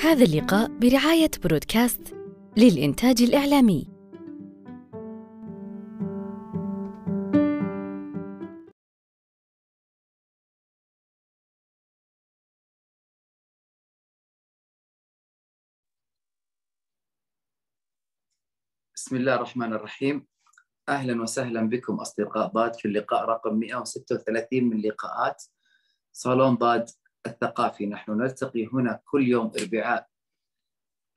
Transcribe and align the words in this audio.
هذا 0.00 0.24
اللقاء 0.24 0.78
برعاية 0.78 1.30
برودكاست 1.44 2.14
للإنتاج 2.56 3.22
الإعلامي. 3.22 3.88
بسم 18.94 19.16
الله 19.16 19.34
الرحمن 19.34 19.72
الرحيم 19.72 20.26
أهلا 20.88 21.22
وسهلا 21.22 21.68
بكم 21.68 21.94
أصدقاء 21.94 22.46
ضاد 22.46 22.74
في 22.74 22.88
اللقاء 22.88 23.24
رقم 23.24 23.54
136 23.54 24.64
من 24.64 24.80
لقاءات 24.82 25.44
صالون 26.12 26.54
ضاد 26.54 26.90
الثقافي. 27.26 27.86
نحن 27.86 28.12
نلتقي 28.12 28.66
هنا 28.72 29.00
كل 29.04 29.28
يوم 29.28 29.52
أربعاء 29.60 30.06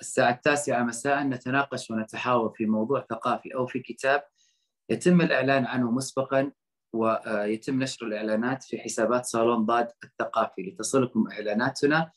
الساعة 0.02 0.31
التاسعة 0.31 0.83
مساء 0.83 1.23
نتناقش 1.23 1.91
ونتحاور 1.91 2.49
في 2.49 2.66
موضوع 2.66 3.05
ثقافي 3.09 3.55
أو 3.55 3.67
في 3.67 3.79
كتاب 3.79 4.23
يتم 4.89 5.21
الإعلان 5.21 5.66
عنه 5.66 5.91
مسبقا 5.91 6.52
ويتم 6.93 7.83
نشر 7.83 8.05
الإعلانات 8.05 8.63
في 8.63 8.80
حسابات 8.80 9.25
صالون 9.25 9.66
ضاد 9.66 9.91
الثقافي. 10.03 10.61
لتصلكم 10.61 11.27
إعلاناتنا 11.31 12.11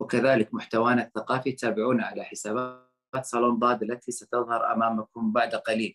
وكذلك 0.00 0.54
محتوانا 0.54 1.02
الثقافي 1.02 1.52
تابعونا 1.52 2.04
على 2.06 2.24
حسابات 2.24 2.84
صالون 3.22 3.58
ضاد 3.58 3.82
التي 3.82 4.12
ستظهر 4.12 4.72
أمامكم 4.72 5.32
بعد 5.32 5.54
قليل. 5.54 5.94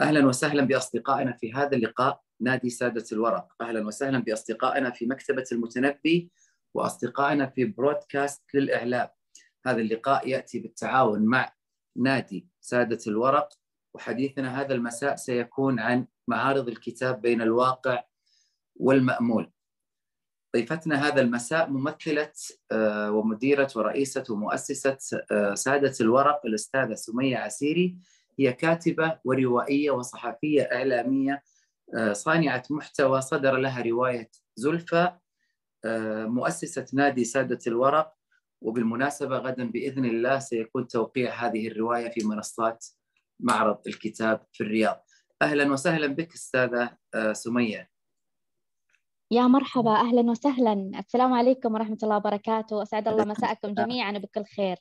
أهلا 0.00 0.26
وسهلا 0.26 0.62
بأصدقائنا 0.62 1.32
في 1.32 1.52
هذا 1.52 1.76
اللقاء. 1.76 2.20
نادي 2.40 2.70
سادة 2.70 3.04
الورق. 3.12 3.48
أهلا 3.60 3.86
وسهلا 3.86 4.18
بأصدقائنا 4.18 4.90
في 4.90 5.06
مكتبة 5.06 5.44
المتنبي. 5.52 6.30
وأصدقائنا 6.76 7.46
في 7.46 7.64
برودكاست 7.64 8.42
للإعلام. 8.54 9.08
هذا 9.66 9.80
اللقاء 9.80 10.28
يأتي 10.28 10.58
بالتعاون 10.58 11.24
مع 11.24 11.52
نادي 11.96 12.48
سادة 12.60 12.98
الورق 13.06 13.48
وحديثنا 13.94 14.60
هذا 14.60 14.74
المساء 14.74 15.16
سيكون 15.16 15.80
عن 15.80 16.06
معارض 16.28 16.68
الكتاب 16.68 17.20
بين 17.20 17.42
الواقع 17.42 18.04
والمأمول. 18.76 19.52
ضيفتنا 20.56 21.08
هذا 21.08 21.20
المساء 21.20 21.70
ممثلة 21.70 22.32
ومديرة 23.08 23.68
ورئيسة 23.76 24.24
ومؤسسة 24.30 24.98
سادة 25.54 25.94
الورق 26.00 26.40
الأستاذة 26.46 26.94
سمية 26.94 27.36
عسيري. 27.36 27.96
هي 28.38 28.52
كاتبة 28.52 29.18
وروائية 29.24 29.90
وصحفية 29.90 30.62
إعلامية 30.62 31.42
صانعة 32.12 32.62
محتوى 32.70 33.20
صدر 33.20 33.56
لها 33.56 33.82
رواية 33.82 34.30
زلفى. 34.56 35.12
مؤسسة 36.26 36.86
نادي 36.92 37.24
سادة 37.24 37.58
الورق 37.66 38.14
وبالمناسبة 38.60 39.38
غدا 39.38 39.70
بإذن 39.70 40.04
الله 40.04 40.38
سيكون 40.38 40.86
توقيع 40.86 41.46
هذه 41.46 41.68
الرواية 41.68 42.10
في 42.10 42.26
منصات 42.26 42.86
معرض 43.40 43.78
الكتاب 43.86 44.46
في 44.52 44.64
الرياض. 44.64 45.04
أهلا 45.42 45.72
وسهلا 45.72 46.06
بك 46.06 46.34
أستاذة 46.34 46.96
سمية. 47.32 47.90
يا 49.30 49.42
مرحبا 49.42 49.90
أهلا 49.90 50.30
وسهلا. 50.30 50.90
السلام 50.98 51.32
عليكم 51.32 51.74
ورحمة 51.74 51.98
الله 52.02 52.16
وبركاته. 52.16 52.82
أسعد 52.82 53.08
الله 53.08 53.24
مساءكم 53.24 53.74
جميعا 53.74 54.12
بكل 54.12 54.44
خير. 54.44 54.76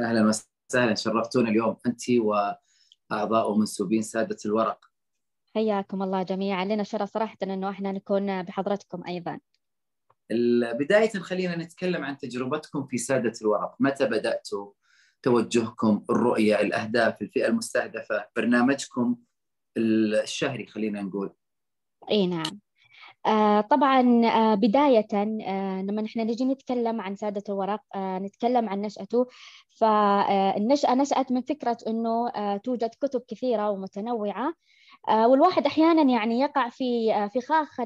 أهلا 0.00 0.26
وسهلا. 0.26 0.94
شرفتونا 0.94 1.48
اليوم 1.48 1.76
أنت 1.86 2.02
وأعضاء 2.10 3.50
ومنسوبين 3.50 4.02
سادة 4.02 4.36
الورق. 4.46 4.84
حياكم 5.54 6.02
الله 6.02 6.22
جميعا. 6.22 6.64
لنا 6.64 6.82
شرف 6.82 7.10
صراحة 7.10 7.36
أنه 7.42 7.70
إحنا 7.70 7.92
نكون 7.92 8.42
بحضرتكم 8.42 9.04
أيضا. 9.06 9.40
بداية 10.72 11.10
خلينا 11.10 11.56
نتكلم 11.56 12.04
عن 12.04 12.18
تجربتكم 12.18 12.86
في 12.86 12.98
سادة 12.98 13.32
الورق. 13.42 13.74
متى 13.80 14.04
بدأتوا 14.04 14.70
توجهكم 15.22 16.04
الرؤية 16.10 16.60
الأهداف 16.60 17.22
الفئة 17.22 17.46
المستهدفة 17.48 18.26
برنامجكم 18.36 19.16
الشهري 19.76 20.66
خلينا 20.66 21.02
نقول؟ 21.02 21.30
أي 22.10 22.26
نعم. 22.26 22.60
آه 23.26 23.60
طبعا 23.60 24.26
آه 24.26 24.54
بداية 24.54 25.06
آه 25.12 25.82
لما 25.82 26.02
نحن 26.02 26.20
نجي 26.20 26.44
نتكلم 26.44 27.00
عن 27.00 27.16
سادة 27.16 27.42
الورق 27.48 27.80
نتكلم 27.96 28.68
عن 28.68 28.80
نشأته. 28.80 29.26
فالنشأة 29.70 30.94
نشأت 30.94 31.32
من 31.32 31.42
فكرة 31.42 31.78
أنه 31.86 32.30
توجد 32.56 32.90
كتب 33.00 33.22
كثيرة 33.28 33.70
ومتنوعة 33.70 34.54
والواحد 35.08 35.66
أحيانا 35.66 36.02
يعني 36.12 36.40
يقع 36.40 36.68
في 36.68 37.12
فخاخ 37.34 37.80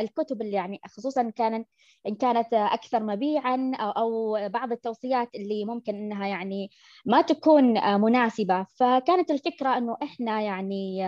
الكتب 0.00 0.42
اللي 0.42 0.52
يعني 0.56 0.80
خصوصا 0.86 1.30
كان 1.30 1.64
إن 2.06 2.14
كانت 2.14 2.54
أكثر 2.54 3.02
مبيعا 3.02 3.72
أو 3.76 4.38
بعض 4.48 4.72
التوصيات 4.72 5.34
اللي 5.34 5.64
ممكن 5.64 5.94
إنها 5.94 6.26
يعني 6.26 6.70
ما 7.06 7.20
تكون 7.20 7.64
مناسبة. 8.00 8.66
فكانت 8.76 9.30
الفكرة 9.30 9.78
إنه 9.78 9.96
إحنا 10.02 10.40
يعني 10.40 10.98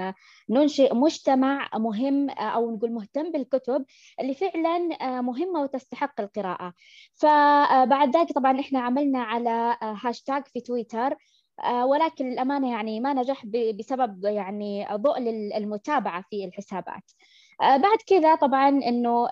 ننشئ 0.50 0.94
مجتمع 0.94 1.68
مهم 1.74 2.30
أو 2.30 2.70
نقول 2.76 2.92
مهتم 2.92 3.32
بالكتب 3.32 3.84
اللي 4.20 4.34
فعلا 4.34 4.78
مهمة 5.20 5.60
وتستحق 5.62 6.20
القراءة. 6.20 6.72
فبعد 7.14 8.16
ذلك 8.16 8.32
طبعا 8.32 8.60
إحنا 8.60 8.80
عملنا 8.80 9.22
على 9.22 9.76
هاشتاج 9.82 10.42
في 10.46 10.60
تويتر 10.60 11.16
ولكن 11.84 12.28
للأمانة 12.28 12.70
يعني 12.72 13.00
ما 13.00 13.14
نجح 13.14 13.46
بسبب 13.78 14.24
يعني 14.24 14.86
ضوء 14.94 15.18
المتابعة 15.56 16.24
في 16.30 16.44
الحسابات. 16.44 17.10
بعد 17.60 17.98
كذا 18.06 18.34
طبعا 18.34 18.68
إنه 18.68 19.28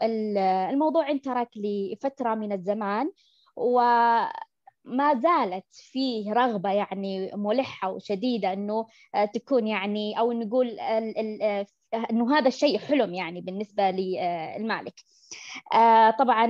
الموضوع 0.70 1.10
انترك 1.10 1.48
لفترة 1.56 2.34
من 2.34 2.52
الزمان 2.52 3.10
وما 3.56 5.14
زالت 5.14 5.66
فيه 5.72 6.32
رغبة 6.32 6.70
يعني 6.70 7.30
ملحة 7.34 7.90
وشديدة 7.90 8.52
إنه 8.52 8.86
تكون 9.34 9.66
يعني 9.66 10.18
أو 10.18 10.32
نقول 10.32 10.68
إنه 12.10 12.38
هذا 12.38 12.48
الشيء 12.48 12.78
حلم 12.78 13.14
يعني 13.14 13.41
بالنسبة 13.41 13.91
للمالك 13.91 14.94
طبعا 16.18 16.46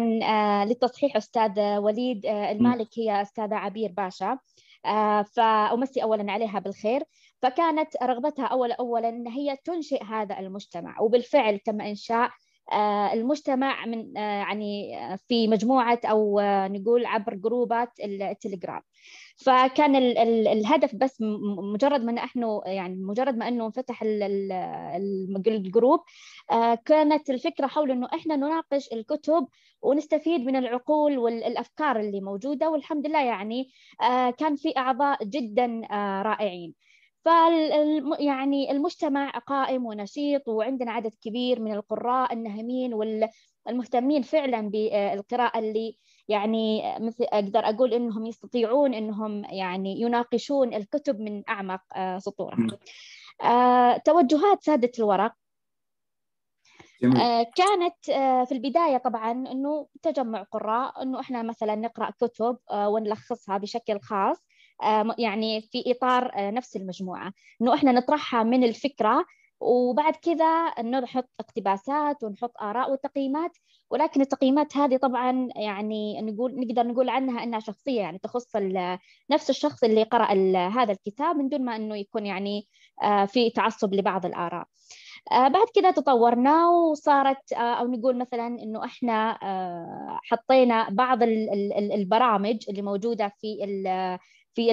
للتصحيح 0.65 1.17
أستاذ 1.17 1.77
وليد 1.77 2.27
المالك 2.27 2.89
هي 2.99 3.23
أستاذة 3.23 3.55
عبير 3.55 3.93
باشا. 3.93 4.39
فأمسي 5.37 6.03
أولا 6.03 6.33
عليها 6.33 6.59
بالخير. 6.59 7.03
فكانت 7.43 8.03
رغبتها 8.03 8.47
أولا 8.47 8.75
أولا 8.81 9.09
أن 9.09 9.29
هي 9.29 9.57
تنشئ 9.65 10.05
هذا 10.05 10.39
المجتمع. 10.39 11.01
وبالفعل 11.01 11.59
تم 11.59 11.81
إنشاء 11.81 12.31
المجتمع 13.13 13.87
من 13.87 14.17
يعني 14.17 14.99
في 15.29 15.49
مجموعة 15.49 16.01
أو 16.05 16.41
نقول 16.67 17.07
عبر 17.07 17.35
جروبات 17.35 17.89
التليجرام. 18.01 18.83
فكان 19.37 19.97
ال 19.97 20.19
ال 20.19 20.49
الهدف 20.49 20.95
بس 20.95 21.17
مجرد 21.73 22.05
ما 22.05 22.13
نحن 22.13 22.61
يعني 22.67 22.97
مجرد 23.03 23.37
ما 23.37 23.49
إنه 23.49 23.67
انفتح 23.67 24.03
الجروب 25.47 26.01
كانت 26.85 27.31
الفكرة 27.31 27.67
حول 27.67 27.91
إنه 27.91 28.09
إحنا 28.15 28.37
نناقش 28.37 28.93
الكتب 28.93 29.49
ونستفيد 29.83 30.41
من 30.41 30.57
العقول 30.57 31.19
والافكار 31.19 32.01
اللي 32.01 32.21
موجودة 32.21 32.71
والحمد 32.71 33.07
لله 33.07 33.23
يعني 33.25 33.69
كان 34.39 34.57
في 34.57 34.77
أعضاء 34.77 35.25
جدا 35.25 35.81
رائعين. 36.23 36.75
فال 37.25 38.17
يعني 38.21 38.71
المجتمع 38.71 39.31
قائم 39.31 39.87
ونشيط 39.87 40.49
وعندنا 40.49 40.93
عدد 40.93 41.15
كبير 41.21 41.61
من 41.61 41.73
القراء 41.73 42.33
النهمين 42.33 42.95
والمهتمين 42.95 44.23
فعلا 44.23 44.71
بالقراءة 44.71 45.59
اللي 45.59 45.97
يعني 46.29 46.95
مثل 47.01 47.25
أقدر 47.25 47.61
أقول 47.61 47.95
إنهم 47.95 48.27
يستطيعون 48.27 48.95
إنهم 48.95 49.45
يعني 49.45 50.01
يناقشون 50.01 50.75
الكتب 50.75 51.21
من 51.21 51.43
أعمق 51.49 51.81
سطورها 52.19 52.79
توجهات 54.05 54.63
سادة 54.63 54.93
الورق. 54.99 55.33
جميل. 57.03 57.17
كانت 57.43 57.95
في 58.49 58.53
البداية 58.53 58.97
طبعا 58.97 59.31
أنه 59.33 59.87
تجمع 60.03 60.43
قراء 60.43 61.03
أنه 61.03 61.21
إحنا 61.21 61.43
مثلا 61.43 61.75
نقرأ 61.75 62.11
كتب 62.11 62.59
ونلخصها 62.73 63.59
بشكل 63.59 64.01
خاص 64.01 64.47
يعني 65.19 65.61
في 65.61 65.85
إطار 65.87 66.33
نفس 66.37 66.77
المجموعة. 66.77 67.33
إنه 67.63 67.75
إحنا 67.75 67.93
نطرحها 67.93 68.43
من 68.43 68.65
الفكرة 68.65 69.25
وبعد 69.65 70.17
كذا 70.17 70.83
نحط 70.83 71.29
اقتباسات 71.41 72.25
ونحط 72.25 72.53
آراء 72.63 72.93
وتقييمات 72.93 73.51
ولكن 73.91 74.21
التقييمات 74.21 74.77
هذه 74.77 74.97
طبعا 74.97 75.49
يعني 75.57 76.21
نقول 76.23 76.61
نقدر 76.61 76.87
نقول 76.87 77.09
عنها 77.09 77.43
أنها 77.43 77.61
شخصية 77.61 78.01
يعني 78.01 78.19
تخص 78.19 78.57
نفس 79.31 79.51
الشخص 79.51 79.85
اللي 79.85 80.03
قرأ 80.03 80.33
هذا 80.57 80.93
الكتاب 80.93 81.37
من 81.37 81.49
دون 81.49 81.65
ما 81.65 81.77
أنه 81.77 81.97
يكون 81.97 82.27
يعني 82.27 82.69
في 83.27 83.51
تعصب 83.51 83.95
لبعض 83.95 84.27
الآراء. 84.27 84.67
بعد 85.31 85.67
كذا 85.75 85.91
تطورنا 85.91 86.69
وصارت 86.69 87.53
أو 87.53 87.87
نقول 87.87 88.19
مثلا 88.19 88.47
إنه 88.47 88.85
إحنا 88.85 89.39
حطينا 90.25 90.89
بعض 90.91 91.19
البرامج 91.93 92.65
اللي 92.69 92.83
موجودة 92.83 93.33
في 93.41 93.65
في 94.55 94.71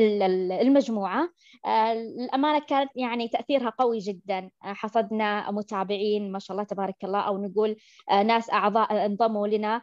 المجموعة. 0.62 1.30
الأمانة 1.68 2.60
كانت 2.60 2.90
يعني 2.96 3.28
تأثيرها 3.28 3.70
قوي 3.70 3.98
جدا. 3.98 4.50
حصدنا 4.62 5.52
متابعين 5.52 6.32
ما 6.32 6.40
شاء 6.40 6.56
الله 6.56 6.64
تبارك 6.64 7.04
الله 7.04 7.20
أو 7.20 7.38
نقول 7.46 7.76
ناس 8.10 8.50
أعضاء 8.50 9.06
انضموا 9.06 9.48
لنا. 9.48 9.82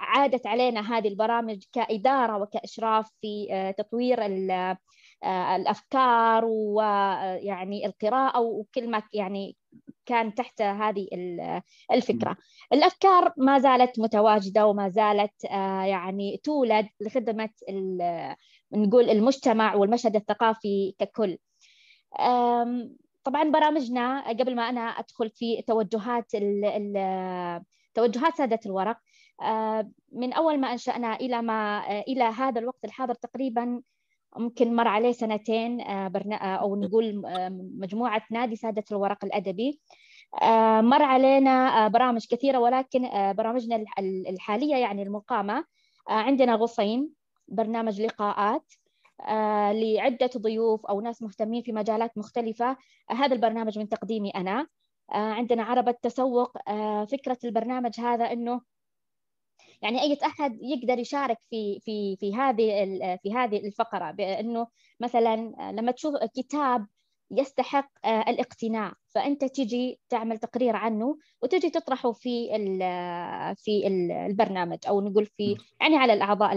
عادت 0.00 0.46
علينا 0.46 0.98
هذه 0.98 1.08
البرامج 1.08 1.64
كإدارة 1.72 2.42
وكإشراف 2.42 3.10
في 3.20 3.74
تطوير 3.78 4.26
الأفكار 5.56 6.44
ويعني 6.44 7.86
القراءة 7.86 8.40
وكل 8.40 8.90
ما 8.90 9.02
يعني 9.12 9.56
كان 10.06 10.34
تحت 10.34 10.62
هذه 10.62 11.08
الفكرة. 11.92 12.36
الأفكار 12.72 13.32
ما 13.36 13.58
زالت 13.58 14.00
متواجدة 14.00 14.66
وما 14.66 14.88
زالت 14.88 15.44
يعني 15.84 16.40
تولد 16.44 16.88
لخدمة 17.00 17.50
نقول 18.74 19.10
المجتمع 19.10 19.74
والمشهد 19.74 20.16
الثقافي 20.16 20.94
ككل. 20.98 21.38
طبعا 23.24 23.50
برامجنا 23.50 24.28
قبل 24.28 24.56
ما 24.56 24.68
أنا 24.68 24.80
أدخل 24.80 25.30
في 25.30 25.62
توجهات 25.62 26.34
ال 26.34 26.64
ال 26.64 27.62
توجهات 27.94 28.36
سادة 28.36 28.60
الورق 28.66 28.96
من 30.12 30.32
أول 30.32 30.58
ما 30.60 30.72
أنشأنا 30.72 31.16
إلى 31.16 31.42
ما 31.42 31.84
إلى 32.00 32.24
هذا 32.24 32.60
الوقت 32.60 32.84
الحاضر 32.84 33.14
تقريبا 33.14 33.82
ممكن 34.36 34.76
مر 34.76 34.88
عليه 34.88 35.12
سنتين 35.12 35.80
أو 35.80 36.76
نقول 36.76 37.22
مجموعة 37.78 38.22
نادي 38.30 38.56
سادة 38.56 38.84
الورق 38.92 39.24
الأدبي. 39.24 39.80
مر 40.82 41.02
علينا 41.02 41.88
برامج 41.88 42.26
كثيرة 42.30 42.58
ولكن 42.58 43.32
برامجنا 43.32 43.84
الحالية 44.28 44.76
يعني 44.76 45.02
المقامة 45.02 45.64
عندنا 46.08 46.54
غصين. 46.54 47.21
برنامج 47.48 48.00
لقاءات 48.00 48.72
آه، 49.20 49.72
لعدة 49.72 50.30
ضيوف 50.36 50.86
أو 50.86 51.00
ناس 51.00 51.22
مهتمين 51.22 51.62
في 51.62 51.72
مجالات 51.72 52.18
مختلفة. 52.18 52.76
هذا 53.10 53.34
البرنامج 53.34 53.78
من 53.78 53.88
تقديمي 53.88 54.30
أنا. 54.30 54.66
آه، 55.12 55.16
عندنا 55.16 55.62
عربة 55.62 55.92
تسوق 56.02 56.68
آه، 56.68 57.04
فكرة 57.04 57.38
البرنامج 57.44 58.00
هذا 58.00 58.32
أنه 58.32 58.60
يعني 59.82 60.02
أي 60.02 60.18
أحد 60.26 60.58
يقدر 60.62 60.98
يشارك 60.98 61.38
في 61.50 61.80
في 61.80 62.16
في 62.16 62.34
هذه 62.34 62.86
في 63.22 63.34
هذه 63.34 63.66
الفقرة 63.66 64.10
بأنه 64.10 64.66
مثلا 65.00 65.36
لما 65.72 65.92
تشوف 65.92 66.14
كتاب 66.36 66.86
يستحق 67.32 67.88
آه، 68.04 68.20
الاقتناء 68.28 68.92
فأنت 69.08 69.44
تجي 69.44 70.00
تعمل 70.08 70.38
تقرير 70.38 70.76
عنه 70.76 71.18
وتجي 71.42 71.70
تطرحه 71.70 72.12
في 72.12 72.48
في 73.56 73.86
البرنامج 73.86 74.78
أو 74.88 75.00
نقول 75.00 75.26
في 75.26 75.56
يعني 75.80 75.96
على 75.96 76.12
الأعضاء 76.12 76.52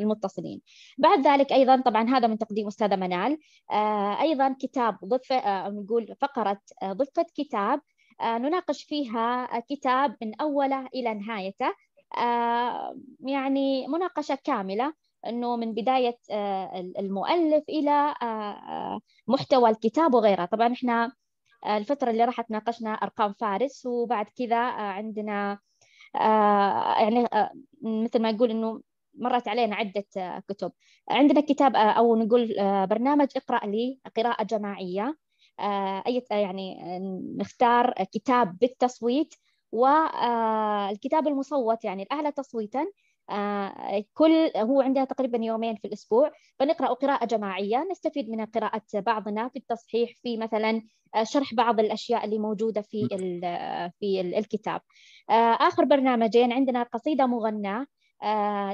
المتصلين. 0.00 0.60
بعد 0.98 1.26
ذلك 1.26 1.52
أيضا 1.52 1.80
طبعا 1.80 2.08
هذا 2.08 2.26
من 2.26 2.38
تقديم 2.38 2.66
أستاذة 2.66 2.96
منال 2.96 3.38
آه، 3.70 4.20
أيضا 4.20 4.56
كتاب 4.60 4.98
ضفة 5.04 5.36
آه، 5.36 5.68
نقول 5.68 6.14
فقرة 6.20 6.60
ضفة 6.84 7.26
كتاب 7.34 7.80
نناقش 8.22 8.82
فيها 8.82 9.60
كتاب 9.60 10.16
من 10.22 10.40
أوله 10.40 10.86
إلى 10.94 11.14
نهايته 11.14 11.74
يعني 13.20 13.86
مناقشة 13.86 14.38
كاملة 14.44 14.92
إنه 15.26 15.56
من 15.56 15.74
بداية 15.74 16.18
آه، 16.30 16.80
المؤلف 16.98 17.64
إلى 17.68 17.90
آه، 18.22 18.24
آه، 18.24 19.00
محتوى 19.28 19.70
الكتاب 19.70 20.14
وغيرها 20.14 20.44
طبعا 20.44 20.72
إحنا 20.72 21.12
الفترة 21.66 22.10
اللي 22.10 22.24
راحت 22.24 22.50
ناقشنا 22.50 22.90
أرقام 22.90 23.32
فارس 23.32 23.86
وبعد 23.86 24.26
كذا 24.38 24.58
عندنا 24.66 25.58
يعني 27.00 27.28
مثل 27.82 28.22
ما 28.22 28.30
يقول 28.30 28.50
إنه 28.50 28.80
مرت 29.14 29.48
علينا 29.48 29.76
عدة 29.76 30.04
كتب. 30.48 30.72
عندنا 31.10 31.40
كتاب 31.40 31.76
أو 31.76 32.16
نقول 32.16 32.54
برنامج 32.86 33.28
اقرأ 33.36 33.66
لي 33.66 34.00
قراءة 34.16 34.44
جماعية. 34.44 35.16
أي 36.06 36.22
يعني 36.30 36.98
نختار 37.38 37.94
كتاب 38.12 38.58
بالتصويت 38.58 39.34
والكتاب 39.72 41.28
المصوت 41.28 41.84
يعني 41.84 42.02
الأعلى 42.02 42.32
تصويتا. 42.32 42.86
كل 44.14 44.50
هو 44.56 44.80
عندنا 44.80 45.04
تقريبا 45.04 45.38
يومين 45.44 45.76
في 45.76 45.84
الأسبوع. 45.84 46.32
فنقرأ 46.58 46.92
قراءة 46.92 47.26
جماعية 47.26 47.86
نستفيد 47.90 48.30
من 48.30 48.44
قراءة 48.44 48.82
بعضنا 48.94 49.48
في 49.48 49.58
التصحيح 49.58 50.10
في 50.22 50.36
مثلا 50.36 50.82
آه، 51.14 51.24
شرح 51.24 51.54
بعض 51.54 51.80
الأشياء 51.80 52.24
اللي 52.24 52.38
موجودة 52.38 52.80
في 52.80 53.08
في 54.00 54.20
الكتاب. 54.20 54.80
آه، 55.30 55.32
آخر 55.60 55.84
برنامجين 55.84 56.52
عندنا 56.52 56.82
قصيدة 56.82 57.26
مغناه 57.26 57.86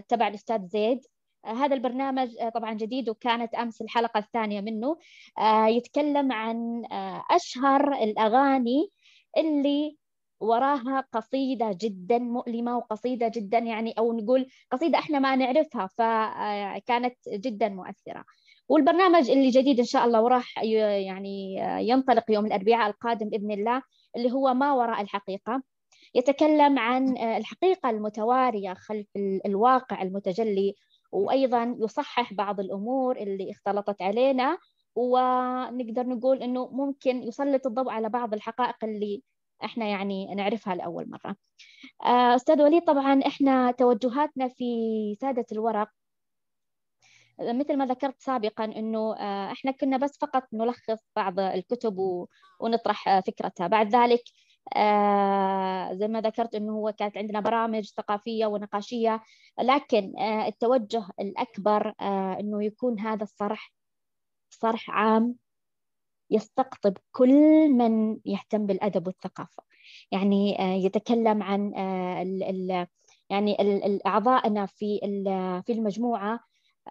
تبع 0.09 0.29
الأستاذ 0.29 0.67
زيد. 0.67 1.01
هذا 1.45 1.75
البرنامج 1.75 2.29
طبعا 2.55 2.75
جديد 2.75 3.09
وكانت 3.09 3.55
أمس 3.55 3.83
الحلقة 3.83 4.19
الثانية 4.19 4.61
منه. 4.61 4.97
يتكلم 5.69 6.33
عن 6.33 6.83
أشهر 7.31 7.93
الأغاني 8.03 8.91
اللي 9.39 9.97
وراها 10.45 11.05
قصيدة 11.13 11.77
جدا 11.81 12.19
مؤلمة 12.19 12.77
وقصيدة 12.77 13.29
جدا 13.35 13.59
يعني 13.59 13.95
أو 13.99 14.13
نقول 14.13 14.47
قصيدة 14.73 14.99
إحنا 14.99 15.19
ما 15.19 15.37
نعرفها 15.37 15.87
فكانت 15.87 17.17
جدا 17.29 17.69
مؤثرة. 17.69 18.25
والبرنامج 18.69 19.31
اللي 19.31 19.51
جديد 19.51 19.79
إن 19.79 19.85
شاء 19.85 20.05
الله 20.05 20.23
وراح 20.23 20.63
يعني 20.63 21.57
ينطلق 21.81 22.25
يوم 22.31 22.47
الأربعاء 22.47 22.91
القادم 22.91 23.29
بإذن 23.29 23.51
الله 23.51 23.83
اللي 24.17 24.33
هو 24.33 24.55
ما 24.55 24.73
وراء 24.73 25.01
الحقيقة. 25.03 25.63
يتكلم 26.15 26.79
عن 26.79 27.19
الحقيقة 27.19 27.91
المتوارية 27.91 28.75
خلف 28.75 29.07
الواقع 29.47 30.03
المتجلي 30.03 30.75
وأيضا 31.13 31.77
يصحح 31.81 32.33
بعض 32.35 32.61
الأمور 32.61 33.17
اللي 33.17 33.51
اختلطت 33.51 34.03
علينا 34.03 34.59
ونقدر 34.97 36.07
نقول 36.07 36.43
إنه 36.43 36.69
ممكن 36.73 37.23
يسلط 37.23 37.67
الضوء 37.67 37.91
على 37.91 38.09
بعض 38.09 38.35
الحقائق 38.35 38.85
اللي 38.85 39.23
إحنا 39.65 39.87
يعني 39.87 40.35
نعرفها 40.35 40.75
لأول 40.75 41.11
مرة. 41.11 41.37
آه، 42.05 42.35
أستاذ 42.37 42.63
وليد 42.63 42.85
طبعا 42.85 43.21
إحنا 43.27 43.71
توجهاتنا 43.71 44.49
في 44.49 44.65
سادة 45.21 45.47
الورق 45.53 45.89
مثل 47.41 47.77
ما 47.77 47.87
ذكرت 47.87 48.21
سابقا 48.21 48.65
إنه 48.65 49.17
آه، 49.17 49.53
إحنا 49.53 49.71
كنا 49.71 49.97
بس 49.97 50.19
فقط 50.21 50.43
نلخص 50.53 50.99
بعض 51.17 51.41
الكتب 51.41 51.99
ونطرح 52.61 53.21
فكرتها. 53.21 53.67
بعد 53.67 53.89
ذلك 53.97 54.23
آه، 54.77 55.95
زي 55.95 56.09
ما 56.09 56.21
ذكرت 56.21 56.55
إنه 56.55 56.73
هو 56.73 56.93
كانت 56.93 57.17
عندنا 57.19 57.41
برامج 57.41 57.85
ثقافية 57.97 58.47
ونقاشية 58.47 59.21
لكن 59.61 60.13
التوجه 60.21 61.07
الأكبر 61.21 61.95
إنه 62.41 62.65
يكون 62.65 63.01
هذا 63.01 63.23
الصرح 63.23 63.73
صرح 64.51 64.91
عام 64.91 65.37
يستقطب 66.31 66.97
كل 67.13 67.69
من 67.69 68.19
يهتم 68.25 68.67
بالأدب 68.67 69.07
والثقافة. 69.07 69.63
يعني 70.13 70.61
آه، 70.61 70.75
يتكلم 70.75 71.43
عن 71.43 71.73
آه، 71.77 72.87
يعني 73.31 73.57
أعضائنا 74.07 74.67
في 74.67 75.01
في 75.67 75.73
المجموعة 75.73 76.41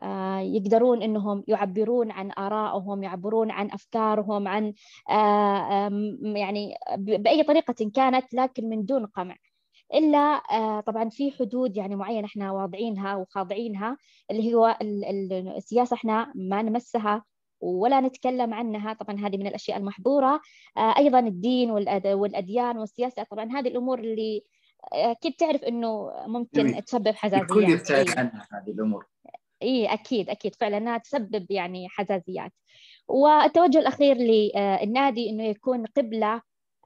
آه، 0.03 0.39
يقدرون 0.39 1.01
إنهم 1.01 1.43
يعبرون 1.47 2.11
عن 2.11 2.31
آرائهم 2.31 3.03
يعبرون 3.03 3.51
عن 3.51 3.71
أفكارهم 3.71 4.47
عن 4.47 4.73
يعني 6.35 6.75
بأي 6.97 7.43
طريقة 7.43 7.91
كانت 7.95 8.33
لكن 8.33 8.69
من 8.69 8.85
دون 8.85 9.05
قمع. 9.05 9.35
إلا 9.93 10.41
طبعا 10.81 11.09
في 11.09 11.31
حدود 11.31 11.77
يعني 11.77 11.95
معينة 11.95 12.27
إحنا 12.27 12.51
واضعينها 12.51 13.15
وخاضعينها 13.15 13.97
اللي 14.31 14.53
هو 14.53 14.77
السياسة 14.81 15.93
إحنا 15.93 16.31
ما 16.35 16.61
نمسها 16.61 17.23
ولا 17.63 18.01
نتكلم 18.01 18.53
عنها. 18.53 18.93
طبعا 18.93 19.27
هذه 19.27 19.37
من 19.37 19.47
الأشياء 19.47 19.77
المحظورة. 19.77 20.41
آه، 20.77 20.97
أيضا 20.97 21.19
الدين 21.19 21.71
والأديان 22.05 22.77
والسياسة. 22.77 23.23
طبعا 23.23 23.51
هذه 23.51 23.67
الأمور 23.67 23.99
اللي 23.99 24.43
آه، 24.93 25.11
أكيد 25.11 25.33
تعرف 25.33 25.63
إنه 25.63 26.11
ممكن 26.27 26.67
جميل. 26.67 26.81
تسبب 26.81 27.15
حزازيات 27.15 27.51
الكل 27.51 27.69
يبتعد 27.69 28.09
إيه. 28.09 28.17
عنها 28.17 28.47
هذه 28.51 28.71
الأمور. 28.71 29.05
اي 29.63 29.85
أكيد 29.85 30.29
أكيد 30.29 30.55
فعلا 30.55 30.77
إنها 30.77 30.97
تسبب 30.97 31.45
يعني 31.51 31.89
حزازيات. 31.89 32.51
والتوجه 33.07 33.79
الأخير 33.79 34.17
للنادي 34.17 35.29
إنه 35.29 35.43
يكون 35.43 35.85
قبلة 35.85 36.41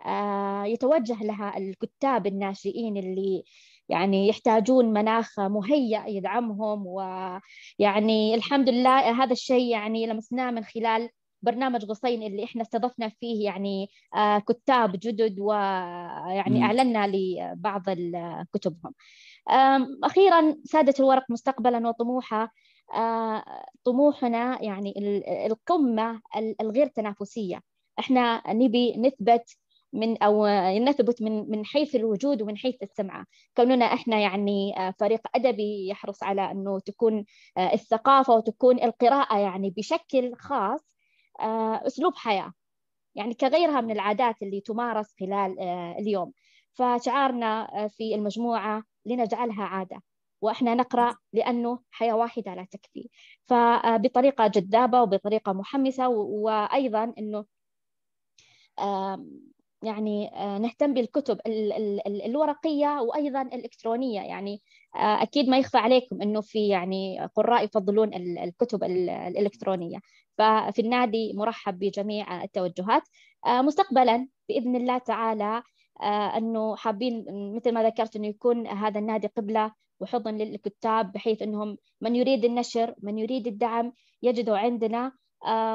آه، 0.05 0.65
يتوجه 0.65 1.23
لها 1.23 1.57
الكتاب 1.57 2.27
الناشئين 2.27 2.97
اللي 2.97 3.43
يعني 3.89 4.27
يحتاجون 4.27 4.93
مناخ 4.93 5.39
مهيأ 5.39 6.03
يدعمهم 6.07 6.87
ويعني 6.87 8.35
الحمد 8.35 8.69
لله 8.69 9.23
هذا 9.23 9.31
الشيء 9.31 9.71
يعني 9.71 10.07
لمسناه 10.07 10.51
من 10.51 10.63
خلال 10.63 11.09
برنامج 11.41 11.85
غصين 11.85 12.23
اللي 12.23 12.43
إحنا 12.43 12.61
استضفنا 12.61 13.09
فيه 13.09 13.45
يعني 13.45 13.89
آه، 14.15 14.39
كتاب 14.39 14.91
جدد 14.91 15.39
ويعني 15.39 16.63
أعلنا 16.63 17.07
لبعض 17.07 17.83
كتبهم. 18.53 18.93
أخيرا 20.03 20.55
ساده 20.63 20.93
الورق 20.99 21.23
مستقبلا 21.29 21.87
وطموحه. 21.87 22.53
آه، 22.93 23.43
طموحنا 23.83 24.63
يعني 24.63 24.93
القمة 25.47 26.21
الغير 26.61 26.87
تنافسية. 26.87 27.61
إحنا 27.99 28.43
نبي 28.47 28.97
نثبت 28.97 29.57
من 29.93 30.23
أو 30.23 30.47
نثبت 30.79 31.21
من 31.21 31.49
من 31.49 31.65
حيث 31.65 31.95
الوجود 31.95 32.41
ومن 32.41 32.57
حيث 32.57 32.83
السمعه 32.83 33.25
كوننا 33.57 33.85
إحنا 33.85 34.19
يعني 34.19 34.79
آه، 34.79 34.93
فريق 34.99 35.21
أدبي 35.35 35.87
يحرص 35.89 36.23
على 36.23 36.51
إنه 36.51 36.79
تكون 36.79 37.25
آه، 37.57 37.73
الثقافة 37.73 38.33
وتكون 38.33 38.83
القراءة 38.83 39.37
يعني 39.39 39.69
بشكل 39.69 40.35
خاص 40.35 40.97
آه، 41.39 41.87
أسلوب 41.87 42.15
حياة. 42.15 42.53
يعني 43.15 43.33
كغيرها 43.33 43.81
من 43.81 43.91
العادات 43.91 44.35
اللي 44.43 44.61
تمارس 44.61 45.13
خلال 45.19 45.59
اليوم. 45.99 46.33
فشعارنا 46.73 47.67
في 47.89 48.15
المجموعة 48.15 48.83
لنجعلها 49.05 49.63
عادة. 49.63 50.03
وإحنا 50.41 50.75
نقرأ 50.75 51.15
لأنه 51.33 51.79
حياة 51.91 52.13
واحدة 52.15 52.55
لا 52.55 52.67
تكفي. 52.71 53.09
فبطريقه 53.47 54.47
جذابة 54.47 55.01
وبطريقة 55.01 55.53
محمسة 55.53 56.09
وأيضا 56.09 57.13
إنه 57.17 57.45
يعني 59.83 60.35
آه، 60.35 60.57
نهتم 60.57 60.93
بالكتب 60.93 61.39
الورقية 62.25 63.01
وأيضا 63.01 63.41
الإلكترونية. 63.41 64.21
يعني 64.21 64.61
آه، 64.95 65.23
أكيد 65.23 65.49
ما 65.49 65.57
يخفى 65.57 65.77
عليكم 65.77 66.21
أنه 66.21 66.41
في 66.41 66.67
يعني 66.67 67.19
قراء 67.35 67.65
يفضلون 67.65 68.13
الكتب 68.13 68.83
الإلكترونية. 68.83 69.97
ففي 70.37 70.81
النادي 70.81 71.33
مرحب 71.33 71.79
بجميع 71.79 72.43
التوجهات. 72.43 73.03
آه، 73.45 73.61
مستقبلا 73.61 74.27
بإذن 74.49 74.75
الله 74.75 74.97
تعالى 74.97 75.63
أنه 76.37 76.75
حابين 76.75 77.25
مثل 77.55 77.71
ما 77.73 77.83
ذكرت 77.83 78.15
أنه 78.15 78.27
يكون 78.27 78.67
هذا 78.67 78.99
النادي 78.99 79.27
قبلة 79.27 79.71
وحضن 79.99 80.37
للكتاب 80.37 81.11
بحيث 81.11 81.41
أنهم 81.41 81.77
من 82.01 82.15
يريد 82.15 82.45
النشر 82.45 82.95
من 83.03 83.17
يريد 83.17 83.47
الدعم 83.47 83.93
يجده 84.21 84.57
عندنا 84.57 85.11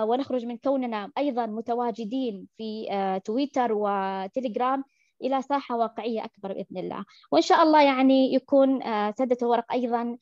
ونخرج 0.02 0.47
من 0.47 0.57
كوننا 0.57 1.11
أيضا 1.19 1.47
متواجدين 1.47 2.47
في 2.57 2.88
آه، 2.92 3.19
تويتر 3.19 3.73
وتليجرام 3.73 4.85
إلى 5.23 5.42
ساحة 5.42 5.76
واقعية 5.76 6.25
أكبر 6.25 6.52
بإذن 6.52 6.78
الله. 6.78 7.04
وإن 7.33 7.42
شاء 7.42 7.62
الله 7.62 7.83
يعني 7.83 8.35
يكون 8.35 8.83
آه، 8.83 9.14
سدة 9.19 9.37
الورق 9.42 9.73
أيضا 9.73 10.16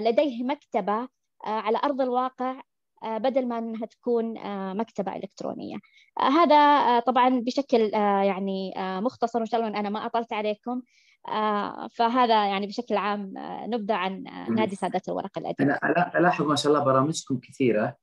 لديه 0.00 0.44
مكتبة 0.44 1.08
على 1.44 1.78
أرض 1.84 2.00
الواقع 2.00 2.60
بدل 3.04 3.48
ما 3.48 3.58
أنها 3.58 3.86
تكون 3.86 4.34
مكتبة 4.76 5.16
إلكترونية. 5.16 5.76
هذا 6.18 7.00
طبعا 7.00 7.40
بشكل 7.40 7.90
يعني 7.94 8.74
مختصر 8.78 9.38
وإن 9.38 9.46
شاء 9.46 9.60
الله 9.60 9.80
أنا 9.80 9.88
ما 9.88 10.06
أطلت 10.06 10.32
عليكم. 10.32 10.82
فهذا 11.90 12.46
يعني 12.46 12.66
بشكل 12.66 12.96
عام 12.96 13.32
نبذة 13.66 13.94
عن 13.94 14.24
نادي 14.50 14.76
سادة 14.76 15.02
الورق 15.08 15.38
الأدبي 15.38 15.62
أنا 15.62 16.18
ألاحظ 16.18 16.46
ما 16.46 16.56
شاء 16.56 16.72
الله 16.72 16.84
برامجكم 16.84 17.38
كثيرة. 17.38 17.96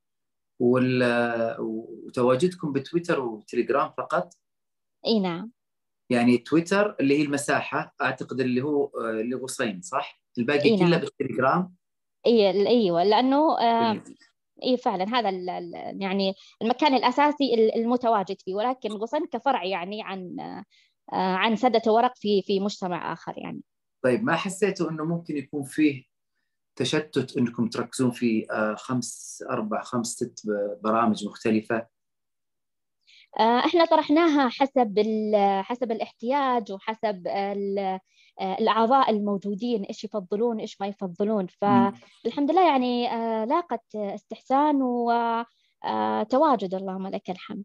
وتواجدكم 1.60 2.74
بتويتر 2.74 3.20
وتليجرام 3.20 3.92
فقط؟ 3.98 4.34
إي 5.06 5.20
نعم 5.20 5.52
يعني 6.10 6.38
تويتر 6.38 6.96
اللي 7.00 7.20
هي 7.20 7.24
المساحة 7.24 7.96
أعتقد 8.02 8.40
اللي 8.40 8.62
هو 8.62 8.92
اللي 9.10 9.36
غصين 9.36 9.82
صح؟ 9.82 10.22
الباقي 10.38 10.70
إيه 10.70 10.78
كله 10.78 10.90
نعم. 10.90 11.00
بالتليجرام؟ 11.00 11.76
إي 12.28 12.68
أيوه 12.68 13.04
لأنه 13.04 13.60
آه 13.60 14.04
إي 14.64 14.78
فعلا 14.78 15.06
هذا 15.20 15.30
يعني 16.00 16.34
المكان 16.62 16.94
الأساسي 16.94 17.72
المتواجد 17.76 18.42
فيه 18.42 18.56
ولكن 18.56 18.90
غصن 18.92 19.26
كفرع 19.26 19.64
يعني 19.64 20.04
عن 20.04 20.36
آه 20.40 20.64
عن 21.14 21.56
سدة 21.56 21.92
ورق 21.92 22.14
في 22.16 22.42
في 22.42 22.60
مجتمع 22.60 23.14
آخر 23.14 23.34
يعني 23.38 23.62
طيب 24.04 24.24
ما 24.24 24.36
حسيتوا 24.36 24.90
إنه 24.90 25.06
ممكن 25.06 25.38
يكون 25.38 25.64
فيه 25.64 26.04
تشتت 26.76 27.38
إنكم 27.38 27.68
تركزون 27.68 28.12
في 28.12 28.48
آه، 28.52 28.76
خمس 28.76 29.44
أربع 29.50 29.82
خمس 29.82 30.08
ست 30.08 30.42
برامج 30.84 31.28
مختلفة؟ 31.28 31.88
آه، 33.40 33.60
إحنا 33.60 33.86
طرحناها 33.86 34.50
حسب 34.50 35.04
حسب 35.62 35.92
الاحتياج 35.92 36.72
وحسب 36.72 37.28
آه، 37.28 38.00
الأعضاء 38.42 39.10
الموجودين 39.10 39.84
إيش 39.84 40.04
يفضلون 40.04 40.60
إيش 40.60 40.82
ما 40.82 40.88
يفضلون. 40.88 41.48
فالحمد 41.48 42.52
لله 42.52 42.68
يعني 42.68 43.08
لاقت 43.46 43.96
استحسان 43.96 44.82
وتواجد 44.82 46.74
اللهم 46.74 47.08
لك 47.08 47.30
الحمد. 47.30 47.64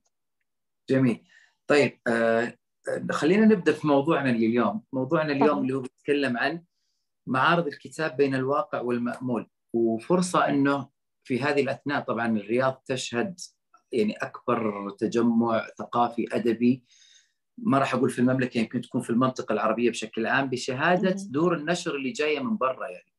جميل. 0.90 1.24
طيب 1.66 2.00
خلينا 3.10 3.46
نبدأ 3.46 3.72
في 3.72 3.86
موضوعنا 3.86 4.30
اليوم. 4.30 4.82
موضوعنا 4.92 5.32
اليوم 5.32 5.48
طبعا. 5.48 5.60
اللي 5.60 5.74
هو 5.74 5.80
بيتكلم 5.80 6.38
عن 6.38 6.64
معارض 7.30 7.66
الكتاب 7.66 8.16
بين 8.16 8.34
الواقع 8.34 8.80
والمأمول. 8.80 9.46
وفرصة 9.72 10.48
أنه 10.48 10.88
في 11.24 11.42
هذه 11.42 11.62
الأثناء 11.62 12.00
طبعا 12.00 12.38
الرياض 12.38 12.82
تشهد 12.86 13.40
يعني 13.92 14.12
أكبر 14.12 14.90
تجمع 14.98 15.66
ثقافي 15.78 16.26
أدبي. 16.32 16.84
ما 17.58 17.78
راح 17.78 17.94
أقول 17.94 18.10
في 18.10 18.18
المملكة 18.18 18.58
يمكن 18.58 18.80
تكون 18.80 19.00
في 19.00 19.10
المنطقة 19.10 19.52
العربية 19.52 19.90
بشكل 19.90 20.26
عام 20.26 20.48
بشهادة 20.48 21.16
دور 21.28 21.54
النشر 21.54 21.94
اللي 21.94 22.10
جاية 22.10 22.40
من 22.40 22.56
برا 22.56 22.88
يعني. 22.88 23.12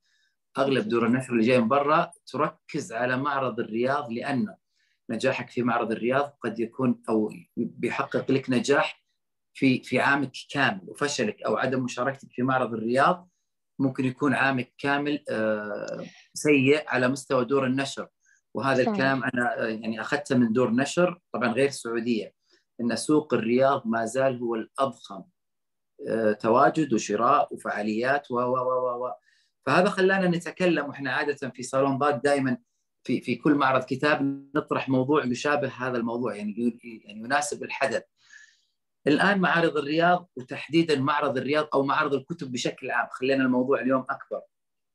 أغلب 0.58 0.88
دور 0.90 1.06
النشر 1.06 1.34
اللي 1.34 1.46
جاية 1.46 1.60
من 1.60 1.68
برا 1.68 2.12
تركز 2.26 2.94
على 2.94 3.18
معرض 3.18 3.60
الرياض 3.60 4.12
لأن 4.12 4.56
نجاحك 5.10 5.50
في 5.50 5.64
معرض 5.64 5.92
الرياض 5.92 6.38
قد 6.42 6.60
يكون 6.60 7.02
أو 7.10 7.34
بيحقق 7.58 8.32
لك 8.32 8.50
نجاح 8.50 9.04
في 9.54 9.84
في 9.84 10.00
عامك 10.00 10.32
كامل 10.50 10.82
وفشلك 10.88 11.44
أو 11.44 11.58
عدم 11.58 11.84
مشاركتك 11.84 12.32
في 12.32 12.44
معرض 12.44 12.74
الرياض. 12.74 13.31
ممكن 13.82 14.06
يكون 14.06 14.34
عامك 14.34 14.74
كامل 14.78 15.24
آه، 15.30 16.06
سيء 16.34 16.84
على 16.88 17.08
مستوى 17.08 17.46
دور 17.46 17.66
النشر. 17.66 18.08
وهذا 18.54 18.76
صحيح. 18.76 18.88
الكلام 18.88 19.24
أنا 19.24 19.64
آه، 19.64 19.68
يعني 19.68 20.02
أخذته 20.02 20.38
من 20.38 20.54
دور 20.54 20.72
نشر 20.72 21.20
طبعا 21.34 21.52
غير 21.54 21.68
السعوديه 21.68 22.34
إن 22.82 22.96
سوق 22.96 23.34
الرياض 23.34 23.82
ما 23.86 24.06
زال 24.06 24.40
هو 24.40 24.56
الأضخم 24.56 25.24
آه، 26.10 26.32
تواجد 26.32 26.94
وشراء 26.94 27.54
وفعاليات 27.54 28.32
و 28.32 28.36
و 28.36 28.56
و 28.56 29.06
و 29.06 29.12
فهذا 29.66 29.90
خلانا 29.90 30.28
نتكلم 30.28 30.86
وإحنا 30.86 31.12
عادة 31.12 31.50
في 31.50 31.64
صالون 31.64 31.98
ضاد 31.98 32.22
دائما 32.22 32.58
في 33.04 33.22
في 33.22 33.36
كل 33.36 33.56
معرض 33.56 33.84
كتاب 33.84 34.48
نطرح 34.56 34.90
موضوع 34.90 35.26
يشابه 35.26 35.68
هذا 35.68 35.98
الموضوع 35.98 36.36
يعني 36.36 36.80
يعني 37.06 37.20
يناسب 37.20 37.64
الحدث. 37.64 38.04
الآن 39.08 39.40
معارض 39.40 39.78
الرياض 39.78 40.30
وتحديدا 40.36 41.00
معرض 41.00 41.38
الرياض 41.38 41.68
أو 41.74 41.84
معرض 41.84 42.14
الكتب 42.14 42.52
بشكل 42.52 42.92
عام. 42.92 43.08
خلينا 43.12 43.44
الموضوع 43.44 43.82
اليوم 43.82 44.06
أكبر. 44.10 44.42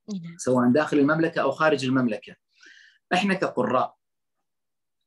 نعم. 0.08 0.36
سواء 0.38 0.70
داخل 0.70 0.98
المملكة 0.98 1.42
أو 1.42 1.50
خارج 1.50 1.84
المملكة. 1.84 2.36
إحنا 3.12 3.34
كقراء 3.34 3.96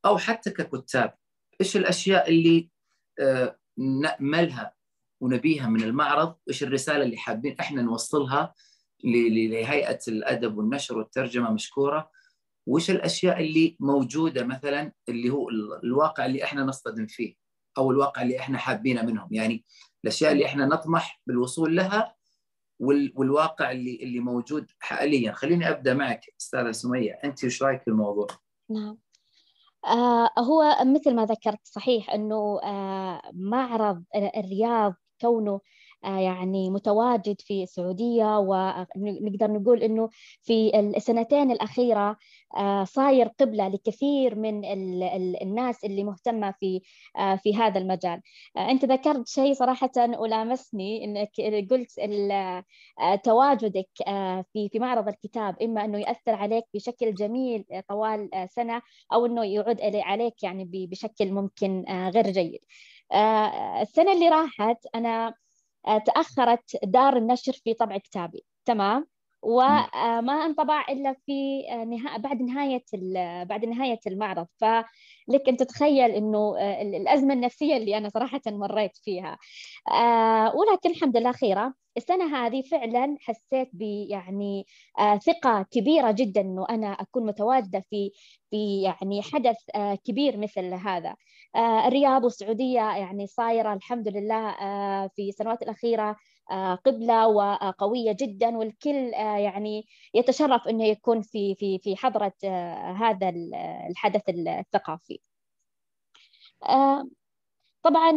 أو 0.06 0.18
حتى 0.18 0.50
ككتاب 0.50 1.14
إيش 1.62 1.78
الأشياء 1.78 2.30
اللي 2.30 2.70
آه، 3.20 3.60
نأملها 3.78 4.74
ونبيها 5.22 5.68
من 5.68 5.84
المعرض؟ 5.84 6.36
إيش 6.50 6.64
الرسالة 6.64 7.04
اللي 7.04 7.18
حابين 7.18 7.56
إحنا 7.60 7.82
نوصلها 7.82 8.54
لهيئة 9.04 10.00
الأدب 10.08 10.58
والنشر 10.58 10.98
والترجمة 10.98 11.52
مشكورة؟ 11.52 12.12
وإيش 12.68 12.92
الأشياء 12.92 13.42
اللي 13.42 13.78
موجودة 13.80 14.44
مثلا 14.44 14.92
اللي 15.10 15.30
هو 15.30 15.50
الواقع 15.84 16.26
اللي 16.26 16.44
إحنا 16.44 16.64
نصطدم 16.64 17.06
فيه؟ 17.08 17.39
أو 17.78 17.92
الواقع 17.92 18.22
اللي 18.22 18.40
إحنا 18.40 18.58
حابينه 18.58 19.02
منهم. 19.02 19.28
يعني 19.32 19.66
الأشياء 20.04 20.32
اللي 20.32 20.46
إحنا 20.46 20.66
نطمح 20.66 21.22
بالوصول 21.28 21.76
لها 21.76 22.16
والواقع 22.80 23.72
اللي 23.72 24.00
اللي 24.04 24.20
موجود 24.20 24.72
حاليا. 24.80 25.32
خليني 25.32 25.70
أبدأ 25.70 25.94
معك 25.94 26.22
أستاذة 26.42 26.72
سمية. 26.72 27.12
أنت 27.24 27.46
وش 27.46 27.64
رأيك 27.64 27.82
في 27.82 27.88
الموضوع؟ 27.88 28.28
نعم. 28.70 28.98
آه 29.86 30.30
هو 30.40 30.78
مثل 30.86 31.16
ما 31.16 31.26
ذكرت 31.26 31.60
صحيح 31.64 32.10
إنه 32.10 32.60
آه 32.64 33.22
معرض 33.34 34.04
الرياض 34.16 34.94
كونه 35.22 35.62
يعني 36.04 36.70
متواجد 36.70 37.42
في 37.42 37.64
السعودية 37.64 38.38
ونقدر 38.40 39.52
نقول 39.52 39.84
أنه 39.84 40.10
في 40.42 40.80
السنتين 40.80 41.52
الأخيرة 41.52 42.18
آه، 42.58 42.84
صاير 42.84 43.28
قبلة 43.28 43.68
لكثير 43.68 44.36
من 44.36 44.66
الناس 45.42 45.86
اللي 45.86 46.04
مهتمة 46.04 46.52
في 46.60 46.82
آه، 47.18 47.36
في 47.36 47.56
هذا 47.56 47.80
المجال. 47.80 48.22
أنت 48.58 48.86
ذكرت 48.86 49.28
شيء 49.28 49.54
صراحة 49.54 49.92
ولامسني 49.98 51.04
أنك 51.06 51.32
قلت 51.72 51.92
تواجدك 53.24 53.90
في 54.54 54.70
في 54.70 54.80
معرض 54.80 55.08
الكتاب 55.08 55.62
إما 55.62 55.86
أنه 55.86 56.00
يأثر 56.00 56.36
عليك 56.36 56.64
بشكل 56.74 57.14
جميل 57.14 57.66
طوال 57.88 58.30
سنة 58.50 58.82
أو 59.14 59.26
أنه 59.26 59.46
يعود 59.46 59.78
عليك 59.82 60.44
يعني 60.44 60.70
بشكل 60.74 61.32
ممكن 61.32 61.86
غير 62.16 62.32
جيد. 62.32 62.60
السنة 63.82 64.12
اللي 64.14 64.30
راحت 64.30 64.86
أنا 64.96 65.34
آه، 65.88 65.98
تأخرت 65.98 66.78
دار 66.84 67.18
النشر 67.18 67.54
في 67.54 67.74
طبع 67.74 67.98
كتابي. 67.98 68.46
تمام؟ 68.66 69.08
وما 69.42 70.46
انطبع 70.46 70.86
إلا 70.90 71.14
في 71.26 71.64
آه، 71.72 71.84
نهاية 71.84 72.18
بعد 72.18 72.42
نهاية 72.42 72.84
بعد 73.46 73.66
نهاية 73.66 74.00
المعرض. 74.08 74.48
فلك 74.58 75.50
أن 75.50 75.58
تتخيل 75.58 76.12
إنه 76.12 76.58
آه، 76.60 76.82
الأزمة 76.82 77.34
النفسية 77.34 77.78
اللي 77.78 77.98
أنا 77.98 78.10
صراحة 78.10 78.42
مريت 78.48 78.98
فيها. 79.04 79.38
ولكن 80.56 80.90
الحمد 80.90 81.18
لله 81.18 81.32
خيرة. 81.32 81.74
السنة 81.98 82.36
هذه 82.36 82.62
فعلا 82.62 83.18
حسيت 83.20 83.70
ب 83.74 83.82
يعني 84.10 84.66
ثقة 85.26 85.66
كبيرة 85.72 86.12
جدا 86.12 86.42
إنه 86.42 86.66
أنا 86.70 86.88
أكون 86.88 87.26
متواجدة 87.26 87.86
في 87.90 88.12
في 88.50 88.82
يعني 88.82 89.22
حدث 89.22 89.58
كبير 90.06 90.38
مثل 90.38 90.74
هذا. 90.74 91.16
الرياض 91.56 92.24
والسعودية 92.24 92.80
يعني 92.98 93.28
صايرة 93.28 93.74
الحمد 93.74 94.08
لله 94.08 94.52
في 95.08 95.30
السنوات 95.30 95.62
الأخيرة 95.62 96.16
آه، 96.52 96.76
قبلة 96.76 97.28
وقوية 97.28 98.12
جدا 98.20 98.58
والكل 98.58 99.14
آه، 99.14 99.38
يعني 99.38 99.86
يتشرف 100.14 100.68
أنه 100.68 100.86
يكون 100.86 101.22
في 101.22 101.56
في 101.56 101.80
في 101.80 101.96
حضرة 101.96 102.34
آه، 102.46 102.92
هذا 102.92 103.30
الحدث 103.90 104.22
الثقافي. 104.30 105.20
طبعا 107.84 108.12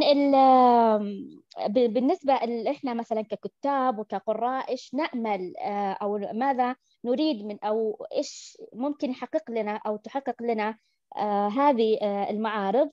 بالنسبة 1.69 2.35
إحنا 2.71 2.95
مثلا 2.95 3.23
ككتاب 3.23 3.99
وكقراء 3.99 4.71
إيش 4.71 4.95
نأمل 4.95 5.53
آه، 5.61 5.93
أو 6.03 6.19
ماذا 6.19 6.77
نريد 7.05 7.45
من 7.45 7.65
أو 7.65 8.07
إيش 8.17 8.57
ممكن 8.73 9.11
يحقق 9.11 9.51
لنا 9.51 9.81
أو 9.87 9.97
تحقق 9.97 10.43
لنا 10.43 10.79
آه، 11.17 11.49
هذه 11.49 11.99
آه، 12.03 12.31
المعارض. 12.31 12.91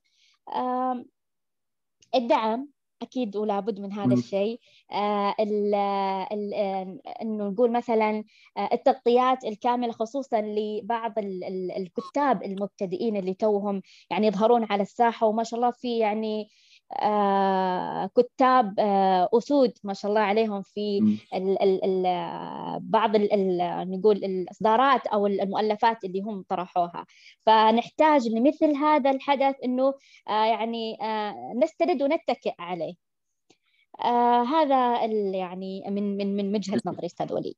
الدعم 2.15 2.69
أكيد 3.01 3.35
ولا 3.37 3.59
بد 3.59 3.79
من 3.79 3.93
هذا 3.93 4.13
الشيء. 4.13 4.59
آه 4.91 5.35
إنه 7.21 7.49
نقول 7.49 7.71
مثلا 7.71 8.23
التغطيات 8.73 9.43
الكاملة 9.45 9.91
خصوصا 9.91 10.41
لبعض 10.41 11.13
الكتاب 11.77 12.43
المبتدئين 12.43 13.17
اللي 13.17 13.33
توهم 13.33 13.81
يعني 14.09 14.27
يظهرون 14.27 14.63
على 14.63 14.81
الساحة 14.83 15.27
وما 15.27 15.43
شاء 15.43 15.59
الله 15.59 15.71
في 15.71 15.97
يعني 15.97 16.41
آه، 16.41 16.47
كتاب 18.17 18.79
آه، 18.79 19.29
أسود 19.33 19.73
ما 19.83 19.93
شاء 19.93 20.11
الله 20.11 20.21
عليهم 20.21 20.61
في 20.61 20.97
ال 21.33 21.61
ال 21.61 21.85
ال 21.85 22.79
بعض 22.81 23.15
ال 23.15 23.57
نقول 23.91 24.17
الإصدارات 24.17 25.07
أو 25.07 25.27
المؤلفات 25.27 26.03
اللي 26.03 26.21
هم 26.21 26.45
طرحوها. 26.49 27.05
فنحتاج 27.45 28.27
لمثل 28.27 28.75
هذا 28.75 29.11
الحدث 29.11 29.55
أنه 29.63 29.93
آه، 30.29 30.45
يعني 30.45 30.97
نستند 31.55 32.01
ونتكئ 32.01 32.53
عليه. 32.59 32.93
هذا 34.47 35.05
يعني 35.35 35.83
من 35.89 36.17
من 36.17 36.37
من 36.37 36.55
وجهة 36.55 36.81
نظري 36.85 37.05
أستاذ 37.05 37.33
وليد. 37.33 37.57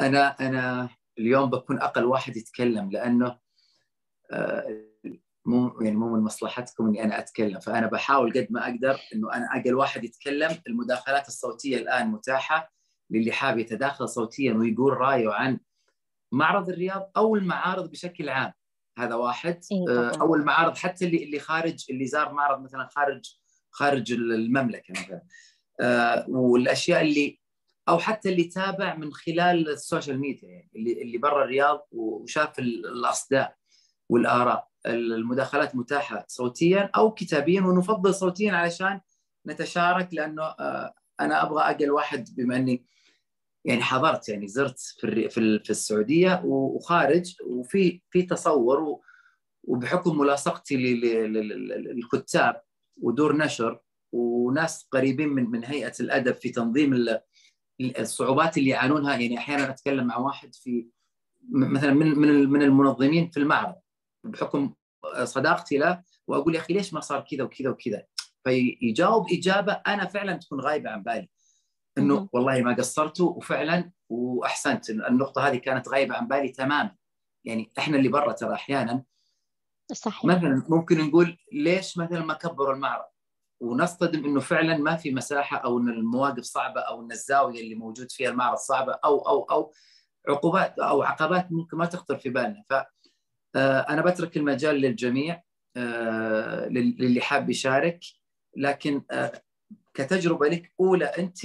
أنا 0.00 0.36
أنا 0.40 0.88
اليوم 1.18 1.50
بكون 1.50 1.80
أقل 1.80 2.04
واحد 2.04 2.36
يتكلم 2.36 2.90
لأنه 2.90 3.38
مو 5.46 5.80
يعني 5.80 5.96
مو 5.96 6.16
من 6.16 6.24
مصلحتكم 6.24 6.86
إني 6.86 7.04
أنا 7.04 7.18
أتكلم. 7.18 7.60
فأنا 7.60 7.86
بحاول 7.86 8.32
قد 8.32 8.46
ما 8.50 8.64
أقدر 8.64 9.00
إنه 9.14 9.32
أنا 9.32 9.48
أقل 9.56 9.74
واحد 9.74 10.04
يتكلم. 10.04 10.58
المداخلات 10.66 11.28
الصوتية 11.28 11.76
الآن 11.76 12.08
متاحة 12.08 12.72
للي 13.10 13.32
حاب 13.32 13.58
يتداخل 13.58 14.08
صوتيا 14.08 14.52
ويقول 14.52 14.92
رأيه 14.92 15.30
عن 15.30 15.58
معرض 16.32 16.68
الرياض 16.68 17.10
أو 17.16 17.36
المعارض 17.36 17.90
بشكل 17.90 18.28
عام. 18.28 18.52
هذا 18.98 19.14
واحد. 19.14 19.60
إيه، 19.72 19.98
آه، 19.98 20.16
أو 20.20 20.34
المعارض 20.34 20.76
حتى 20.76 21.04
اللي 21.06 21.24
اللي 21.24 21.38
خارج 21.38 21.84
اللي 21.90 22.06
زار 22.06 22.32
معرض 22.32 22.62
مثلا 22.62 22.88
خارج 22.90 23.34
خارج 23.70 24.12
المملكة 24.12 24.92
مثلا. 24.92 25.22
آه، 25.80 26.26
والأشياء 26.28 27.02
اللي 27.02 27.40
أو 27.88 27.98
حتى 27.98 28.28
اللي 28.28 28.44
تابع 28.44 28.94
من 28.94 29.12
خلال 29.12 29.68
ال 29.68 29.75
social 29.75 30.20
media 30.20 30.48
يعني 30.48 30.70
اللي 30.76 31.02
اللي 31.02 31.18
برا 31.18 31.44
الرياض 31.44 31.86
وشاف 31.92 32.58
الأصداء 32.58 33.56
والآراء. 34.08 34.73
المداخلات 34.86 35.76
متاحة 35.76 36.24
صوتيا 36.28 36.90
أو 36.96 37.10
كتابيا 37.10 37.60
ونفضل 37.60 38.14
صوتيا 38.14 38.52
علشان 38.52 39.00
نتشارك 39.46 40.08
لأنه 40.12 40.42
آه، 40.42 40.94
أنا 41.20 41.42
أبغى 41.42 41.62
أقل 41.62 41.90
واحد 41.90 42.28
بما 42.36 42.56
إني 42.56 42.84
يعني 43.64 43.82
حضرت 43.82 44.28
يعني 44.28 44.48
زرت 44.48 44.78
في 45.00 45.28
في 45.58 45.70
السعودية 45.70 46.42
وخارج 46.44 47.34
وفي 47.46 48.02
في 48.10 48.22
تصور 48.22 49.00
وبحكم 49.64 50.18
ملاصقتي 50.18 50.76
للكتاب 50.76 52.62
ودور 53.02 53.36
نشر 53.36 53.80
وناس 54.12 54.88
قريبين 54.90 55.28
من 55.28 55.50
من 55.50 55.64
هيئة 55.64 55.92
الأدب 56.00 56.34
في 56.34 56.48
تنظيم 56.50 57.06
الصعوبات 57.80 58.58
اللي 58.58 58.70
يعانونها 58.70 59.16
يعني 59.16 59.38
أحيانا 59.38 59.70
أتكلم 59.70 60.06
مع 60.06 60.16
واحد 60.16 60.54
في 60.54 60.86
مثلا 61.50 61.92
من 61.92 62.18
من 62.18 62.50
من 62.50 62.62
المنظمين 62.62 63.30
في 63.30 63.40
المعرض. 63.40 63.74
بحكم 64.24 64.74
صداقتي 65.24 65.78
له 65.78 66.02
وأقول 66.26 66.54
يا 66.54 66.60
أخي 66.60 66.74
ليش 66.74 66.94
ما 66.94 67.00
صار 67.00 67.20
كذا 67.30 67.42
وكذا 67.42 67.70
وكذا؟ 67.70 68.02
فيجاوب 68.44 69.26
إجابة 69.32 69.72
أنا 69.72 70.06
فعلا 70.06 70.36
تكون 70.36 70.60
غايبة 70.60 70.90
عن 70.90 71.02
بالي. 71.02 71.28
إنه 71.98 72.28
والله 72.32 72.62
ما 72.62 72.74
قصرتوا 72.74 73.30
وفعلا 73.30 73.90
وأحسنت. 74.08 74.90
النقطة 74.90 75.48
هذه 75.48 75.56
كانت 75.56 75.88
غايبة 75.88 76.14
عن 76.14 76.28
بالي 76.28 76.48
تماما. 76.48 76.96
يعني 77.44 77.72
إحنا 77.78 77.96
اللي 77.96 78.08
برا 78.08 78.32
ترى 78.32 78.54
أحيانا. 78.54 79.04
صحيح. 79.92 80.24
مثلا 80.24 80.66
ممكن 80.68 81.08
نقول 81.08 81.38
ليش 81.52 81.98
مثلا 81.98 82.24
ما 82.24 82.34
كبروا 82.34 82.74
المعرض؟ 82.74 83.04
ونصطدم 83.60 84.24
إنه 84.24 84.40
فعلا 84.40 84.76
ما 84.76 84.96
في 84.96 85.10
مساحة 85.10 85.56
أو 85.56 85.78
إن 85.78 85.88
المواقف 85.88 86.42
صعبة 86.42 86.80
أو 86.80 87.02
إن 87.02 87.12
الزاوية 87.12 87.60
اللي 87.60 87.74
موجود 87.74 88.10
فيها 88.10 88.30
المعرض 88.30 88.56
صعبة 88.56 88.92
أو 89.04 89.18
أو 89.18 89.42
أو 89.42 89.72
عقوبات 90.28 90.78
أو 90.78 91.02
عقبات 91.02 91.52
ممكن 91.52 91.76
ما 91.76 91.86
تخطر 91.86 92.18
في 92.18 92.30
بالنا. 92.30 92.64
ف 92.70 92.74
أنا 93.56 94.02
بترك 94.02 94.36
المجال 94.36 94.74
للجميع 94.74 95.42
آه، 95.76 96.68
للي 96.68 97.20
حاب 97.20 97.50
يشارك. 97.50 98.00
لكن 98.56 99.02
آه، 99.10 99.42
كتجربة 99.94 100.48
لك 100.48 100.72
أولى 100.80 101.04
أنت 101.04 101.38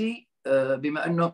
بما 0.82 1.06
أنه 1.06 1.34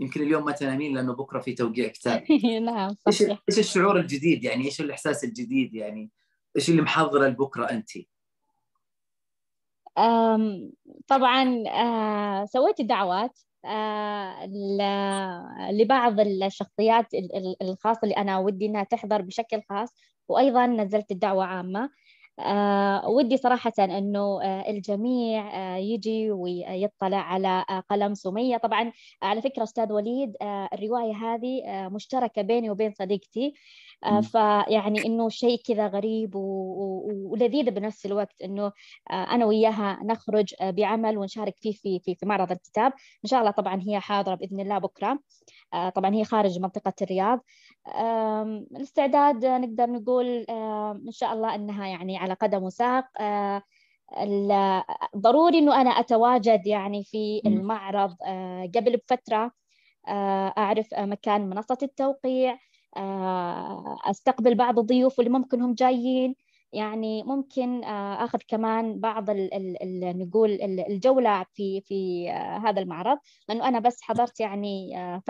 يمكن 0.00 0.22
اليوم 0.22 0.44
ما 0.44 0.52
تنامين 0.52 0.94
لأنه 0.94 1.12
بكرة 1.12 1.40
في 1.40 1.52
توقيع 1.52 1.88
كتاب. 1.88 2.24
نعم 2.66 2.90
صحيح. 3.10 3.42
إيش 3.48 3.58
الشعور 3.58 4.00
الجديد؟ 4.00 4.44
يعني 4.44 4.64
إيش 4.64 4.80
الإحساس 4.80 5.24
الجديد؟ 5.24 5.74
يعني 5.74 6.10
إيش 6.56 6.70
اللي 6.70 6.82
محضره 6.82 7.26
لبكره 7.26 7.64
أنت؟ 7.64 7.90
طبعا 11.08 11.64
سويت 12.44 12.80
الدعوات. 12.80 13.38
لبعض 15.72 16.20
الشخصيات 16.20 17.06
الخاصة 17.62 18.00
اللي 18.04 18.14
أنا 18.16 18.38
ودي 18.38 18.66
أنها 18.66 18.84
تحضر 18.84 19.22
بشكل 19.22 19.62
خاص. 19.70 19.88
وأيضا 20.28 20.66
نزلت 20.66 21.10
الدعوة 21.10 21.44
عامة. 21.44 21.80
آه 21.84 21.88
ودي 23.08 23.36
صراحة 23.36 23.72
أنه 23.78 24.42
آه 24.42 24.70
الجميع 24.70 25.74
آه 25.74 25.76
يجي 25.76 26.30
ويطلع 26.30 27.16
على 27.16 27.64
آه 27.70 27.80
قلم 27.90 28.14
سمية. 28.14 28.56
طبعا 28.56 28.92
على 29.22 29.42
فكرة 29.42 29.62
أستاذ 29.62 29.92
وليد 29.92 30.36
آه 30.42 30.68
الرواية 30.72 31.12
هذه 31.16 31.62
آه 31.66 31.88
مشتركة 31.88 32.42
بيني 32.42 32.70
وبين 32.70 32.92
صديقتي. 32.92 33.54
آه 34.04 34.20
فيعني 34.20 35.06
أنه 35.06 35.28
شيء 35.28 35.60
كذا 35.66 35.86
غريب 35.86 36.34
ولذيذ 36.34 37.70
بنفس 37.70 38.06
الوقت 38.06 38.42
أنه 38.44 38.64
آه 38.64 38.72
أنا 39.10 39.46
وياها 39.46 39.98
نخرج 40.04 40.54
آه 40.60 40.70
بعمل 40.70 41.18
ونشارك 41.18 41.54
فيه 41.60 41.72
في, 41.72 42.00
في, 42.00 42.14
في 42.14 42.26
معرض 42.26 42.52
الكتاب. 42.52 42.92
إن 43.24 43.28
شاء 43.30 43.40
الله 43.40 43.50
طبعا 43.50 43.82
هي 43.88 44.00
حاضرة 44.00 44.34
بإذن 44.34 44.60
الله 44.60 44.78
بكرة. 44.78 45.08
آه 45.10 45.18
طبعا 45.94 46.14
هي 46.14 46.24
خارج 46.24 46.58
منطقة 46.58 46.92
الرياض. 47.02 47.40
الاستعداد 48.76 49.46
نقدر 49.46 49.90
نقول 49.90 50.26
إن 51.06 51.10
شاء 51.10 51.32
الله 51.32 51.54
أنها 51.54 51.86
يعني 51.86 52.18
على 52.18 52.34
قدم 52.34 52.62
وساق. 52.62 53.04
آه، 53.20 53.62
ضروري 55.16 55.58
إنه 55.58 55.80
أنا 55.80 55.90
أتواجد 55.90 56.66
يعني 56.66 57.04
في 57.04 57.42
المعرض. 57.46 58.16
آه، 58.26 58.70
قبل 58.74 58.96
بفترة 58.96 59.50
آه، 60.08 60.54
أعرف 60.58 60.94
مكان 60.94 61.48
منصة 61.50 61.78
التوقيع. 61.82 62.58
أستقبل 64.06 64.54
بعض 64.54 64.78
الضيوف 64.78 65.20
اللي 65.20 65.30
ممكن 65.30 65.62
هم 65.62 65.74
جايين. 65.74 66.34
يعني 66.72 67.22
ممكن 67.22 67.84
آه، 67.84 68.24
أخذ 68.24 68.38
كمان 68.48 69.00
بعض 69.00 69.30
ال 69.30 69.54
ال 69.54 69.82
ال 69.82 70.18
نقول 70.18 70.50
الجولة 70.62 71.44
في 71.54 71.80
في 71.80 72.30
آه، 72.30 72.58
هذا 72.58 72.80
المعرض 72.80 73.18
لأنه 73.48 73.68
أنا 73.68 73.78
بس 73.78 74.02
حضرت 74.02 74.40
يعني 74.40 74.98
آه، 74.98 75.22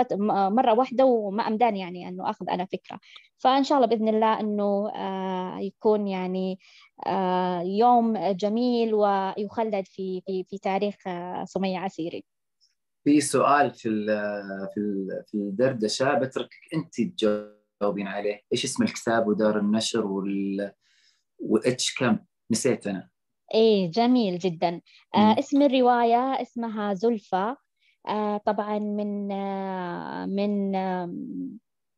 مرة 0.48 0.72
واحدة 0.74 1.05
وما 1.05 1.42
أمداني 1.48 1.81
يعني 1.81 2.09
أنه 2.09 2.31
أخذ 2.31 2.50
أنا 2.50 2.64
فكرة. 2.64 3.00
فإن 3.38 3.64
شاء 3.64 3.78
الله 3.78 3.88
بإذن 3.88 4.09
الله 4.09 4.40
أنه 4.40 4.92
يكون 5.61 6.09
يعني 6.09 6.59
يوم 7.78 8.18
جميل 8.33 8.94
ويخلد 8.94 9.87
في 9.87 10.22
في 10.26 10.44
في 10.44 10.59
تاريخ 10.59 10.94
سمية 11.44 11.78
عسيري. 11.78 12.24
في 13.05 13.20
سؤال 13.20 13.70
في 13.70 14.07
في 14.74 15.07
في 15.26 15.35
الدردشة 15.35 16.14
بتركك 16.14 16.61
أنت 16.74 17.00
تجاوبين 17.00 18.07
عليه. 18.07 18.40
إيش 18.52 18.64
اسم 18.64 18.83
الكتاب 18.83 19.26
ودار 19.26 19.59
النشر 19.59 20.07
وال 20.07 20.72
و 21.42 21.68
H 21.68 21.94
كم؟ 21.94 22.18
نسيت 22.50 22.87
أنا. 22.87 23.09
إيه 23.55 23.90
جميل 23.90 24.38
جدا. 24.38 24.81
آه 25.14 25.38
اسم 25.38 25.62
الرواية 25.62 26.42
اسمها 26.42 26.94
زلفى. 26.94 27.55
آه 28.09 28.37
طبعا 28.37 28.78
من 28.78 29.33
آه 29.33 30.26
من 30.26 30.74
آه 30.76 31.14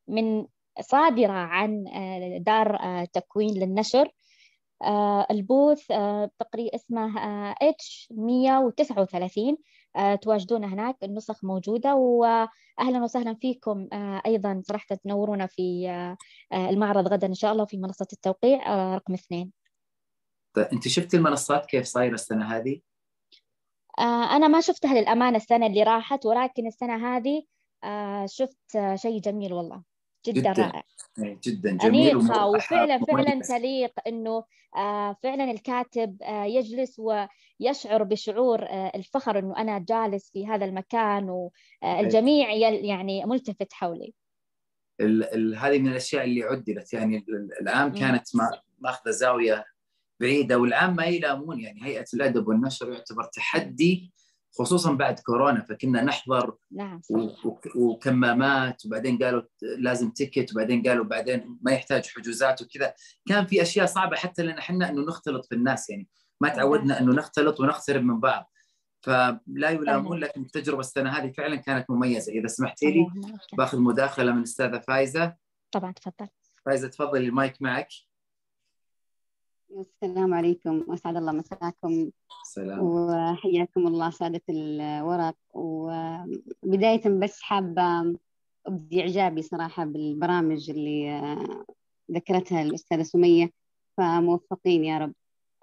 من 0.09 0.46
صادرة 0.80 1.33
عن 1.33 1.88
آه 1.88 2.38
دار 2.38 2.76
آه 2.80 3.04
تكوين 3.12 3.54
للنشر. 3.54 4.09
آه 4.83 5.26
ال 5.30 5.40
booth 5.40 5.90
آه 5.90 6.30
تقريبا 6.38 6.74
اسمه 6.74 7.18
آه 7.18 7.54
H 7.62 8.08
139 8.16 9.57
آه 9.96 10.14
تواجدون 10.14 10.64
هناك 10.64 10.96
النسخ 11.02 11.44
موجودة 11.44 11.94
وأهلا 11.94 13.02
وسهلا 13.02 13.35
فيكم 13.35 13.88
آه 13.92 14.22
أيضا 14.26 14.62
صراحة 14.64 14.96
تنورونا 15.04 15.46
في 15.46 15.88
آه 16.52 16.70
المعرض 16.70 17.09
غدا 17.09 17.26
إن 17.26 17.35
شاء 17.35 17.52
الله 17.52 17.64
في 17.64 17.76
منصة 17.76 18.07
التوقيع 18.12 18.94
رقم 18.94 19.14
اثنين 19.14 19.52
أنت 20.72 20.88
شفتي 20.88 21.16
المنصات 21.16 21.66
كيف 21.66 21.85
صايرة 21.85 22.14
السنة 22.14 22.57
هذه؟ 22.57 22.80
أنا 24.00 24.48
ما 24.48 24.61
شفتها 24.61 24.94
للأمانة 24.94 25.37
السنة 25.37 25.66
اللي 25.66 25.83
راحت 25.83 26.26
ولكن 26.26 26.66
السنة 26.66 27.16
هذه 27.16 27.42
شفت 28.26 28.94
شيء 28.94 29.20
جميل 29.20 29.52
والله 29.52 29.83
جدا, 30.26 30.52
جداً. 30.52 30.62
رائع 30.62 30.82
إيه، 31.18 31.38
جدا 31.44 31.70
جميل 31.76 32.00
أنيقة 32.00 32.16
وموضحة 32.18 32.46
وفعلا 32.46 32.98
فعلا. 32.98 33.40
تليق 33.40 33.92
إنه 34.06 34.44
آه، 34.76 35.16
فعلا 35.22 35.50
الكاتب 35.50 36.22
آه، 36.22 36.44
يجلس 36.44 36.98
ويشعر 36.98 38.02
بشعور 38.02 38.62
آه، 38.62 38.92
الفخر 38.94 39.38
إنه 39.38 39.56
أنا 39.58 39.78
جالس 39.88 40.30
في 40.30 40.46
هذا 40.46 40.64
المكان 40.64 41.30
والجميع 41.82 42.50
يعني 42.74 43.24
ملتفت 43.24 43.72
حولي 43.72 44.14
ال- 45.00 45.24
ال- 45.34 45.56
هذه 45.56 45.78
من 45.78 45.88
الأشياء 45.88 46.24
اللي 46.24 46.42
عدلت 46.42 46.92
يعني 46.92 47.16
ال- 47.16 47.34
ال- 47.34 47.60
الآن. 47.60 47.92
كانت 47.92 48.37
ما- 48.37 48.60
ماخذة 48.78 49.10
زاوية 49.10 49.64
بعيدة 50.20 50.58
والآن 50.58 50.90
ما 50.94 51.04
يلامون 51.04 51.60
يعني 51.60 51.84
هيئة 51.84 52.04
الأدب 52.14 52.48
والنشر 52.48 52.92
يعتبر 52.92 53.24
تحدي 53.24 54.12
خصوصا 54.58 54.92
بعد 54.92 55.20
كورونا 55.20 55.62
فكنا 55.62 56.02
نحضر 56.02 56.56
نعم. 56.72 57.00
وكمامات 57.76 58.86
وبعدين 58.86 59.18
قالوا 59.18 59.42
لازم 59.78 60.10
تيكت 60.10 60.52
وبعدين 60.52 60.82
قالوا 60.82 61.04
بعدين 61.04 61.58
ما 61.62 61.72
يحتاج 61.72 62.06
حجوزات 62.06 62.62
وكذا. 62.62 62.94
كان 63.28 63.46
في 63.46 63.62
أشياء 63.62 63.86
صعبة 63.86 64.16
حتى 64.16 64.42
لنا 64.42 64.58
إحنا 64.58 64.90
إنه 64.90 65.02
نختلط 65.02 65.44
في 65.46 65.54
الناس 65.54 65.90
يعني. 65.90 66.08
ما 66.40 66.48
تعودنا 66.48 67.00
إنه 67.00 67.12
نختلط 67.12 67.60
ونقترب 67.60 68.02
من 68.02 68.20
بعض. 68.20 68.50
فلا 69.00 69.70
يلامون 69.70 70.18
لكن 70.18 70.42
التجربة 70.42 70.80
السنة 70.80 71.10
هذه 71.10 71.32
فعلا 71.32 71.56
كانت 71.56 71.90
مميزة. 71.90 72.32
إذا 72.32 72.46
سمحتي 72.46 72.90
لي. 72.90 73.06
باخذ 73.52 73.78
مداخلة 73.78 74.32
من 74.32 74.38
الأستاذة 74.38 74.78
فايزة. 74.78 75.34
طبعا 75.72 75.92
تفضل. 75.92 76.28
فايزة 76.64 76.88
تفضلي 76.88 77.26
المايك 77.26 77.62
معك. 77.62 77.88
السلام 79.80 80.34
عليكم 80.34 80.84
وأسعد 80.88 81.16
الله 81.16 81.32
مساكم. 81.32 82.10
سلام. 82.44 82.78
وحياكم 82.82 83.87
الله 83.87 84.10
سادة 84.10 84.42
الورق. 84.48 85.37
وبداية 85.54 87.08
بس 87.08 87.40
حابة 87.42 88.16
أبدي 88.66 89.00
إعجابي 89.00 89.42
صراحة 89.42 89.84
بالبرامج 89.84 90.70
اللي 90.70 91.10
آه، 91.10 91.64
ذكرتها 92.12 92.62
الأستاذة 92.62 93.02
سمية 93.02 93.50
فموفقين 93.96 94.84
يا 94.84 94.98
رب. 94.98 95.12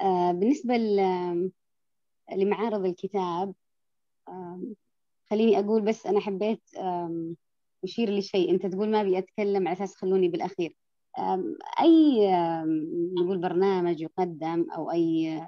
آه، 0.02 0.32
بالنسبة 0.32 0.78
ل- 0.78 1.52
لمعارض 2.36 2.86
الكتاب 2.86 3.54
خليني 5.30 5.60
أقول 5.60 5.82
بس 5.82 6.06
أنا 6.06 6.20
حبيت 6.20 6.62
أشير 7.84 8.10
لشيء. 8.18 8.52
أنت 8.52 8.66
تقول 8.66 8.90
ما 8.92 9.02
أبي 9.02 9.18
أتكلم 9.18 9.68
على 9.68 9.78
أساس 9.78 9.96
خلوني 9.96 10.28
بالأخير. 10.30 10.76
أي 11.82 12.32
نقول 13.18 13.38
برنامج 13.38 14.02
يقدم 14.02 14.72
أو 14.72 14.92
أي 14.92 15.42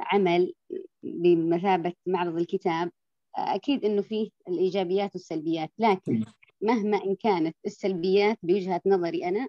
عمل 0.00 0.54
بمثابة 1.02 1.92
معرض 2.06 2.36
الكتاب 2.36 2.90
أكيد 3.36 3.84
إنه 3.84 4.02
فيه 4.02 4.30
الإيجابيات 4.48 5.14
والسلبيات 5.14 5.70
لكن 5.78 6.24
مهما 6.62 7.04
إن 7.04 7.16
كانت 7.16 7.56
السلبيات 7.66 8.38
بوجهة 8.42 8.80
نظري 8.86 9.28
أنا 9.28 9.48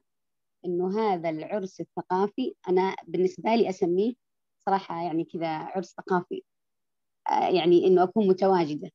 إنه 0.65 0.99
هذا 0.99 1.30
العرس 1.30 1.82
الثقافي 1.82 2.56
أنا 2.69 2.95
بالنسبة 3.08 3.56
لي 3.56 3.69
أسميه 3.69 4.13
صراحة 4.65 5.04
يعني 5.04 5.23
كذا 5.23 5.47
عرس 5.47 5.95
ثقافي. 5.97 6.43
آه، 7.32 7.49
يعني 7.49 7.88
إنه 7.88 8.04
أكون 8.04 8.28
متواجدة. 8.28 8.91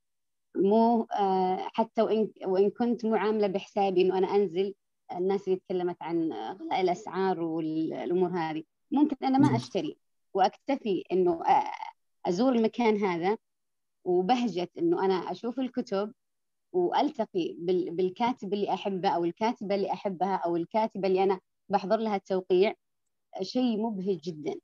مو 0.56 1.02
آه، 1.02 1.68
حتى 1.72 2.02
وإن 2.02 2.30
وإن 2.46 2.70
كنت 2.70 3.04
مو 3.04 3.14
عاملة 3.14 3.46
بحسابي 3.46 4.02
إنه 4.02 4.18
أنا 4.18 4.34
أنزل 4.34 4.74
الناس 5.12 5.48
اللي 5.48 5.58
تكلمت 5.68 5.96
عن 6.00 6.32
غلاء 6.32 6.80
الأسعار 6.80 7.40
والأمور 7.40 8.28
هذه 8.30 8.62
ممكن 8.90 9.16
أنا 9.26 9.38
ما 9.38 9.56
أشتري 9.56 9.96
وأكتفي 10.34 11.04
إنه 11.12 11.44
آه، 11.44 11.70
أزور 12.26 12.52
المكان 12.54 12.96
هذا 12.96 13.36
وبهجة 14.04 14.68
إنه 14.78 15.04
أنا 15.04 15.14
أشوف 15.14 15.58
الكتب 15.60 16.12
وألتقي 16.72 17.56
بال- 17.58 17.90
بالكاتب 17.90 18.54
اللي 18.54 18.72
أحبه 18.74 19.08
أو 19.08 19.24
الكاتبة 19.24 19.74
اللي 19.74 19.92
أحبها 19.92 20.36
أو 20.36 20.56
الكاتبة 20.56 21.08
اللي 21.08 21.22
أنا 21.22 21.40
بحضر 21.68 21.96
لها 21.96 22.16
التوقيع 22.16 22.74
شيء 23.42 23.76
مبهج 23.82 24.16
جدا 24.20 24.54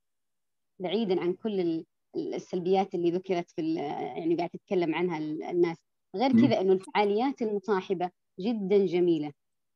بعيدا 0.81 1.21
عن 1.21 1.33
كل 1.33 1.61
ال- 1.61 1.87
السلبيات 2.35 2.95
اللي 2.95 3.11
ذكرت 3.11 3.51
في 3.51 3.75
يعني 3.75 4.37
قاعد 4.37 4.51
تتكلم 4.51 4.95
عنها 4.95 5.19
ال- 5.19 5.43
الناس. 5.43 5.77
غير. 6.17 6.33
كذا 6.33 6.61
إنه 6.61 6.73
الفعاليات 6.73 7.43
المصاحبة 7.43 8.11
جدا 8.41 8.87
جميلة. 8.87 9.33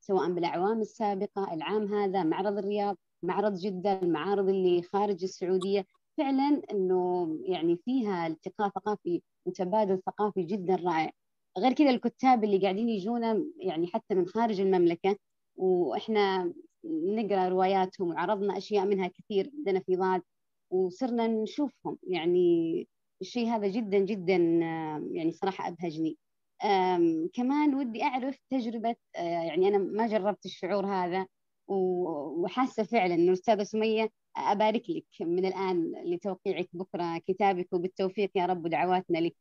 سواء 0.06 0.30
بالأعوام 0.32 0.80
السابقة 0.80 1.54
العام 1.54 1.94
هذا 1.94 2.22
معرض 2.22 2.58
الرياض 2.58 2.96
معرض 3.22 3.54
جدة 3.54 4.02
المعارض 4.02 4.48
اللي 4.48 4.82
خارج 4.82 5.24
السعودية. 5.24 5.86
فعلا 6.18 6.62
إنه 6.70 7.28
يعني 7.42 7.76
فيها 7.76 8.26
التقاء 8.26 8.68
ثقافي 8.68 9.22
وتبادل 9.46 10.02
ثقافي 10.06 10.42
جدا 10.42 10.76
رائع. 10.76 11.10
غير 11.58 11.72
كذا 11.72 11.90
الكتاب 11.90 12.44
اللي 12.44 12.58
قاعدين 12.58 12.88
يجونا 12.88 13.44
يعني 13.58 13.86
حتى 13.86 14.14
من 14.14 14.26
خارج 14.26 14.60
المملكة 14.60 15.16
وإحنا 15.56 16.52
نقرأ 16.84 17.48
رواياتهم 17.48 18.08
وعرضنا 18.08 18.56
أشياء 18.58 18.86
منها 18.86 19.08
كثير 19.08 19.50
عندنا 19.58 19.80
في 19.80 19.96
ضاد 19.96 20.22
وصرنا 20.70 21.26
نشوفهم. 21.26 21.98
يعني 22.02 22.88
الشيء 23.20 23.48
هذا 23.48 23.66
جدا 23.68 23.98
جدا 23.98 24.36
آه، 24.64 25.08
يعني 25.12 25.32
صراحة 25.32 25.68
أبهجني. 25.68 26.16
كمان 27.32 27.74
ودي 27.74 28.02
أعرف 28.02 28.38
تجربة 28.50 28.96
آه، 29.16 29.20
يعني 29.20 29.68
أنا 29.68 29.78
ما 29.78 30.06
جربت 30.06 30.46
الشعور 30.46 30.86
هذا 30.86 31.26
وحاسة 31.68 32.82
فعلا 32.82 33.14
إنه 33.14 33.28
الأستاذة 33.28 33.62
سمية 33.62 34.10
أبارك 34.36 34.90
لك 34.90 35.04
من 35.20 35.46
الآن 35.46 35.92
لتوقيعك 36.04 36.68
بكرة. 36.72 37.18
كتابك 37.18 37.72
وبالتوفيق 37.72 38.30
يا 38.34 38.46
رب 38.46 38.64
ودعواتنا 38.64 39.18
لك. 39.18 39.36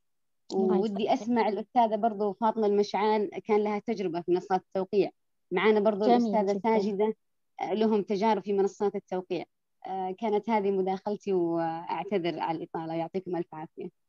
ودي. 0.53 1.13
أسمع 1.13 1.47
الأستاذة 1.47 1.95
برضو 1.95 2.33
فاطمة 2.33 2.67
المشعان 2.67 3.29
كان 3.45 3.63
لها 3.63 3.79
تجربة 3.79 4.21
في 4.21 4.31
منصات 4.31 4.61
التوقيع. 4.61 5.09
معانا 5.51 5.79
برضو 5.79 6.05
الأستاذة. 6.05 6.59
ساجدة 6.59 7.15
آه، 7.61 7.73
لهم 7.73 8.01
تجارب 8.01 8.43
في 8.43 8.53
منصات 8.53 8.95
التوقيع. 8.95 9.45
آه، 9.87 10.11
كانت 10.11 10.49
هذه 10.49 10.71
مداخلتي 10.71 11.33
وأعتذر 11.33 12.39
على 12.39 12.57
الإطالة. 12.57 12.93
يعطيكم 12.93 13.35
ألف 13.35 13.55
عافية. 13.55 14.02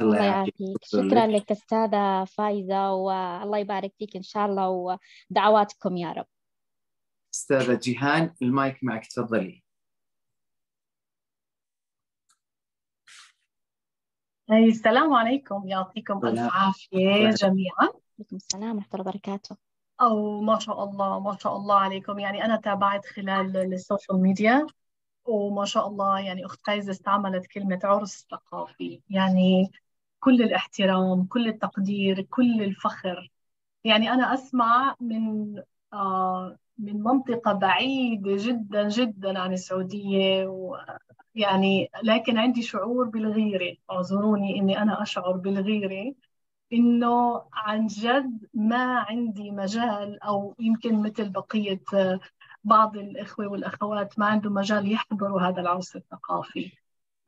الله 0.00 0.16
الله 0.16 0.24
يعافيك. 0.26 0.54
شكراً 0.82 1.08
شكرا 1.08 1.26
لك. 1.26 1.42
لك 1.42 1.50
أستاذة 1.50 2.24
فايزة 2.24 2.92
والله 2.92 3.58
يبارك 3.58 3.92
فيك 3.98 4.16
إن 4.16 4.22
شاء 4.22 4.46
الله 4.46 4.98
ودعواتكم 5.30 5.96
يا 5.96 6.12
رب. 6.12 6.26
أستاذة 7.34 7.74
جيهان 7.74 8.34
المايك 8.42 8.84
معك 8.84 9.06
تفضلي. 9.06 9.62
أي 14.52 14.64
السلام 14.68 15.12
عليكم. 15.12 15.68
يعطيكم 15.68 16.26
ألف 16.26 16.38
سلام. 16.38 16.50
عافية 16.50 17.30
جميعا. 17.30 17.88
عليكم 18.18 18.36
السلام 18.36 18.76
ورحمة 18.76 18.88
الله 18.94 19.08
وبركاته. 19.08 19.56
أو 20.00 20.40
ما 20.40 20.58
شاء 20.58 20.84
الله 20.84 21.20
ما 21.20 21.36
شاء 21.40 21.56
الله 21.56 21.74
عليكم. 21.74 22.18
يعني 22.18 22.44
أنا 22.44 22.56
تابعت 22.56 23.06
خلال 23.06 23.56
السوشيال 23.56 24.22
ميديا 24.22 24.66
وما 25.24 25.64
شاء 25.64 25.86
الله 25.86 26.20
يعني 26.20 26.46
أخت 26.46 26.60
فايزة 26.66 26.90
استعملت 26.90 27.46
كلمة 27.46 27.80
عرس 27.84 28.26
ثقافي. 28.30 29.02
يعني 29.10 29.70
كل 30.20 30.42
الاحترام 30.42 31.26
كل 31.26 31.48
التقدير 31.48 32.22
كل 32.22 32.62
الفخر. 32.62 33.30
يعني 33.84 34.10
أنا 34.12 34.34
أسمع 34.34 34.96
من 35.00 35.56
آه 35.92 36.58
من 36.78 37.02
منطقة 37.02 37.52
بعيدة 37.52 38.36
جدا 38.38 38.88
جدا 38.88 39.38
عن 39.38 39.52
السعودية 39.52 40.46
ويعني 40.46 41.90
لكن 42.02 42.38
عندي 42.38 42.62
شعور 42.62 43.08
بالغيرة. 43.08 43.76
أعذروني 43.90 44.58
إني 44.60 44.82
أنا 44.82 45.02
أشعر 45.02 45.32
بالغيرة. 45.36 46.14
إنه 46.72 47.42
عن 47.52 47.86
جد 47.86 48.46
ما 48.54 48.98
عندي 49.00 49.50
مجال 49.50 50.22
أو 50.22 50.54
يمكن 50.60 51.02
مثل 51.02 51.28
بقية 51.30 51.82
آه، 51.94 52.20
بعض 52.64 52.96
الإخوة 52.96 53.46
والأخوات 53.48 54.18
ما 54.18 54.26
عندهم 54.26 54.54
مجال 54.54 54.92
يحضروا 54.92 55.40
هذا 55.40 55.60
العرس 55.60 55.96
الثقافي. 55.96 56.72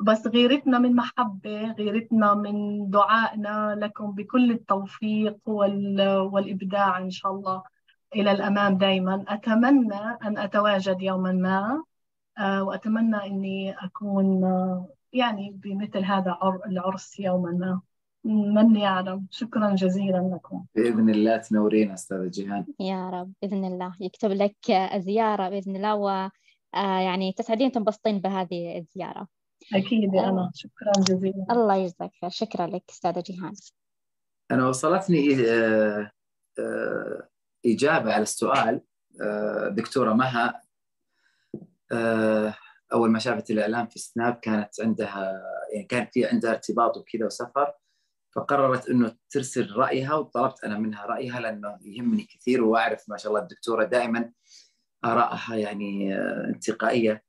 بس 0.02 0.26
غيرتنا 0.26 0.78
من 0.78 0.94
محبة 0.96 1.72
غيرتنا 1.72 2.34
من 2.34 2.54
دعائنا 2.90 3.74
لكم 3.80 4.12
بكل 4.12 4.50
التوفيق 4.50 5.38
وال... 5.46 6.18
والإبداع 6.18 6.98
إن 6.98 7.10
شاء 7.10 7.32
الله 7.32 7.62
إلى 8.14 8.32
الأمام 8.32 8.78
دائما 8.78 9.24
أتمنى 9.28 10.00
أن 10.24 10.38
أتواجد 10.38 11.02
يوما 11.02 11.32
ما 11.32 11.82
آه، 12.38 12.62
وأتمنى 12.62 13.16
أني 13.26 13.74
أكون 13.84 14.44
آه، 14.44 14.86
يعني 15.12 15.50
بمثل 15.62 16.04
هذا 16.04 16.38
عر- 16.42 16.60
العرس 16.66 17.20
يوما 17.20 17.50
ما. 17.50 17.80
من 18.24 18.76
يعلم 18.76 19.26
شكرا 19.30 19.74
جزيلا 19.74 20.30
لكم. 20.34 20.64
بإذن 20.74 21.10
الله 21.10 21.36
تنورينا 21.36 21.94
أستاذة 21.94 22.28
جيهان. 22.28 22.66
يا 22.80 23.10
رب 23.10 23.32
بإذن 23.42 23.64
الله. 23.64 23.92
يكتب 24.00 24.30
لك 24.30 24.90
زيارة 24.96 25.48
بإذن 25.48 25.76
الله 25.76 25.94
ويعني 26.74 27.32
تسعدين 27.32 27.72
تنبسطين 27.72 28.18
بهذه 28.18 28.78
الزيارة. 28.78 29.26
أكيد 29.74 30.14
يا 30.14 30.28
أنا. 30.28 30.50
شكرا 30.54 30.92
جزيلا. 30.98 31.46
الله 31.50 31.74
يجزاك 31.76 32.10
خير. 32.20 32.30
شكرا 32.30 32.66
لك 32.66 32.82
أستاذة 32.90 33.20
جيهان. 33.20 33.52
أنا 34.50 34.68
وصلتني 34.68 35.50
آه، 35.50 36.10
آه، 36.58 37.28
إجابة 37.66 38.12
على 38.12 38.22
السؤال 38.22 38.80
آه، 39.22 39.68
دكتورة 39.68 40.12
مها 40.12 40.62
آه، 41.92 42.54
أول 42.92 43.10
ما 43.10 43.18
شافت 43.18 43.50
الاعلان 43.50 43.86
في 43.86 43.98
سناب 43.98 44.34
كانت 44.34 44.80
عندها 44.80 45.42
يعني 45.72 45.86
كان 45.86 46.06
في 46.12 46.26
عندها 46.26 46.50
ارتباط 46.50 46.96
وكذا 46.96 47.26
وسفر 47.26 47.72
فقررت 48.36 48.88
إنه 48.88 49.16
ترسل 49.30 49.72
رأيها 49.76 50.14
وطلبت 50.14 50.64
أنا 50.64 50.78
منها 50.78 51.06
رأيها 51.06 51.40
لأنه 51.40 51.78
يهمني 51.82 52.22
كثير 52.22 52.64
وأعرف 52.64 53.08
ما 53.08 53.16
شاء 53.16 53.32
الله 53.32 53.42
الدكتورة 53.42 53.84
دائما 53.84 54.32
آرائها 55.04 55.56
يعني 55.56 56.14
آه، 56.16 56.44
انتقائية. 56.54 57.22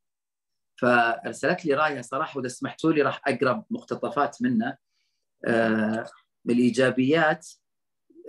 فأرسلت 0.83 1.65
لي 1.65 1.73
رأيها 1.73 2.01
صراحة 2.01 2.37
وإذا 2.37 2.47
سمحتوا 2.47 2.91
لي 2.93 3.01
راح 3.01 3.21
اقرا 3.27 3.63
مقتطفات 3.69 4.41
منها 4.41 4.77
آه، 5.45 6.05
بالإيجابيات 6.45 7.47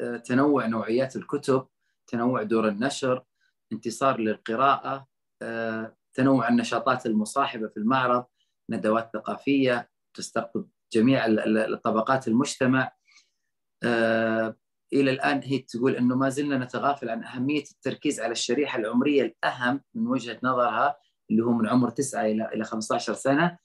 آه، 0.01 0.17
تنوع 0.17 0.67
نوعيات 0.67 1.17
الكتب 1.17 1.67
تنوع 2.07 2.43
دور 2.43 2.69
النشر 2.69 3.25
انتصار 3.73 4.21
للقراءة 4.21 5.07
تنوع 6.15 6.49
النشاطات 6.49 7.07
المصاحبة 7.07 7.69
في 7.69 7.77
المعرض 7.77 8.25
ندوات 8.71 9.11
ثقافية 9.13 9.91
تستقطب 10.15 10.69
جميع 10.93 11.27
طبقات 11.77 12.29
المجتمع. 12.29 12.93
آه، 13.85 14.57
إلى 14.93 15.11
الآن 15.11 15.41
هي 15.45 15.59
تقول 15.59 15.97
إنه 15.97 16.17
ما 16.17 16.29
زلنا 16.29 16.59
نتغافل 16.59 17.09
عن 17.09 17.25
أهمية 17.25 17.65
التركيز 17.73 18.21
على 18.21 18.33
الشريحة 18.33 18.79
العمرية 18.79 19.23
الأهم 19.23 19.81
من 19.95 20.07
وجهة 20.07 20.39
نظرها 20.43 20.97
اللي 21.31 21.45
هو 21.45 21.53
من 21.53 21.69
عمر 21.69 21.91
9 21.91 22.27
إلى 22.27 22.49
إلى 22.55 22.65
15 22.65 23.15
سنة 23.15 23.59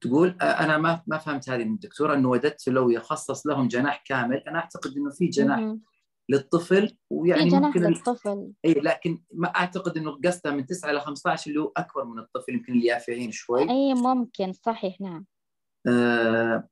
تقول 0.00 0.28
أنا 0.42 0.78
ما 0.78 1.02
ما 1.06 1.18
فهمت 1.18 1.50
هذه 1.50 1.64
من 1.64 1.74
الدكتوره 1.74 2.14
أنه 2.14 2.28
وددت 2.28 2.68
لو 2.68 2.90
يخصص 2.90 3.46
لهم 3.46 3.68
جناح 3.68 4.02
كامل. 4.06 4.36
أنا 4.36 4.58
أعتقد 4.58 4.96
إنه 4.96 5.10
في 5.10 5.26
جناح 5.26 5.76
للطفل 6.28 6.96
ويعني 7.10 7.42
في 7.42 7.48
جناح 7.48 7.76
ممكن 7.76 7.82
للطفل. 7.82 8.52
إي 8.64 8.72
لكن 8.72 9.22
ما 9.34 9.48
أعتقد 9.48 9.96
إنه 9.96 10.20
قصده 10.24 10.50
من 10.50 10.66
9 10.66 10.90
إلى 10.90 11.00
15 11.00 11.50
اللي 11.50 11.60
هو 11.60 11.72
أكبر 11.76 12.04
من 12.04 12.18
الطفل 12.18 12.54
يمكن 12.54 12.72
اليافعين 12.72 13.30
شوي. 13.30 13.70
إي 13.70 13.94
ممكن. 13.94 14.52
صحيح 14.52 15.00
نعم. 15.00 15.26
آه 15.86 16.68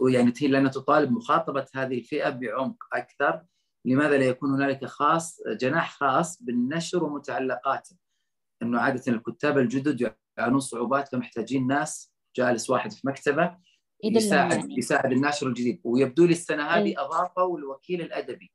ويعني 0.00 0.32
هي 0.38 0.48
لأنها 0.48 0.70
تطالب 0.70 1.12
مخاطبة 1.12 1.66
هذه 1.74 1.98
الفئة 1.98 2.30
بعمق 2.30 2.76
أكثر. 2.92 3.42
لماذا 3.86 4.18
لا 4.18 4.24
يكون 4.24 4.50
هنالك 4.50 4.84
خاص 4.84 5.40
جناح 5.60 5.96
خاص 5.96 6.42
بالنشر 6.42 7.04
ومتعلقاته؟ 7.04 7.96
أنه 8.64 8.80
عادة 8.80 9.12
الكتاب 9.12 9.58
الجدد 9.58 10.14
يعانون 10.38 10.60
صعوبات 10.60 11.08
فمحتاجين 11.08 11.66
ناس 11.66 12.14
جالس 12.36 12.70
واحد 12.70 12.92
في 12.92 13.06
مكتبة 13.08 13.56
يساعد 14.04 14.52
يعني. 14.52 14.78
يساعد 14.78 15.12
الناشر 15.12 15.46
الجديد. 15.46 15.80
ويبدو 15.84 16.24
لي 16.24 16.32
السنة 16.32 16.62
هذه 16.62 16.94
أضافوا 16.98 17.58
الوكيل 17.58 18.00
الأدبي. 18.00 18.52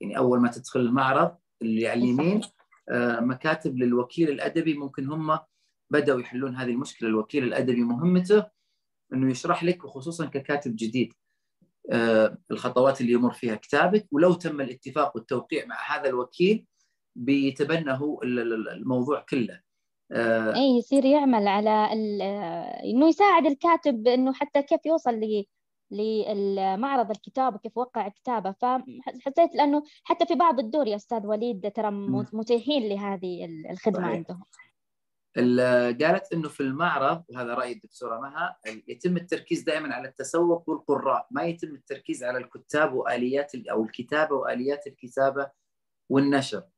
يعني 0.00 0.18
أول 0.18 0.40
ما 0.40 0.50
تدخل 0.50 0.80
المعرض 0.80 1.36
اللي 1.62 1.88
على 1.88 2.00
اليمين 2.00 2.40
آه 2.88 3.20
مكاتب 3.20 3.76
للوكيل 3.78 4.30
الأدبي 4.30 4.74
ممكن 4.74 5.06
هم 5.12 5.38
بدأوا 5.90 6.20
يحلون 6.20 6.56
هذه 6.56 6.70
المشكلة. 6.70 7.08
الوكيل 7.08 7.44
الأدبي 7.44 7.82
مهمته 7.82 8.44
إنه 9.12 9.30
يشرح 9.30 9.64
لك 9.64 9.84
وخصوصا 9.84 10.26
ككاتب 10.26 10.76
جديد 10.76 11.12
آه، 11.92 12.38
الخطوات 12.50 13.00
اللي 13.00 13.12
يمر 13.12 13.32
فيها 13.32 13.54
كتابك. 13.54 14.08
ولو 14.12 14.34
تم 14.34 14.60
الاتفاق 14.60 15.16
والتوقيع 15.16 15.66
مع 15.66 15.76
هذا 15.96 16.08
الوكيل 16.08 16.66
بيتبنى 17.18 17.92
هو 17.92 18.22
الموضوع 18.22 19.20
كله. 19.30 19.60
آه، 20.12 20.54
اي 20.54 20.78
يصير 20.78 21.04
يعمل 21.04 21.48
على 21.48 21.88
إنه 22.84 23.08
يساعد 23.08 23.46
الكاتب 23.46 24.08
إنه 24.08 24.32
حتى 24.32 24.62
كيف 24.62 24.86
يوصل 24.86 25.14
ل 25.14 25.44
للمعرض 25.90 27.10
الكتاب 27.10 27.54
وكيف 27.54 27.78
وقع 27.78 28.08
كتابه. 28.08 28.52
فحسيت 28.52 29.54
لأنه 29.54 29.82
حتى 30.04 30.26
في 30.26 30.34
بعض 30.34 30.60
الدور 30.60 30.86
يا 30.86 30.96
أستاذ 30.96 31.26
وليد 31.26 31.72
ترى 31.72 31.90
متيحين 32.32 32.88
لهذه 32.88 33.44
الخدمة 33.70 34.02
صحيح. 34.02 34.16
عندهم. 34.16 34.42
قالت 36.02 36.32
إنه 36.32 36.48
في 36.48 36.60
المعرض 36.60 37.24
وهذا 37.28 37.54
رأي 37.54 37.72
الدكتورة 37.72 38.20
مها 38.20 38.58
يتم 38.88 39.16
التركيز 39.16 39.62
دائما 39.62 39.94
على 39.94 40.08
التسوق 40.08 40.68
والقراء. 40.68 41.26
ما 41.30 41.42
يتم 41.42 41.74
التركيز 41.74 42.24
على 42.24 42.38
الكتاب 42.38 42.94
وآليات 42.94 43.52
أو 43.54 43.82
الكتابة 43.84 44.36
وآليات 44.36 44.86
الكتابة 44.86 45.50
والنشر. 46.08 46.58
آه، 46.58 46.77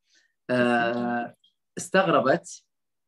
استغربت 1.78 2.64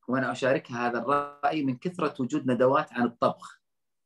وأنا 0.08 0.32
أشاركها 0.32 0.88
هذا 0.88 0.98
الرأي 0.98 1.64
من 1.64 1.76
كثرة 1.76 2.14
وجود 2.22 2.50
ندوات 2.50 2.92
عن 2.92 3.06
الطبخ 3.06 3.62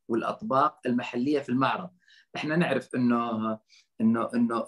والأطباق 0.07 0.79
المحلية 0.85 1.39
في 1.39 1.49
المعرض 1.49 1.89
إحنا 2.35 2.55
نعرف 2.55 2.95
إنه 2.95 3.59
إنه 4.01 4.29
إنه 4.35 4.67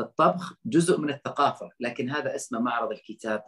الطبخ 0.00 0.54
جزء 0.64 1.00
من 1.00 1.10
الثقافة 1.10 1.70
لكن 1.80 2.10
هذا 2.10 2.34
اسمه 2.34 2.60
معرض 2.60 2.92
الكتاب 2.92 3.44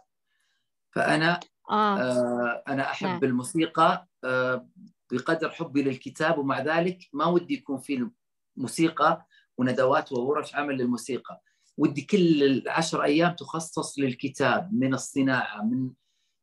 فأنا 0.91 1.39
آه. 1.69 1.99
آه 1.99 2.63
أنا 2.67 2.91
أحب 2.91 3.07
نعم. 3.07 3.23
الموسيقى 3.23 4.07
آه 4.23 4.67
بقدر 5.11 5.49
حبي 5.49 5.83
للكتاب 5.83 6.37
ومع 6.37 6.59
ذلك 6.59 6.99
ما 7.13 7.25
ودي 7.25 7.53
يكون 7.53 7.77
في 7.77 8.09
موسيقى 8.57 9.25
وندوات 9.57 10.11
وورش 10.11 10.55
عمل 10.55 10.77
للموسيقى 10.77 11.41
ودي 11.77 12.01
كل 12.01 12.43
العشر 12.43 13.03
أيام 13.03 13.35
تخصص 13.35 13.99
للكتاب 13.99 14.73
من 14.73 14.93
الصناعة 14.93 15.63
من 15.63 15.91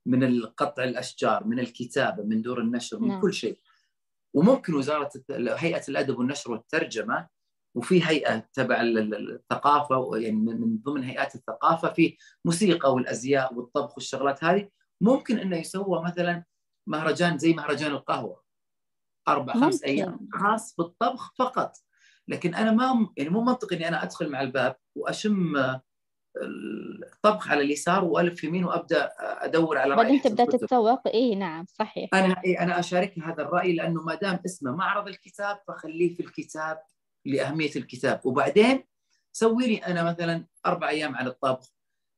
من 0.07 0.47
قطع 0.47 0.85
الأشجار 0.85 1.45
من 1.45 1.59
الكتابة 1.59 2.23
من 2.23 2.43
دور 2.43 2.61
النشر 2.61 2.99
من 2.99 3.09
نعم. 3.09 3.21
كل 3.21 3.33
شيء 3.33 3.59
وممكن 4.35 4.75
وزارة 4.75 5.11
هيئة 5.31 5.83
الأدب 5.89 6.19
والنشر 6.19 6.53
والترجمة 6.53 7.29
وفي 7.75 8.07
هيئة 8.07 8.49
تبع 8.53 8.81
الثقافة 8.81 10.17
يعني 10.17 10.37
من 10.37 10.79
ضمن 10.79 11.05
هيئات 11.05 11.35
الثقافة 11.35 11.93
في 11.93 12.17
موسيقى 12.45 12.95
والأزياء 12.95 13.55
والطبخ 13.55 13.95
والشغلات 13.95 14.45
هذه 14.45 14.69
ممكن 15.01 15.39
إنه 15.39 15.57
يسوى 15.57 16.03
مثلا 16.05 16.45
مهرجان 16.89 17.39
زي 17.39 17.53
مهرجان 17.53 17.91
القهوة 17.91 18.43
أربع 19.29 19.55
ممكن. 19.55 19.67
خمس 19.67 19.85
أيام 19.85 20.29
خاص 20.33 20.75
بالطبخ 20.77 21.35
فقط 21.39 21.77
لكن 22.29 22.55
أنا 22.55 22.71
ما 22.71 23.09
يعني 23.17 23.31
مو 23.31 23.41
منطقي 23.41 23.77
إني 23.77 23.89
أنا 23.89 24.03
أدخل 24.03 24.31
مع 24.31 24.41
الباب 24.41 24.77
وأشم 24.97 25.57
الطبخ 27.13 27.49
على 27.49 27.61
اليسار 27.61 28.05
وألف 28.05 28.45
يمين 28.45 28.65
وأبدأ 28.65 29.11
أدور 29.21 29.79
على 29.79 29.97
بعدين 29.97 30.23
تبدأ 30.23 30.45
تتسوق؟ 30.45 31.07
اي 31.07 31.35
نعم 31.35 31.65
صحيح. 31.69 32.11
أنا 32.15 32.43
إيه 32.45 32.63
أنا 32.63 32.79
اشارك 32.79 33.19
هذا 33.19 33.43
الرأي 33.43 33.73
لأنه 33.73 34.03
ما 34.03 34.15
دام 34.15 34.39
اسمه 34.47 34.73
معرض 34.73 35.09
الكتاب 35.09 35.61
فخليه 35.69 36.15
في 36.15 36.21
الكتاب 36.21 36.83
لأهمية 37.25 37.71
الكتاب. 37.77 38.21
وبعدين 38.25 38.85
سوي 39.33 39.67
لي 39.67 39.77
أنا 39.77 40.03
مثلا 40.03 40.47
أربع 40.67 40.89
أيام 40.89 41.17
عن 41.17 41.27
الطبخ 41.27 41.73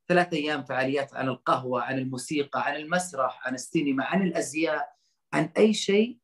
ثلاث 0.08 0.32
أيام 0.32 0.64
فعاليات 0.64 1.14
عن 1.14 1.28
القهوة 1.28 1.82
عن 1.82 1.98
الموسيقى 1.98 2.66
عن 2.66 2.76
المسرح 2.76 3.46
عن 3.46 3.54
السينما 3.54 4.04
عن 4.04 4.22
الأزياء 4.22 4.92
عن 5.32 5.50
أي 5.56 5.74
شيء 5.74 6.18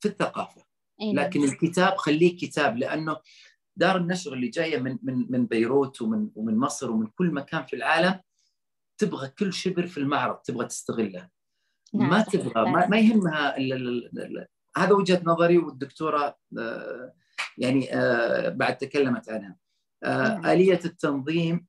في 0.00 0.08
الثقافة. 0.08 0.65
لكن 1.00 1.44
الكتاب 1.44 1.96
خليه 1.96 2.36
كتاب 2.36 2.76
لأنه 2.76 3.16
دار 3.76 3.96
النشر 3.96 4.32
اللي 4.32 4.48
جاية 4.48 4.78
من 4.78 4.98
من 5.02 5.26
من 5.30 5.46
بيروت 5.46 6.02
ومن 6.02 6.30
ومن 6.34 6.56
مصر 6.56 6.90
ومن 6.90 7.06
كل 7.06 7.30
مكان 7.30 7.64
في 7.64 7.76
العالم 7.76 8.20
تبغى 8.98 9.28
كل 9.28 9.52
شبر 9.52 9.86
في 9.86 9.98
المعرض 9.98 10.36
تبغى 10.36 10.66
تستغله. 10.66 11.28
نعم 11.94 12.10
ما 12.10 12.22
تبغى 12.22 12.70
ما, 12.70 12.86
ما 12.86 12.98
يهمها 12.98 13.56
ال 13.56 13.72
ال 13.72 14.18
ال 14.18 14.46
هذا 14.76 14.92
وجهة 14.92 15.22
نظري 15.24 15.58
والدكتورة 15.58 16.36
آه، 16.58 17.12
يعني 17.58 17.94
آه، 17.94 18.48
بعد 18.48 18.78
تكلمت 18.78 19.28
عنها. 19.28 19.56
آه، 20.04 20.28
نعم. 20.28 20.46
آلية 20.46 20.80
التنظيم 20.84 21.66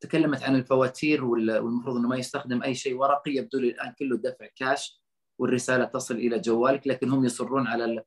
تكلمت 0.00 0.42
عن 0.42 0.56
الفواتير 0.56 1.24
والمفروض 1.24 1.96
إنه 1.96 2.08
ما 2.08 2.16
يستخدم 2.16 2.62
أي 2.62 2.74
شيء 2.74 2.94
ورقي 2.94 3.30
يبدو 3.30 3.58
لي 3.58 3.68
الآن 3.68 3.94
كله 3.98 4.16
دفع 4.16 4.46
كاش 4.56 5.03
والرسالة 5.38 5.84
تصل 5.84 6.14
إلى 6.14 6.38
جوالك 6.38 6.86
لكن 6.86 7.10
هم 7.10 7.24
يصرون 7.24 7.66
على 7.66 8.04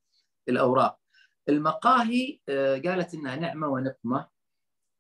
الأوراق. 0.50 1.00
المقاهي 1.50 2.40
آه، 2.50 2.78
قالت 2.78 3.14
إنها 3.14 3.36
نعمة 3.36 3.68
ونقمة 3.68 4.28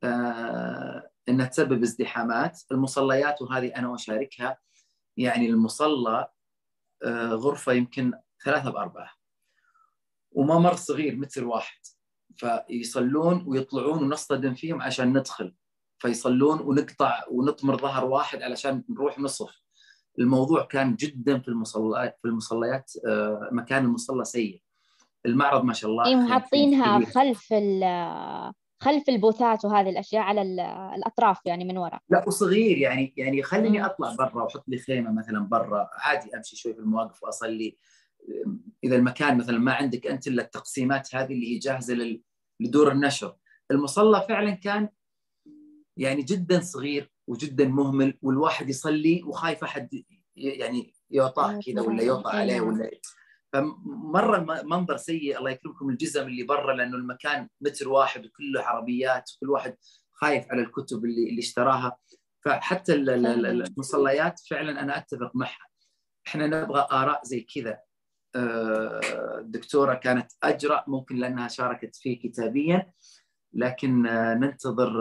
آه، 0.04 1.10
إنها 1.30 1.46
تسبب 1.46 1.82
ازدحامات، 1.84 2.62
المصليات 2.72 3.42
وهذه 3.42 3.76
أنا 3.76 3.96
اشاركها 3.96 4.58
يعني 5.18 5.50
المصلى 5.50 6.28
آه، 7.04 7.30
غرفة 7.30 7.74
يمكن 7.74 8.13
ثلاثة 8.46 8.70
بأربعة 8.72 9.12
وممر 10.32 10.76
صغير 10.76 11.16
متر 11.16 11.46
واحد. 11.46 11.80
فيصلون 12.38 13.44
ويطلعون 13.48 14.04
ونصطدم 14.04 14.56
فيهم 14.56 14.82
عشان 14.82 15.18
ندخل. 15.18 15.56
فيصلون 16.00 16.60
ونقطع 16.60 17.24
ونطمر 17.32 17.78
ظهر 17.78 18.06
واحد 18.06 18.42
علشان 18.42 18.84
نروح 18.90 19.20
نصف. 19.20 19.66
الموضوع 20.19 20.65
كان 20.65 20.95
جدا 20.95 21.39
في 21.39 21.47
المصليات 21.47 22.17
في 22.21 22.27
المصليات 22.27 22.91
آه، 23.08 23.49
مكان 23.51 23.86
المصلى 23.86 24.25
سيء. 24.25 24.62
المعرض 25.25 25.63
ما 25.63 25.73
شاء 25.73 25.91
الله 25.91 26.06
اي 26.06 26.15
محطينها 26.15 27.06
خلف 27.06 27.53
خلف 28.80 29.10
البوثات 29.10 29.65
وهذه 29.65 29.89
الأشياء 29.89 30.23
على 30.23 30.41
الأطراف 30.95 31.45
يعني 31.45 31.65
من 31.65 31.77
وراء. 31.77 31.99
لا 32.10 32.23
وصغير 32.27 32.77
يعني 32.77 33.13
يعني 33.17 33.43
خليني 33.43 33.86
أطلع 33.86 34.15
برا 34.15 34.43
وأحط 34.43 34.63
لي 34.67 34.77
خيمة 34.77 35.12
مثلا 35.12 35.39
برا 35.39 35.89
عادي 35.93 36.38
أمشي 36.38 36.56
شوي 36.56 36.73
في 36.73 36.80
المواقف 36.80 37.23
وأصلي. 37.23 37.77
إذا 38.84 38.95
المكان 38.95 39.38
مثلا 39.38 39.58
ما 39.58 39.73
عندك 39.73 40.08
أنت 40.08 40.27
إلا 40.27 40.43
التقسيمات 40.43 41.15
هذه 41.15 41.34
اللي 41.34 41.56
هي 41.56 41.58
جاهزة 41.58 42.19
لدور 42.60 42.91
النشر. 42.91 43.36
المصلى 43.71 44.25
فعلا 44.30 44.51
كان 44.51 44.89
يعني 45.97 46.21
جدا 46.21 46.62
صغير 46.62 47.12
وجدا 47.28 47.68
مهمل 47.68 48.18
والواحد 48.22 48.70
يصلي 48.70 49.24
وخايف 49.24 49.63
أحد 49.63 50.04
يعني 50.36 50.94
يوطاه 51.12 51.60
كذا 51.60 51.82
ولا 51.82 52.04
يوطى 52.04 52.30
عليه 52.30 52.62
ولا 52.62 52.92
فمرة 53.54 54.63
منظر 54.63 54.98
سيء. 54.98 55.38
الله 55.38 55.52
يكرمكم 55.52 55.90
الجزم 55.90 56.28
اللي 56.28 56.44
برا 56.44 56.74
لأنه 56.74 56.98
المكان 56.98 57.50
متر 57.62 57.90
واحد 57.90 58.26
وكله 58.26 58.62
عربيات 58.62 59.32
وكل 59.36 59.50
واحد 59.50 59.78
خايف 60.12 60.52
على 60.52 60.62
الكتب 60.62 61.06
اللي 61.06 61.30
اللي 61.30 61.40
اشتراها. 61.40 61.98
فحتى 62.46 62.94
المصليات 62.94 64.40
فعلا 64.50 64.82
أنا 64.82 64.98
أتفق 64.98 65.32
معها. 65.36 65.68
إحنا 66.28 66.48
نبغى 66.48 66.88
آراء 66.92 67.22
زي 67.24 67.42
كذا. 67.56 67.80
الدكتوره 69.40 69.94
كانت 69.94 70.32
أجرأ 70.44 70.84
ممكن 70.88 71.16
لأنها 71.16 71.48
شاركت 71.48 71.96
فيه 71.96 72.20
كتابيا. 72.20 72.92
لكن 73.58 74.02
ننتظر 74.39 74.91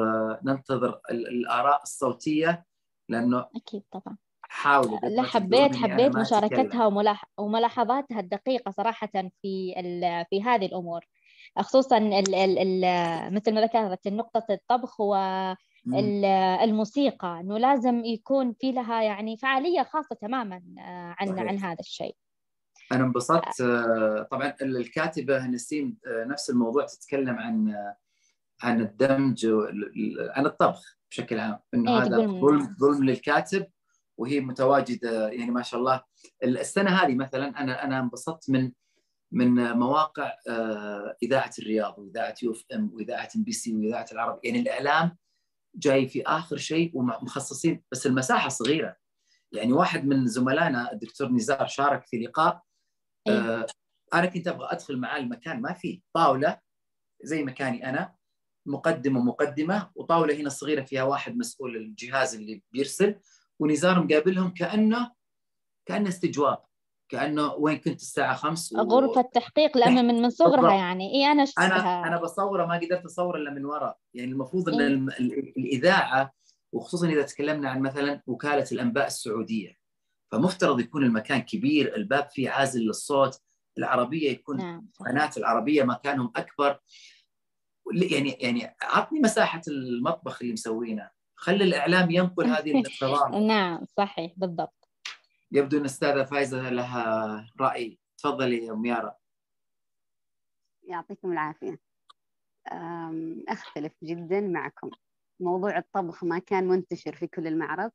ننتظر 0.45 1.01
الآراء 1.11 1.83
الصوتية 1.83 2.65
لأنه 3.09 3.47
أكيد 3.57 3.83
طبعا. 3.93 4.17
حاولوا 4.43 4.99
لا 4.99 5.23
حبيت 5.23 5.77
حبيت 5.77 6.17
مشاركتها 6.17 6.87
وملاحظاتها 7.39 8.21
الدقيقة 8.21 8.71
صراحة 8.71 9.11
في 9.43 9.75
في 10.31 10.43
هذه 10.43 10.67
الأمور. 10.67 11.01
خصوصا 11.59 11.99
ال 11.99 12.35
ال 12.35 12.59
ال 12.59 13.35
مثل 13.35 13.55
ما 13.55 13.61
ذكرت 13.61 14.09
نقطه 14.09 14.47
الطبخ 14.51 15.01
والموسيقى 15.87 17.41
إنه 17.41 17.59
لازم 17.59 18.05
يكون 18.05 18.53
في 18.53 18.73
لها 18.73 19.03
يعني 19.03 19.37
فعالية 19.37 19.83
خاصة 19.83 20.17
تماما 20.21 20.63
عن 21.19 21.27
صحيح. 21.27 21.41
عن 21.41 21.59
هذا 21.59 21.81
الشيء. 21.81 22.17
أنا 22.93 23.05
انبسطت 23.05 23.63
طبعا 24.31 24.55
الكاتبة 24.63 25.47
نسيم 25.47 25.99
نفس 26.07 26.51
الموضوع 26.51 26.87
تتكلم 26.87 27.39
عن 27.39 27.75
عن 28.63 28.81
الدمج 28.81 29.47
عن 30.37 30.47
الطبخ 30.47 30.99
بشكل 31.11 31.39
عام 31.39 31.59
إنه 31.75 31.97
إيه 31.97 32.03
هذا 32.03 32.17
ظلم 32.17 32.77
ظلم 32.81 33.05
للكاتب 33.05 33.67
وهي 34.19 34.41
متواجدة 34.41 35.29
يعني 35.29 35.51
ما 35.51 35.63
شاء 35.63 35.81
الله. 35.81 36.03
السنة 36.45 36.91
هذه 36.91 37.15
مثلا 37.15 37.61
أنا 37.61 37.85
أنا 37.85 38.01
انبسطت 38.01 38.51
من 38.51 38.73
من 39.33 39.73
مواقع 39.73 40.33
إذاعة 41.23 41.51
الرياض 41.59 41.99
وإذاعة 41.99 42.35
UFM 42.43 42.91
وإذاعة 42.95 43.29
MBC 43.37 43.77
وإذاعة 43.77 44.07
العرب. 44.13 44.41
يعني 44.45 44.61
الإعلام 44.61 45.17
جاي 45.75 46.09
في 46.09 46.23
آخر 46.23 46.57
شيء 46.57 46.91
ومخصصين 46.95 47.83
بس 47.93 48.07
المساحة 48.07 48.49
صغيرة. 48.49 48.97
يعني 49.53 49.73
واحد 49.73 50.07
من 50.07 50.27
زملائنا 50.27 50.93
الدكتور 50.93 51.29
نزار 51.29 51.67
شارك 51.67 52.07
في 52.07 52.17
لقاء 52.17 52.63
إيه؟ 53.29 53.67
أنا 54.15 54.27
كنت 54.27 54.49
أبغى 54.49 54.69
أدخل 54.71 54.97
معاه 54.97 55.19
المكان 55.19 55.63
ما 55.63 55.73
في. 55.73 56.03
طاوله 56.15 56.59
زي 57.23 57.45
مكاني 57.45 57.89
أنا 57.89 58.16
مقدمة 58.67 59.21
مقدمة 59.21 59.91
وطاولة 59.95 60.35
هنا 60.37 60.49
صغيرة 60.49 60.83
فيها 60.83 61.03
واحد 61.03 61.37
مسؤول 61.37 61.77
الجهاز 61.77 62.35
اللي 62.35 62.63
بيرسل 62.73 63.15
ونزار 63.59 64.05
مقابلهم 64.05 64.51
كانه 64.51 65.13
كأنه 65.87 66.09
استجواب 66.09 66.59
كأنه 67.09 67.55
وين 67.55 67.79
كنت 67.79 68.01
الساعة 68.01 68.37
5 68.37 68.83
و... 68.83 68.83
غرفة 68.83 69.23
تحقيق 69.23 69.77
لما 69.77 70.03
من 70.03 70.23
من 70.23 70.31
صغرها 70.31 70.75
يعني. 70.75 71.15
اي 71.15 71.33
أنا 71.33 71.45
شفتها. 71.45 71.67
أنا 71.67 72.07
أنا 72.09 72.21
بصوره 72.21 72.67
ما 72.67 72.75
قدرت 72.75 73.05
اصور 73.05 73.37
إلا 73.37 73.51
من 73.51 73.65
وراء. 73.65 73.99
يعني 74.15 74.33
المفروض 74.33 74.69
إن 74.69 74.81
إيه؟ 74.81 75.21
الإذاعة 75.57 76.33
وخصوصا 76.73 77.09
إذا 77.09 77.23
تكلمنا 77.23 77.71
عن 77.71 77.81
مثلا 77.81 78.23
وكالة 78.27 78.67
الأنباء 78.73 79.07
السعودية 79.07 79.77
فمفترض 80.33 80.81
يكون 80.81 81.05
المكان 81.05 81.41
كبير 81.41 81.97
الباب 81.97 82.29
فيه 82.31 82.51
عازل 82.51 82.81
للصوت 82.81 83.41
العربية 83.79 84.31
يكون 84.31 84.57
نعم 84.57 84.89
قناة 85.01 85.31
العربية 85.37 85.83
مكانهم 85.83 86.33
أكبر. 86.37 86.79
يعني 87.95 88.31
يعني 88.31 88.77
عطني 88.83 89.21
مساحة 89.21 89.61
المطبخ 89.69 90.43
اللي 90.43 90.53
مسوينه. 90.53 91.11
خلي 91.37 91.65
الإعلام 91.65 92.11
ينقل 92.11 92.47
هذه 92.47 92.71
النظام 93.03 93.35
نعم 93.35 93.85
صحيح 93.97 94.33
بالضبط. 94.37 94.89
يبدو 95.53 95.77
أن 95.77 95.81
الاستاذه 95.81 96.25
فايزة 96.25 96.71
لها 96.71 97.47
رأي. 97.61 97.99
تفضلي 98.19 98.67
يا 98.67 98.73
أم 98.73 98.85
يارا. 98.87 99.15
يعطيكم 100.83 101.33
العافية. 101.33 101.81
أختلف 103.49 103.93
جدا 104.03 104.41
معكم. 104.41 104.91
موضوع 105.41 105.79
الطبخ 105.79 106.25
ما 106.25 106.39
كان 106.39 106.69
منتشر 106.69 107.15
في 107.17 107.27
كل 107.27 107.47
المعرض. 107.47 107.91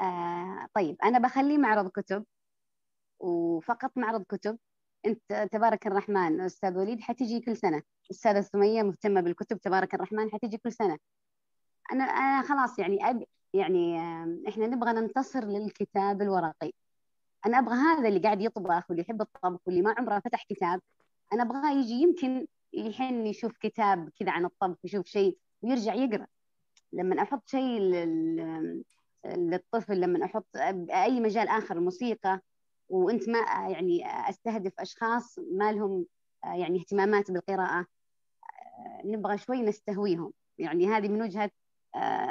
آه 0.00 0.66
طيب 0.74 0.96
أنا 1.04 1.18
بخليه 1.18 1.58
معرض 1.58 1.88
كتب 1.88 2.24
وفقط 3.20 3.92
معرض 3.96 4.22
كتب. 4.22 4.58
أنت 5.06 5.48
تبارك 5.52 5.86
الرحمن 5.86 6.40
أستاذ 6.40 6.78
وليد 6.78 7.00
حتيجي 7.00 7.40
كل 7.40 7.56
سنة. 7.56 7.82
استاذه 8.10 8.40
سميه 8.40 8.82
مهتمة 8.82 9.20
بالكتب 9.20 9.60
تبارك 9.60 9.94
الرحمن 9.94 10.30
حتيجي 10.30 10.58
كل 10.58 10.72
سنة. 10.72 10.98
أنا 11.92 12.04
أنا 12.04 12.42
خلاص 12.42 12.78
يعني 12.78 13.10
أب 13.10 13.24
يعني 13.54 13.98
إحنا 14.48 14.66
نبغى 14.66 14.92
ننتصر 14.92 15.44
للكتاب 15.44 16.22
الورقي. 16.22 16.72
أنا 17.46 17.58
أبغى 17.58 17.74
هذا 17.74 18.08
اللي 18.08 18.20
قاعد 18.20 18.40
يطبخ 18.40 18.90
واللي 18.90 19.02
يحب 19.02 19.20
الطبخ 19.20 19.60
واللي 19.66 19.82
ما 19.82 19.94
عمره 19.98 20.18
فتح 20.18 20.44
كتاب. 20.48 20.80
أنا 21.32 21.42
أبغاه 21.42 21.72
يجي 21.72 21.94
يمكن 22.02 22.46
يحن 22.72 23.26
يشوف 23.26 23.56
كتاب 23.58 24.10
كذا 24.18 24.30
عن 24.30 24.44
الطبخ 24.44 24.78
يشوف 24.84 25.06
شيء 25.06 25.36
ويرجع 25.62 25.94
يقرأ. 25.94 26.26
لما 26.92 27.22
أحط 27.22 27.48
شيء 27.48 27.80
للطفل 29.26 30.00
لما 30.00 30.24
أحط 30.24 30.46
أي 30.90 31.20
مجال 31.20 31.48
آخر 31.48 31.76
الموسيقى 31.76 32.40
وأنت 32.88 33.28
ما 33.28 33.38
يعني 33.68 34.06
أستهدف 34.30 34.72
أشخاص 34.78 35.38
ما 35.38 35.72
لهم 35.72 36.06
يعني 36.44 36.78
اهتمامات 36.78 37.30
بالقراءة 37.30 37.86
نبغى 39.04 39.38
شوي 39.38 39.62
نستهويهم. 39.62 40.32
يعني 40.58 40.88
هذه 40.88 41.08
من 41.08 41.22
وجهة 41.22 41.50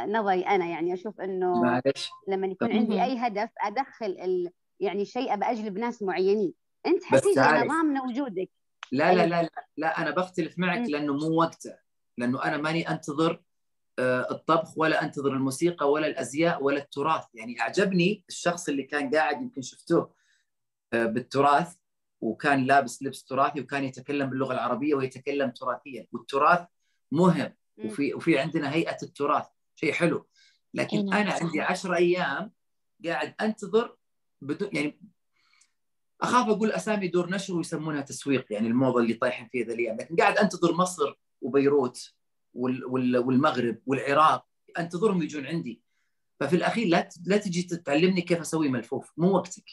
نظري 0.08 0.42
أنا. 0.42 0.66
يعني 0.66 0.94
أشوف 0.94 1.22
إنه 1.22 1.62
معلش 1.62 2.10
لما 2.28 2.48
يكون 2.48 2.72
عندي 2.72 3.04
أي 3.04 3.18
هدف 3.18 3.50
أدخل 3.62 4.06
ال 4.06 4.52
يعني 4.80 5.06
شيء 5.06 5.34
ابى 5.34 5.46
أجلب 5.46 5.78
ناس 5.78 6.04
معينين. 6.04 6.54
أنت 6.86 7.04
حتيجي 7.04 7.40
أنا 7.40 7.68
ضامنه 7.68 8.04
وجودك. 8.04 8.50
لا 8.92 9.14
لا 9.14 9.26
لا 9.26 9.42
لا, 9.44 9.66
لا 9.78 10.02
أنا 10.02 10.12
بختلف 10.12 10.60
معك 10.60 10.90
لأنه 10.90 11.14
مو 11.14 11.40
وقته. 11.40 11.76
لأنه 12.18 12.44
أنا 12.44 12.58
ماني 12.58 12.90
أنتظر 12.90 13.42
الطبخ 14.00 14.78
ولا 14.78 15.04
أنتظر 15.04 15.34
الموسيقى 15.34 15.92
ولا 15.92 16.08
الأزياء 16.08 16.64
ولا 16.64 16.78
التراث. 16.78 17.26
يعني 17.34 17.62
أعجبني 17.62 18.24
الشخص 18.30 18.70
اللي 18.70 18.84
كان 18.84 19.16
قاعد 19.16 19.42
يمكن 19.42 19.62
شفتوه 19.62 20.14
بالتراث. 20.94 21.76
وكان 22.22 22.66
لابس 22.66 23.04
لبس 23.04 23.24
تراثي 23.24 23.62
وكان 23.62 23.84
يتكلم 23.84 24.30
باللغة 24.30 24.54
العربية 24.54 24.96
ويتكلم 24.96 25.50
تراثيا. 25.50 26.08
والتراث 26.12 26.68
مهم 27.12 27.54
وفي 27.86 28.14
وفي 28.14 28.38
عندنا 28.40 28.74
هيئة 28.74 28.98
التراث. 29.04 29.46
شيء 29.76 29.94
حلو. 29.94 30.28
لكن 30.74 31.14
أنا 31.14 31.34
عندي 31.34 31.62
عشر 31.62 31.96
أيام 31.96 32.52
قاعد 33.06 33.36
أنتظر 33.42 33.98
بدون 34.42 34.70
يعني 34.74 35.00
أخاف 36.22 36.50
أقول 36.50 36.72
أسامي 36.72 37.08
دور 37.08 37.30
نشر 37.30 37.56
ويسمونها 37.56 38.02
تسويق 38.02 38.46
يعني 38.54 38.68
الموضة 38.68 39.00
اللي 39.00 39.14
طايحين 39.14 39.48
فيها 39.48 39.66
ذا 39.66 39.74
الأيام 39.74 39.98
لكن 39.98 40.16
قاعد 40.16 40.38
أنتظر 40.38 40.74
مصر 40.74 41.14
وبيروت 41.42 42.14
والمغرب 42.54 43.78
والعراق 43.86 44.46
أنتظرهم 44.80 45.24
يجون 45.24 45.46
عندي. 45.46 45.82
ففي 46.40 46.56
الأخير 46.56 46.88
لا 46.88 47.10
لا 47.26 47.38
تجي 47.38 47.64
تعلمني 47.64 48.22
كيف 48.22 48.40
أسوي 48.40 48.70
ملفوف. 48.70 49.14
مو 49.18 49.36
وقتك. 49.36 49.66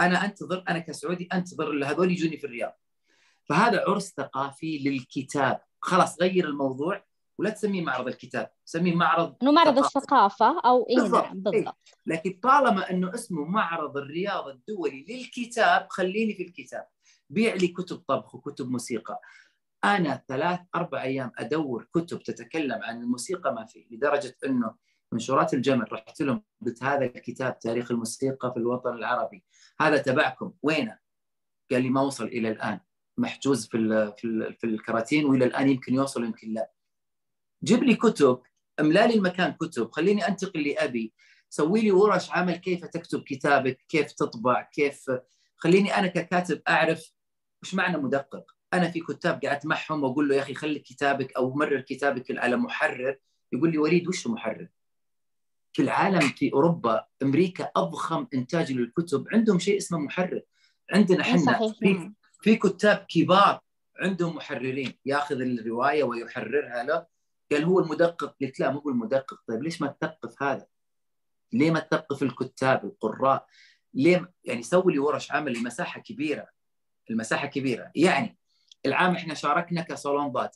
أنا 0.00 0.24
أنتظر 0.24 0.64
أنا 0.68 0.78
كسعودي 0.78 1.28
أنتظر 1.32 1.84
هذول 1.84 2.10
يجوني 2.10 2.36
في 2.36 2.46
الرياض. 2.46 2.78
فهذا 3.44 3.84
عرس 3.88 4.14
ثقافي 4.16 4.78
للكتاب. 4.78 5.60
خلاص 5.80 6.22
غير 6.22 6.44
الموضوع 6.44 7.04
ولا 7.38 7.50
تسميه 7.50 7.82
معرض 7.82 8.08
الكتاب 8.08 8.50
سميه 8.64 8.94
معرض 8.94 9.36
إنه 9.42 9.52
معرض 9.52 9.78
الثقافة 9.78 10.60
أو 10.60 10.86
إيه 10.90 10.96
بالضبط. 10.96 11.24
نعم 11.24 11.40
بالضبط 11.40 11.54
إيه. 11.54 11.72
لكن 12.06 12.38
طالما 12.42 12.90
إنه 12.90 13.14
اسمه 13.14 13.44
معرض 13.44 13.96
الرياض 13.96 14.48
الدولي 14.48 15.04
للكتاب 15.08 15.86
خليني 15.90 16.34
في 16.34 16.42
الكتاب. 16.42 16.86
بيع 17.30 17.54
لي 17.54 17.68
كتب 17.68 17.96
طبخ 17.96 18.34
وكتب 18.34 18.70
موسيقى. 18.70 19.20
أنا 19.84 20.22
ثلاث 20.28 20.60
أربع 20.74 21.02
أيام 21.02 21.32
أدور 21.38 21.88
كتب 21.94 22.22
تتكلم 22.22 22.82
عن 22.82 23.00
الموسيقى 23.00 23.54
ما 23.54 23.64
في 23.64 23.86
لدرجة 23.90 24.36
إنه 24.46 24.74
منشورات 25.12 25.54
الجمل 25.54 25.92
رحت 25.92 26.22
لهم 26.22 26.42
قلت 26.66 26.82
هذا 26.82 27.04
الكتاب 27.04 27.58
تاريخ 27.58 27.90
الموسيقى 27.90 28.52
في 28.52 28.56
الوطن 28.56 28.92
العربي. 28.92 29.44
هذا 29.80 29.98
تبعكم. 29.98 30.52
وينه؟ 30.62 30.98
قال 31.70 31.82
لي 31.82 31.90
ما 31.90 32.00
وصل 32.00 32.24
إلى 32.24 32.50
الآن. 32.50 32.80
محجوز 33.18 33.66
في 33.68 33.76
ال 33.76 34.12
في 34.16 34.24
ال 34.26 34.54
في 34.54 34.66
الكراتين 34.66 35.24
وإلى 35.24 35.44
الآن 35.44 35.68
يمكن 35.68 35.94
يوصل 35.94 36.24
يمكن 36.24 36.52
لا. 36.52 36.70
جيب 37.64 37.82
لي 37.82 37.94
كتب 37.94 38.42
املأ 38.80 39.06
لي 39.06 39.14
المكان 39.14 39.52
كتب. 39.52 39.92
خليني 39.92 40.28
أنتقل 40.28 40.60
اللي 40.60 40.78
ابي 40.78 41.14
سوي 41.50 41.80
لي 41.80 41.92
ورش 41.92 42.30
عمل 42.30 42.56
كيف 42.56 42.84
تكتب 42.84 43.22
كتابك 43.22 43.78
كيف 43.88 44.12
تطبع 44.12 44.62
كيف. 44.62 45.10
خليني 45.56 45.94
أنا 45.94 46.06
ككاتب 46.06 46.62
أعرف 46.68 47.12
وش 47.62 47.74
معنى 47.74 47.96
مدقق. 47.96 48.54
أنا 48.74 48.90
في 48.90 49.00
كتاب 49.00 49.44
قعدت 49.44 49.66
معهم 49.66 50.04
وأقول 50.04 50.28
له 50.28 50.34
يا 50.34 50.42
أخي 50.42 50.54
خلي 50.54 50.78
كتابك 50.78 51.36
أو 51.36 51.54
مرر 51.54 51.80
كتابك 51.80 52.38
على 52.38 52.56
محرر. 52.56 53.18
يقول 53.52 53.72
لي 53.72 53.78
وليد 53.78 54.08
وش 54.08 54.26
محرر؟ 54.26 54.68
في 55.78 55.84
العالم 55.84 56.20
في 56.20 56.52
أوروبا 56.52 57.04
أمريكا 57.22 57.70
أضخم 57.76 58.26
إنتاج 58.34 58.72
للكتب. 58.72 59.26
عندهم 59.32 59.58
شيء 59.58 59.76
اسمه 59.76 59.98
محرر. 59.98 60.42
عندنا 60.90 61.20
إحنا 61.20 61.72
في 61.80 62.12
في 62.40 62.56
كتاب 62.56 63.06
كبار 63.08 63.60
عندهم 64.00 64.36
محررين. 64.36 64.98
ياخذ 65.06 65.40
الرواية 65.40 66.04
ويحررها 66.04 66.82
له. 66.82 67.06
قال 67.52 67.64
هو 67.64 67.80
المدقق. 67.80 68.36
قلت 68.40 68.60
لا 68.60 68.70
مو 68.70 68.78
هو 68.78 68.90
المدقق 68.90 69.40
طيب 69.48 69.62
ليش 69.62 69.82
ما 69.82 69.94
تثقف 70.00 70.42
هذا؟ 70.42 70.66
ليه 71.52 71.70
ما 71.70 71.80
تثقف 71.80 72.22
الكتاب 72.22 72.84
القراء؟ 72.84 73.46
ليه 73.94 74.32
يعني 74.44 74.62
سوي 74.62 74.92
لي 74.92 74.98
ورش 74.98 75.32
عمل. 75.32 75.56
المساحة 75.56 76.00
كبيرة. 76.00 76.48
المساحة 77.10 77.46
كبيرة. 77.46 77.90
يعني 77.94 78.38
العام 78.86 79.14
إحنا 79.14 79.34
شاركنا 79.34 79.82
كصالون 79.82 80.28
ضاد. 80.28 80.50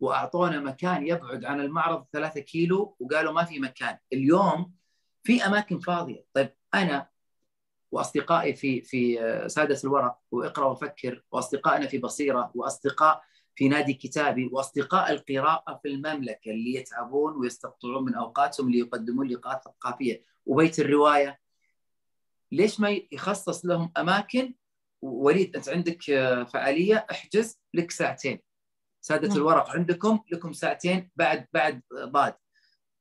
وأعطونا 0.00 0.60
مكان 0.60 1.06
يبعد 1.06 1.44
عن 1.44 1.60
المعرض 1.60 2.06
ثلاثة 2.12 2.40
كيلو 2.40 2.96
وقالوا 3.00 3.32
ما 3.32 3.44
في 3.44 3.58
مكان. 3.58 3.98
اليوم 4.12 4.74
في 5.22 5.46
أماكن 5.46 5.78
فاضية. 5.78 6.24
طيب 6.32 6.54
أنا 6.74 7.08
وأصدقائي 7.90 8.54
في 8.54 8.82
في 8.82 9.18
سادس 9.48 9.84
الورق 9.84 10.18
وإقرأ 10.30 10.66
وفكر 10.66 11.24
وأصدقائنا 11.30 11.86
في 11.86 11.98
بصيرة 11.98 12.52
وأصدقاء 12.54 13.22
في 13.54 13.68
نادي 13.68 13.94
كتابي 13.94 14.46
وأصدقاء 14.52 15.12
القراءة 15.12 15.80
في 15.82 15.88
المملكة 15.88 16.50
اللي 16.50 16.74
يتعبون 16.74 17.36
ويستقطعون 17.36 18.04
من 18.04 18.14
أوقاتهم 18.14 18.70
ليقدمون 18.70 19.28
لقاءات 19.28 19.64
ثقافية. 19.64 20.22
وبيت 20.46 20.78
الرواية. 20.80 21.40
ليش 22.52 22.80
ما 22.80 23.00
يخصص 23.12 23.66
لهم 23.66 23.92
أماكن؟ 23.96 24.54
وليد 25.02 25.56
أنت 25.56 25.68
عندك 25.68 26.02
فعالية؟ 26.52 27.06
احجز 27.10 27.60
لك 27.74 27.90
ساعتين. 27.90 28.47
سادة 29.08 29.28
نعم. 29.28 29.36
الورق 29.36 29.70
عندكم 29.70 30.18
لكم 30.32 30.52
ساعتين 30.52 31.10
بعد 31.16 31.46
بعد 31.52 31.82
ضاد. 31.94 32.34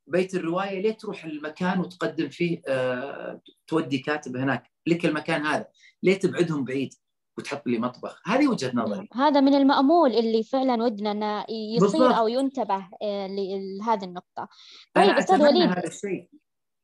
بيت 0.08 0.36
الرواية 0.36 0.82
ليه 0.82 0.92
تروح 0.92 1.26
المكان 1.26 1.80
وتقدم 1.80 2.30
فيه 2.30 2.62
آه، 2.68 3.42
تودي 3.68 3.98
كاتب 3.98 4.38
هناك؟ 4.38 4.72
لك 4.88 5.06
المكان 5.06 5.46
هذا. 5.46 5.68
ليه 6.04 6.20
تبعدهم 6.20 6.64
بعيد 6.64 6.94
وتحط 7.38 7.68
لي 7.68 7.80
مطبخ؟ 7.80 8.22
هذه 8.26 8.48
وجهة 8.48 8.72
نظري. 8.74 9.08
هذا 9.14 9.40
من 9.40 9.54
المأمول 9.54 10.12
اللي 10.12 10.44
فعلا 10.44 10.84
ودنا 10.84 11.12
أنه 11.12 11.46
يصير 11.50 12.00
بالضبط. 12.00 12.14
أو 12.14 12.28
ينتبه 12.28 12.90
آه، 13.02 13.28
لهذه 13.28 14.04
النقطة. 14.04 14.48
طيب 14.94 15.10
أستاذ 15.10 15.42
وليد. 15.42 15.70
هذا 15.70 15.88
الشيء. 15.88 16.30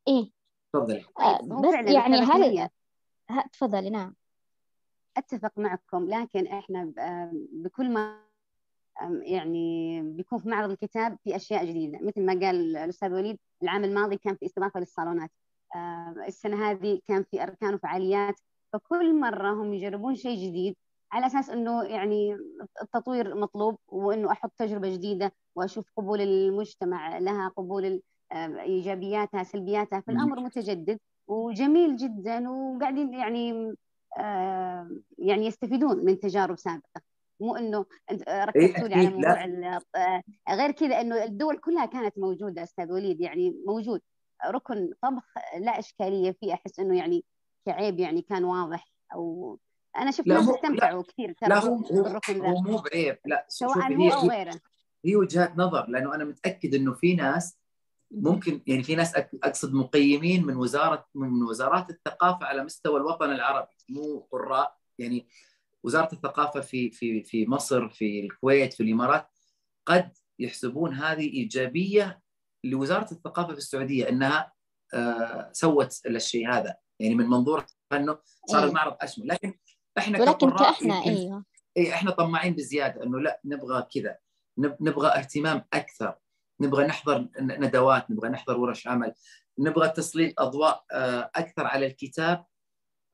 إيه. 0.08 0.32
تفضلي 0.74 1.06
آه 1.20 1.40
بس 1.42 1.92
يعني 1.92 2.18
هل 2.18 2.70
تفضلي 3.54 3.90
نعم. 3.90 4.16
أتفق 5.18 5.52
معكم 5.58 6.10
لكن 6.10 6.48
إحنا 6.48 6.94
بكل 7.52 7.90
ما 7.90 8.33
يعني 9.22 10.02
بيكون 10.02 10.40
في 10.40 10.50
معرض 10.50 10.72
الكتاب 10.72 11.18
في 11.24 11.36
أشياء 11.36 11.66
جديدة. 11.66 12.00
مثل 12.02 12.26
ما 12.26 12.34
قال 12.34 12.78
الأستاذ 12.78 13.14
وليد 13.14 13.38
العام 13.64 13.84
الماضي 13.84 14.18
كان 14.18 14.36
في 14.36 14.46
استضافة 14.46 14.80
للصالونات. 14.80 15.30
السنة 16.28 16.72
هذه 16.72 17.00
كان 17.08 17.24
في 17.32 17.44
أركان 17.44 17.74
وفعاليات. 17.74 18.36
فكل 18.74 19.20
مرة 19.20 19.54
هم 19.54 19.74
يجربون 19.74 20.16
شيء 20.16 20.50
جديد 20.50 20.76
على 21.12 21.26
أساس 21.26 21.50
إنه 21.50 21.84
يعني 21.84 22.38
التطوير 22.82 23.36
مطلوب 23.36 23.78
وإنه 23.88 24.32
أحط 24.32 24.52
تجربة 24.58 24.94
جديدة 24.94 25.34
وأشوف 25.56 25.86
قبول 25.98 26.22
المجتمع 26.22 27.18
لها 27.18 27.48
قبول 27.48 28.02
إيجابياتها 28.60 29.44
سلبياتها. 29.44 30.00
فالأمر 30.00 30.40
متجدد 30.40 31.00
وجميل 31.28 31.96
جدا 31.96 32.50
وقاعدين 32.50 33.14
يعني 33.14 33.76
يعني 35.18 35.46
يستفيدون 35.46 36.06
من 36.06 36.20
تجارب 36.20 36.58
سابقة. 36.58 37.02
مو 37.44 37.56
إنه 37.56 37.86
ركزتوا 38.30 38.88
لي 38.88 38.96
على 38.96 39.10
موضوع 39.10 40.22
غير 40.50 40.72
كذا 40.72 41.02
إنه 41.02 41.24
الدول 41.24 41.58
كلها 41.58 41.86
كانت 41.86 42.18
موجودة 42.18 42.64
أستاذ 42.64 42.92
وليد 42.92 43.22
يعني 43.22 43.56
موجود. 43.68 44.02
ركن 44.46 44.94
طبخ 45.02 45.34
لا 45.60 45.80
إشكالية 45.80 46.32
فيه 46.32 46.54
أحس 46.54 46.80
إنه 46.80 46.98
يعني 46.98 47.26
كعيب 47.66 48.00
يعني 48.00 48.22
كان 48.22 48.44
واضح. 48.44 48.94
أو 49.14 49.60
أنا 49.98 50.12
شفت 50.12 50.28
ناس 50.28 50.50
استمتعوا 50.50 51.04
كثير 51.04 51.34
ترى 51.34 51.50
لا 51.50 51.60
هو 51.60 51.84
ذا. 51.92 52.22
هو 52.30 52.62
مو 52.62 52.78
بعيب. 52.78 53.18
لا 53.26 53.46
سواء 53.50 53.94
هو 53.94 54.10
أو 54.10 54.30
غيره. 54.30 54.60
هي 55.06 55.16
وجهات 55.16 55.58
نظر 55.58 55.90
لأنه 55.90 56.16
أنا 56.16 56.24
متأكد 56.24 56.76
إنه 56.76 56.94
في 56.94 57.16
ناس 57.16 57.58
ممكن 58.12 58.62
يعني 58.68 58.84
في 58.84 58.96
ناس 58.96 59.16
أقصد 59.44 59.74
مقيمين 59.74 60.46
من 60.46 60.56
وزاره 60.56 61.06
من 61.16 61.44
وزارات 61.44 61.90
الثقافة 61.90 62.46
على 62.46 62.64
مستوى 62.64 62.98
الوطن 62.98 63.32
العربي 63.32 63.76
مو 63.90 64.28
قراء. 64.32 64.78
يعني 65.00 65.28
وزارة 65.84 66.14
الثقافة 66.14 66.60
في 66.60 66.92
في 66.92 67.24
في 67.24 67.46
مصر 67.48 67.90
في 67.90 68.20
الكويت 68.20 68.74
في 68.74 68.84
الإمارات 68.84 69.28
قد 69.86 70.12
يحسبون 70.40 70.94
هذه 70.94 71.34
إيجابية 71.34 72.22
لوزارة 72.64 73.12
الثقافة 73.12 73.52
في 73.52 73.58
السعودية 73.58 74.10
إنها 74.10 74.54
آه 74.94 75.50
سوت 75.52 76.02
الشيء 76.06 76.50
هذا. 76.50 76.76
يعني 77.00 77.16
من 77.16 77.26
منظور 77.26 77.66
إنه 77.92 78.18
صار 78.46 78.64
أيه. 78.64 78.70
المعرض 78.70 78.98
أشمل. 79.02 79.28
لكن 79.28 79.54
إحنا 79.98 80.22
ولكن 80.22 80.52
كإحنا 80.52 81.06
إيوه. 81.06 81.46
اي 81.78 81.94
إحنا 81.94 82.12
طماعين 82.12 82.54
بزيادة 82.54 83.04
إنه 83.04 83.20
لا 83.20 83.42
نبغى 83.46 83.88
كذا. 83.94 84.18
نبغى 84.58 85.08
اهتمام 85.08 85.66
أكثر. 85.74 86.16
نبغى 86.62 86.86
نحضر 86.86 87.28
ندوات 87.40 88.12
نبغى 88.12 88.30
نحضر 88.30 88.60
ورش 88.60 88.88
عمل. 88.88 89.14
نبغى 89.60 89.90
تسليط 89.90 90.42
أضواء 90.42 90.86
آه، 90.92 91.32
أكثر 91.36 91.68
على 91.68 91.86
الكتاب 91.86 92.46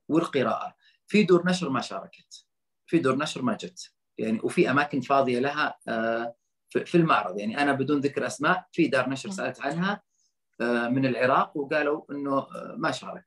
والقراءة. 0.10 0.76
في 1.08 1.24
دور 1.24 1.48
نشر 1.48 1.70
ما 1.70 1.82
شاركت. 1.82 2.49
في 2.90 3.00
دور 3.00 3.18
نشر 3.18 3.42
ما 3.42 3.54
جت. 3.54 3.92
يعني 4.18 4.40
وفي 4.44 4.72
أماكن 4.72 5.02
فاضية 5.02 5.40
لها 5.40 5.78
آه، 5.88 6.36
في 6.70 6.96
المعرض. 6.96 7.40
يعني 7.40 7.62
أنا 7.62 7.74
بدون 7.74 8.00
ذكر 8.00 8.28
أسماء 8.28 8.66
في 8.72 8.88
دار 8.88 9.10
نشر 9.10 9.30
سألت 9.30 9.62
عنها 9.62 10.02
آه، 10.62 10.88
من 10.88 11.06
العراق 11.06 11.58
وقالوا 11.58 12.04
إنه 12.12 12.48
ما 12.78 12.92
شارك. 12.92 13.26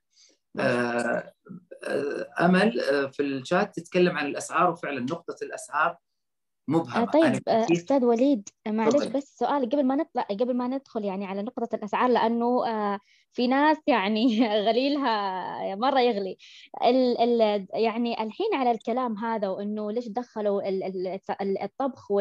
أمل 2.41 2.71
في 3.13 3.19
الشات 3.19 3.75
تتكلم 3.75 4.17
عن 4.17 4.25
الأسعار 4.25 4.69
وفعلا 4.69 4.99
نقطة 4.99 5.35
الأسعار 5.41 5.97
مبهمة. 6.67 7.05
طيب 7.05 7.41
أستاذ 7.47 8.05
وليد 8.05 8.49
معلش 8.67 9.05
بس 9.05 9.35
سؤال 9.37 9.69
قبل 9.69 9.83
ما 9.83 9.95
نطلع 9.95 10.21
قبل 10.21 10.53
ما 10.53 10.67
ندخل 10.67 11.05
يعني 11.05 11.25
على 11.25 11.41
نقطة 11.41 11.75
الأسعار 11.75 12.09
لأنه 12.09 12.65
في 13.33 13.47
ناس 13.47 13.77
يعني 13.87 14.47
غليلها 14.67 15.75
مرة 15.75 15.99
يغلي. 15.99 16.37
ال 16.85 17.17
ال 17.41 17.67
يعني 17.73 18.23
الحين 18.23 18.53
على 18.53 18.71
الكلام 18.71 19.17
هذا 19.17 19.49
وإنه 19.49 19.91
ليش 19.91 20.07
دخلوا 20.07 20.61
الطبخ 21.63 22.11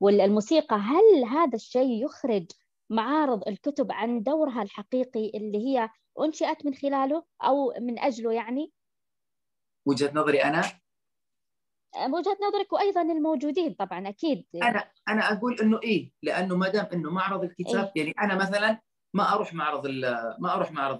والموسيقى 0.00 0.76
هل 0.76 1.24
هذا 1.24 1.54
الشيء 1.54 2.04
يخرج 2.04 2.46
معارض 2.90 3.48
الكتب 3.48 3.92
عن 3.92 4.22
دورها 4.22 4.62
الحقيقي 4.62 5.30
اللي 5.34 5.58
هي 5.58 5.88
أنشئت 6.20 6.66
من 6.66 6.74
خلاله 6.74 7.24
أو 7.42 7.74
من 7.80 7.98
أجله 7.98 8.32
يعني؟ 8.32 8.72
وجهة 9.86 10.10
نظري 10.14 10.42
أنا؟ 10.44 10.62
وجهة 11.96 12.36
نظرك 12.48 12.72
وأيضا 12.72 13.02
الموجودين 13.02 13.74
طبعا 13.74 14.08
أكيد. 14.08 14.46
أنا 14.54 14.90
أنا 15.08 15.32
أقول 15.32 15.60
إنه 15.60 15.80
إيه 15.82 16.12
لأنه 16.22 16.56
ما 16.56 16.68
دام 16.68 16.86
إنه 16.92 17.10
معرض 17.10 17.44
الكتاب 17.44 17.92
إيه؟ 17.96 18.02
يعني 18.02 18.14
أنا 18.20 18.34
مثلا 18.34 18.80
ما 19.14 19.34
أروح 19.34 19.54
معرض 19.54 19.86
ما 20.38 20.54
أروح 20.54 20.72
معرض 20.72 20.98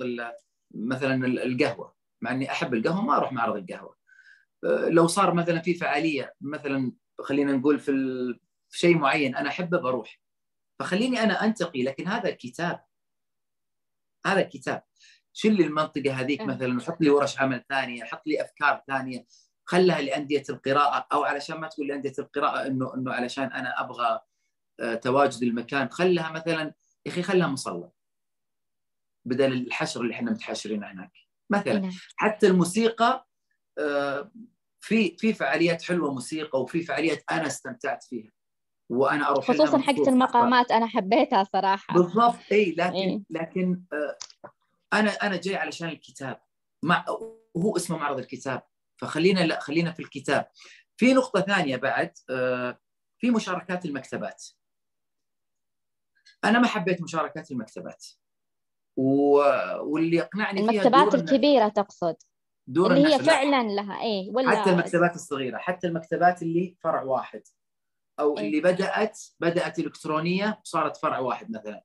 مثلا 0.70 1.26
القهوة 1.26 1.94
مع 2.20 2.30
إني 2.30 2.50
أحب 2.50 2.74
القهوة 2.74 3.02
ما 3.02 3.16
أروح 3.16 3.32
معرض 3.32 3.56
القهوة. 3.56 3.96
أه، 4.64 4.88
لو 4.88 5.06
صار 5.06 5.34
مثلا 5.34 5.60
في 5.60 5.74
فعالية 5.74 6.34
مثلا 6.40 6.92
خلينا 7.20 7.52
نقول 7.52 7.78
في, 7.78 7.92
في 8.70 8.78
شيء 8.78 8.98
معين 8.98 9.36
أنا 9.36 9.48
أحبه 9.48 9.78
بروح. 9.78 10.20
فخليني 10.78 11.22
أنا 11.22 11.44
أنتقي 11.44 11.82
لكن 11.82 12.08
هذا 12.08 12.28
الكتاب 12.28 12.84
هذا 14.26 14.40
الكتاب 14.40 14.82
شيل 15.32 15.56
لي 15.56 15.64
المنطقة 15.64 16.12
هذيك؟ 16.12 16.40
مثلا 16.40 16.76
وحط 16.76 17.00
لي 17.00 17.10
ورش 17.10 17.40
عمل 17.40 17.64
ثانية 17.68 18.04
حط 18.04 18.22
لي 18.26 18.42
أفكار 18.42 18.82
ثانية. 18.86 19.26
خلها 19.64 20.00
لأندية 20.00 20.42
القراءة 20.50 21.06
أو 21.12 21.24
علشان 21.24 21.60
ما 21.60 21.68
تقول 21.68 21.88
لأندية 21.88 22.12
القراءة 22.18 22.66
إنه 22.66 22.94
إنه 22.94 23.12
علشان 23.12 23.44
أنا 23.44 23.80
أبغى 23.80 24.20
أه، 24.80 24.94
تواجد 24.94 25.42
المكان. 25.42 25.88
خلها 25.90 26.32
مثلا 26.32 26.74
يا 27.06 27.12
أخي 27.12 27.22
خلها 27.22 27.46
مصلى 27.46 27.90
بدل 29.28 29.52
الحشر 29.52 30.00
اللي 30.00 30.14
إحنا 30.14 30.30
متحشرين 30.30 30.84
هناك. 30.84 31.12
مثلا 31.50 31.78
نعم. 31.78 31.90
حتى 32.16 32.46
الموسيقى 32.46 33.28
آه، 33.78 34.32
في 34.80 35.16
في 35.16 35.32
فعاليات 35.32 35.82
حلوة 35.82 36.12
موسيقى 36.12 36.62
وفي 36.62 36.82
فعاليات 36.82 37.24
أنا 37.30 37.46
استمتعت 37.46 38.04
فيها. 38.04 38.32
وأنا 38.90 39.28
أروح 39.28 39.50
خصوصا 39.50 39.78
حقت 39.78 40.08
المقامات 40.08 40.70
أنا 40.70 40.86
حبيتها 40.86 41.44
صراحة. 41.44 41.94
بالضبط 41.94 42.38
إي 42.52 42.72
لكن 42.78 42.94
إيه؟ 42.94 43.22
لكن 43.30 43.82
آه، 43.92 44.16
أنا 44.92 45.10
أنا 45.10 45.36
جاي 45.36 45.56
علشان 45.56 45.88
الكتاب. 45.88 46.40
مع 46.82 47.04
وهو 47.54 47.76
اسمه 47.76 47.98
معرض 47.98 48.18
الكتاب. 48.18 48.62
فخلينا 48.96 49.40
لا 49.40 49.60
خلينا 49.60 49.92
في 49.92 50.00
الكتاب. 50.00 50.48
في 50.96 51.14
نقطة 51.14 51.40
ثانية 51.40 51.76
بعد 51.76 52.12
آه، 52.30 52.80
في 53.18 53.30
مشاركات 53.30 53.84
المكتبات. 53.84 54.44
أنا 56.44 56.58
ما 56.58 56.66
حبيت 56.66 57.02
مشاركات 57.02 57.50
المكتبات. 57.50 58.06
واللي 58.98 60.16
يقنعني 60.16 60.68
فيها 60.68 60.82
المكتبات 60.82 61.14
الكبيرة 61.14 61.68
تقصد. 61.68 62.16
دور 62.66 62.92
اللي 62.92 63.14
هي 63.14 63.18
فعلا 63.18 63.68
لها 63.68 64.02
إيه 64.02 64.30
ولا 64.30 64.50
حتى 64.50 64.70
المكتبات 64.70 65.14
الصغيرة 65.14 65.58
حتى 65.58 65.86
المكتبات 65.86 66.42
اللي 66.42 66.76
فرع 66.80 67.02
واحد. 67.02 67.42
أو 68.20 68.38
إيه؟ 68.38 68.46
اللي 68.46 68.60
بدأت 68.60 69.20
بدأت 69.40 69.78
إلكترونية 69.78 70.60
وصارت 70.64 70.96
فرع 70.96 71.18
واحد 71.18 71.50
مثلا. 71.50 71.82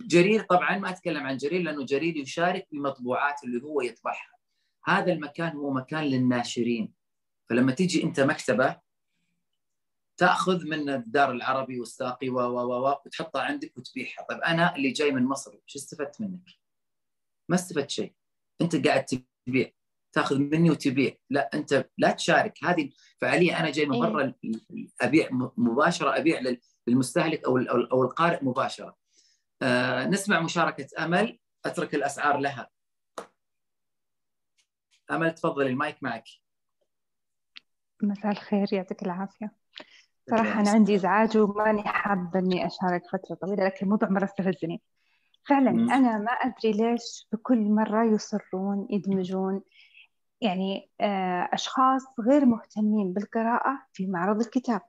جرير 0.00 0.42
طبعا 0.42 0.78
ما 0.78 0.90
أتكلم 0.90 1.26
عن 1.26 1.36
جرير 1.36 1.62
لأنه 1.62 1.84
جرير 1.84 2.16
يشارك 2.16 2.66
بمطبوعات 2.72 3.44
اللي 3.44 3.62
هو 3.62 3.80
يطبعها. 3.80 4.38
هذا 4.84 5.12
المكان 5.12 5.56
هو 5.56 5.70
مكان 5.70 6.04
للناشرين. 6.04 6.92
فلما 7.50 7.72
تيجي 7.72 8.02
أنت 8.04 8.20
مكتبة 8.20 8.76
تأخذ 10.18 10.66
من 10.66 10.90
الدار 10.90 11.30
العربي 11.30 11.80
والساقي 11.80 12.28
و 12.28 12.34
و 12.34 12.86
و 12.86 12.90
وتحطها 13.06 13.42
عندك 13.42 13.78
وتبيعها، 13.78 14.26
طيب 14.28 14.38
أنا 14.38 14.76
اللي 14.76 14.90
جاي 14.90 15.10
من 15.10 15.24
مصر 15.24 15.58
شو 15.66 15.78
استفدت 15.78 16.20
منك؟ 16.20 16.48
ما 17.48 17.56
استفدت 17.56 17.90
شيء. 17.90 18.14
أنت 18.60 18.86
قاعد 18.86 19.04
تبيع 19.04 19.70
تأخذ 20.12 20.38
مني 20.38 20.70
وتبيع. 20.70 21.16
لا 21.30 21.50
أنت 21.54 21.90
لا 21.98 22.10
تشارك. 22.10 22.64
هذه 22.64 22.90
فعليا 23.20 23.60
أنا 23.60 23.70
جاي 23.70 23.86
من 23.86 23.94
إيه. 23.94 24.00
برا 24.00 24.34
أبيع 25.00 25.28
مباشرة 25.56 26.16
أبيع 26.16 26.56
للمستهلك 26.86 27.44
أو 27.44 27.58
أو 27.92 28.02
القارئ 28.02 28.44
مباشرة. 28.44 28.96
آه 29.62 30.04
نسمع 30.06 30.40
مشاركة 30.40 31.04
أمل. 31.04 31.38
أترك 31.64 31.94
الأسعار 31.94 32.38
لها. 32.38 32.70
أمل 35.10 35.34
تفضل 35.34 35.66
المايك 35.66 36.02
معك. 36.02 36.24
مساء 38.02 38.32
الخير 38.32 38.72
يعطيك 38.72 39.02
العافية. 39.02 39.57
صراحة 40.30 40.60
أنا 40.60 40.70
عندي 40.70 40.94
إزعاج 40.94 41.38
وماني 41.38 41.82
حابة 41.82 42.38
إني 42.38 42.66
أشارك 42.66 43.02
فترة 43.12 43.34
طويلة 43.34 43.64
لكن 43.64 43.86
الموضوع 43.86 44.08
مرة 44.08 44.24
استفزني. 44.24 44.82
فعلا 45.48 45.70
مم. 45.70 45.90
أنا 45.90 46.18
ما 46.18 46.30
أدري 46.32 46.72
ليش 46.72 47.26
بكل 47.32 47.58
مرة 47.70 48.04
يصرون 48.04 48.86
يدمجون. 48.90 49.62
يعني 50.40 50.90
آه، 51.00 51.48
أشخاص 51.52 52.02
غير 52.20 52.44
مهتمين 52.44 53.12
بالقراءة 53.12 53.78
في 53.92 54.06
معرض 54.06 54.40
الكتاب. 54.40 54.80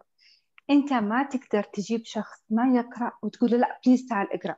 أنت 0.70 0.94
ما 0.94 1.24
تقدر 1.24 1.64
تجيب 1.64 2.02
شخص 2.06 2.44
ما 2.50 2.76
يقرأ 2.76 3.12
وتقول 3.22 3.52
له 3.52 3.58
لا 3.58 3.80
بليز 3.86 4.06
تعال 4.06 4.34
اقرأ. 4.34 4.56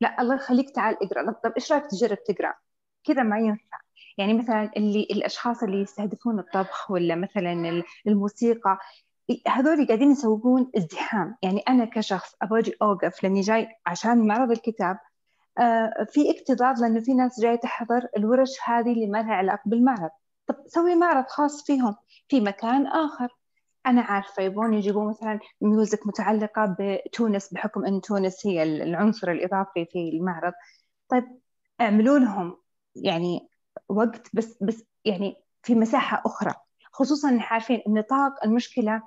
لا 0.00 0.20
الله 0.22 0.34
يخليك 0.34 0.70
تعال 0.70 0.96
اقرأ. 1.02 1.30
طب- 1.32 1.52
إيش 1.56 1.72
رأيك 1.72 1.86
تجرب 1.86 2.18
تقرأ؟ 2.26 2.54
كذا 3.04 3.22
ما 3.22 3.38
ينفع. 3.38 3.78
يعني 4.18 4.34
مثلا 4.34 4.70
اللي 4.76 5.02
الأشخاص 5.10 5.62
اللي 5.62 5.80
يستهدفون 5.80 6.38
الطبخ 6.38 6.90
ولا 6.90 7.14
مثلا 7.14 7.52
ال- 7.52 7.84
الموسيقى 8.06 8.78
هذول 9.48 9.86
قاعدين 9.86 10.10
يسوقون 10.10 10.70
ازدحام. 10.76 11.36
يعني 11.42 11.62
أنا 11.68 11.84
كشخص 11.84 12.34
أبغى 12.42 12.72
أوقف 12.82 13.22
لأني 13.22 13.40
جاي 13.40 13.68
عشان 13.86 14.26
معرض 14.26 14.50
الكتاب 14.50 14.98
آه، 15.58 16.06
في 16.10 16.30
اكتظاظ 16.30 16.82
لأنه 16.82 17.00
في 17.00 17.14
ناس 17.14 17.40
جاية 17.40 17.56
تحضر 17.56 18.08
الورش 18.16 18.50
هذه 18.64 18.92
اللي 18.92 19.06
ما 19.06 19.18
لها 19.18 19.34
علاقة 19.34 19.62
بالمعرض. 19.66 20.10
طب 20.46 20.56
سوي 20.66 20.94
معرض 20.94 21.24
خاص 21.28 21.64
فيهم. 21.64 21.94
في 22.28 22.40
مكان 22.40 22.86
آخر. 22.86 23.28
أنا 23.86 24.02
عارفة 24.02 24.42
يبغون 24.42 24.74
يجيبون 24.74 25.08
مثلا 25.08 25.40
music 25.60 26.06
متعلقة 26.06 26.76
بتونس 26.80 27.52
بحكم 27.52 27.84
أن 27.84 28.00
تونس 28.00 28.46
هي 28.46 28.62
العنصر 28.62 29.30
الإضافي 29.30 29.84
في 29.84 30.08
المعرض. 30.08 30.52
طيب 31.08 31.24
اعملوا 31.80 32.18
لهم 32.18 32.56
يعني 32.96 33.48
وقت 33.88 34.28
بس 34.32 34.62
بس 34.62 34.84
يعني 35.04 35.36
في 35.62 35.74
مساحة 35.74 36.22
أخرى. 36.26 36.54
خصوصا 36.92 37.38
عارفين 37.40 37.82
إن 37.88 37.94
نطاق 37.94 38.44
المشكلة 38.44 39.02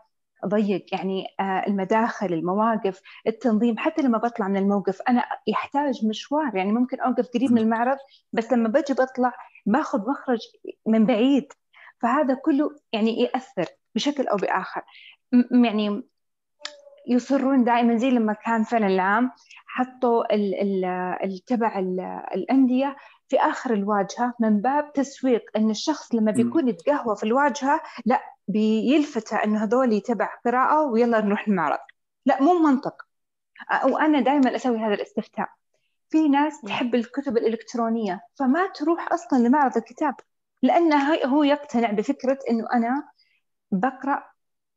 ضيق 0.46 0.86
يعني 0.92 1.28
آه، 1.40 1.64
المداخل 1.68 2.34
المواقف 2.34 3.02
التنظيم 3.28 3.78
حتى 3.78 4.02
لما 4.02 4.18
بطلع 4.18 4.48
من 4.48 4.58
الموقف 4.58 5.02
أنا 5.10 5.24
يحتاج 5.48 6.06
مشوار 6.06 6.56
يعني 6.56 6.72
ممكن 6.72 7.00
أوقف 7.00 7.28
قريب 7.34 7.52
من 7.52 7.58
المعرض 7.58 7.98
بس 8.34 8.54
لما 8.54 8.70
بجي 8.70 8.94
بطلع 8.94 9.34
باخذ 9.66 10.10
مخرج 10.10 10.40
من 10.86 11.06
بعيد 11.06 11.54
فهذا 12.02 12.34
كله 12.34 12.70
يعني 12.94 13.22
يأثر 13.22 13.66
بشكل 13.96 14.28
أو 14.28 14.38
بآخر. 14.38 14.82
يعني 15.64 16.04
يصرون 17.08 17.64
دائما 17.64 17.96
زي 17.96 18.10
لما 18.10 18.34
كان 18.34 18.64
فعلا 18.64 18.88
العام 18.88 19.32
حطوا 19.68 20.36
ال- 20.36 20.62
ال- 20.62 20.86
ال- 21.24 21.46
تبع 21.46 21.80
ال- 21.80 22.22
الأندية 22.36 22.96
في 23.28 23.40
آخر 23.40 23.74
الواجهة 23.74 24.34
من 24.40 24.62
باب 24.62 24.94
تسويق 24.94 25.44
أن 25.56 25.70
الشخص 25.70 26.16
لما. 26.16 26.32
بيكون 26.32 26.68
يتقهوى 26.68 27.16
في 27.16 27.24
الواجهة 27.24 27.82
لا 28.06 28.22
بيلفته 28.48 29.44
أنه 29.44 29.64
هذول 29.64 30.02
تبع 30.02 30.30
قراءة 30.46 30.82
ويلا 30.82 31.22
نروح 31.22 31.48
المعرض. 31.48 31.80
لا 32.26 32.42
مو 32.42 32.54
منطق. 32.54 32.96
وأنا 33.86 34.20
دائما 34.20 34.56
أسوي 34.56 34.78
هذا 34.78 34.94
الاستفتاء. 34.94 35.50
في 36.10 36.30
ناس 36.30 36.62
تحب 36.62 36.96
الكتب 36.96 37.38
الإلكترونية 37.38 38.22
فما 38.36 38.68
تروح 38.68 39.14
أصلا 39.14 39.38
لمعرض 39.48 39.78
الكتاب 39.78 40.16
لأنه 40.62 41.14
هو 41.26 41.44
يقتنع 41.44 41.92
بفكرة 41.92 42.40
أنه 42.50 42.68
أنا 42.74 43.10
بقرأ 43.72 44.24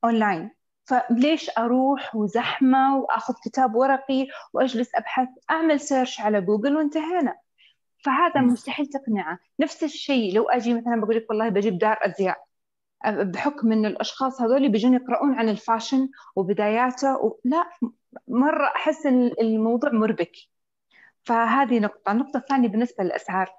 أونلاين. 0.05 0.51
فليش 0.84 1.51
أروح 1.59 2.16
وزحمة 2.16 2.99
وأخذ 2.99 3.34
كتاب 3.44 3.74
ورقي 3.74 4.26
وأجلس 4.53 4.94
أبحث؟ 4.94 5.28
أعمل 5.51 5.80
search 5.81 6.20
على 6.20 6.40
جوجل 6.40 6.76
وانتهينا. 6.76 7.34
فهذا. 8.05 8.40
مستحيل 8.40 8.86
تقنعه. 8.86 9.38
نفس 9.61 9.84
الشيء 9.84 10.34
لو 10.34 10.49
أجي 10.49 10.74
مثلا 10.74 11.01
بقول 11.01 11.16
لك 11.16 11.26
والله 11.30 11.49
بجيب 11.49 11.78
دار 11.78 11.99
أزياء 12.03 12.49
بحكم 13.07 13.72
أن 13.72 13.86
الأشخاص 13.86 14.40
هذول 14.42 14.68
بيجون 14.68 14.94
يقرؤون 14.94 15.34
عن 15.34 15.49
ال 15.49 15.56
fashion 15.56 16.09
وبداياته 16.36 17.16
و... 17.16 17.38
لا 17.44 17.70
مرة 18.28 18.66
أحس 18.76 19.07
إن 19.07 19.30
الموضوع 19.40 19.90
مربك. 19.92 20.32
فهذه 21.24 21.78
نقطة. 21.78 22.12
النقطة 22.12 22.36
الثانية 22.36 22.68
بالنسبة 22.68 23.05
للأسعار. 23.05 23.51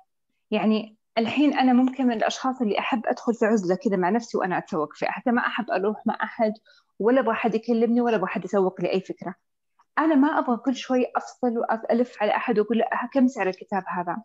يعني 0.51 0.97
الحين 1.17 1.53
أنا 1.53 1.73
ممكن 1.73 2.07
من 2.07 2.17
الأشخاص 2.17 2.61
اللي 2.61 2.79
أحب 2.79 3.01
أدخل 3.05 3.33
في 3.33 3.45
عزلة 3.45 3.75
كذا 3.75 3.97
مع 3.97 4.09
نفسي 4.09 4.37
وأنا 4.37 4.57
أتسوق 4.57 4.93
في 4.93 5.05
حتى 5.05 5.31
ما 5.31 5.41
أحب 5.41 5.71
أروح 5.71 6.07
مع 6.07 6.17
أحد 6.23 6.53
ولا 6.99 7.19
أبغى 7.19 7.31
أحد 7.31 7.55
يكلمني 7.55 8.01
ولا 8.01 8.15
أبغى 8.15 8.25
أحد 8.25 8.45
يسوق 8.45 8.81
لي 8.81 8.93
أي 8.93 9.01
فكرة. 9.01 9.35
أنا 9.99 10.15
ما 10.15 10.39
أبغى 10.39 10.57
كل 10.57 10.75
شوي 10.75 11.05
أفصل 11.15 11.57
وألف 11.57 12.21
على 12.21 12.35
أحد 12.35 12.59
وأقول 12.59 12.77
له 12.77 12.85
"أه، 12.85 13.09
كم 13.13 13.27
سعر 13.27 13.47
الكتاب 13.47 13.83
هذا؟ 13.87 14.17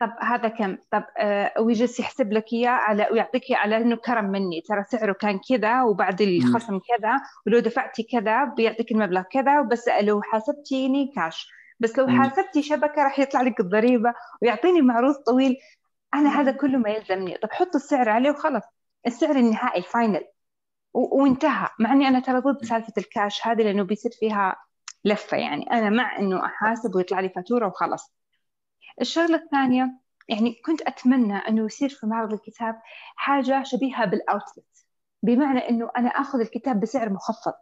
طب 0.00 0.12
هذا 0.20 0.48
كم؟ 0.48 0.76
طب 0.90 1.04
آه 1.18 1.52
ويجلس 1.60 2.00
يحسب 2.00 2.32
لك 2.32 2.52
إياه 2.52 2.70
على 2.70 3.08
ويعطيك 3.12 3.42
على 3.52 3.76
إنه 3.76 3.96
كرم 3.96 4.24
مني. 4.24 4.60
ترى 4.60 4.84
سعره 4.84 5.12
كان 5.12 5.40
كذا 5.48 5.82
وبعد 5.82 6.20
الخصم 6.20 6.78
كذا 6.78 7.16
ولو 7.46 7.58
دفعتي 7.58 8.02
كذا 8.02 8.44
بيعطيك 8.44 8.92
المبلغ 8.92 9.22
كذا 9.22 9.60
وبس 9.60 9.88
لو 9.88 10.22
حاسبتيني 10.22 11.12
كاش 11.16 11.48
بس 11.80 11.98
لو. 11.98 12.06
حاسبتي 12.22 12.62
شبكة 12.62 13.02
راح 13.04 13.18
يطلع 13.18 13.42
لك 13.42 13.60
الضريبة 13.60 14.14
ويعطيني 14.42 14.82
معروض 14.82 15.14
طويل. 15.14 15.56
أنا 16.14 16.40
هذا 16.40 16.52
كله 16.52 16.78
ما 16.78 16.90
يلزمني. 16.90 17.38
طب 17.42 17.48
حط 17.52 17.74
السعر 17.74 18.08
عليه 18.08 18.30
وخلاص. 18.30 18.62
السعر 19.06 19.36
النهائي 19.36 19.78
ال 19.78 19.86
final 19.86 20.24
و- 20.94 21.22
وانتهى. 21.22 21.68
مع 21.80 21.92
إني 21.92 22.08
أنا 22.08 22.20
ترى 22.20 22.38
ضد 22.38 22.64
سالفة 22.64 22.92
الكاش 22.98 23.46
هذه 23.46 23.62
لأنه 23.62 23.82
بيصير 23.82 24.10
فيها 24.20 24.56
لفة 25.04 25.36
يعني. 25.36 25.70
أنا 25.70 25.90
مع 25.90 26.18
إنه 26.18 26.44
أحاسب 26.44 26.94
ويطلع 26.94 27.20
لي 27.20 27.28
فاتورة 27.28 27.66
وخلاص. 27.66 28.14
الشغلة 29.00 29.36
الثانية 29.36 29.90
يعني 30.28 30.54
كنت 30.66 30.82
أتمنى 30.82 31.36
إنه 31.36 31.64
يصير 31.64 31.88
في 31.88 32.06
معرض 32.06 32.32
الكتاب 32.32 32.80
حاجة 33.16 33.62
شبيهة 33.62 34.04
بالاوتلت 34.04 34.86
بمعنى 35.22 35.68
إنه 35.68 35.90
أنا 35.96 36.08
آخذ 36.08 36.40
الكتاب 36.40 36.80
بسعر 36.80 37.10
مخفض. 37.10 37.52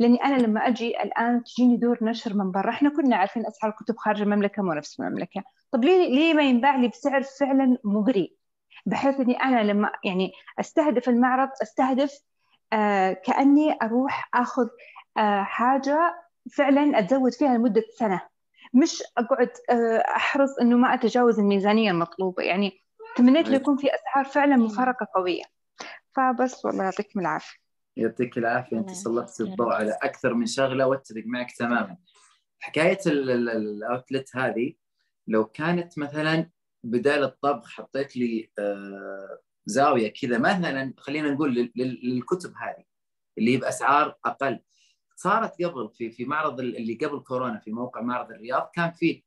لأني 0.00 0.24
أنا 0.24 0.36
لما 0.36 0.68
أجي 0.68 1.02
الآن 1.02 1.44
تجيني 1.44 1.76
دور 1.76 1.98
نشر 2.02 2.34
من 2.34 2.50
برا. 2.50 2.70
إحنا 2.70 2.90
كنا 2.96 3.16
عارفين 3.16 3.46
أسعار 3.46 3.72
الكتب 3.72 3.96
خارج 3.96 4.22
المملكة 4.22 4.62
مو 4.62 4.72
نفس 4.72 5.00
المملكة. 5.00 5.42
طب 5.70 5.84
ليه 5.84 6.08
ليه 6.14 6.34
ما 6.34 6.42
ينباع 6.42 6.76
لي 6.76 6.88
بسعر 6.88 7.22
فعلا 7.22 7.78
مغري؟ 7.84 8.36
بحيث 8.86 9.20
إني 9.20 9.34
أنا 9.42 9.62
لما 9.62 9.92
يعني 10.04 10.32
أستهدف 10.60 11.08
المعرض 11.08 11.48
أستهدف 11.62 12.20
آه 12.72 13.12
كأني 13.12 13.76
أروح 13.82 14.30
آخذ 14.34 14.68
آه 15.16 15.42
حاجة 15.42 16.23
فعلا 16.52 16.98
اتزود 16.98 17.32
فيها 17.32 17.56
لمدة 17.58 17.84
سنة. 17.98 18.20
مش 18.74 19.02
أقعد 19.18 19.50
آه 19.70 19.98
أحرص 20.16 20.58
إنه 20.58 20.76
ما 20.76 20.94
أتجاوز 20.94 21.38
الميزانية 21.38 21.90
المطلوبة. 21.90 22.42
يعني 22.42 22.82
تمنيت 23.16 23.48
لو 23.48 23.54
يكون 23.54 23.76
في 23.76 23.86
أسعار 23.94 24.24
فعلا 24.24 24.56
مفارقة 24.56 25.06
قوية. 25.14 25.42
فبس 26.12 26.64
والله 26.64 26.84
يعطيكم 26.84 27.20
العافية. 27.20 27.56
يعطيك 27.96 28.38
العافية. 28.38 28.76
أنت 28.76 28.90
سلطت. 28.90 29.40
الضوء 29.40 29.72
على 29.72 29.98
أكثر 30.02 30.34
من 30.34 30.46
شغلة 30.46 30.86
وأتفق 30.86 31.22
معك 31.26 31.52
تماما. 31.58 31.96
حكاية 32.60 32.98
ال- 33.06 33.30
ال- 33.30 33.48
الاوتلت 33.50 34.36
هذه 34.36 34.72
لو 35.28 35.44
كانت 35.44 35.98
مثلا 35.98 36.50
بدال 36.84 37.24
الطبخ 37.24 37.70
حطيت 37.70 38.16
لي 38.16 38.50
آه، 38.58 39.38
زاوية 39.66 40.12
كذا 40.12 40.38
مثلا 40.38 40.94
خلينا 40.98 41.30
نقول 41.30 41.54
لل- 41.54 41.72
لل- 41.76 42.00
للكتب 42.04 42.54
هذه 42.56 42.84
اللي 43.38 43.54
هي 43.54 43.56
بأسعار 43.56 44.16
أقل. 44.24 44.60
صارت 45.16 45.62
قبل 45.62 45.90
في 45.94 46.10
في 46.10 46.24
معرض 46.24 46.60
ال- 46.60 46.76
اللي 46.76 46.94
قبل 46.94 47.18
كورونا 47.20 47.58
في 47.58 47.70
موقع 47.72 48.00
معرض 48.00 48.30
الرياض 48.30 48.70
كان 48.74 48.92
فيه 48.92 49.22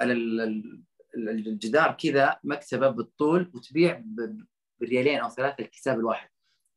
على 0.00 0.12
ال- 0.12 0.40
ال- 0.40 0.82
ال- 1.16 1.28
الجدار 1.48 1.92
كذا 1.92 2.40
مكتبة 2.44 2.88
بالطول 2.88 3.50
وتبيع 3.54 4.02
بريالين 4.80 5.18
أو 5.18 5.28
ثلاثة 5.28 5.62
الكتاب 5.64 5.98
الواحد. 5.98 6.28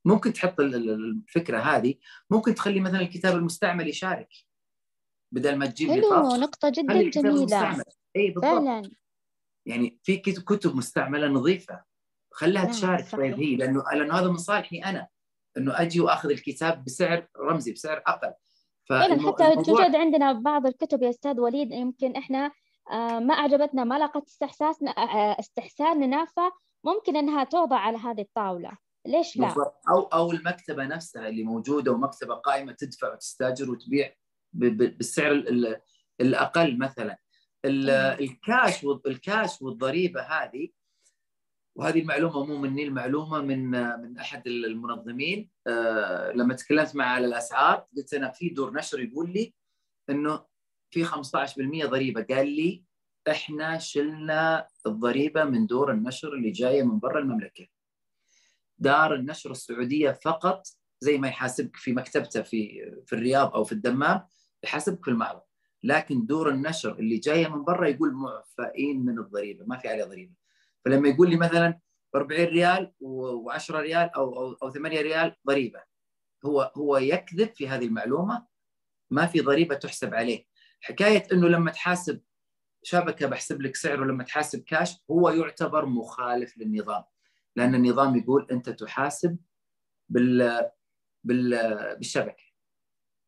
ممكن 0.05 0.33
تحط 0.33 0.59
ال- 0.59 0.75
ال- 0.75 0.89
الفكرة 1.25 1.59
هذه 1.59 1.95
ممكن 2.29 2.55
تخلي 2.55 2.79
مثلا 2.79 3.01
الكتاب 3.01 3.35
المستعمل 3.35 3.87
يشارك. 3.87 4.29
بدل 5.31 5.55
ما 5.55 5.65
تجيب 5.65 5.89
حلو 5.91 6.09
نقطة 6.35 6.69
جدا 6.69 6.93
جميلة. 7.09 7.29
المستعمل. 7.29 7.83
إي 8.15 8.27
بالضبط. 8.31 8.43
فعلا. 8.45 8.91
يعني 9.65 9.99
في 10.03 10.17
كت- 10.17 10.39
كتب 10.43 10.75
مستعملة 10.75 11.27
نظيفة. 11.27 11.83
خليها 12.31 12.61
نعم، 12.63 12.71
تشارك. 12.71 13.11
طيب 13.11 13.39
هي 13.39 13.55
لأنه 13.55 13.83
لأنه 13.93 14.13
هذا 14.19 14.27
من 14.29 14.37
صالحي 14.37 14.79
أنا 14.79 15.07
إنه 15.57 15.81
أجي 15.81 15.99
وأخذ 15.99 16.29
الكتاب 16.29 16.83
بسعر 16.83 17.27
رمزي 17.37 17.71
بسعر 17.71 18.03
أقل. 18.07 18.33
فعلا 18.89 19.27
حتى 19.31 19.55
توجد 19.55 19.95
عندنا 19.95 20.33
بعض 20.33 20.65
الكتب 20.67 21.03
يا 21.03 21.09
أستاذ 21.09 21.39
وليد 21.39 21.71
يمكن 21.71 22.15
إحنا 22.15 22.51
آه، 22.91 23.19
ما 23.19 23.33
أعجبتنا 23.33 23.83
ما 23.83 23.99
لقت 23.99 24.27
استحساسنا 24.27 24.91
آه، 24.91 25.39
استحسان 25.39 26.09
نافع 26.09 26.49
ممكن 26.83 27.15
إنها 27.15 27.43
توضع 27.43 27.75
على 27.77 27.97
هذه 27.97 28.21
الطاولة 28.21 28.71
ليش 29.07 29.37
لا؟ 29.37 29.55
أو 29.89 30.01
أو 30.01 30.31
المكتبة 30.31 30.85
نفسها 30.85 31.27
اللي 31.27 31.43
موجودة 31.43 31.91
ومكتبة 31.91 32.35
قائمة 32.35 32.71
تدفع 32.71 33.13
وتستأجر 33.13 33.71
وتبيع 33.71 34.13
بالسعر 34.53 35.31
ال- 35.31 35.47
ال- 35.67 35.81
الأقل 36.21 36.77
مثلا 36.79 37.17
مم. 37.65 37.89
الكاش 38.19 38.85
الكاش 39.07 39.61
والضريبة 39.61 40.21
هذه 40.21 40.69
وهذه 41.75 41.99
المعلومة 41.99 42.45
مو 42.45 42.57
مني 42.57 42.83
المعلومة 42.83 43.41
من 43.41 43.71
من 44.01 44.17
أحد 44.17 44.47
المنظمين. 44.47 45.49
آه، 45.67 46.31
لما 46.31 46.53
تكلمت 46.53 46.95
معه 46.95 47.07
على 47.07 47.25
الأسعار 47.25 47.87
قلت 47.97 48.13
أنا 48.13 48.31
في 48.31 48.49
دور 48.49 48.73
نشر 48.73 48.99
يقول 48.99 49.33
لي 49.33 49.53
إنه 50.09 50.45
في 50.91 51.05
15% 51.05 51.85
ضريبة. 51.85 52.21
قال 52.35 52.47
لي 52.47 52.83
إحنا 53.29 53.77
شلنا 53.77 54.67
الضريبة 54.85 55.43
من 55.43 55.67
دور 55.67 55.91
النشر 55.91 56.33
اللي 56.33 56.51
جاية 56.51 56.83
من 56.83 56.99
برا 56.99 57.19
المملكة. 57.19 57.67
دار 58.77 59.15
النشر 59.15 59.51
السعودية 59.51 60.11
فقط 60.11 60.67
زي 60.99 61.17
ما 61.17 61.27
يحاسبك 61.27 61.75
في 61.75 61.93
مكتبته 61.93 62.41
في 62.41 62.91
في 63.05 63.13
الرياض 63.13 63.53
أو 63.55 63.63
في 63.63 63.71
الدمام 63.71 64.21
يحاسبك 64.63 65.05
في 65.05 65.11
المعرض. 65.11 65.41
لكن 65.83 66.25
دور 66.25 66.49
النشر 66.49 66.99
اللي 66.99 67.17
جاية 67.17 67.47
من 67.47 67.63
برا 67.63 67.87
يقول 67.87 68.13
معفئين 68.13 69.05
من 69.05 69.19
الضريبة 69.19 69.65
ما 69.65 69.77
في 69.77 69.87
عليه 69.87 70.03
ضريبة. 70.03 70.44
فلما 70.85 71.09
يقول 71.09 71.29
لي 71.29 71.35
مثلا 71.35 71.79
40 72.15 72.45
ريال 72.45 72.93
و10 73.01 73.71
ريال 73.71 74.09
أو 74.15 74.35
أو 74.37 74.53
أو 74.63 74.69
8 74.71 75.01
ريال 75.01 75.35
ضريبة. 75.47 75.83
هو 76.45 76.71
هو 76.77 76.97
يكذب 76.97 77.53
في 77.53 77.67
هذه 77.67 77.85
المعلومة؟ 77.85 78.45
ما 79.11 79.25
في 79.25 79.41
ضريبة 79.41 79.75
تحسب 79.75 80.13
عليه. 80.13 80.45
حكاية 80.81 81.23
إنه 81.31 81.47
لما 81.47 81.71
تحاسب 81.71 82.21
شبكة 82.83 83.27
بحسب 83.27 83.61
لك 83.61 83.75
سعر 83.75 84.01
ولما 84.01 84.23
تحاسب 84.23 84.63
كاش 84.63 84.97
هو 85.11 85.29
يعتبر 85.29 85.85
مخالف 85.85 86.57
للنظام. 86.57 87.03
لأن 87.55 87.75
النظام 87.75 88.15
يقول 88.15 88.47
أنت 88.51 88.69
تحاسب 88.69 89.37
بال 90.09 90.69
بال 91.23 91.49
بالشبكة. 91.97 92.43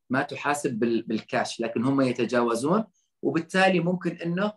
ما 0.09 0.21
تحاسب 0.21 0.79
بالكاش. 0.79 1.59
لكن 1.59 1.83
هم 1.83 2.01
يتجاوزون 2.01 2.85
وبالتالي 3.21 3.79
ممكن 3.79 4.11
إنه 4.11 4.53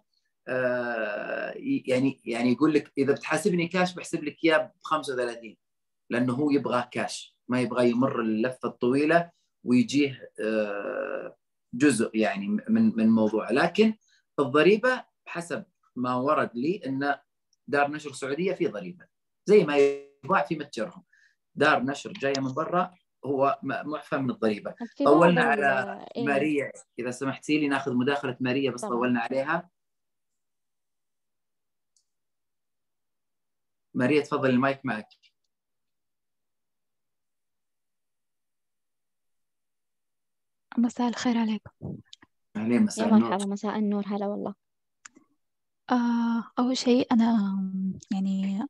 يعني 1.87 2.21
يعني 2.25 2.53
يقول 2.53 2.75
لك 2.75 2.93
إذا 2.99 3.13
بتحاسبني 3.13 3.69
كاش 3.69 3.95
بحسب 3.95 4.25
لك 4.25 4.45
إياه 4.45 4.59
ب 4.59 4.71
35 4.83 5.57
لأنه 6.11 6.35
هو 6.35 6.51
يبغى 6.51 6.89
كاش 6.93 7.37
ما 7.49 7.61
يبغى 7.61 7.91
يمر 7.91 8.21
اللفة 8.21 8.69
الطويلة 8.69 9.31
ويجيه 9.65 10.31
آه، 10.41 11.37
جزء 11.75 12.11
يعني 12.17 12.49
من 12.49 12.97
من 12.97 13.09
موضوع 13.09 13.51
لكن 13.51 13.95
الضريبة 14.41 15.05
حسب 15.27 15.65
ما 15.97 16.15
ورد 16.15 16.51
لي 16.55 16.81
إن 16.87 17.15
دار 17.69 17.91
نشر 17.91 18.13
سعودية 18.13 18.53
في 18.53 18.67
ضريبة 18.67 19.07
زي 19.47 19.65
ما 19.65 19.77
يباع 19.77 20.43
في 20.43 20.57
متجرهم. 20.57 21.05
دار 21.55 21.83
نشر 21.83 22.13
جاية 22.13 22.41
من 22.41 22.53
برا 22.53 22.95
هو 23.25 23.59
معفى 23.63 24.17
من 24.17 24.31
الضريبة. 24.31 24.75
طولنا 25.05 25.43
على 25.43 26.07
إيه؟ 26.17 26.25
ماريا. 26.25 26.73
إذا 26.99 27.11
سمحتي 27.11 27.59
لي 27.59 27.69
ناخذ 27.69 27.95
مداخلة 27.95 28.37
ماريا 28.41 28.71
بس. 28.71 28.81
طولنا 28.81 29.21
عليها. 29.21 29.71
ماريا 33.95 34.23
تفضل 34.23 34.51
المايك 34.51 34.81
معك. 34.85 35.09
مساء 40.79 41.09
الخير 41.09 41.39
عليكم. 41.39 41.97
أهلين 42.57 42.83
مساء 42.83 43.09
يا 43.09 43.15
النور. 43.15 43.31
مرحبا 43.31 43.47
مساء 43.47 43.79
النور 43.79 44.05
هلا 44.07 44.27
والله. 44.27 44.55
آه 45.91 46.45
أول 46.59 46.77
شيء 46.77 47.13
أنا 47.13 47.59
يعني 48.13 48.67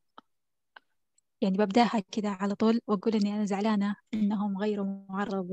يعني 1.41 1.57
ببدأها 1.57 2.03
كده 2.13 2.29
على 2.29 2.55
طول 2.55 2.81
وأقول 2.87 3.15
إني 3.15 3.35
أنا 3.35 3.45
زعلانة 3.45 3.97
إنهم 4.15 4.59
غيروا 4.59 5.05
معرض 5.09 5.53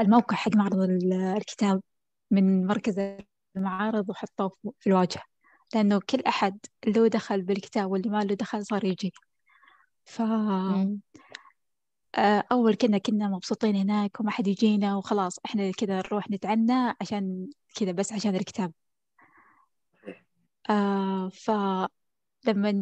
الموقع 0.00 0.36
حق 0.36 0.56
معرض 0.56 0.80
الكتاب 0.80 1.82
من 2.30 2.66
مركز 2.66 3.18
المعارض 3.56 4.10
وحطوه 4.10 4.52
في 4.80 4.86
الواجهة. 4.86 5.22
لأنه 5.74 6.00
كل 6.10 6.20
أحد 6.20 6.58
له 6.86 7.08
دخل 7.08 7.42
بالكتاب 7.42 7.90
واللي 7.90 8.10
ما 8.10 8.24
له 8.24 8.34
دخل 8.34 8.66
صار 8.66 8.84
يجي. 8.84 9.12
ف 10.04 10.20
آه، 12.16 12.44
أول 12.52 12.74
كنا 12.74 12.98
كنا 12.98 13.28
مبسوطين 13.28 13.76
هناك 13.76 14.20
وما 14.20 14.30
حد 14.30 14.46
يجينا 14.46 14.96
وخلاص. 14.96 15.38
إحنا 15.46 15.70
كذا 15.70 15.96
نروح 15.98 16.30
نتعنى 16.30 16.96
عشان 17.00 17.50
كذا 17.74 17.92
بس 17.92 18.12
عشان 18.12 18.34
الكتاب. 18.36 18.72
آه 20.70 21.28
فلما 21.28 21.88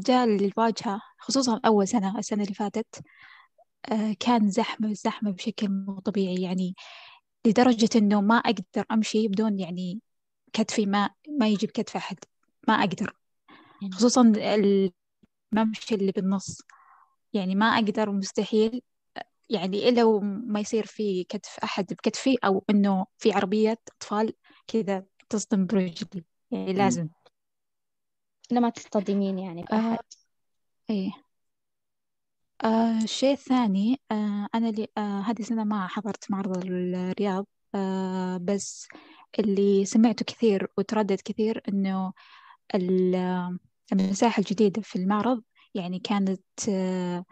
جاء 0.07 0.25
الواجهة 0.25 1.01
خصوصا 1.19 1.61
أول 1.67 1.89
سنة 1.89 2.19
السنة 2.19 2.43
اللي 2.43 2.55
فاتت 2.55 3.03
آه 3.93 4.17
كان 4.21 4.51
زحمة 4.51 4.93
زحمة 4.93 5.31
بشكل 5.31 5.69
مو 5.69 6.01
طبيعي. 6.01 6.43
يعني 6.43 6.75
لدرجة 7.47 7.89
إنه 7.97 8.21
ما 8.21 8.37
أقدر 8.37 8.85
أمشي 8.93 9.29
بدون 9.29 9.59
يعني 9.59 10.01
كتفي 10.53 10.87
ما 10.87 11.11
ما 11.39 11.49
يجيب 11.49 11.71
كتف 11.71 11.97
أحد. 11.97 12.19
ما 12.69 12.75
أقدر. 12.75 13.17
خصوصا 13.93 14.33
الممشى 14.37 15.95
اللي 15.95 16.13
بالنص. 16.13 16.63
يعني 17.33 17.55
ما 17.55 17.67
أقدر 17.67 18.11
مستحيل. 18.11 18.83
يعني 19.51 19.89
إلا 19.89 20.05
وما 20.05 20.61
يصير 20.61 20.87
في 20.87 21.25
كتف 21.25 21.59
أحد 21.65 21.87
بكتفي 21.87 22.37
أو 22.45 22.65
إنه 22.71 23.07
في 23.19 23.33
عربية 23.33 23.79
أطفال 23.97 24.33
كذا 24.67 25.05
تصدم 25.29 25.67
برجلي. 25.67 26.25
يعني 26.51 26.73
لازم. 26.73 27.09
لما 28.51 28.71
تصطدمين 28.71 29.39
يعني 29.39 29.63
بأحد. 29.63 29.99
آه 29.99 29.99
إيه. 30.91 31.11
آه 32.65 33.03
الشيء 33.03 33.33
الثاني 33.33 34.01
آه 34.11 34.49
أنا 34.55 34.69
اللي 34.69 34.89
آه 34.99 35.21
هذه 35.21 35.41
السنة 35.41 35.65
ما 35.65 35.87
حضرت 35.87 36.31
معرض 36.31 36.65
الرياض. 36.67 37.47
آه 37.75 38.37
بس 38.37 38.89
اللي 39.39 39.85
سمعته 39.85 40.25
كثير 40.25 40.69
وتردد 40.77 41.21
كثير 41.25 41.63
إنه 41.69 42.13
المساحة 43.93 44.41
الجديدة 44.41 44.83
في 44.83 44.97
المعرض 44.97 45.43
يعني 45.75 45.99
كانت 45.99 46.43
آه 46.69 47.25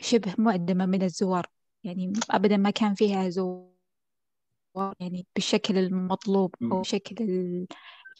شبه 0.00 0.34
معدمة 0.38 0.86
من 0.86 1.02
الزوار. 1.02 1.46
يعني 1.84 2.12
أبدا 2.30 2.56
ما 2.56 2.70
كان 2.70 2.94
فيها 2.94 3.28
زوار 3.28 3.72
يعني 5.00 5.26
بالشكل 5.34 5.78
المطلوب 5.78 6.54
أو 6.62 6.80
الشكل 6.80 7.26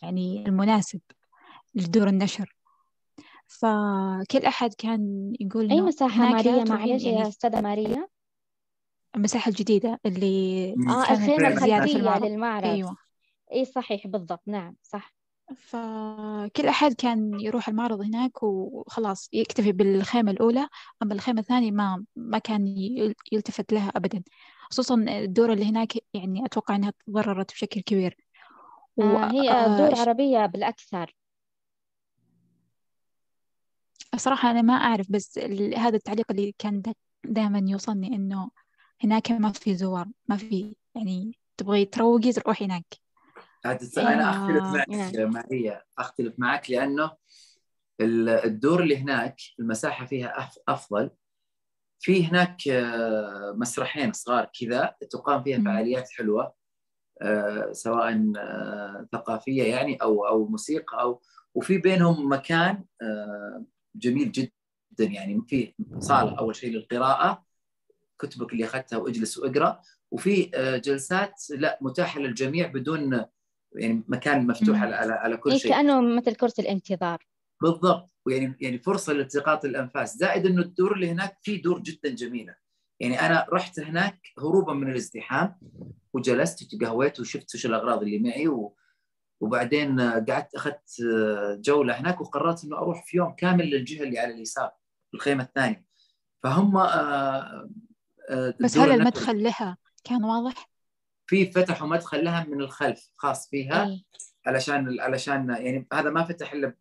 يعني 0.02 0.46
المناسب 0.46 1.00
لدور 1.74 2.08
النشر. 2.08 2.56
فكل 3.48 4.46
أحد 4.46 4.74
كان 4.74 5.32
يقول 5.40 5.70
أي 5.70 5.80
مساحة 5.80 6.30
ماريا 6.30 6.64
معلش 6.64 7.04
يعني 7.04 7.18
يا 7.20 7.28
أستاذة 7.28 7.60
ماريا؟ 7.60 8.08
المساحة 9.16 9.48
الجديدة 9.48 10.00
اللي 10.06 10.74
آه 10.88 11.12
الخيمة 11.12 11.48
الخلفية 11.48 11.96
للمعرض. 11.96 12.64
أيوة. 12.64 12.96
أي 13.52 13.64
صحيح 13.64 14.06
بالضبط. 14.06 14.42
نعم 14.46 14.76
صح. 14.82 15.14
فكل 15.52 16.68
أحد 16.68 16.92
كان 16.92 17.40
يروح 17.40 17.68
المعرض 17.68 18.00
هناك 18.00 18.42
وخلاص 18.42 19.28
يكتفي 19.32 19.72
بالخيمة 19.72 20.30
الأولى 20.30 20.68
أما 21.02 21.14
الخيمة 21.14 21.40
الثانية 21.40 21.70
ما 21.70 22.04
ما 22.16 22.38
كان 22.38 22.66
يلتفت 23.32 23.72
لها 23.72 23.92
أبدا. 23.96 24.22
خصوصا 24.70 24.94
الدور 24.94 25.52
اللي 25.52 25.64
هناك 25.64 25.92
يعني 26.14 26.46
أتوقع 26.46 26.76
أنها 26.76 26.92
تضررت 27.06 27.52
بشكل 27.52 27.80
كبير. 27.80 28.16
و... 28.96 29.02
آه 29.02 29.30
هي 29.32 29.50
آه، 29.50 29.78
دور 29.78 30.00
عربية 30.00 30.46
بالأكثر. 30.46 31.14
صراحة 34.16 34.50
أنا 34.50 34.62
ما 34.62 34.74
أعرف 34.74 35.06
بس 35.10 35.38
هذا 35.76 35.96
التعليق 35.96 36.30
اللي 36.30 36.54
كان 36.58 36.82
دائما 37.24 37.62
يوصلني 37.66 38.06
إنه 38.06 38.50
هناك 39.04 39.32
ما 39.32 39.52
في 39.52 39.74
زوار 39.74 40.06
ما 40.28 40.36
في 40.36 40.74
يعني 40.94 41.38
تبغي 41.56 41.84
تروقي 41.84 42.32
تروحي 42.32 42.64
هناك. 42.64 43.01
أنا 43.66 44.30
أختلف 44.30 44.64
معك 44.64 44.88
يعني. 44.88 45.26
ماريا 45.26 45.82
أختلف 45.98 46.34
معك 46.38 46.70
لأنه 46.70 47.10
الدور 48.00 48.82
اللي 48.82 48.96
هناك 48.96 49.36
المساحة 49.58 50.06
فيها 50.06 50.50
أفضل. 50.68 51.10
في 52.02 52.26
هناك 52.26 52.68
آه، 52.68 53.54
مسرحين 53.56 54.12
صغار 54.12 54.50
كذا 54.60 54.94
تقام 55.10 55.42
فيها 55.42 55.58
فعاليات 55.64 56.10
حلوة 56.10 56.54
آه، 57.22 57.72
سواء 57.72 58.32
آه، 58.36 59.08
ثقافية 59.12 59.62
يعني 59.62 59.96
أو 59.96 60.26
أو 60.26 60.46
موسيقى 60.46 61.00
أو 61.00 61.22
وفي 61.54 61.78
بينهم 61.78 62.32
مكان 62.32 62.84
جميل 63.96 64.32
جدا 64.32 64.52
يعني. 64.98 65.42
في 65.48 65.74
صالة 65.98 66.38
أول 66.38 66.56
شيء 66.56 66.70
للقراءة 66.70 67.44
كتبك 68.18 68.52
اللي 68.52 68.64
أخذتها 68.64 68.96
وإجلس 68.96 69.38
وإقرأ. 69.38 69.80
وفي 70.10 70.50
جلسات 70.84 71.42
لا 71.50 71.78
متاحة 71.80 72.20
للجميع 72.20 72.66
بدون 72.66 73.24
يعني 73.76 74.04
مكان 74.08 74.46
مفتوح 74.46 74.82
على 74.82 74.94
على, 74.94 75.12
على 75.12 75.36
كل 75.36 75.50
إيه، 75.50 75.58
شيء. 75.58 75.70
كأنه 75.70 76.00
مثل 76.00 76.34
كرسي 76.34 76.62
الانتظار. 76.62 77.26
بالضبط. 77.62 78.10
ويعني 78.26 78.56
يعني 78.60 78.78
فرصة 78.78 79.12
لالتقاط 79.12 79.64
الأنفاس. 79.64 80.16
زائد 80.16 80.46
إنه 80.46 80.62
الدور 80.62 80.94
اللي 80.94 81.10
هناك 81.10 81.38
في 81.42 81.56
دور 81.56 81.80
جدا 81.80 82.08
جميلة. 82.08 82.54
يعني 83.00 83.20
أنا 83.20 83.46
رحت 83.52 83.80
هناك 83.80 84.20
هروبا 84.38 84.72
من 84.72 84.90
الازدحام 84.90 85.60
وجلست 86.12 86.62
وتقهويت 86.62 87.20
وشفت 87.20 87.54
وش 87.54 87.66
الأغراض 87.66 88.02
اللي 88.02 88.18
معي 88.18 88.48
و... 88.48 88.76
وبعدين 89.40 90.00
قعدت 90.00 90.54
أخذت 90.54 90.90
جولة 91.60 92.00
هناك 92.00 92.20
وقررت 92.20 92.64
إنه 92.64 92.76
أروح 92.76 93.04
في 93.06 93.16
يوم 93.16 93.34
كامل 93.34 93.70
للجهة 93.70 94.02
اللي 94.02 94.18
على 94.18 94.34
اليسار 94.34 94.70
الخيمة 95.14 95.42
الثانية. 95.42 95.84
فهم 96.42 96.76
آه، 96.76 97.68
آه، 98.30 98.54
بس 98.60 98.78
هل 98.78 98.90
المدخل 98.90 99.42
لها 99.42 99.76
كان 100.04 100.24
واضح؟ 100.24 100.71
في 101.32 101.52
فتحوا 101.52 101.88
مدخل 101.88 102.24
لها 102.24 102.44
من 102.44 102.60
الخلف 102.60 103.10
خاص 103.16 103.48
فيها 103.48 103.84
أي. 103.84 104.04
علشان 104.46 105.00
علشان 105.00 105.50
يعني 105.50 105.86
هذا 105.92 106.10
ما 106.10 106.24
فتح 106.24 106.52
إلا 106.52 106.74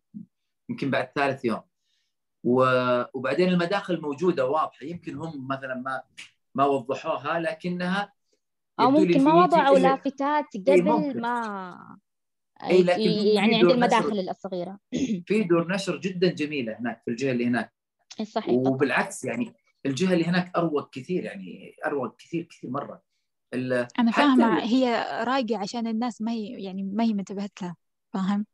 يمكن 0.68 0.90
بعد 0.90 1.10
ثالث 1.14 1.44
يوم. 1.44 1.60
وبعدين 2.44 3.48
المداخل 3.48 4.00
موجودة 4.00 4.46
واضحة 4.46 4.86
يمكن 4.86 5.16
هم 5.16 5.48
مثلا 5.48 5.74
ما 5.74 6.02
ما 6.54 6.64
وضحوها 6.64 7.40
لكنها 7.40 8.12
أو 8.80 8.90
ممكن 8.90 9.24
ما 9.24 9.34
وضعوا 9.34 9.78
لافتات 9.78 10.46
قبل 10.54 11.20
ما 11.20 11.98
إي 12.62 12.82
لكن 12.82 13.00
يعني 13.36 13.56
عند 13.56 13.70
المداخل 13.70 14.28
الصغيرة. 14.28 14.78
في 15.26 15.42
دور 15.42 15.72
نشر 15.72 15.96
جدا 15.96 16.32
جميلة 16.32 16.78
هناك 16.78 17.02
في 17.04 17.10
الجهة 17.10 17.32
اللي 17.32 17.46
هناك. 17.46 17.72
صحيح 18.22 18.54
وبالعكس 18.54 19.24
يعني 19.24 19.54
الجهة 19.86 20.12
اللي 20.12 20.24
هناك 20.24 20.56
أروق 20.56 20.94
كثير 20.94 21.24
يعني 21.24 21.76
أروق 21.86 22.16
كثير 22.16 22.42
كثير 22.42 22.70
مرة. 22.70 23.11
أنا 23.98 24.10
فاهمة 24.10 24.62
هي 24.62 25.06
رايقه 25.24 25.58
عشان 25.58 25.86
الناس 25.86 26.22
ما 26.22 26.32
هي 26.32 26.64
يعني 26.64 26.82
ما 26.82 27.04
هي 27.04 27.14
منتبهت 27.14 27.62
لها 27.62 27.76
فاهم؟ 28.12 28.46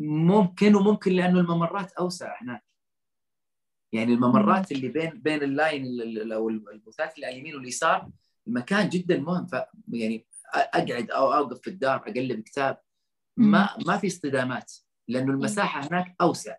ممكن 0.00 0.74
وممكن 0.74 1.12
لأنه 1.12 1.40
الممرات 1.40 1.92
أوسع 1.92 2.42
هناك. 2.42 2.64
يعني 3.92 4.14
الممرات 4.14 4.72
اللي 4.72 4.88
بين 4.88 5.10
بين 5.10 5.42
اللاين 5.42 5.84
أو 6.32 6.48
البوثات 6.48 7.14
اللي 7.14 7.26
على 7.26 7.34
اليمين 7.34 7.54
واليسار 7.54 8.10
المكان 8.46 8.88
جدا 8.88 9.20
مهم. 9.20 9.46
ف 9.46 9.54
يعني 9.92 10.26
أقعد 10.54 11.10
أو 11.10 11.32
أوقف 11.32 11.60
في 11.60 11.70
الدار 11.70 11.96
أقلب 11.96 12.40
كتاب. 12.40 12.80
ما 13.36 13.76
ما 13.86 13.98
في 13.98 14.06
اصطدامات 14.06 14.72
لأنه 15.08 15.32
المساحة 15.32 15.86
هناك 15.88 16.16
أوسع. 16.20 16.56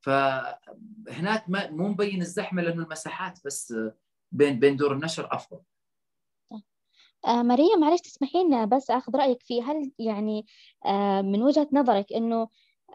فهناك 0.00 1.44
ما 1.48 1.70
مو 1.70 1.88
مبين 1.88 2.20
الزحمة 2.20 2.62
لأنه 2.62 2.82
المساحات 2.82 3.38
بس 3.44 3.74
بين 4.32 4.58
بين 4.58 4.76
دور 4.76 4.92
النشر 4.92 5.28
أفضل. 5.34 5.60
آه 7.26 7.42
ماريا 7.42 7.76
معلش 7.76 8.00
تسمحين 8.00 8.68
بس 8.68 8.90
آخذ 8.90 9.16
رأيك 9.16 9.42
في 9.42 9.62
هل 9.62 9.92
يعني 9.98 10.46
آه 10.86 11.22
من 11.22 11.42
وجهة 11.42 11.68
نظرك 11.72 12.12
إنه 12.12 12.48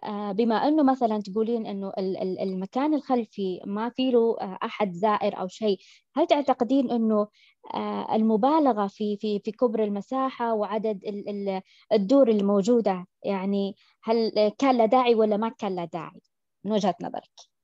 آه 0.04 0.32
بما 0.32 0.68
إنه 0.68 0.84
مثلا 0.84 1.22
تقولين 1.22 1.66
إنه 1.68 1.94
المكان 2.42 2.94
الخلفي 2.94 3.62
ما 3.66 3.90
في 3.90 4.12
له 4.12 4.38
آه، 4.42 4.58
أحد 4.64 4.92
زائر 4.94 5.40
أو 5.40 5.48
شيء 5.48 5.78
هل 6.16 6.28
تعتقدين 6.28 6.92
إنه 6.92 7.28
آه، 7.74 8.16
المبالغة 8.16 8.88
في 8.88 9.18
في 9.18 9.40
في 9.40 9.52
كبر 9.52 9.84
المساحة 9.84 10.54
وعدد 10.54 11.02
الدور 11.94 12.30
الموجودة 12.30 13.06
يعني 13.24 13.76
هل 14.04 14.32
كان 14.60 14.78
له 14.78 14.86
داعي 14.86 15.16
ولا 15.16 15.38
ما 15.38 15.50
كان 15.50 15.76
له 15.76 15.86
داعي 15.86 16.22
من 16.66 16.72
وجهة 16.72 16.96
نظرك؟ 17.02 17.55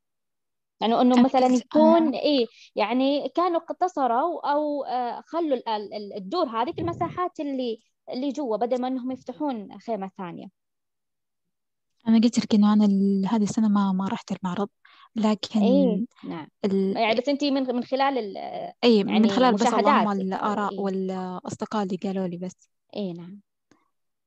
يعني 0.82 1.02
إنه 1.02 1.24
مثلا 1.24 1.48
يكون 1.48 2.16
إيه 2.16 2.46
يعني 2.76 3.30
كانوا 3.30 3.60
اقتصروا 3.60 4.52
أو 4.52 4.84
آه، 4.84 5.22
خلوا 5.26 5.58
الدور 6.18 6.46
هذه 6.46 6.72
في 6.72 6.82
المساحات 6.82 7.40
اللي 7.40 7.80
اللي 8.10 8.30
جوا 8.30 8.58
بدل 8.58 8.82
ما 8.82 8.88
إنهم 8.88 9.12
يفتحون 9.12 9.80
خيمة 9.80 10.12
ثانية. 10.18 10.48
أنا 12.08 12.20
قلت 12.20 12.40
لك 12.40 12.56
إنه 12.56 12.74
أنا 12.74 12.86
هذه 13.30 13.44
السنة 13.44 13.68
ما 13.68 13.92
ما 13.92 14.08
رحت 14.08 14.32
المعرض 14.32 14.70
لكن 15.16 15.60
إيه 15.60 16.06
نعم. 16.24 16.48
ال... 16.66 16.98
يعني 16.98 17.22
بس 17.22 17.30
انت 17.30 17.44
من 17.44 17.76
من 17.76 17.84
خلال 17.84 18.18
ال... 18.18 18.38
اي 18.84 18.98
يعني 18.98 19.20
من 19.20 19.30
خلال 19.30 19.54
بس 19.54 19.74
اللهم 19.74 20.12
الآراء 20.12 20.72
إيه؟ 20.72 20.80
والأصدقاء 20.80 21.84
اللي 21.84 21.98
قالوا 22.04 22.28
لي 22.28 22.38
بس. 22.38 22.70
اي 22.96 23.14
نعم. 23.14 23.42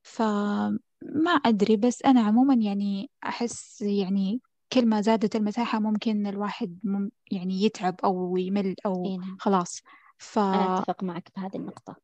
فما 0.03 1.31
أدري 1.45 1.77
بس 1.77 2.03
أنا 2.03 2.21
عموما 2.21 2.55
يعني 2.55 3.11
أحس 3.25 3.83
يعني 3.83 4.41
كل 4.73 4.87
ما 4.87 5.01
زادت 5.01 5.37
المساحة 5.37 5.79
ممكن 5.79 6.27
الواحد 6.27 6.79
مم 6.85 7.11
يعني 7.31 7.63
يتعب 7.63 8.01
أو 8.05 8.37
يمل 8.37 8.75
أو 8.87 9.05
إيه 9.07 9.19
نعم. 9.19 9.37
خلاص. 9.41 9.83
ف... 10.19 10.39
أنا 10.39 10.79
أتفق 10.79 11.05
معك 11.05 11.29
بهذه 11.37 11.57
النقطة. 11.57 11.97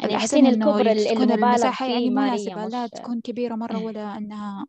يعني 0.00 0.12
الأحسن 0.12 0.46
إنه 0.46 0.78
تكون 1.04 1.30
المساحة 1.30 1.86
يعني 1.86 2.10
مناسبة 2.10 2.66
لا 2.66 2.86
تكون 2.86 3.20
كبيرة 3.20 3.54
مرة 3.54 3.84
ولا 3.84 4.16
أنها 4.16 4.66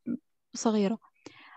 صغيرة. 0.54 0.98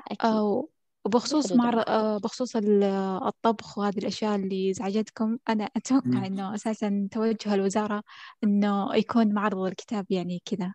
أكيد. 0.07 0.31
أو 0.31 0.71
وبخصوص 1.05 1.53
مع 1.53 1.85
آه، 1.89 2.19
بخصوص 2.19 2.53
الطبخ 2.57 3.79
وهذه 3.79 3.99
الأشياء 3.99 4.37
اللي 4.37 4.73
زعجتكم. 4.73 5.39
أنا 5.49 5.65
أتوقع 5.77 6.27
إنه 6.27 6.55
أساسا 6.55 7.09
توجه 7.11 7.55
الوزارة 7.55 8.03
إنه 8.45 8.95
يكون 8.95 9.35
معرض 9.35 9.59
الكتاب 9.59 10.07
يعني 10.11 10.43
كذا 10.45 10.75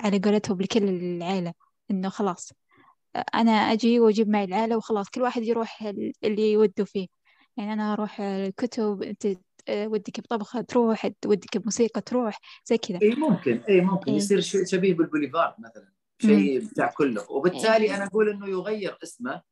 على 0.00 0.18
قولتهم 0.18 0.60
لكل 0.60 0.88
العيلة 0.88 1.52
إنه 1.90 2.08
خلاص. 2.08 2.52
أنا 3.34 3.52
أجي 3.52 4.00
وأجيب 4.00 4.28
معي 4.28 4.44
العيلة 4.44 4.76
وخلاص 4.76 5.08
كل 5.08 5.22
واحد 5.22 5.42
يروح 5.42 5.92
اللي 6.24 6.52
يوده 6.52 6.84
فيه. 6.84 7.06
يعني 7.56 7.72
أنا 7.72 7.92
أروح 7.92 8.20
الكتب 8.20 9.02
أنت 9.02 9.26
ودك 9.70 10.20
بطبخة 10.20 10.60
تروح 10.60 11.10
ودك 11.26 11.56
بموسيقى 11.56 12.00
تروح 12.00 12.40
زي 12.64 12.78
كذا. 12.78 12.98
اي 13.02 13.14
ممكن 13.14 13.60
اي 13.68 13.80
ممكن. 13.80 14.10
إيه؟ 14.10 14.16
يصير 14.16 14.40
شيء 14.40 14.64
شبيه 14.64 14.94
بالبوليفارد 14.94 15.54
مثلا 15.58 15.92
شيء 16.18 16.64
بتاع 16.66 16.92
كله. 16.96 17.30
وبالتالي 17.30 17.84
إيه؟ 17.84 17.96
أنا 17.96 18.04
أقول 18.04 18.28
إنه 18.28 18.48
يغير 18.48 18.98
اسمه 19.02 19.42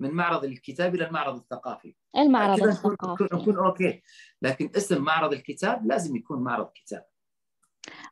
من 0.00 0.10
معرض 0.10 0.44
الكتاب 0.44 0.94
إلى 0.94 1.06
المعرض 1.06 1.36
الثقافي. 1.36 1.94
المعرض 2.16 2.62
الثقافي. 2.62 3.24
نكون, 3.24 3.40
نكون 3.40 3.56
okay. 3.56 4.02
لكن 4.42 4.70
اسم 4.76 5.02
معرض 5.02 5.32
الكتاب 5.32 5.86
لازم 5.86 6.16
يكون 6.16 6.42
معرض 6.42 6.70
كتاب. 6.74 7.04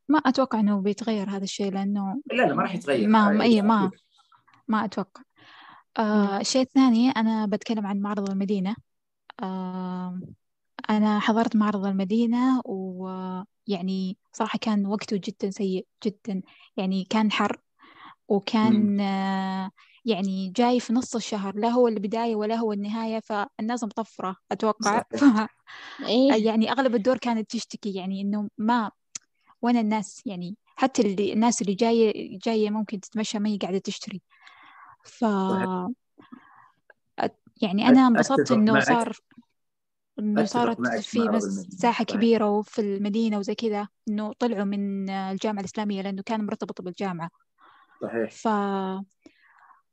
ما 0.09 0.19
أتوقع 0.19 0.61
إنه 0.61 0.81
بيتغير 0.81 1.31
هذا 1.31 1.45
الشيء 1.45 1.73
لأنه 1.73 2.23
لا 2.33 2.43
لا 2.43 2.55
ما 2.55 2.63
راح 2.63 2.75
يتغير. 2.75 3.09
ما 3.09 3.43
أي 3.43 3.63
ما 3.63 3.91
ما 4.69 4.85
أتوقع. 4.85 5.23
آه 5.99 6.41
الشيء 6.41 6.63
الثاني 6.63 7.11
أنا 7.11 7.47
بتكلم 7.47 7.87
عن 7.87 8.01
معرض 8.01 8.31
المدينة. 8.31 8.77
آه 9.43 10.21
أنا 10.91 11.21
حضرت 11.21 11.57
معرض 11.57 11.87
المدينة 11.87 12.63
ويعني 12.65 14.19
صراحة 14.33 14.59
كان 14.59 14.87
وقته 14.87 15.21
جدا 15.25 15.51
سيء 15.51 15.87
جدا. 16.05 16.43
يعني 16.77 17.05
كان 17.05 17.33
حر 17.33 17.61
وكان 18.29 19.01
يعني 20.05 20.53
جاي 20.57 20.81
في 20.81 20.93
نص 20.93 21.15
الشهر 21.17 21.57
لا 21.57 21.69
هو 21.69 21.89
البداية 21.89 22.37
ولا 22.37 22.55
هو 22.55 22.73
النهاية 22.73 23.21
فالناس 23.21 23.85
مطفرة 23.85 24.37
أتوقع. 24.53 25.03
ف... 25.11 26.05
إيه. 26.07 26.47
يعني 26.47 26.73
أغلب 26.73 26.95
الدور 26.95 27.19
كانت 27.19 27.51
تشتكي 27.51 27.95
يعني 27.95 28.21
إنه 28.21 28.49
ما 28.59 28.91
وين 29.63 29.77
الناس؟ 29.77 30.23
يعني 30.27 30.57
حتى 30.77 31.03
اللي 31.03 31.33
الناس 31.33 31.63
اللي 31.63 31.75
جاية 31.75 32.39
جاية 32.39 32.71
ممكن 32.71 33.01
تتمشى 33.01 33.39
ما 33.39 33.49
هي 33.49 33.57
قاعدة 33.57 33.79
تشتري. 33.79 34.23
ف 35.07 35.25
يعني 37.63 37.89
أنا 37.89 38.07
انبسطت 38.07 38.53
إنه 38.53 38.81
صار 38.81 39.13
إنه 40.19 40.45
صارت 40.45 40.87
في 40.87 41.29
مساحة 41.29 42.05
كبيرة 42.05 42.51
وفي 42.51 42.81
المدينة 42.81 43.39
وزي 43.39 43.55
كذا 43.55 43.89
إنه 44.09 44.33
طلعوا 44.33 44.65
من 44.65 45.11
الجامعة 45.11 45.61
الإسلامية 45.61 46.03
لأنه 46.03 46.23
كان 46.23 46.47
مرتبط 46.47 46.83
بالجامعة. 46.83 47.31
صحيح. 48.03 48.31
ف 48.31 48.49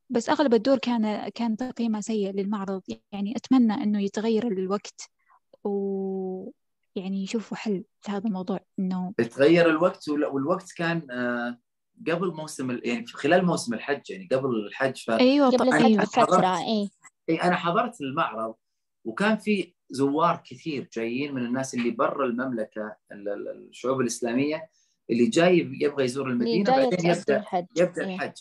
بس 0.09 0.29
أغلب 0.29 0.53
الدور 0.53 0.77
كان 0.77 1.29
كان 1.29 1.57
تقييمه 1.57 2.01
سيء 2.01 2.31
للمعرض. 2.31 2.81
يعني 3.11 3.37
أتمنى 3.37 3.73
إنه 3.73 4.01
يتغير 4.01 4.47
الوقت 4.47 5.09
و 5.63 6.49
يعني 6.95 7.23
يشوفوا 7.23 7.57
حل 7.57 7.83
لهذا 8.07 8.27
الموضوع 8.27 8.59
إنه 8.79 9.13
يتغير 9.19 9.69
الوقت 9.69 10.09
والوقت 10.09 10.71
كان 10.77 11.11
آه، 11.11 11.57
قبل 12.11 12.33
موسم 12.33 12.79
يعني 12.83 13.05
خلال 13.05 13.45
موسم 13.45 13.73
الحج 13.73 14.11
يعني 14.11 14.27
قبل 14.31 14.55
الحج 14.55 14.97
ف... 14.97 15.09
أيوه 15.09 15.49
قبل 15.49 15.67
الحج 15.67 15.97
بفترة 15.97 16.57
اي 16.57 16.89
اي 17.29 17.35
أنا 17.35 17.55
حضرت 17.55 18.01
المعرض 18.01 18.55
وكان 19.05 19.37
في 19.37 19.73
زوار 19.89 20.43
كثير 20.45 20.89
جايين 20.93 21.33
من 21.33 21.45
الناس 21.45 21.73
اللي 21.73 21.91
برا 21.91 22.25
المملكة 22.25 22.95
الشعوب 23.11 24.01
الإسلامية 24.01 24.69
اللي 25.09 25.25
جاي 25.25 25.57
يبغى 25.81 26.03
يزور 26.03 26.27
المدينة 26.27 26.71
بعدين 26.71 27.09
يبدا 27.11 27.37
الحج. 27.37 27.65
يبدأ 27.77 28.05
إيه. 28.07 28.15
الحج. 28.15 28.33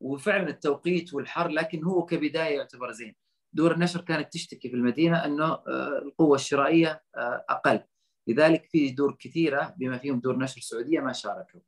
وفعلا 0.00 0.48
التوقيت 0.48 1.14
والحر 1.14 1.48
لكن 1.48 1.84
هو 1.84 2.04
كبداية 2.04 2.56
يعتبر 2.56 2.92
زين. 2.92 3.14
دور 3.52 3.74
النشر 3.74 4.00
كانت 4.00 4.32
تشتكي 4.32 4.68
في 4.68 4.76
المدينة 4.76 5.24
إنه 5.24 5.44
آه، 5.44 6.02
القوة 6.02 6.34
الشرائية 6.34 7.02
آه، 7.16 7.44
أقل. 7.48 7.80
لذلك 8.28 8.64
في 8.64 8.90
دور 8.90 9.16
كثيرة 9.20 9.74
بما 9.78 9.98
فيهم 9.98 10.20
دور 10.20 10.38
نشر 10.38 10.60
سعوديه 10.60 11.00
ما 11.00 11.12
شاركوا. 11.12 11.60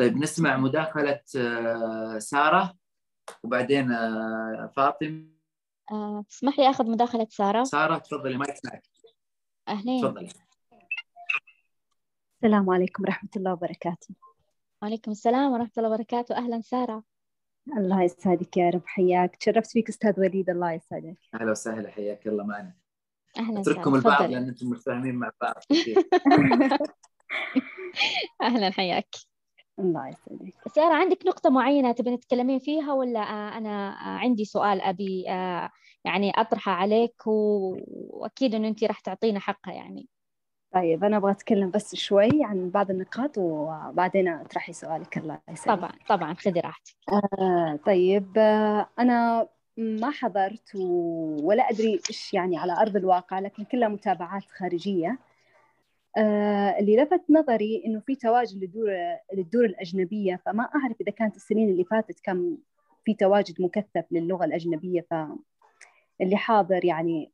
طيب 0.00 0.16
نسمع 0.16 0.56
مداخلة 0.56 1.20
آه، 1.36 2.18
سارة 2.18 2.74
وبعدين 3.42 3.92
آه، 3.92 4.72
تسمح 6.28 6.58
لي 6.58 6.70
آخذ 6.70 6.90
مداخلة 6.90 7.26
سارة؟ 7.30 7.64
سارة 7.64 7.98
تفضلي 7.98 8.36
ما 8.38 8.46
يسمعك 8.48 8.82
أهلين. 9.68 10.02
تفضلي. 10.02 10.28
السلام 12.36 12.70
عليكم 12.70 13.02
ورحمة 13.02 13.30
الله 13.36 13.52
وبركاته. 13.52 14.14
وعليكم 14.82 15.10
السلام 15.10 15.52
ورحمة 15.52 15.70
الله 15.78 15.88
وبركاته. 15.88 16.36
أهلا 16.36 16.60
سارة. 16.60 17.04
الله 17.76 18.02
يسعدك 18.02 18.56
يا 18.56 18.70
رب 18.70 18.86
حياك. 18.86 19.36
تشرفت 19.36 19.70
فيك 19.70 19.88
أستاذ 19.88 20.20
وليد 20.20 20.50
الله 20.50 20.72
يسعدك. 20.72 21.18
أهلا 21.34 21.50
وسهلا 21.50 21.90
حياك 21.90 22.26
الله 22.26 22.44
معنا. 22.44 22.74
أهلا 23.38 23.60
أترككم 23.60 23.94
البعض 23.94 24.22
لأن 24.22 24.48
أنتم 24.48 24.70
متفاهمين 24.70 25.14
مع 25.14 25.30
بعض. 25.40 25.62
أهلا 28.42 28.70
حياك. 28.70 29.29
الله 29.80 30.08
يسعدك. 30.08 30.54
سارة 30.74 30.94
عندك 30.94 31.26
نقطة 31.26 31.50
معينة 31.50 31.92
تبين 31.92 32.20
تتكلمين 32.20 32.58
فيها 32.58 32.92
ولا 32.92 33.20
أنا 33.20 33.90
عندي 33.98 34.44
سؤال 34.44 34.80
أبي 34.80 35.22
يعني 36.04 36.30
أطرحه 36.36 36.72
عليك 36.72 37.22
وأكيد 37.26 38.54
إنه 38.54 38.68
أنت 38.68 38.84
راح 38.84 39.00
تعطينا 39.00 39.40
حقها 39.40 39.74
يعني. 39.74 40.08
طيب 40.74 41.04
أنا 41.04 41.16
أبغى 41.16 41.30
أتكلم 41.30 41.70
بس 41.70 41.94
شوي 41.94 42.30
عن 42.42 42.70
بعض 42.70 42.90
النقاط 42.90 43.38
وبعدين 43.38 44.28
أطرحي 44.28 44.72
سؤالك 44.72 45.18
الله 45.18 45.38
يسعدك. 45.48 45.78
طبعا 45.78 45.92
طبعا 46.08 46.34
خذي 46.34 46.60
راحتك. 46.60 46.94
آه 47.12 47.78
طيب 47.86 48.38
آه 48.38 48.88
أنا 48.98 49.48
ما 49.76 50.10
حضرت 50.10 50.74
ولا 51.42 51.70
أدري 51.70 52.00
إيش 52.10 52.34
يعني 52.34 52.58
على 52.58 52.72
أرض 52.72 52.96
الواقع 52.96 53.38
لكن 53.38 53.64
كلها 53.64 53.88
متابعات 53.88 54.44
خارجية. 54.58 55.08
آه 55.08 55.29
اللي 56.78 56.96
لفت 56.96 57.22
نظري 57.30 57.82
إنه 57.86 58.00
في 58.00 58.14
تواجد 58.14 58.62
للدور 58.62 58.90
للدور 59.34 59.64
الأجنبية 59.64 60.40
فما 60.46 60.62
أعرف 60.62 61.00
إذا 61.00 61.10
كانت 61.10 61.36
السنين 61.36 61.68
اللي 61.68 61.84
فاتت 61.84 62.20
كان 62.20 62.56
في 63.04 63.14
تواجد 63.14 63.62
مكثف 63.62 64.04
للغة 64.10 64.44
الأجنبية 64.44 65.06
فاللي 65.10 66.36
حاضر 66.36 66.84
يعني 66.84 67.32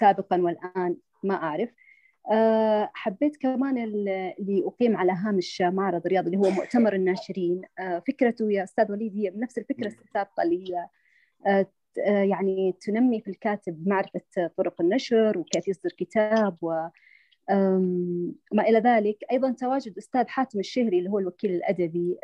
سابقا 0.00 0.42
والآن 0.42 0.96
ما 1.22 1.34
أعرف. 1.34 1.70
آه، 2.32 2.90
حبيت 2.94 3.36
كمان 3.36 3.78
اللي 3.78 4.62
أقيم 4.66 4.96
على 4.96 5.12
هامش 5.12 5.62
معرض 5.62 6.06
الرياض 6.06 6.24
اللي 6.24 6.36
هو 6.36 6.50
مؤتمر 6.50 6.92
الناشرين. 6.92 7.62
آه، 7.78 8.02
فكرته 8.08 8.52
يا 8.52 8.64
أستاذ 8.64 8.92
وليد 8.92 9.16
هي 9.16 9.30
بنفس 9.30 9.58
الفكرة 9.58 9.86
السابقة 9.86 10.42
اللي 10.42 10.64
هي 10.64 10.88
آه، 11.46 11.66
يعني 12.06 12.74
تنمي 12.80 13.20
في 13.20 13.30
الكاتب 13.30 13.88
معرفة 13.88 14.20
طرق 14.56 14.80
النشر 14.80 15.38
وكيف 15.38 15.68
يصدر 15.68 15.90
كتاب 15.98 16.56
و 16.62 16.88
ما 18.52 18.62
إلى 18.62 18.78
ذلك. 18.78 19.16
أيضا 19.32 19.50
تواجد 19.50 19.98
أستاذ 19.98 20.26
حاتم 20.28 20.58
الشهري 20.60 20.98
اللي 20.98 21.10
هو 21.10 21.18
الوكيل 21.18 21.50
الأدبي 21.50 22.18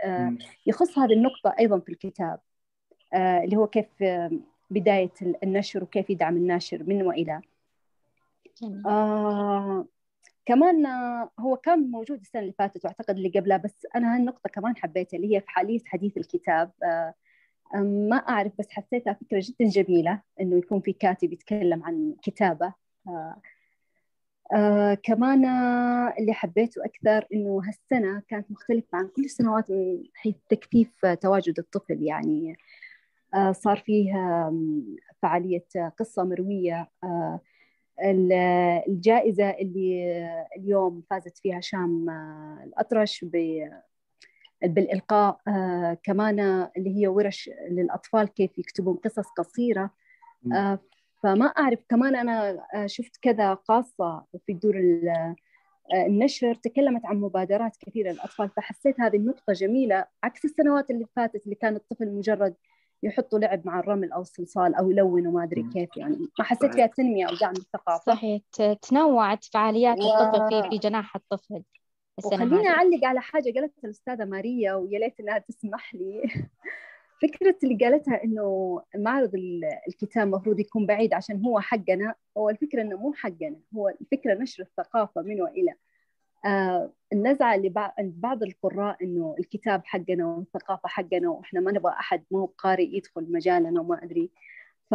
يخص 0.66 0.98
هذه 0.98 1.12
النقطة 1.12 1.54
أيضا 1.58 1.78
في 1.78 1.88
الكتاب 1.88 2.40
اللي 3.14 3.56
هو 3.56 3.66
كيف 3.66 3.86
بداية 4.70 5.12
النشر 5.42 5.82
وكيف 5.82 6.10
يدعم 6.10 6.36
الناشر 6.36 6.82
من 6.82 7.02
وإلى. 7.02 7.40
آه 8.86 9.86
كمان 10.46 10.86
هو 11.38 11.56
كان 11.56 11.90
موجود 11.90 12.20
السنة 12.20 12.42
اللي 12.42 12.52
فاتت 12.52 12.84
وأعتقد 12.84 13.16
اللي 13.16 13.28
قبلها 13.28 13.56
بس 13.56 13.86
أنا 13.96 14.16
هالنقطة 14.16 14.50
كمان 14.50 14.76
حبيتها 14.76 15.16
اللي 15.16 15.36
هي 15.36 15.40
في 15.40 15.50
حالية 15.50 15.80
حديث 15.86 16.16
الكتاب 16.16 16.70
آه 16.84 17.14
ما 17.74 18.16
أعرف 18.16 18.52
بس 18.58 18.70
حسيتها 18.70 19.12
فكرة 19.12 19.42
جدا 19.44 19.70
جميلة 19.70 20.20
إنه 20.40 20.56
يكون 20.56 20.80
في 20.80 20.92
كاتب 20.92 21.32
يتكلم 21.32 21.84
عن 21.84 22.14
كتابة. 22.22 22.74
آه 23.08 23.36
آه 24.54 24.94
كمان 24.94 25.44
اللي 26.18 26.32
حبيته 26.32 26.84
أكثر 26.84 27.26
إنه 27.32 27.62
هالسنة 27.66 28.22
كانت 28.28 28.50
مختلفة 28.50 28.98
عن 28.98 29.08
كل 29.16 29.24
السنوات 29.24 29.70
من 29.70 30.02
حيث 30.14 30.34
تكثيف 30.48 31.06
تواجد 31.06 31.58
الطفل. 31.58 32.02
يعني 32.02 32.56
آه 33.34 33.52
صار 33.52 33.76
فيه 33.76 34.12
فعالية 35.22 35.66
قصة 35.98 36.24
مروية. 36.24 36.88
آه 37.04 37.40
الجائزة 38.88 39.50
اللي 39.50 40.26
اليوم 40.56 41.02
فازت 41.10 41.38
فيها 41.38 41.60
شام 41.60 42.10
آه، 42.10 42.64
الأطرش 42.64 43.24
بالإلقاء. 44.62 45.40
آه، 45.48 45.98
كمان 46.02 46.40
اللي 46.76 47.00
هي 47.00 47.08
ورش 47.08 47.50
للأطفال 47.70 48.28
كيف 48.28 48.58
يكتبون 48.58 48.96
قصص 48.96 49.28
قصيرة. 49.38 49.90
آه، 50.52 50.78
فما 51.22 51.46
أعرف 51.46 51.78
كمان 51.88 52.16
أنا 52.16 52.58
شفت 52.86 53.16
كذا 53.22 53.54
قاصة 53.54 54.24
في 54.46 54.52
دور 54.52 54.76
النشر 55.94 56.54
تكلمت 56.54 57.06
عن 57.06 57.16
مبادرات 57.16 57.76
كثيرة 57.76 58.12
للأطفال 58.12 58.48
فحسيت 58.48 59.00
هذه 59.00 59.16
النقطة 59.16 59.52
جميلة 59.52 60.04
عكس 60.22 60.44
السنوات 60.44 60.90
اللي 60.90 61.06
فاتت 61.16 61.44
اللي 61.44 61.54
كان 61.54 61.76
الطفل 61.76 62.12
مجرد 62.12 62.54
يحطوا 63.02 63.38
لعب 63.38 63.66
مع 63.66 63.80
الرمل 63.80 64.12
أو 64.12 64.20
الصلصال 64.20 64.74
أو 64.74 64.90
يلونوا 64.90 65.32
ما 65.32 65.44
أدري 65.44 65.62
كيف 65.72 65.96
يعني. 65.96 66.18
ما 66.38 66.44
حسيت 66.44 66.74
فيها 66.74 66.86
تنمية 66.86 67.26
أو 67.26 67.34
دعم 67.34 67.52
الثقافه 67.52 68.14
صحيح. 68.14 68.42
تنوعت 68.82 69.44
فعاليات 69.44 69.98
و... 69.98 70.02
الطفل 70.02 70.62
في 70.62 70.70
في 70.70 70.78
جناح 70.78 71.16
الطفل 71.16 71.62
وخليني 72.24 72.68
أعلق 72.68 73.04
على 73.04 73.20
حاجة 73.20 73.44
قالتها 73.44 73.84
الأستاذة 73.84 74.24
ماريا 74.24 74.74
ويا 74.74 74.98
ليت 74.98 75.20
إنها 75.20 75.38
تسمح 75.38 75.94
لي. 75.94 76.22
فكرة 77.22 77.56
اللي 77.64 77.76
قالتها 77.84 78.24
إنه 78.24 78.80
معرض 78.96 79.30
الكتاب 79.88 80.26
المفروض 80.26 80.60
يكون 80.60 80.86
بعيد 80.86 81.14
عشان 81.14 81.44
هو 81.44 81.60
حقنا 81.60 82.14
هو 82.36 82.50
الفكرة 82.50 82.82
إنه 82.82 82.96
مو 82.96 83.12
حقنا 83.12 83.60
هو 83.76 83.88
الفكرة 83.88 84.34
نشر 84.34 84.62
الثقافة 84.62 85.22
من 85.22 85.42
وإلى. 85.42 85.74
آه 86.46 86.92
النزعة 87.12 87.54
اللي 87.54 87.92
بعض 87.98 88.42
القراء 88.42 89.04
إنه 89.04 89.36
الكتاب 89.38 89.82
حقنا 89.86 90.26
والثقافة 90.26 90.88
حقنا 90.88 91.30
وإحنا 91.30 91.60
ما 91.60 91.72
نبغى 91.72 91.92
أحد 91.92 92.24
ما 92.30 92.38
هو 92.40 92.46
قارئ 92.46 92.96
يدخل 92.96 93.32
مجالنا 93.32 93.80
وما 93.80 94.04
أدري. 94.04 94.30
ف 94.90 94.94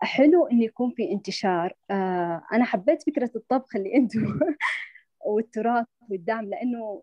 حلو 0.00 0.46
إنه 0.46 0.64
يكون 0.64 0.90
في 0.90 1.12
انتشار. 1.12 1.74
آه 1.90 2.42
أنا 2.52 2.64
حبيت 2.64 3.02
فكرة 3.02 3.30
الطبخ 3.36 3.76
اللي 3.76 3.94
أنتم 3.94 4.20
والتراث 5.26 5.86
والدعم 6.10 6.44
لأنه 6.44 7.02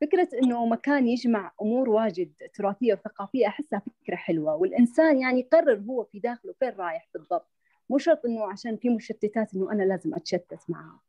فكرة 0.00 0.28
إنه 0.42 0.66
مكان 0.66 1.08
يجمع 1.08 1.52
أمور 1.62 1.88
واجد 1.88 2.32
تراثية 2.54 2.92
وثقافية 2.94 3.46
أحسها 3.46 3.82
فكرة 4.02 4.16
حلوة. 4.16 4.54
والإنسان 4.54 5.20
يعني 5.20 5.40
يقرر 5.40 5.82
هو 5.88 6.04
في 6.04 6.18
داخله 6.18 6.54
فين 6.60 6.68
رايح 6.78 7.08
بالضبط. 7.14 7.46
مو 7.90 7.98
شرط 7.98 8.26
إنه 8.26 8.44
عشان 8.52 8.76
في 8.76 8.88
مشتتات 8.88 9.54
إنه 9.54 9.72
أنا 9.72 9.82
لازم 9.82 10.14
أتشتت 10.14 10.58
معها 10.68 11.00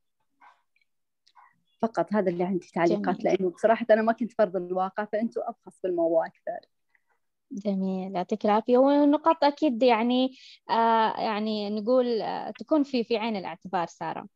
فقط 1.81 2.13
هذا 2.13 2.29
اللي 2.29 2.43
عندي 2.43 2.67
تعليقات 2.73 3.23
لأنه 3.23 3.49
بصراحة 3.49 3.85
أنا 3.89 4.01
ما 4.01 4.11
كنت 4.11 4.31
فرض 4.31 4.55
الواقع 4.55 5.05
فأنتم 5.05 5.41
أبخص 5.45 5.79
بالموضوع 5.83 6.25
أكثر. 6.25 6.59
جميل. 7.51 8.15
يعطيك 8.15 8.45
العافية. 8.45 8.77
والنقاط 8.77 9.43
أكيد 9.43 9.83
يعني 9.83 10.37
آه 10.69 11.19
يعني 11.19 11.69
نقول 11.69 12.21
آه 12.21 12.51
تكون 12.51 12.83
في 12.83 13.03
في 13.03 13.17
عين 13.17 13.35
الاعتبار 13.35 13.87
سارة. 13.87 14.27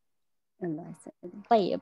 الله 0.64 0.82
يسعدك. 0.90 1.46
طيب 1.50 1.80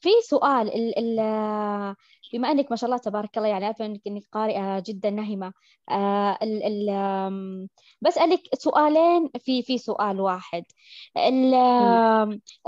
في 0.00 0.08
سؤال 0.28 0.74
ال 0.74 0.98
ال 0.98 1.96
بما 2.32 2.50
أنك 2.50 2.70
ما 2.70 2.76
شاء 2.76 2.90
الله 2.90 2.98
تبارك 2.98 3.38
الله 3.38 3.48
يعني 3.48 3.64
عارفه 3.64 3.86
أنك 3.86 4.00
إنك 4.06 4.22
قارئة 4.32 4.82
جدا 4.86 5.10
نهمة 5.10 5.52
آه، 5.90 6.38
ال 6.42 6.62
ال 6.62 7.68
بسألك 8.00 8.40
سؤالين 8.54 9.28
في 9.38 9.62
في 9.62 9.78
سؤال 9.78 10.20
واحد. 10.20 10.64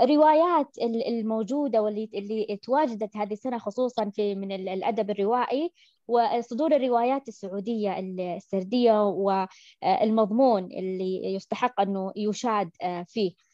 الروايات 0.01 0.67
الموجودة 0.81 1.81
واللي 1.81 2.09
اللي 2.13 2.59
تواجدت 2.63 3.17
هذه 3.17 3.33
السنة 3.33 3.57
خصوصا 3.57 4.09
في 4.09 4.35
من 4.35 4.51
الأدب 4.51 5.09
الروائي 5.09 5.71
وصدور 6.07 6.75
الروايات 6.75 7.27
السعودية 7.27 7.99
السردية 7.99 9.03
والمضمون 9.03 10.63
اللي 10.63 11.33
يستحق 11.35 11.81
أنه 11.81 12.11
يشاد 12.15 12.69
آه، 12.81 13.03
فيه. 13.07 13.31
آه، 13.31 13.48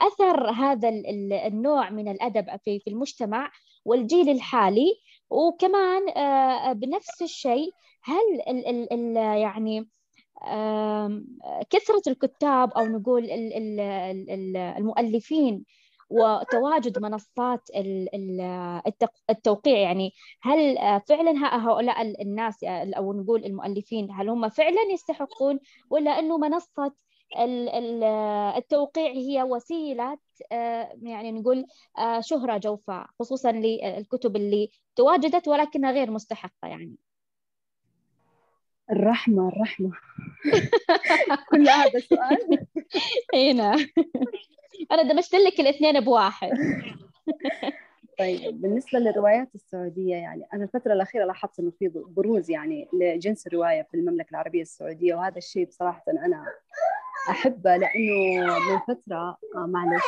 أثر 0.00 0.50
هذا 0.50 0.88
النوع 1.46 1.90
من 1.90 2.08
الأدب 2.08 2.46
في 2.64 2.82
المجتمع 2.86 3.50
والجيل 3.84 4.28
الحالي. 4.28 5.00
وكمان 5.30 6.08
آه، 6.08 6.72
بنفس 6.72 7.22
الشيء 7.22 7.72
هل 8.02 8.40
ال 8.48 8.66
ال 8.66 8.92
ال 8.92 9.16
يعني 9.16 9.88
كثرة 11.70 12.02
الكتاب 12.08 12.72
أو 12.72 12.86
نقول 12.86 13.30
المؤلفين 14.78 15.64
وتواجد 16.10 16.98
منصات 16.98 17.68
التوقيع 19.30 19.78
يعني 19.78 20.12
هل 20.42 20.78
آه، 20.78 21.02
فعلا 21.08 21.32
هؤلاء 21.56 22.22
الناس 22.22 22.64
أو 22.64 23.12
نقول 23.12 23.44
المؤلفين 23.44 24.10
هل 24.10 24.28
هم 24.28 24.48
فعلا 24.48 24.82
يستحقون 24.92 25.58
ولا 25.90 26.18
أنه 26.18 26.38
منصة 26.38 26.92
التوقيع 27.36 29.10
هي 29.10 29.42
وسيلة 29.42 30.18
آه، 30.52 30.98
يعني 31.02 31.32
نقول 31.32 31.64
آه، 31.98 32.20
شهرة 32.20 32.58
جوفاء 32.58 33.06
خصوصا 33.18 33.52
للكتب 33.52 34.36
اللي 34.36 34.70
تواجدت 34.96 35.48
ولكنها 35.48 35.92
غير 35.92 36.10
مستحقة 36.10 36.68
يعني. 36.68 36.96
الرحمة 38.90 39.48
الرحمة. 39.48 39.90
كل 41.50 41.68
هذا 41.68 41.98
سؤال. 41.98 42.66
هنا 43.50 43.76
أنا 44.92 45.02
دمجت 45.02 45.34
لك 45.34 45.60
الاثنين 45.60 46.00
بواحد. 46.00 46.50
طيب 48.18 48.60
بالنسبة 48.60 48.98
للروايات 48.98 49.54
السعودية 49.54 50.16
يعني 50.16 50.46
أنا 50.54 50.64
الفترة 50.64 50.92
الأخيرة 50.92 51.24
لاحظت 51.24 51.60
إنه 51.60 51.70
في 51.78 51.88
بروز 51.94 52.50
يعني 52.50 52.88
لجنس 52.92 53.46
الرواية 53.46 53.82
في 53.82 53.96
المملكة 53.96 54.30
العربية 54.30 54.62
السعودية 54.62 55.14
وهذا 55.14 55.38
الشيء 55.38 55.66
بصراحة 55.66 56.02
أنا 56.08 56.44
أحبه 57.30 57.76
لأنه 57.76 58.58
من 58.72 58.78
فترة 58.78 59.38
آه 59.54 59.66
معلش. 59.66 60.02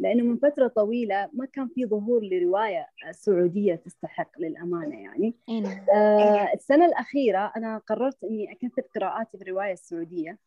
لأنه 0.00 0.24
من 0.24 0.36
فترة 0.36 0.68
طويلة 0.68 1.28
ما 1.32 1.46
كان 1.46 1.68
في 1.68 1.86
ظهور 1.86 2.22
لرواية 2.24 2.86
سعودية 3.10 3.74
تستحق 3.74 4.30
للأمانة 4.38 5.02
يعني. 5.02 5.34
آه 5.94 6.52
السنة 6.54 6.86
الأخيرة 6.86 7.52
أنا 7.56 7.78
قررت 7.78 8.24
إني 8.24 8.52
أكثر 8.52 8.82
قراءاتي 8.94 9.38
في 9.38 9.44
الرواية 9.44 9.72
السعودية. 9.72 10.38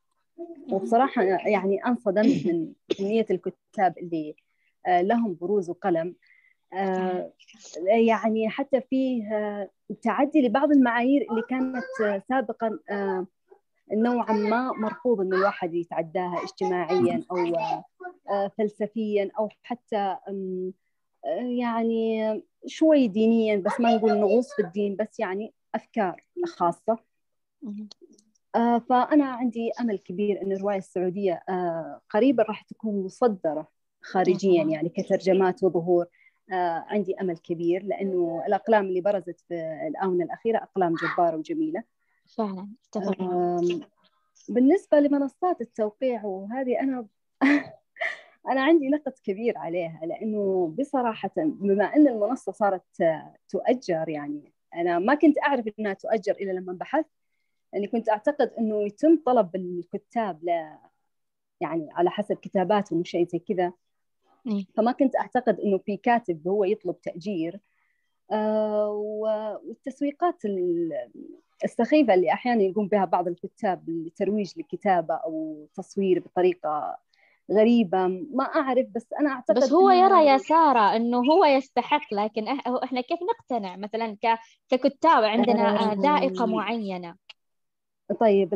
وبصراحة 0.71 1.23
يعني 1.23 1.85
انصدمت 1.85 2.45
من 2.47 2.73
كمية 2.97 3.25
الكتاب 3.31 3.97
اللي 3.97 4.35
آه 4.87 5.01
لهم 5.01 5.37
بروز 5.41 5.69
وقلم. 5.69 6.15
آه 6.73 7.31
يعني 7.85 8.49
حتى 8.49 8.81
فيه 8.81 9.23
تعدي 10.01 10.41
لبعض 10.41 10.71
المعايير 10.71 11.27
اللي 11.31 11.41
كانت 11.49 12.21
سابقا 12.29 12.79
نوعا 13.93 14.33
ما 14.33 14.71
مرفوض 14.71 15.21
إن 15.21 15.33
الواحد 15.33 15.73
يتعداها 15.73 16.43
اجتماعيا 16.43 17.23
أو 17.31 17.37
آه، 18.29 18.51
فلسفيا 18.57 19.31
أو 19.39 19.49
حتى 19.63 20.17
آه، 20.27 20.71
يعني 21.39 22.43
شوي 22.67 23.07
دينيا 23.07 23.55
بس 23.55 23.79
ما 23.79 23.95
نقول 23.95 24.11
نغوص 24.19 24.53
في 24.55 24.61
الدين 24.61 24.95
بس 24.95 25.19
يعني 25.19 25.53
أفكار 25.75 26.21
خاصة. 26.45 26.97
آه، 28.55 28.79
فأنا 28.79 29.25
عندي 29.25 29.71
أمل 29.81 29.99
كبير 29.99 30.41
أن 30.41 30.51
الرواية 30.51 30.77
السعودية 30.77 31.43
آه، 31.49 32.01
قريبا 32.09 32.43
راح 32.43 32.61
تكون 32.61 33.03
مصدرة 33.03 33.67
خارجيا 34.01 34.63
يعني 34.63 34.89
كترجمات 34.89 35.63
وظهور. 35.63 36.05
عندي 36.89 37.15
أمل 37.21 37.37
كبير 37.37 37.83
لأنه 37.83 38.43
الأقلام 38.47 38.85
اللي 38.85 39.01
برزت 39.01 39.39
في 39.47 39.53
الآونة 39.87 40.23
الأخيرة 40.23 40.57
أقلام 40.57 40.95
جبارة 40.95 41.37
وجميلة. 41.37 41.83
فعلا 42.27 42.67
بالنسبة 44.49 44.99
لمنصات 44.99 45.61
التوقيع 45.61 46.25
وهذه 46.25 46.79
أنا 46.79 47.07
أنا 48.51 48.61
عندي 48.61 48.89
نقد 48.89 49.13
كبير 49.23 49.57
عليها 49.57 49.99
لأنه 50.05 50.73
بصراحة 50.79 51.31
بما 51.37 51.85
أن 51.95 52.07
المنصة 52.07 52.51
صارت 52.51 52.83
تؤجر 53.49 54.09
يعني 54.09 54.53
أنا 54.75 54.99
ما 54.99 55.15
كنت 55.15 55.37
أعرف 55.37 55.65
أنها 55.79 55.93
تؤجر 55.93 56.31
إلا 56.33 56.51
لما 56.51 56.73
بحثت. 56.73 57.09
لأني 57.73 57.87
كنت 57.87 58.09
أعتقد 58.09 58.51
أنه 58.59 58.83
يتم 58.83 59.19
طلب 59.25 59.55
الكتاب 59.55 60.43
ل 60.43 60.49
يعني 61.61 61.89
على 61.91 62.09
حسب 62.09 62.35
كتاباتهم 62.35 62.99
وشيء 62.99 63.27
زي 63.27 63.39
كذا. 63.39 63.73
فما 64.75 64.91
كنت 64.91 65.15
أعتقد 65.15 65.59
أنه 65.59 65.77
في 65.77 65.97
كاتب 65.97 66.47
هو 66.47 66.63
يطلب 66.63 67.01
تأجير. 67.01 67.59
والتسويقات 68.87 70.41
السخيفة 71.63 72.13
اللي 72.13 72.33
أحيانا 72.33 72.63
يقوم 72.63 72.87
بها 72.87 73.05
بعض 73.05 73.27
الكتاب 73.27 73.89
لترويج 73.89 74.53
لكتابة 74.57 75.13
أو 75.13 75.67
تصوير 75.73 76.19
بطريقة 76.19 76.97
غريبة 77.51 78.07
ما 78.07 78.43
أعرف 78.43 78.87
بس 78.95 79.13
أنا 79.19 79.29
أعتقد 79.29 79.57
بس 79.57 79.73
هو 79.73 79.89
يرى 79.91 80.25
يا 80.25 80.37
سارة 80.37 80.95
أنه 80.95 81.17
هو 81.17 81.45
يستحق 81.45 82.13
لكن 82.13 82.47
إحنا 82.83 83.01
كيف 83.01 83.19
نقتنع 83.21 83.75
مثلا 83.75 84.17
ككتاب 84.69 85.23
عندنا 85.23 85.93
ذائقة 85.93 86.45
معينة؟ 86.45 87.15
طيب 88.19 88.53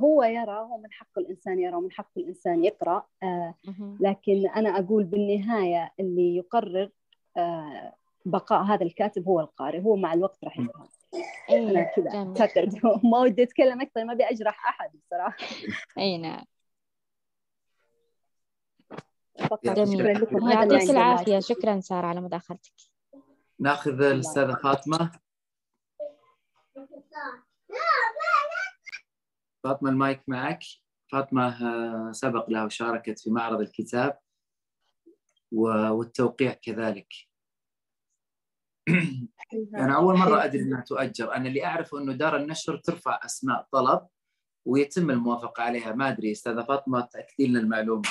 هو 0.00 0.22
يرى 0.22 0.58
هو 0.58 0.78
من 0.78 0.92
حق 0.92 1.18
الإنسان 1.18 1.58
يرى 1.58 1.76
ومن 1.76 1.92
حق 1.92 2.10
الإنسان 2.16 2.64
يقرأ 2.64 3.06
آه، 3.22 3.54
لكن 4.00 4.48
أنا 4.56 4.78
أقول 4.78 5.04
بالنهاية 5.04 5.92
اللي 6.00 6.36
يقرر 6.36 6.90
آه، 7.36 7.94
بقاء 8.26 8.62
هذا 8.62 8.84
الكاتب 8.84 9.28
هو 9.28 9.40
القارئ 9.40 9.80
هو 9.80 9.96
مع 9.96 10.12
الوقت 10.12 10.44
راح 10.44 10.58
يفهم. 10.58 10.88
أنا 11.50 11.84
كذا 12.46 12.70
ما 13.12 13.18
ودي 13.18 13.42
أتكلم 13.42 13.80
أكثر 13.80 14.04
ما 14.04 14.12
أبي 14.12 14.24
أجرح 14.24 14.68
أحد 14.68 14.90
بصراحة. 14.96 15.36
أي 15.98 16.18
نعم. 16.18 16.44
جميل 19.64 20.06
يعطيك 20.50 20.90
العافية. 20.90 21.40
شكرا 21.40 21.80
سارة 21.80 22.06
على 22.06 22.20
مداخلتك. 22.20 22.72
ناخذ 23.60 24.02
الأستاذة 24.02 24.54
فاطمة. 24.54 25.12
فاطمة 29.64 29.90
المايك 29.90 30.22
معك. 30.26 30.60
فاطمة 31.12 31.48
آه، 31.48 32.12
سبق 32.12 32.50
لها 32.50 32.64
وشاركت 32.64 33.20
في 33.20 33.30
معرض 33.30 33.60
الكتاب 33.60 34.18
والتوقيع 35.52 36.52
كذلك. 36.52 37.08
أنا 39.74 39.96
أول 39.96 40.16
مرة 40.16 40.44
أدري 40.44 40.62
أنها 40.62 40.80
تؤجر. 40.80 41.34
أنا 41.34 41.48
اللي 41.48 41.64
أعرفه 41.64 41.98
أنه 41.98 42.12
دار 42.12 42.36
النشر 42.36 42.76
ترفع 42.76 43.20
أسماء 43.24 43.66
طلب 43.72 44.06
ويتم 44.64 45.10
الموافقة 45.10 45.62
عليها. 45.62 45.92
ما 45.92 46.08
أدري 46.08 46.32
أستاذة 46.32 46.62
فاطمة 46.62 47.00
تأكدي 47.00 47.46
لنا 47.46 47.60
المعلومة. 47.60 48.08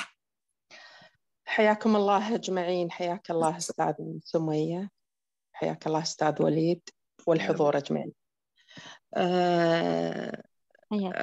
حياكم 1.44 1.96
الله 1.96 2.34
أجمعين. 2.34 2.90
حياك 2.90 3.30
الله 3.30 3.56
أستاذ 3.56 3.94
سمية. 4.24 4.90
حياك 5.52 5.86
الله 5.86 6.02
أستاذ 6.02 6.42
وليد. 6.42 6.88
والحضور 7.26 7.76
أجمعين. 7.76 8.12
أه 9.14 10.42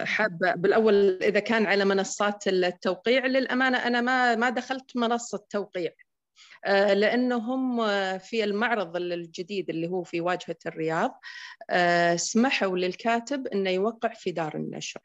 حابة 0.06 0.54
بالأول 0.56 1.24
إذا 1.24 1.40
كان 1.40 1.66
على 1.66 1.86
منصات 1.86 2.48
التوقيع 2.48 3.26
للأمانة 3.26 3.78
أنا 3.78 4.02
ما 4.02 4.36
ما 4.36 4.50
دخلت 4.50 4.98
منصة 4.98 5.46
توقيع. 5.50 5.92
آه، 6.66 6.94
لأنهم 6.94 7.78
في 8.18 8.44
المعرض 8.44 8.96
الجديد 8.96 9.70
اللي 9.70 9.88
هو 9.88 10.04
في 10.04 10.22
واجهة 10.22 10.58
الرياض 10.66 11.20
آه، 11.70 12.16
سمحوا 12.16 12.78
للكاتب 12.78 13.48
أنه 13.48 13.70
يوقع 13.70 14.14
في 14.14 14.32
دار 14.32 14.56
النشر. 14.56 15.02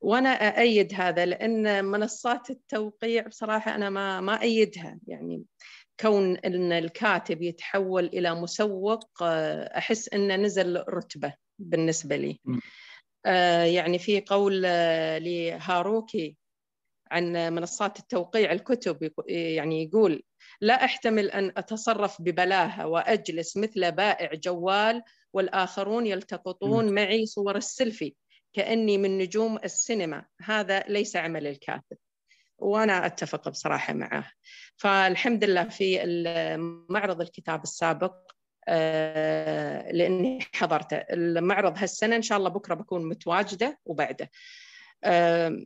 وأنا 0.00 0.28
أأيد 0.28 0.94
هذا 0.94 1.26
لأن 1.26 1.84
منصات 1.84 2.50
التوقيع 2.50 3.26
بصراحة 3.26 3.74
أنا 3.74 3.90
ما 3.90 4.20
ما 4.20 4.42
أيدها. 4.42 4.98
يعني 5.06 5.44
كون 6.00 6.36
إن 6.36 6.72
الكاتب 6.72 7.42
يتحول 7.42 8.06
إلى 8.06 8.34
مسوق 8.34 9.22
آه، 9.22 9.78
أحس 9.78 10.08
إنه 10.08 10.36
نزل 10.36 10.84
رتبة 10.88 11.34
بالنسبة 11.58 12.16
لي. 12.16 12.40
آه، 13.26 13.62
يعني 13.64 13.98
في 13.98 14.20
قول 14.20 14.62
آه، 14.66 15.18
لهاروكي 15.18 16.36
عن 17.10 17.32
منصات 17.32 17.98
التوقيع 17.98 18.52
الكتب 18.52 19.10
يعني 19.28 19.82
يقول 19.84 20.22
لا 20.60 20.84
أحتمل 20.84 21.30
أن 21.30 21.52
أتصرف 21.56 22.22
ببلاهة 22.22 22.86
وأجلس 22.86 23.56
مثل 23.56 23.92
بائع 23.92 24.34
جوال 24.34 25.02
والآخرون 25.32 26.06
يلتقطون 26.06 26.94
معي 26.94 27.26
صور 27.26 27.56
السيلفي 27.56 28.14
كأني 28.52 28.98
من 28.98 29.18
نجوم 29.18 29.58
السينما. 29.64 30.24
هذا 30.42 30.80
ليس 30.80 31.16
عمل 31.16 31.46
الكاتب 31.46 31.96
وأنا 32.58 33.06
أتفق 33.06 33.48
بصراحة 33.48 33.92
معه. 33.92 34.30
فالحمد 34.76 35.44
لله 35.44 35.64
في 35.64 36.00
معرض 36.88 37.20
الكتاب 37.20 37.62
السابق 37.62 38.14
آه، 38.68 39.92
لأني 39.92 40.38
حضرته. 40.54 40.96
المعرض 40.96 41.78
هالسنة 41.78 42.16
إن 42.16 42.22
شاء 42.22 42.38
الله 42.38 42.50
بكرة 42.50 42.74
بكون 42.74 43.08
متواجدة 43.08 43.78
وبعده. 43.84 44.30
آه، 45.04 45.64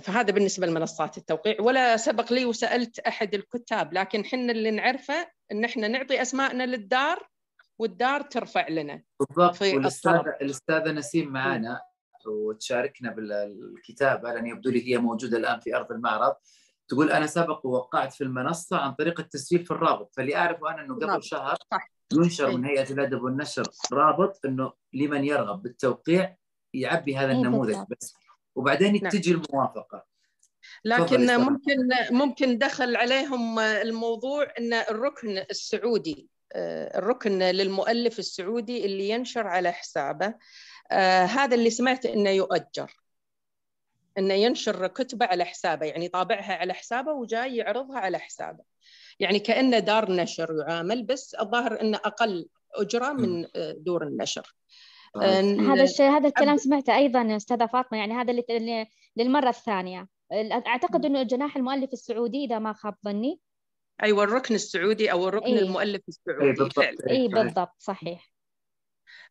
فهذا 0.00 0.32
بالنسبة 0.32 0.66
لمنصات 0.66 1.18
التوقيع. 1.18 1.56
ولا 1.60 1.96
سبق 1.96 2.32
لي 2.32 2.44
وسألت 2.44 2.98
أحد 2.98 3.34
الكتاب 3.34 3.94
لكن 3.94 4.24
حنا 4.24 4.52
اللي 4.52 4.70
نعرفه 4.70 5.30
إن 5.52 5.64
إحنا 5.64 5.88
نعطي 5.88 6.22
أسماءنا 6.22 6.66
للدار 6.66 7.28
والدار 7.78 8.22
ترفع 8.22 8.68
لنا. 8.68 9.02
بالضبط. 9.20 9.62
والاستاذه 9.62 10.36
الأستاذة 10.42 10.92
نسيم 10.92 11.28
معنا 11.28 11.80
وتشاركنا 12.26 13.10
بالكتابة 13.10 14.32
لأن 14.32 14.46
يبدو 14.46 14.70
لي 14.70 14.92
هي 14.92 14.98
موجودة 14.98 15.36
الآن 15.36 15.60
في 15.60 15.76
أرض 15.76 15.92
المعرض. 15.92 16.34
تقول 16.88 17.10
أنا 17.10 17.26
سبق 17.26 17.66
ووقعت 17.66 18.12
في 18.12 18.24
المنصة 18.24 18.76
عن 18.76 18.92
طريق 18.92 19.20
التسجيل 19.20 19.64
في 19.64 19.70
الرابط. 19.70 20.14
فاللي 20.16 20.36
أعرفه 20.36 20.70
أنا 20.70 20.82
إنه 20.82 20.94
قبل. 20.94 21.22
شهر 21.22 21.56
صح. 21.70 21.90
ينشر 22.12 22.56
من 22.56 22.64
هيئة 22.64 22.92
الأدب 22.92 23.22
والنشر 23.22 23.64
رابط 23.92 24.40
إنه 24.44 24.72
لمن 24.92 25.24
يرغب 25.24 25.62
بالتوقيع 25.62 26.36
يعبي 26.74 27.16
هذا 27.16 27.32
النموذج 27.32 27.84
بس. 27.90 28.14
وبعدين 28.56 29.00
نعم. 29.02 29.12
تجي 29.12 29.30
الموافقة. 29.30 30.04
لكن 30.84 31.36
ممكن 31.40 31.88
ممكن 32.10 32.58
دخل 32.58 32.96
عليهم 32.96 33.58
الموضوع 33.58 34.52
إن 34.58 34.72
الركن 34.74 35.38
السعودي 35.38 36.28
آه، 36.52 36.98
الركن 36.98 37.38
للمؤلف 37.38 38.18
السعودي 38.18 38.86
اللي 38.86 39.08
ينشر 39.08 39.46
على 39.46 39.72
حسابه 39.72 40.34
آه، 40.90 41.24
هذا 41.24 41.54
اللي 41.54 41.70
سمعت 41.70 42.06
إنه 42.06 42.30
يؤجر. 42.30 43.00
إنه 44.18 44.34
ينشر 44.34 44.86
كتبة 44.86 45.26
على 45.26 45.44
حسابه 45.44 45.86
يعني 45.86 46.08
طابعها 46.08 46.54
على 46.54 46.74
حسابه 46.74 47.12
وجاي 47.12 47.56
يعرضها 47.56 47.98
على 47.98 48.18
حسابه. 48.18 48.64
يعني 49.20 49.38
كأنه 49.38 49.78
دار 49.78 50.12
نشر 50.12 50.64
يعامل 50.68 51.02
بس 51.02 51.34
الظاهر 51.34 51.80
إنه 51.80 51.96
أقل 52.04 52.48
أجرة 52.74 53.12
من 53.12 53.46
آه، 53.56 53.72
دور 53.78 54.06
النشر. 54.06 54.54
هذا 55.72 55.82
الشيء 55.82 56.10
هذا 56.10 56.28
الكلام 56.28 56.56
سمعته 56.56 56.96
أيضا 56.96 57.36
أستاذة 57.36 57.66
فاطمة 57.66 57.98
يعني 57.98 58.14
هذا 58.14 58.30
اللي 58.30 58.86
للمرة 59.16 59.48
الثانية. 59.48 60.08
أعتقد 60.66 61.04
إنه 61.04 61.22
جناح 61.22 61.56
المؤلف 61.56 61.92
السعودي 61.92 62.44
إذا 62.44 62.58
ما 62.58 62.72
خاب 62.72 62.94
ظني. 63.04 63.40
أيوه 64.02 64.24
الركن 64.24 64.54
السعودي 64.54 65.12
أو 65.12 65.28
الركن 65.28 65.46
إيه؟ 65.46 65.58
المؤلف 65.58 66.02
السعودي. 66.08 66.46
اي 66.46 66.52
بالضبط, 66.52 66.78
إيه 67.10 67.28
بالضبط 67.28 67.74
صحيح. 67.78 68.30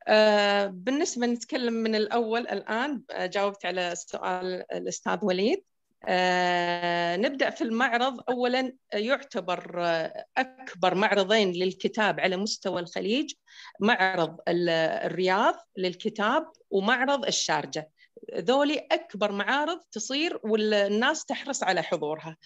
آه 0.08 0.68
بالنسبة 0.68 1.28
نتكلم 1.28 1.74
من 1.74 1.96
الأول 1.96 2.42
الآن 2.42 3.02
آه، 3.12 3.26
جاوبت 3.26 3.66
على 3.66 3.94
سؤال 3.96 4.66
الأستاذ 4.72 5.20
وليد. 5.24 5.64
آه 6.08 7.16
نبدأ 7.16 7.50
في 7.50 7.64
المعرض. 7.64 8.20
أولا 8.30 8.74
يعتبر 8.94 9.84
آه، 9.86 10.26
أكبر 10.38 10.96
معرضين 10.96 11.52
للكتاب 11.52 12.20
على 12.20 12.38
مستوى 12.38 12.82
الخليج 12.82 13.34
معرض 13.80 14.38
الرياض 14.48 15.56
للكتاب 15.78 16.52
ومعرض 16.70 17.26
الشارجة. 17.26 17.90
ذولي 18.36 18.88
أكبر 18.92 19.32
معارض 19.32 19.80
تصير 19.92 20.40
والناس 20.44 21.26
تحرص 21.26 21.64
على 21.64 21.82
حضورها. 21.84 22.38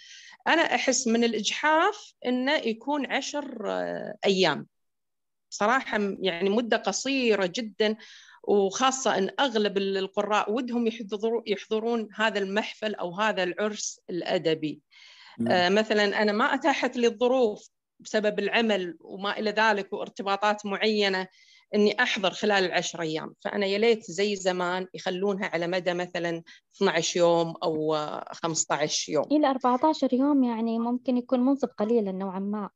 أنا 0.48 0.62
أحس 0.62 1.08
من 1.08 1.24
الإجحاف 1.24 2.14
أنه 2.26 2.54
يكون 2.54 3.12
عشر 3.12 3.72
آه، 3.72 4.16
أيام. 4.26 4.68
صراحة 5.50 6.00
يعني 6.20 6.50
مدة 6.50 6.78
قصيرة 6.78 7.46
جدا. 7.56 7.96
وخاصة 8.50 9.18
أن 9.18 9.30
أغلب 9.40 9.78
القراء 9.78 10.52
ودهم 10.52 10.90
يحضرون 11.48 12.10
هذا 12.16 12.40
المحفل 12.40 12.96
أو 12.96 13.16
هذا 13.16 13.44
العرس 13.44 14.00
الأدبي. 14.10 14.82
آه 15.48 15.70
مثلا 15.70 16.22
أنا 16.22 16.32
ما 16.32 16.54
أتاحت 16.54 16.98
لي 16.98 17.08
الظروف 17.08 17.70
بسبب 18.00 18.40
العمل 18.40 18.98
وما 19.00 19.40
إلى 19.40 19.52
ذلك 19.52 19.94
وارتباطات 19.94 20.66
معينة 20.66 21.28
إني 21.76 22.04
أحضر 22.04 22.32
خلال 22.32 22.66
العشر 22.66 23.02
أيام. 23.02 23.34
فأنا 23.40 23.66
يا 23.66 23.78
ليت 23.78 24.04
زي 24.12 24.36
زمان 24.36 24.88
يخلونها 24.94 25.46
على 25.54 25.68
مدى 25.68 25.94
مثلا 25.94 26.44
12 26.76 27.20
يوم 27.20 27.54
أو 27.64 27.98
15 28.32 29.12
يوم. 29.12 29.26
إلى 29.32 29.48
14 29.48 30.14
يوم 30.14 30.44
يعني 30.44 30.80
ممكن 30.80 31.18
يكون 31.18 31.40
منصب 31.40 31.68
قليلا 31.68 32.12
نوعا 32.12 32.40
ما. 32.40 32.70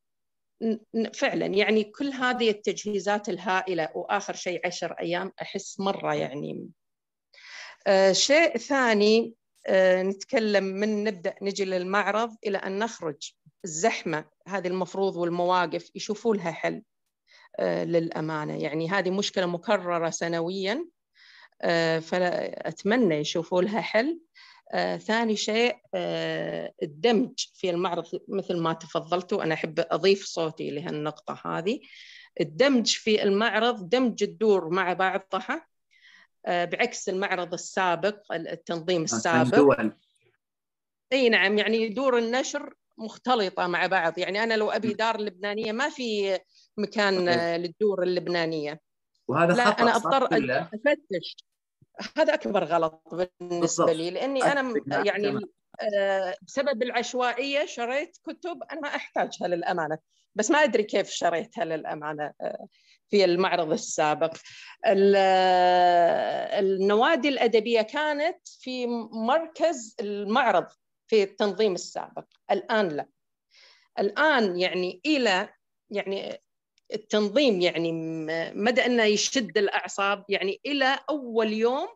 فعلا 1.13 1.45
يعني 1.45 1.83
كل 1.83 2.07
هذه 2.07 2.49
التجهيزات 2.49 3.29
الهائلة 3.29 3.89
وآخر 3.95 4.33
شيء 4.35 4.67
عشر 4.67 4.91
أيام 4.91 5.31
أحس 5.41 5.79
مرة 5.79 6.13
يعني. 6.13 6.69
آه 7.87 8.11
شيء 8.11 8.57
ثاني 8.57 9.33
آه 9.67 10.03
نتكلم 10.03 10.63
من 10.63 11.03
نبدأ 11.03 11.35
نجي 11.41 11.65
للمعرض 11.65 12.35
إلى 12.45 12.57
أن 12.57 12.79
نخرج. 12.79 13.33
الزحمة 13.65 14.25
هذه 14.47 14.67
المفروض 14.67 15.15
والمواقف 15.15 15.95
يشوفوا 15.95 16.35
لها 16.35 16.51
حل 16.51 16.83
آه 17.59 17.83
للأمانة. 17.83 18.63
يعني 18.63 18.89
هذه 18.89 19.09
مشكلة 19.09 19.45
مكررة 19.45 20.09
سنويا 20.09 20.85
فاتمنى 22.01 23.15
يشوفوا 23.15 23.61
لها 23.61 23.81
حل. 23.81 24.19
ثاني 24.97 25.35
شيء 25.35 25.75
آه، 25.93 26.73
الدمج 26.83 27.33
في 27.53 27.69
المعرض 27.69 28.05
مثل 28.27 28.57
ما 28.57 28.73
تفضلت 28.73 29.33
وأنا 29.33 29.53
أحب 29.53 29.85
أضيف 29.91 30.25
صوتي 30.25 30.71
لهالنقطة 30.71 31.41
هذه. 31.45 31.79
الدمج 32.41 32.87
في 32.87 33.23
المعرض 33.23 33.89
دمج 33.89 34.23
الدور 34.23 34.69
مع 34.69 34.93
بعضها 34.93 35.67
آه، 36.45 36.65
بعكس 36.65 37.09
المعرض 37.09 37.53
السابق 37.53 38.33
التنظيم 38.33 39.03
السابق. 39.03 39.55
دول. 39.55 39.97
إي 41.13 41.29
نعم 41.29 41.57
يعني 41.57 41.89
دور 41.89 42.17
النشر 42.17 42.73
مختلطة 42.97 43.67
مع 43.67 43.85
بعض. 43.85 44.17
يعني 44.17 44.43
أنا 44.43 44.53
لو 44.53 44.71
أبي 44.71 44.93
دار 44.93 45.21
لبنانية 45.21 45.71
ما 45.71 45.89
في 45.89 46.39
مكان 46.77 47.29
للدور 47.61 48.03
اللبنانية. 48.03 48.79
وهذا 49.27 49.53
لا 49.53 49.65
خطأ 49.65 49.83
أنا 49.83 49.95
أضطر 49.95 50.25
أفتش. 50.25 51.35
هذا 52.17 52.33
أكبر 52.33 52.63
غلط 52.63 53.03
بالنسبة 53.41 53.93
لي 53.93 54.11
لأني 54.11 54.43
أنا 54.43 54.73
يعني 55.05 55.39
آه، 55.81 56.35
بسبب 56.41 56.83
العشوائية 56.83 57.65
شريت 57.65 58.17
كتب 58.23 58.63
أنا 58.71 58.81
ما 58.81 58.87
أحتاجها 58.87 59.47
للأمانة 59.47 59.97
بس 60.35 60.51
ما 60.51 60.63
أدري 60.63 60.83
كيف 60.83 61.09
شريتها 61.09 61.65
للأمانة 61.65 62.33
آه، 62.41 62.67
في 63.09 63.25
المعرض 63.25 63.71
السابق. 63.71 64.33
النوادي 66.59 67.29
الأدبية 67.29 67.81
كانت 67.81 68.47
في 68.47 68.87
مركز 69.11 69.95
المعرض 69.99 70.67
في 71.07 71.23
التنظيم 71.23 71.73
السابق 71.73 72.25
الآن 72.51 72.87
لا. 72.87 73.07
الآن 73.99 74.59
يعني 74.59 75.01
إلى 75.05 75.49
يعني 75.89 76.42
التنظيم 76.93 77.61
يعني 77.61 77.91
مدى 78.55 78.85
أنه 78.85 79.03
يشد 79.03 79.57
الأعصاب. 79.57 80.25
يعني 80.29 80.61
إلى 80.65 80.99
أول 81.09 81.53
يوم 81.53 81.87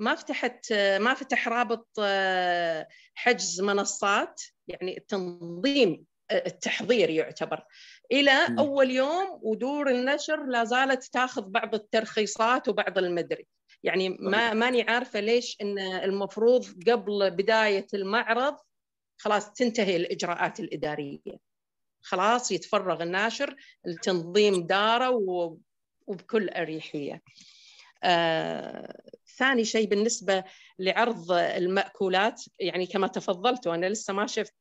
ما 0.00 0.14
فتحت 0.14 0.72
ما 0.72 1.14
فتح 1.14 1.48
رابط 1.48 1.88
آه، 2.00 2.88
حجز 3.14 3.60
منصات. 3.60 4.42
يعني 4.68 4.98
التنظيم 4.98 6.04
آه، 6.30 6.46
التحضير 6.46 7.10
يعتبر. 7.10 7.64
إلى 8.12 8.46
أول 8.58 8.90
يوم 8.90 9.40
ودور 9.42 9.90
النشر 9.90 10.46
لا 10.46 10.64
زالت 10.64 11.04
تاخذ 11.04 11.42
بعض 11.42 11.74
الترخيصات 11.74 12.68
وبعض 12.68 12.98
المدري. 12.98 13.46
يعني 13.82 14.08
ما 14.08 14.54
ماني 14.54 14.82
عارفة 14.82 15.20
ليش 15.20 15.56
إن 15.62 15.78
المفروض 15.78 16.66
قبل 16.90 17.30
بداية 17.30 17.86
المعرض 17.94 18.56
خلاص 19.20 19.52
تنتهي 19.52 19.96
الإجراءات 19.96 20.60
الإدارية. 20.60 21.49
خلاص 22.02 22.52
يتفرغ 22.52 23.02
الناشر 23.02 23.56
لتنظيم 23.84 24.66
دارة 24.66 25.10
وبكل 26.06 26.48
أريحية. 26.48 27.22
آه، 28.02 29.02
ثاني 29.38 29.64
شيء 29.64 29.88
بالنسبة 29.88 30.44
لعرض 30.78 31.32
المأكولات 31.32 32.42
يعني 32.58 32.86
كما 32.86 33.06
تفضلت 33.06 33.66
وأنا 33.66 33.86
لسه 33.86 34.12
ما 34.12 34.26
شفت 34.26 34.54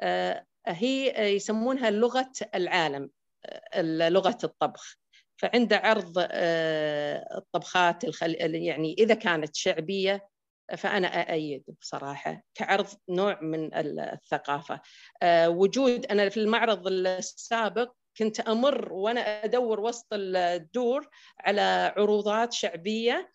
آه، 0.00 0.44
هي 0.66 1.34
يسمونها 1.36 1.90
لغة 1.90 2.32
العالم 2.54 3.10
آه، 3.46 3.82
لغة 4.08 4.38
الطبخ. 4.44 4.96
فعند 5.36 5.72
عرض 5.72 6.14
آه، 6.18 7.38
الطبخات 7.38 8.04
الخل... 8.04 8.34
يعني 8.54 8.94
إذا 8.98 9.14
كانت 9.14 9.56
شعبية 9.56 10.29
فأنا 10.76 11.08
أأيد 11.08 11.64
بصراحة 11.80 12.42
كعرض 12.54 12.86
نوع 13.08 13.40
من 13.40 13.74
الثقافة. 13.74 14.80
آه، 15.22 15.48
وجود 15.48 16.06
أنا 16.06 16.28
في 16.28 16.36
المعرض 16.36 16.86
السابق 16.86 17.92
كنت 18.16 18.40
أمر 18.40 18.92
وأنا 18.92 19.44
أدور 19.44 19.80
وسط 19.80 20.06
الدور 20.12 21.08
على 21.40 21.94
عروضات 21.96 22.52
شعبية. 22.52 23.30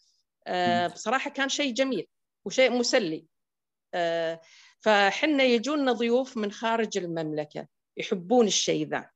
آه، 0.47 0.87
بصراحة 0.87 1.29
كان 1.29 1.49
شيء 1.49 1.73
جميل 1.73 2.07
وشيء 2.45 2.71
مسلي. 2.71 3.25
آه، 3.93 4.41
فحنا 4.79 5.43
يجونا 5.43 5.91
ضيوف 5.91 6.37
من 6.37 6.51
خارج 6.51 6.97
المملكة 6.97 7.67
يحبون 7.97 8.47
الشيء 8.47 8.87
ذا. 8.87 9.09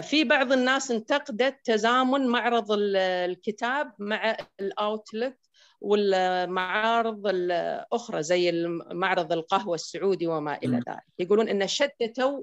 في 0.00 0.24
بعض 0.24 0.52
الناس 0.52 0.90
انتقدت 0.90 1.58
تزامن 1.64 2.26
معرض 2.26 2.66
الكتاب 2.70 3.92
مع 3.98 4.36
الاوتلت 4.60 5.47
والمعارض 5.80 7.26
الأخرى 7.26 8.22
زي 8.22 8.66
معرض 8.90 9.32
القهوة 9.32 9.74
السعودي 9.74 10.26
وما 10.26 10.56
إلى 10.56 10.76
ذلك. 10.76 11.02
يقولون 11.18 11.48
أن 11.48 11.66
شتتوا 11.66 12.42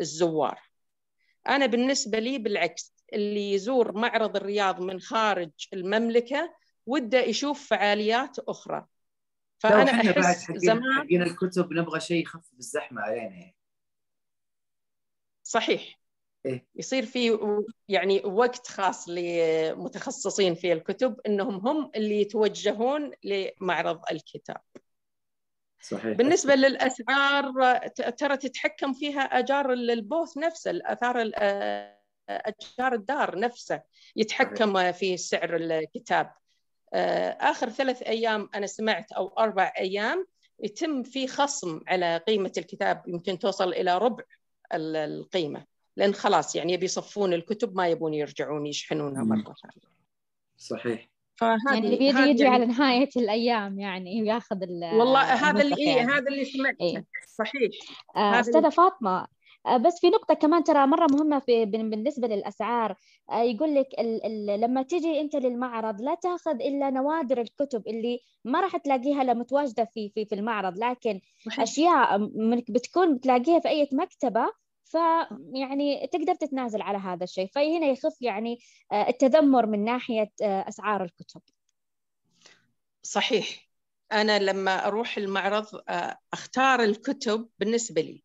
الزوار. 0.00 0.60
أنا 1.48 1.66
بالنسبة 1.66 2.18
لي 2.18 2.38
بالعكس 2.38 2.94
اللي 3.12 3.52
يزور 3.52 3.92
معرض 3.92 4.36
الرياض 4.36 4.80
من 4.80 5.00
خارج 5.00 5.50
المملكة 5.72 6.54
وده 6.86 7.20
يشوف 7.20 7.68
فعاليات 7.68 8.38
أخرى. 8.38 8.86
فأنا 9.58 9.90
أحس 9.90 10.52
زمان 10.52 10.92
حقين 10.92 11.22
الكتب 11.22 11.72
نبغى 11.72 12.00
شيء 12.00 12.22
يخفف 12.22 12.52
الزحمة 12.58 13.02
علينا. 13.02 13.52
صحيح. 15.42 16.01
إيه؟ 16.46 16.66
يصير 16.76 17.06
في 17.06 17.38
يعني 17.88 18.22
وقت 18.24 18.66
خاص 18.66 19.08
لمتخصصين 19.08 20.54
في 20.54 20.72
الكتب 20.72 21.20
إنهم 21.26 21.68
هم 21.68 21.90
اللي 21.96 22.20
يتوجهون 22.20 23.10
لمعرض 23.24 24.00
الكتاب. 24.10 24.60
صحيح. 25.82 26.16
بالنسبة 26.16 26.54
للأسعار 26.54 27.78
ترى 28.18 28.36
تتحكم 28.36 28.92
فيها 28.92 29.20
أجار 29.20 29.72
البوث 29.72 30.38
نفسه 30.38 30.70
الأثار 30.70 31.30
أجار 32.28 32.92
الدار 32.92 33.38
نفسه 33.38 33.82
يتحكم 34.16 34.92
في 34.92 35.16
سعر 35.16 35.56
الكتاب. 35.56 36.32
آخر 37.40 37.68
ثلاث 37.68 38.02
أيام 38.02 38.48
أنا 38.54 38.66
سمعت 38.66 39.12
أو 39.12 39.28
أربع 39.28 39.72
أيام 39.78 40.26
يتم 40.60 41.02
في 41.02 41.26
خصم 41.26 41.80
على 41.88 42.16
قيمة 42.16 42.52
الكتاب 42.58 43.02
يمكن 43.06 43.38
توصل 43.38 43.68
إلى 43.68 43.98
ربع 43.98 44.24
القيمة. 44.72 45.71
لأن 45.96 46.14
خلاص 46.14 46.56
يعني 46.56 46.72
يبي 46.72 46.84
يصفون 46.84 47.32
الكتب 47.32 47.76
ما 47.76 47.88
يبون 47.88 48.14
يرجعون 48.14 48.66
يشحنونها 48.66 49.24
مرة 49.24 49.54
ثانية 49.62 49.92
صحيح 50.56 51.12
يعني 51.42 51.78
اللي 51.78 51.96
بيجي 51.96 52.18
يجي. 52.18 52.46
على 52.46 52.66
نهاية 52.66 53.08
الأيام 53.16 53.80
يعني 53.80 54.22
وياخذ 54.22 54.56
والله 54.70 55.20
هذا 55.20 55.62
اللي 55.62 55.76
إيه 55.76 55.96
يعني. 55.96 56.12
هذا 56.12 56.28
اللي 56.28 56.44
سمعته 56.44 56.82
إيه. 56.84 57.06
صحيح 57.26 57.70
آه 58.16 58.40
أستاذة 58.40 58.68
فاطمة 58.68 59.26
آه 59.66 59.76
بس 59.76 60.00
في 60.00 60.08
نقطة 60.08 60.34
كمان 60.34 60.64
ترى 60.64 60.86
مرة 60.86 61.06
مهمة 61.10 61.38
في 61.38 61.64
بالنسبة 61.64 62.28
للأسعار 62.28 62.96
آه 63.30 63.42
يقول 63.42 63.74
لك 63.74 63.86
ال 63.98 64.50
ال 64.50 64.60
لما 64.60 64.82
تيجي 64.82 65.20
أنت 65.20 65.36
للمعرض 65.36 66.00
لا 66.00 66.14
تأخذ 66.14 66.54
إلا 66.54 66.90
نوادر 66.90 67.40
الكتب 67.40 67.86
اللي 67.86 68.20
ما 68.44 68.60
راح 68.60 68.76
تلاقيها 68.76 69.22
الا 69.22 69.34
متواجدة 69.34 69.84
في 69.84 70.10
في 70.14 70.24
في 70.24 70.34
المعرض 70.34 70.78
لكن 70.78 71.20
صحيح. 71.46 71.60
أشياء 71.60 72.18
منك 72.18 72.70
بتكون 72.70 73.16
بتلاقيها 73.16 73.60
في 73.60 73.68
أي 73.68 73.88
مكتبة 73.92 74.61
فيعني 74.84 76.08
تقدر 76.12 76.34
تتنازل 76.34 76.82
على 76.82 76.98
هذا 76.98 77.24
الشيء. 77.24 77.50
فهنا 77.54 77.86
يخف 77.86 78.22
يعني 78.22 78.58
آه، 78.92 79.08
التذمر 79.08 79.66
من 79.66 79.84
ناحية 79.84 80.30
آه، 80.42 80.68
أسعار 80.68 81.04
الكتب. 81.04 81.40
صحيح. 83.02 83.68
أنا 84.12 84.38
لما 84.38 84.86
أروح 84.86 85.18
المعرض 85.18 85.66
آه، 85.88 86.18
أختار 86.32 86.82
الكتب 86.82 87.48
بالنسبة 87.58 88.02
لي 88.02 88.22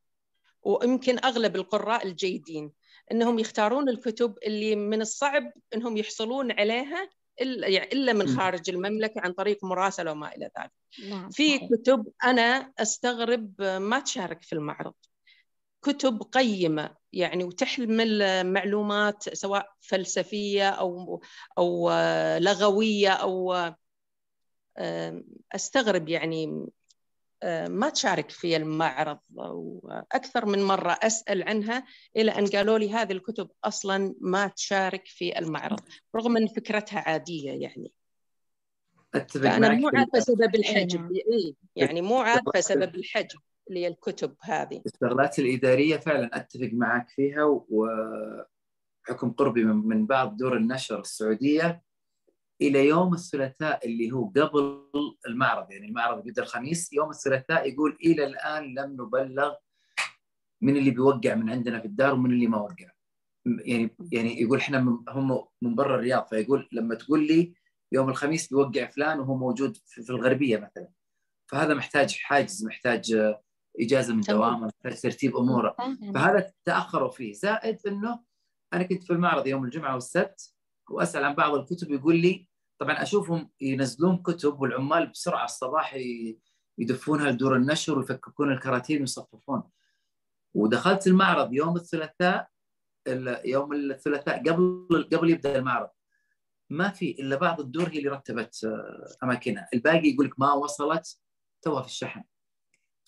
ويمكن 0.61 1.19
أغلب 1.25 1.55
القراء 1.55 2.07
الجيدين 2.07 2.71
أنهم 3.11 3.39
يختارون 3.39 3.89
الكتب 3.89 4.35
اللي 4.45 4.75
من 4.75 5.01
الصعب 5.01 5.51
أنهم 5.75 5.97
يحصلون 5.97 6.51
عليها 6.51 7.09
إلا, 7.41 7.67
يعني 7.67 7.91
إلا 7.93 8.13
من 8.13 8.27
خارج 8.27 8.69
المملكة 8.69 9.21
عن 9.21 9.31
طريق 9.31 9.63
مراسلة 9.63 10.11
وما 10.11 10.35
إلى 10.35 10.49
ذلك. 10.59 10.71
نعم 11.09 11.29
في 11.29 11.59
كتب 11.59 12.07
أنا 12.23 12.71
أستغرب 12.79 13.61
ما 13.61 13.99
تشارك 13.99 14.43
في 14.43 14.53
المعرض. 14.53 14.93
كتب 15.91 16.21
قيمة 16.21 16.95
يعني 17.13 17.43
وتحمل 17.43 18.43
معلومات 18.53 19.35
سواء 19.35 19.69
فلسفية 19.81 20.69
أو 20.69 21.21
أو 21.57 21.91
لغوية 22.37 23.09
أو 23.09 23.55
أستغرب 25.55 26.09
يعني 26.09 26.67
آه، 27.43 27.67
ما 27.67 27.89
تشارك 27.89 28.29
في 28.29 28.57
المعرض 28.57 29.19
وأكثر 29.35 30.45
من 30.45 30.63
مرة 30.63 30.97
أسأل 31.01 31.43
عنها 31.43 31.85
إلى 32.15 32.31
أن 32.31 32.47
قالوا 32.47 32.77
لي 32.77 32.91
هذه 32.91 33.11
الكتب 33.11 33.49
أصلا 33.63 34.15
ما 34.21 34.47
تشارك 34.47 35.05
في 35.05 35.39
المعرض 35.39 35.79
رغم 36.15 36.37
أن 36.37 36.47
فكرتها 36.47 36.99
عادية 36.99 37.51
يعني. 37.51 37.91
أتفق 39.15 39.57
معك 39.57 39.77
مو 39.77 39.89
في 39.89 39.97
عارفة 39.97 40.19
سبب 40.19 40.55
الحجب. 40.55 40.99
نعم 40.99 41.11
إيه، 41.11 41.53
يعني 41.75 42.01
مو 42.01 42.17
عارفة 42.17 42.59
سبب 42.59 42.95
الحجب 43.71 43.87
للكتب 43.89 44.35
هذه. 44.41 44.81
الشغلات 44.85 45.39
الإدارية 45.39 45.97
فعلا 45.97 46.37
أتفق 46.37 46.69
معك 46.73 47.09
فيها 47.09 47.43
وحكم 47.69 49.31
قربي 49.31 49.63
من 49.63 50.05
بعض 50.05 50.37
دور 50.37 50.57
النشر 50.57 50.99
السعودية. 50.99 51.87
إلى 52.61 52.87
يوم 52.87 53.13
الثلاثاء 53.13 53.87
اللي 53.87 54.11
هو 54.11 54.27
قبل 54.27 54.81
المعرض 55.27 55.71
يعني 55.71 55.87
المعرض 55.87 56.23
بيبدأ 56.23 56.41
الخميس 56.41 56.93
يوم 56.93 57.09
الثلاثاء 57.09 57.69
يقول 57.69 57.97
إلى 58.05 58.25
الآن 58.25 58.73
لم 58.73 58.91
نبلغ 58.91 59.53
من 60.61 60.77
اللي 60.77 60.91
بيوقع 60.91 61.35
من 61.35 61.49
عندنا 61.49 61.79
في 61.79 61.85
الدار 61.85 62.13
ومن 62.13 62.31
اللي 62.31 62.47
ما 62.47 62.57
وقع. 62.57 62.91
يعني 63.45 63.95
يعني 64.11 64.41
يقول 64.41 64.57
إحنا 64.57 65.03
هم 65.09 65.45
من 65.61 65.75
برا 65.75 65.95
الرياض 65.95 66.27
فيقول 66.27 66.69
لما 66.71 66.95
تقول 66.95 67.27
لي 67.27 67.53
يوم 67.91 68.09
الخميس 68.09 68.47
بيوقع 68.47 68.85
فلان 68.85 69.19
وهو 69.19 69.37
موجود 69.37 69.77
في 69.85 70.09
الغربية 70.09 70.57
مثلا. 70.57 70.89
فهذا 71.51 71.73
محتاج 71.73 72.15
حاجز 72.15 72.65
محتاج 72.65 73.35
إجازة 73.79 74.13
من. 74.15 74.21
دوامة 74.21 74.65
محتاج 74.67 75.01
ترتيب 75.01 75.37
أموره. 75.37 75.75
فهذا 76.13 76.51
تأخروا 76.65 77.09
فيه. 77.09 77.33
زائد 77.33 77.87
إنه 77.87 78.19
أنا 78.73 78.83
كنت 78.83 79.03
في 79.03 79.13
المعرض 79.13 79.47
يوم 79.47 79.63
الجمعة 79.65 79.93
والسبت 79.93 80.53
وأسأل 80.89 81.23
عن 81.23 81.35
بعض 81.35 81.53
الكتب 81.55 81.91
يقول 81.91 82.17
لي 82.17 82.47
طبعا 82.79 83.01
أشوفهم 83.03 83.49
ينزلون 83.61 84.17
كتب 84.17 84.61
والعمال 84.61 85.07
بسرعة 85.07 85.45
الصباح 85.45 85.97
يدفونها 86.77 87.31
لدور 87.31 87.55
النشر 87.55 87.97
ويفككون 87.99 88.51
الكراتين 88.51 88.99
ويصففون. 88.99 89.63
ودخلت 90.53 91.07
المعرض 91.07 91.53
يوم 91.53 91.75
الثلاثاء 91.75 92.47
ال- 93.07 93.41
يوم 93.49 93.73
الثلاثاء 93.73 94.39
قبل 94.39 95.09
قبل 95.13 95.29
يبدأ 95.29 95.57
المعرض. 95.59 95.89
ما 96.69 96.89
في 96.89 97.11
إلا 97.11 97.35
بعض 97.35 97.59
الدور 97.59 97.89
هي 97.89 97.97
اللي 97.99 98.09
رتبت 98.09 98.63
آه، 98.63 99.07
أماكنها. 99.23 99.67
الباقي 99.73 100.09
يقول 100.09 100.25
لك 100.25 100.39
ما 100.39 100.53
وصلت 100.53 101.19
توها 101.61 101.81
في 101.81 101.87
الشحن. 101.87 102.23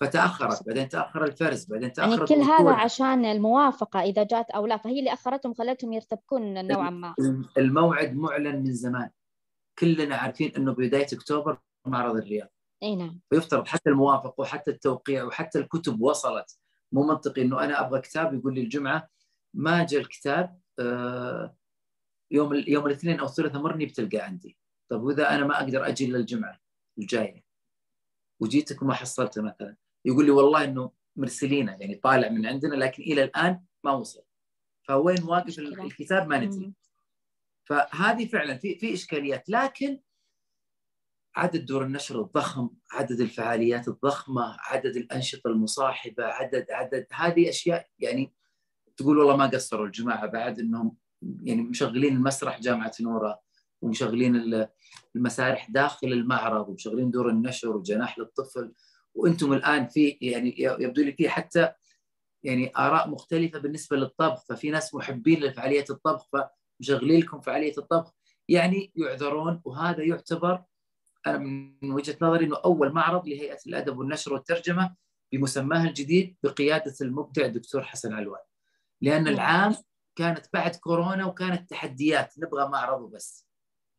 فتأخرت 0.01 0.67
بعدين 0.67 0.89
تأخر 0.89 1.25
الفرز 1.25 1.65
بعدين 1.65 1.91
يعني 1.97 2.11
تاخرت 2.11 2.29
كل 2.29 2.41
هذا. 2.41 2.71
عشان 2.71 3.25
الموافقة 3.25 4.01
إذا 4.01 4.23
جات 4.23 4.51
أو 4.51 4.65
لا 4.65 4.77
فهي 4.77 4.99
اللي 4.99 5.13
أخرتهم 5.13 5.53
خلتهم 5.53 5.93
يرتبكون 5.93 6.67
نوعا 6.67 6.89
ما. 6.89 7.15
الموعد 7.57 8.15
معلن 8.15 8.63
من 8.63 8.73
زمان. 8.73 9.09
كلنا 9.79 10.15
عارفين 10.15 10.51
إنه 10.57 10.73
بداية 10.73 11.07
أكتوبر 11.13 11.57
معرض 11.85 12.15
الرياض. 12.15 12.47
أي 12.83 12.95
نعم. 12.95 13.19
فيفترض 13.29 13.67
حتى 13.67 13.89
الموافقة 13.89 14.41
وحتى 14.41 14.71
التوقيع 14.71 15.23
وحتى 15.23 15.59
الكتب 15.59 16.01
وصلت. 16.01 16.59
مو 16.91 17.03
منطقي 17.03 17.41
إنه 17.41 17.63
أنا 17.63 17.87
أبغى 17.87 18.01
كتاب 18.01 18.33
يقول 18.33 18.55
لي 18.55 18.61
الجمعة 18.61 19.09
ما 19.53 19.85
جاء 19.85 20.01
الكتاب 20.01 20.59
آه، 20.79 21.55
يوم 22.31 22.53
يوم 22.53 22.87
الاثنين 22.87 23.19
أو 23.19 23.25
الثلاثاء 23.25 23.61
مرني 23.61 23.85
بتلقى 23.85 24.17
عندي. 24.17 24.57
طب 24.89 25.03
وإذا 25.03 25.35
أنا 25.35 25.45
ما 25.45 25.59
أقدر 25.59 25.87
أجي 25.87 26.05
إلا 26.05 26.17
الجمعة 26.17 26.59
الجاية. 26.97 27.43
وجيتك 28.41 28.81
وما 28.81 28.93
حصلته 28.93 29.41
مثلا. 29.41 29.75
يقول 30.05 30.25
لي 30.25 30.31
والله 30.31 30.63
إنه 30.63 30.91
مرسلينه 31.15 31.71
يعني 31.71 31.95
طالع 31.95 32.29
من 32.29 32.45
عندنا 32.45 32.75
لكن 32.75 33.03
إلى 33.03 33.23
الآن 33.23 33.61
ما 33.83 33.91
وصل 33.91 34.23
فوين 34.87 35.23
واقف. 35.23 35.59
الكتاب 35.85 36.27
ما 36.27 36.39
ندري. 36.39 36.73
فهذه 37.65 38.25
فعلا 38.27 38.57
في 38.57 38.75
في 38.75 38.93
إشكاليات 38.93 39.49
لكن 39.49 39.99
عدد 41.35 41.65
دور 41.65 41.83
النشر 41.83 42.21
الضخم، 42.21 42.69
عدد 42.91 43.21
الفعاليات 43.21 43.87
الضخمة، 43.87 44.57
عدد 44.59 44.95
الأنشطة 44.95 45.47
المصاحبة، 45.47 46.23
عدد 46.25 46.71
عدد 46.71 47.07
هذه 47.13 47.49
أشياء 47.49 47.87
يعني 47.99 48.33
تقول 48.97 49.17
والله 49.17 49.35
ما 49.37 49.45
قصروا 49.47 49.85
الجماعة 49.85 50.25
بعد 50.25 50.59
إنهم 50.59 50.97
يعني 51.43 51.61
مشغلين 51.61 52.15
المسرح 52.15 52.59
جامعة 52.59 52.91
نوره 53.01 53.39
ومشغلين 53.81 54.35
ال- 54.35 54.69
المسارح 55.15 55.69
داخل 55.71 56.07
المعرض 56.07 56.69
ومشغلين 56.69 57.11
دور 57.11 57.29
النشر 57.29 57.69
وجناح 57.69 58.19
للطفل 58.19 58.73
وأنتم 59.19 59.53
الآن 59.53 59.87
في 59.87 60.17
يعني 60.21 60.55
يبدو 60.59 61.01
لي 61.01 61.11
في 61.11 61.29
حتى 61.29 61.71
يعني 62.43 62.71
آراء 62.77 63.09
مختلفة 63.09 63.59
بالنسبة 63.59 63.97
للطبخ 63.97 64.45
ففي 64.45 64.69
ناس 64.69 64.95
محبين 64.95 65.39
لفعاليات 65.39 65.89
الطبخ 65.89 66.27
فمشغلين 66.31 67.19
لكم 67.19 67.41
فعالية 67.41 67.73
الطبخ. 67.77 68.13
يعني 68.49 68.91
يعذرون 68.95 69.61
وهذا 69.65 70.03
يعتبر 70.03 70.63
أنا 71.27 71.37
من 71.81 71.91
وجهة 71.91 72.17
نظري 72.21 72.45
إنه 72.45 72.57
أول 72.65 72.91
معرض 72.91 73.27
لهيئة 73.27 73.57
الأدب 73.67 73.97
والنشر 73.97 74.33
والترجمة 74.33 74.95
بمسماها 75.31 75.87
الجديد 75.87 76.37
بقيادة 76.43 76.93
المبدع 77.01 77.45
الدكتور 77.45 77.83
حسن 77.83 78.13
علوان 78.13 78.41
لأن. 79.01 79.27
العام 79.27 79.75
كانت 80.15 80.45
بعد 80.53 80.75
كورونا 80.75 81.25
وكانت 81.25 81.69
تحديات 81.69 82.39
نبغى 82.39 82.69
معرض 82.69 83.01
وبس. 83.01 83.47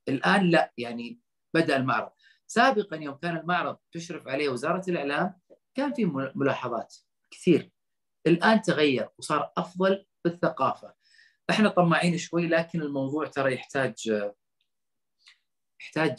الآن 0.09 0.51
لا 0.51 0.72
يعني 0.78 1.20
بدأ 1.55 1.76
المعرض. 1.76 2.10
سابقا 2.51 2.97
يوم 2.97 3.14
كان 3.14 3.36
المعرض 3.36 3.77
تشرف 3.93 4.28
عليه 4.28 4.48
وزارة 4.48 4.82
الإعلام 4.89 5.35
كان 5.74 5.93
في 5.93 6.05
ملاحظات 6.35 6.94
كثير. 7.31 7.70
الآن 8.27 8.62
تغير 8.62 9.09
وصار 9.18 9.52
أفضل 9.56 10.06
بالثقافه 10.24 10.94
إحنا 11.51 11.68
طماعين 11.68 12.18
شوي 12.18 12.48
لكن 12.48 12.82
الموضوع 12.82 13.27
ترى 13.27 13.55
يحتاج 13.55 13.94
يحتاج 15.81 16.16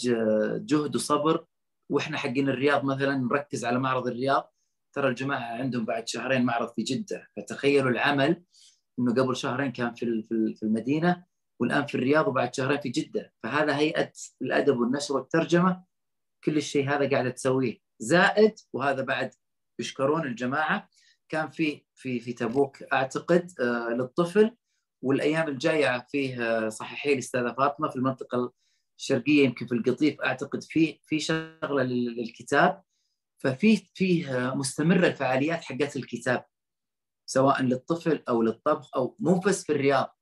جهد 0.66 0.96
وصبر. 0.96 1.46
وإحنا 1.90 2.18
حقين 2.18 2.50
الرياض 2.50 2.84
مثلا 2.84 3.16
نركز 3.16 3.66
على 3.66 3.80
معرض 3.80 4.08
الرياض. 4.08 4.54
ترى 4.94 5.08
الجماعة 5.10 5.58
عندهم 5.58 5.86
بعد 5.86 6.08
شهرين 6.08 6.46
معرض 6.46 6.74
في 6.74 6.84
جدة. 6.84 7.28
فتخيلوا 7.38 7.90
العمل 7.92 8.44
إنه 9.00 9.14
قبل 9.14 9.36
شهرين 9.36 9.72
كان 9.72 9.94
في 9.94 10.24
في 10.56 10.64
المدينة 10.64 11.26
والآن 11.60 11.86
في 11.86 11.96
الرياض 11.96 12.28
وبعد 12.28 12.56
شهرين 12.56 12.80
في 12.80 12.90
جدة. 12.90 13.34
فهذا 13.44 13.78
هيئة 13.78 14.12
الأدب 14.42 14.80
والنشر 14.80 15.16
والترجمة 15.16 15.91
كل 16.44 16.58
الشيء 16.58 16.90
هذا 16.90 17.10
قاعدة 17.10 17.30
تسويه. 17.30 17.78
زائد 18.00 18.54
وهذا 18.74 19.02
بعد 19.04 19.32
يشكرون 19.80 20.28
الجماعة 20.28 20.90
كان 21.30 21.50
في 21.50 21.86
في 21.96 22.20
في 22.20 22.34
تبوك 22.34 22.84
أعتقد 22.84 23.52
آه 23.60 23.90
للطفل 23.90 24.58
والأيام 25.04 25.48
الجاية 25.48 26.06
فيه 26.10 26.70
صحيحي 26.70 27.14
الاستاذه 27.14 27.56
فاطمة 27.58 27.90
في 27.90 27.96
المنطقة 27.96 28.54
الشرقية 29.00 29.44
يمكن 29.46 29.68
في 29.68 29.76
القطيف 29.76 30.22
أعتقد 30.22 30.64
في 30.64 31.00
في 31.04 31.20
شغلة 31.20 31.84
للكتاب. 31.84 32.84
ففي 33.44 33.78
فيه 33.94 34.54
مستمرة 34.56 35.08
الفعاليات 35.08 35.64
حقت 35.64 35.96
الكتاب 35.96 36.46
سواء 37.26 37.62
للطفل 37.64 38.24
أو 38.30 38.42
للطبخ 38.42 38.96
أو 38.96 39.16
مو 39.20 39.40
بس 39.40 39.64
في 39.64 39.72
الرياض. 39.72 40.18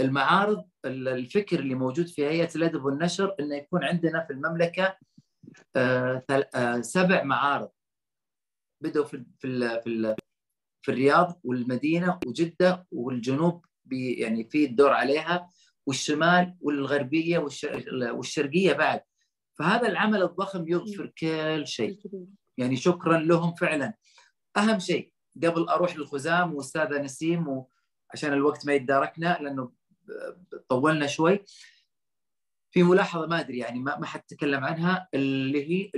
المعارض 0.00 0.68
الفكر 0.84 1.58
اللي 1.60 1.74
موجود 1.74 2.06
في 2.06 2.26
هيئة 2.26 2.48
الأدب 2.56 2.84
والنشر 2.84 3.34
إنه 3.40 3.56
يكون 3.56 3.84
عندنا 3.84 4.24
في 4.26 4.32
المملكة 4.32 4.96
سبع 6.80 7.22
معارض 7.22 7.70
بدأوا 8.80 9.04
في 9.04 9.24
في 9.38 9.80
في, 9.84 10.16
في 10.82 10.92
الرياض 10.92 11.40
والمدينة 11.44 12.20
وجدة 12.26 12.86
والجنوب 12.92 13.66
يعني 13.90 14.44
في 14.44 14.64
الدور 14.64 14.90
عليها 14.90 15.50
والشمال 15.86 16.56
والغربية 16.60 17.38
والشرقية 18.12 18.72
بعد. 18.72 19.02
فهذا 19.58 19.88
العمل 19.88 20.22
الضخم 20.22 20.68
يغفر 20.68 21.06
كل 21.06 21.66
شيء. 21.66 21.98
يعني 22.58 22.76
شكرا 22.76 23.18
لهم 23.18 23.54
فعلا. 23.54 23.94
أهم 24.56 24.78
شيء 24.78 25.12
قبل 25.44 25.68
أروح 25.68 25.96
للخزام 25.96 26.54
واستاذه 26.54 27.02
نسيم 27.02 27.48
وعشان 27.48 28.32
الوقت 28.32 28.66
ما 28.66 28.72
يتداركنا 28.72 29.38
لأنه 29.40 29.72
طولنا 30.68 31.06
شوي. 31.06 31.44
في 32.72 32.82
ملاحظة 32.82 33.26
ما 33.26 33.40
أدري 33.40 33.58
يعني 33.58 33.78
ما 33.80 33.98
ما 33.98 34.06
حتكلم 34.06 34.64
عنها 34.64 35.08
اللي 35.14 35.70
هي 35.70 35.90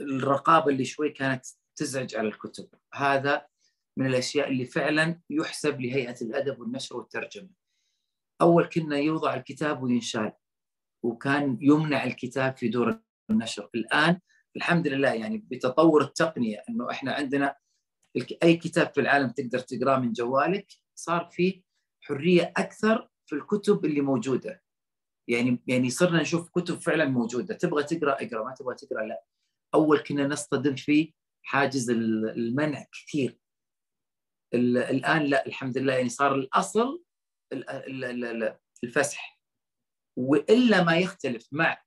الرقابة 0.00 0.70
اللي 0.70 0.84
شوي 0.84 1.10
كانت 1.10 1.46
تزعج 1.76 2.16
على 2.16 2.28
الكتب. 2.28 2.68
هذا 2.94 3.46
من 3.96 4.06
الأشياء 4.06 4.48
اللي 4.48 4.64
فعلا 4.64 5.20
يحسب 5.30 5.80
لهيئة 5.80 6.16
الأدب 6.22 6.60
والنشر 6.60 6.96
والترجمة. 6.96 7.48
أول 8.40 8.66
كنا 8.66 8.96
يوضع 8.98 9.34
الكتاب 9.34 9.82
وينشال 9.82 10.32
وكان 11.02 11.58
يمنع 11.60 12.04
الكتاب 12.04 12.56
في 12.56 12.68
دور 12.68 13.00
النشر. 13.30 13.70
الآن 13.74 14.20
الحمد 14.56 14.88
لله 14.88 15.12
يعني 15.12 15.38
بتطور 15.38 16.02
التقنية 16.02 16.62
إنه 16.68 16.90
إحنا 16.90 17.12
عندنا 17.12 17.56
أي 18.42 18.56
كتاب 18.56 18.92
في 18.94 19.00
العالم 19.00 19.30
تقدر 19.30 19.58
تقرأه 19.58 19.98
من 19.98 20.12
جوالك 20.12 20.66
صار 20.94 21.28
في 21.32 21.62
حرية 22.00 22.52
أكثر 22.56 23.08
في 23.26 23.34
الكتب 23.34 23.84
اللي 23.84 24.00
موجودة. 24.00 24.62
يعني 25.30 25.62
يعني 25.66 25.90
صرنا 25.90 26.20
نشوف 26.20 26.50
كتب 26.50 26.80
فعلا 26.80 27.04
موجودة. 27.04 27.54
تبغى 27.54 27.82
تقرأ 27.82 28.12
اقرأ 28.12 28.44
ما 28.44 28.54
تبغى 28.54 28.74
تقرأ 28.74 29.02
لا. 29.02 29.22
أول 29.74 29.98
كنا 29.98 30.26
نصطدم 30.26 30.76
في 30.76 31.14
حاجز 31.42 31.90
المنع 31.90 32.86
كثير. 32.92 33.38
الآن 34.54 35.22
لا 35.22 35.46
الحمد 35.46 35.78
لله. 35.78 35.94
يعني 35.94 36.08
صار 36.08 36.34
الأصل 36.34 37.02
الفسح. 38.84 39.40
وإلا 40.16 40.82
ما 40.82 40.96
يختلف 40.96 41.48
مع 41.52 41.82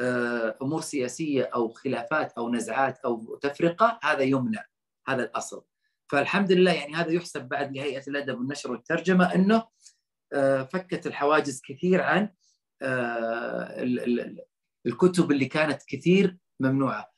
آه، 0.00 0.58
أمور 0.62 0.80
سياسية 0.80 1.44
أو 1.54 1.68
خلافات 1.68 2.32
أو 2.32 2.50
نزعات 2.50 2.98
أو 2.98 3.36
تفرقة 3.36 4.00
هذا 4.02 4.22
يمنع. 4.22 4.64
هذا 5.08 5.24
الأصل. 5.24 5.64
فالحمد 6.12 6.52
لله 6.52 6.72
يعني 6.72 6.94
هذا 6.94 7.10
يحسب 7.10 7.48
بعد 7.48 7.76
لهيئة 7.76 8.02
الأدب 8.08 8.38
والنشر 8.38 8.72
والترجمة 8.72 9.34
أنه 9.34 9.68
آه، 10.32 10.62
فكت 10.62 11.06
الحواجز 11.06 11.60
كثير 11.64 12.02
عن 12.02 12.28
الكتب 14.86 15.30
اللي 15.30 15.44
كانت 15.44 15.82
كثير 15.88 16.38
ممنوعة. 16.60 17.12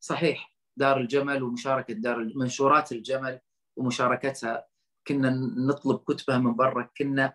صحيح 0.00 0.54
دار 0.76 1.00
الجمل 1.00 1.42
ومشاركة 1.42 1.94
دار 1.94 2.32
منشورات 2.34 2.92
الجمل 2.92 3.40
ومشاركتها. 3.76 4.66
كنا 5.06 5.30
نطلب 5.56 5.98
كتبها 5.98 6.38
من 6.38 6.56
برا. 6.56 6.90
كنا 6.98 7.34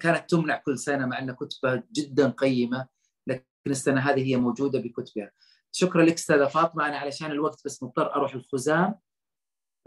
كانت 0.00 0.30
تمنع 0.30 0.56
كل 0.56 0.78
سنة 0.78 1.06
مع 1.06 1.18
أن 1.18 1.32
كتبها 1.32 1.82
جدا 1.92 2.28
قيمة 2.28 2.88
لكن 3.26 3.44
السنة 3.66 4.00
هذه 4.00 4.30
هي 4.30 4.36
موجودة 4.36 4.80
بكتبها. 4.80 5.30
شكرا 5.72 6.04
لك 6.04 6.14
أستاذة 6.14 6.44
فاطمة. 6.44 6.88
أنا 6.88 6.98
علشان 6.98 7.30
الوقت 7.30 7.64
بس 7.64 7.82
مضطر 7.82 8.14
أروح 8.14 8.34
الخزام 8.34 8.94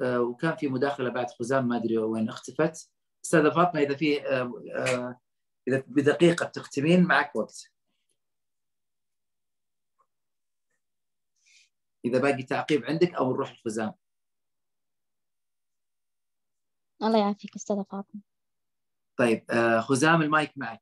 آه، 0.01 0.21
وكان 0.21 0.55
في 0.55 0.67
مداخلة 0.67 1.09
بعد 1.09 1.29
خزام 1.39 1.67
ما 1.67 1.77
أدري 1.77 1.97
وين 1.97 2.29
اختفت. 2.29 2.91
أستاذة 3.25 3.49
فاطمة 3.49 3.81
إذا 3.81 3.95
في 3.95 4.27
آه، 4.27 4.53
آه، 4.75 5.19
إذا 5.67 5.83
بدقيقة 5.87 6.45
تختمين 6.45 7.03
معك 7.03 7.35
وقت. 7.35 7.71
إذا 12.05 12.19
باقي 12.21 12.43
تعقيب 12.43 12.85
عندك 12.85 13.13
أو 13.13 13.33
نروح 13.33 13.51
الخزام 13.51 13.93
الله 17.03 17.19
يعافيك 17.19 17.55
أستاذة 17.55 17.83
فاطمة. 17.83 18.21
طيب 19.17 19.51
آه، 19.51 19.79
خزام 19.79 20.21
المايك 20.21 20.51
معك. 20.55 20.81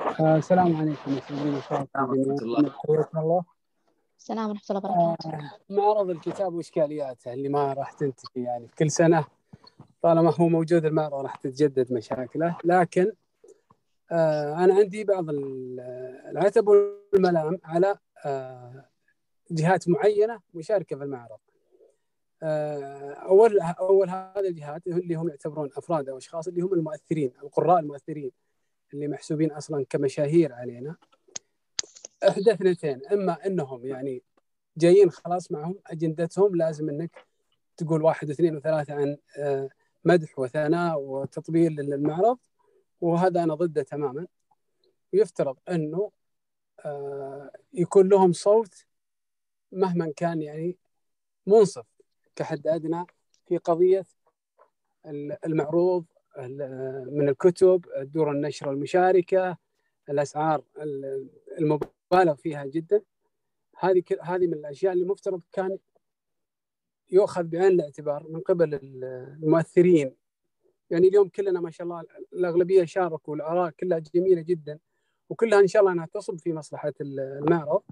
آه، 0.00 0.36
السلام 0.36 0.76
عليكم 0.76 1.14
ورحمة 1.14 1.30
الله. 2.42 2.74
الله. 3.16 3.44
السلام 4.18 4.50
ورحمة 4.50 4.64
الله 4.70 4.90
وبركاته. 4.90 5.34
آه، 5.34 5.60
معرض 5.70 6.10
الكتاب 6.10 6.54
وإشكالياته 6.54 7.32
اللي 7.32 7.48
ما 7.48 7.72
راح 7.72 7.92
تنتهي 7.92 8.44
يعني 8.44 8.68
كل 8.68 8.90
سنة. 8.90 9.39
طالما 10.02 10.34
هو 10.40 10.48
موجود 10.48 10.84
المعرض 10.84 11.14
راح 11.14 11.36
تتجدد 11.36 11.92
مشاكله. 11.92 12.56
لكن 12.64 13.12
أنا 14.12 14.74
عندي 14.74 15.04
بعض 15.04 15.26
العتب 16.30 16.68
والملام 16.68 17.58
على 17.64 17.98
جهات 19.50 19.88
معينة 19.88 20.40
مشاركة 20.54 20.96
في 20.96 21.04
المعرض. 21.04 21.38
آه، 22.42 23.12
أول 23.12 23.60
أول 23.60 24.08
هذه 24.10 24.48
الجهات 24.48 24.86
اللي 24.86 25.14
هم 25.14 25.28
يعتبرون 25.28 25.70
أفراد 25.76 26.08
أو 26.08 26.18
أشخاص 26.18 26.48
اللي 26.48 26.60
هم 26.60 26.74
المؤثرين 26.74 27.32
القراء 27.42 27.78
المؤثرين 27.78 28.32
اللي 28.94 29.08
محسوبين 29.08 29.52
أصلا 29.52 29.86
كمشاهير 29.90 30.52
علينا. 30.52 30.96
إحدى 32.28 32.52
اثنتين 32.52 33.06
إما 33.12 33.46
إنهم 33.46 33.86
يعني 33.86 34.22
جايين 34.76 35.10
خلاص 35.10 35.52
معهم 35.52 35.78
أجندتهم 35.86 36.56
لازم 36.56 36.88
إنك 36.88 37.10
تقول 37.76 38.02
واحد 38.02 38.28
واثنين 38.28 38.56
وثلاثة 38.56 38.94
عن 38.94 39.16
آه، 39.38 39.68
مدح 40.04 40.38
وثناء 40.38 41.00
وتطبيل 41.00 41.72
للمعرض 41.72 42.38
وهذا 43.00 43.42
أنا 43.42 43.54
ضده 43.54 43.82
تماما. 43.82 44.26
ويفترض 45.12 45.56
أنه 45.68 46.10
آه، 46.84 47.50
يكون 47.72 48.08
لهم 48.08 48.32
صوت 48.32 48.86
مهما 49.72 50.12
كان 50.16 50.42
يعني 50.42 50.76
منصف 51.46 51.86
كحد 52.36 52.66
ادنى 52.66 53.04
في 53.48 53.56
قضية 53.56 54.06
المعروض 55.46 56.04
من 57.06 57.28
الكتب 57.28 57.84
دور 57.98 58.30
النشر 58.30 58.70
المشاركة 58.70 59.56
الأسعار 60.08 60.62
المبالغ 61.58 62.34
فيها 62.34 62.66
جدا. 62.66 63.02
هذه 63.78 64.02
هذه 64.22 64.46
من 64.46 64.54
الأشياء 64.54 64.92
اللي 64.92 65.04
مفترض 65.04 65.42
كان 65.52 65.78
يؤخذ 67.12 67.42
بعين 67.42 67.72
الاعتبار 67.72 68.26
من 68.28 68.40
قبل 68.40 68.78
المؤثرين. 68.82 70.14
يعني 70.90 71.08
اليوم 71.08 71.28
كلنا 71.28 71.60
ما 71.60 71.70
شاء 71.70 71.84
الله 71.84 72.04
الأغلبية 72.32 72.84
شاركوا 72.84 73.32
والاراء 73.32 73.70
كلها 73.70 73.98
جميلة 73.98 74.42
جدا 74.42 74.78
وكلها 75.28 75.60
إن 75.60 75.66
شاء 75.66 75.82
الله 75.82 75.92
إنها 75.92 76.06
تصب 76.06 76.38
في 76.38 76.52
مصلحة 76.52 76.92
المعرض 77.00 77.82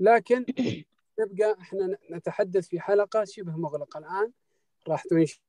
لكن 0.00 0.46
نبقى 1.20 1.56
إحنا 1.60 1.98
نتحدث 2.10 2.68
في 2.68 2.80
حلقة 2.80 3.24
شبه 3.24 3.56
مغلقة 3.56 3.98
الآن. 3.98 4.32
راح 4.88 5.04
تنشر 5.04 5.40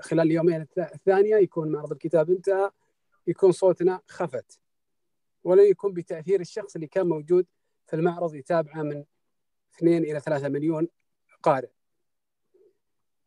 خلال 0.00 0.26
اليومين 0.26 0.66
الثانية 0.78 1.36
يكون 1.36 1.72
معرض 1.72 1.92
الكتاب 1.92 2.30
انتهى 2.30 2.70
يكون 3.26 3.52
صوتنا 3.52 4.00
خفت. 4.06 4.60
ولا 5.44 5.62
يكون 5.62 5.92
بتأثير 5.92 6.40
الشخص 6.40 6.74
اللي 6.74 6.86
كان 6.86 7.06
موجود 7.06 7.46
في 7.86 7.96
المعرض 7.96 8.34
يتابعه 8.34 8.82
من 8.82 9.04
2 9.76 10.04
إلى 10.04 10.20
3 10.20 10.48
مليون 10.48 10.88
قارئ. 11.42 11.75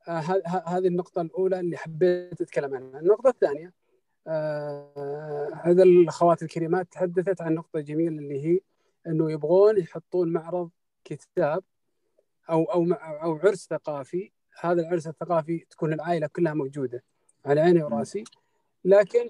آه 0.09 0.41
هذه 0.67 0.87
النقطة 0.87 1.21
الأولى 1.21 1.59
اللي 1.59 1.77
حبيت 1.77 2.41
أتكلم 2.41 2.75
عنها، 2.75 2.99
النقطة 2.99 3.29
الثانية 3.29 3.73
آه 4.27 5.49
هذا 5.63 5.83
الأخوات 5.83 6.43
الكريمات 6.43 6.87
تحدثت 6.91 7.41
عن 7.41 7.53
نقطة 7.53 7.79
جميلة 7.79 8.17
اللي 8.17 8.45
هي 8.45 8.59
أنه 9.07 9.31
يبغون 9.31 9.77
يحطون 9.77 10.33
معرض 10.33 10.69
كتاب 11.03 11.63
أو 12.49 12.63
أو 12.63 12.93
أو 12.93 13.35
عرس 13.35 13.67
ثقافي. 13.67 14.31
هذا 14.61 14.81
العرس 14.81 15.07
الثقافي 15.07 15.65
تكون 15.69 15.93
العائلة 15.93 16.27
كلها 16.27 16.53
موجودة 16.53 17.03
على 17.45 17.61
عيني 17.61 17.83
وراسي. 17.83 18.23
لكن 18.85 19.29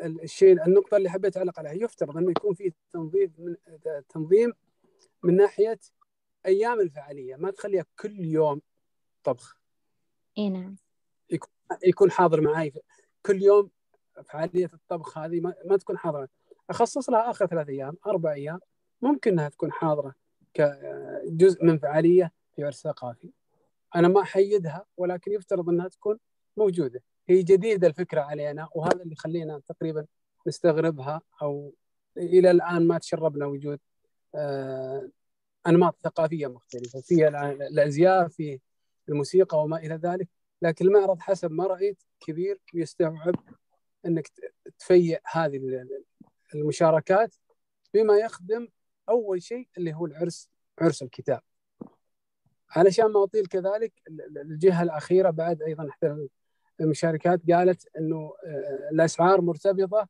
الشيء 0.00 0.66
النقطة 0.66 0.96
اللي 0.96 1.10
حبيت 1.10 1.36
أعلق 1.36 1.58
عليها 1.58 1.72
يفترض 1.72 2.16
إنه 2.16 2.30
يكون 2.30 2.54
في 2.54 2.72
تنظيم 2.92 3.32
من 3.38 3.56
تنظيم 4.08 4.52
من 5.22 5.36
ناحية 5.36 5.78
أيام 6.46 6.80
الفعالية. 6.80 7.36
ما 7.36 7.50
تخليها 7.50 7.84
كل 8.00 8.20
يوم 8.20 8.60
طبخ. 9.24 9.63
إي 10.38 10.50
نعم. 10.50 10.76
يكون 11.84 12.10
حاضر 12.10 12.40
معي 12.40 12.72
كل 13.26 13.42
يوم 13.42 13.70
فعالية 14.24 14.70
الطبخ 14.74 15.18
هذه 15.18 15.40
ما, 15.40 15.54
ما 15.64 15.76
تكون 15.76 15.98
حاضرة. 15.98 16.28
أخصص 16.70 17.10
لها 17.10 17.30
آخر 17.30 17.46
ثلاث 17.46 17.68
أيام 17.68 17.96
أربع 18.06 18.32
أيام 18.32 18.60
ممكن 19.02 19.30
إنها 19.30 19.48
تكون 19.48 19.72
حاضرة 19.72 20.14
كجزء 20.54 21.64
من 21.64 21.78
فعالية 21.78 22.32
في 22.56 22.64
عرس 22.64 22.82
ثقافي. 22.82 23.30
أنا 23.96 24.08
ما 24.08 24.22
أحيدها 24.22 24.84
ولكن 24.96 25.32
يفترض 25.32 25.68
إنها 25.68 25.88
تكون 25.88 26.18
موجودة. 26.56 27.02
هي 27.28 27.42
جديدة 27.42 27.86
الفكرة 27.86 28.20
علينا 28.20 28.68
وهذا 28.74 29.02
اللي 29.02 29.12
يخلينا 29.12 29.60
تقريبا 29.66 30.06
نستغربها 30.46 31.22
أو 31.42 31.74
إلى 32.16 32.50
الآن 32.50 32.86
ما 32.86 32.98
تشربنا 32.98 33.46
وجود 33.46 33.78
آه، 34.34 35.08
أنماط 35.66 35.96
ثقافية 36.04 36.46
مختلفة. 36.46 37.00
في 37.00 37.28
الأزياء 37.70 38.28
في 38.28 38.60
الموسيقى 39.08 39.58
وما 39.58 39.76
إلى 39.76 39.94
ذلك. 39.94 40.28
لكن 40.62 40.86
المعرض 40.86 41.20
حسب 41.20 41.50
ما 41.50 41.66
رأيت 41.66 42.02
كبير 42.20 42.60
ويستوعب 42.74 43.34
أنك 44.06 44.28
تفيع 44.78 45.18
هذه 45.32 45.60
المشاركات 46.54 47.34
بما 47.94 48.18
يخدم 48.18 48.68
أول 49.08 49.42
شيء 49.42 49.68
اللي 49.78 49.94
هو 49.94 50.06
العرس 50.06 50.48
عرس 50.78 51.02
الكتاب. 51.02 51.40
علشان 52.70 53.06
ما 53.06 53.22
أطيل 53.24 53.46
كذلك 53.46 53.92
الجهة 54.36 54.82
الأخيرة 54.82 55.30
بعد 55.30 55.62
أيضا 55.62 55.88
إحدى 55.88 56.28
المشاركات 56.80 57.50
قالت 57.50 57.88
إنه 57.98 58.34
آه، 58.46 58.88
الأسعار 58.92 59.40
مرتبطة 59.40 60.08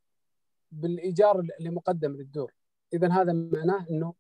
بالإيجار 0.72 1.40
اللي 1.58 1.70
مقدم 1.70 2.12
للدور. 2.12 2.52
اذا 2.92 3.12
هذا 3.12 3.32
معناه 3.32 3.86
إنه 3.90 4.14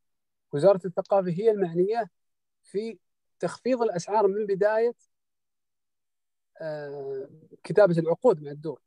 وزارة 0.52 0.80
الثقافة 0.84 1.30
هي 1.30 1.50
المعنية 1.50 2.10
في 2.62 2.98
تخفيض 3.40 3.82
الأسعار 3.82 4.26
من 4.26 4.46
بداية 4.46 4.94
آه، 6.60 7.28
كتابة 7.64 7.98
العقود 7.98 8.42
مع 8.42 8.50
الدور. 8.50 8.80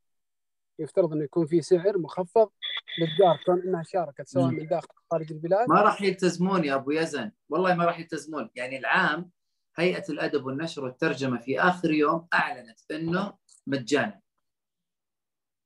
يفترض 0.80 1.14
إنه 1.14 1.24
يكون 1.24 1.46
في 1.46 1.62
سعر 1.62 1.98
مخفض 1.98 2.52
للدار 3.00 3.44
كون 3.46 3.62
إنها 3.62 3.84
شاركت 3.84 4.28
سواء 4.28 4.52
من 4.52 4.68
داخل 4.68 4.88
خارج 5.12 5.32
البلاد. 5.32 5.70
ما 5.70 5.82
راح 5.82 6.02
يلتزمون 6.02 6.64
يا 6.64 6.76
أبو 6.76 6.92
يزن. 6.92 7.32
والله 7.50 7.76
ما 7.76 7.86
راح 7.86 8.00
يلتزمون. 8.00 8.50
يعني 8.56 8.78
العام 8.78 9.32
هيئة 9.78 10.04
الأدب 10.10 10.46
والنشر 10.46 10.84
والترجمة 10.84 11.40
في 11.40 11.60
آخر 11.60 11.92
يوم 11.92 12.28
أعلنت 12.34 12.80
إنه 12.92 13.38
مجانا. 13.68 14.22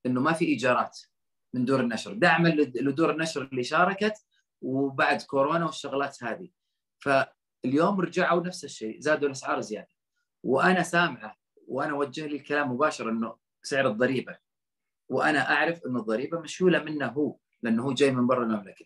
إنه 0.06 0.22
ما 0.22 0.34
في 0.34 0.45
إيجارات 0.45 0.99
من 1.53 1.66
دور 1.66 1.80
النشر. 1.80 2.14
دعما 2.14 2.48
لدور 2.48 3.12
النشر 3.12 3.44
اللي 3.44 3.64
شاركت 3.64 4.26
وبعد 4.62 5.22
كورونا 5.22 5.66
والشغلات 5.66 6.24
هذه. 6.24 6.49
فاليوم 7.64 8.02
رجعوا 8.02 8.44
نفس 8.44 8.64
الشيء 8.64 9.00
زادوا 9.00 9.28
الأسعار 9.28 9.62
زيادة. 9.62 9.88
وأنا 10.44 10.84
سامعه 10.84 11.36
وأنا 11.68 11.94
وجه 11.94 12.26
لي 12.26 12.36
الكلام 12.36 12.72
مباشر 12.72 13.10
إنه 13.10 13.36
سعر 13.64 13.88
الضريبة. 13.88 14.38
وأنا 15.10 15.52
أعرف 15.52 15.86
إنه 15.86 16.00
الضريبة 16.00 16.40
مشهولة 16.40 16.84
منه 16.84 17.06
هو 17.06 17.38
لأنه 17.62 17.84
هو 17.84 17.94
جاي 17.94 18.12
من 18.12 18.28
برا 18.28 18.44
المملكة. 18.44 18.86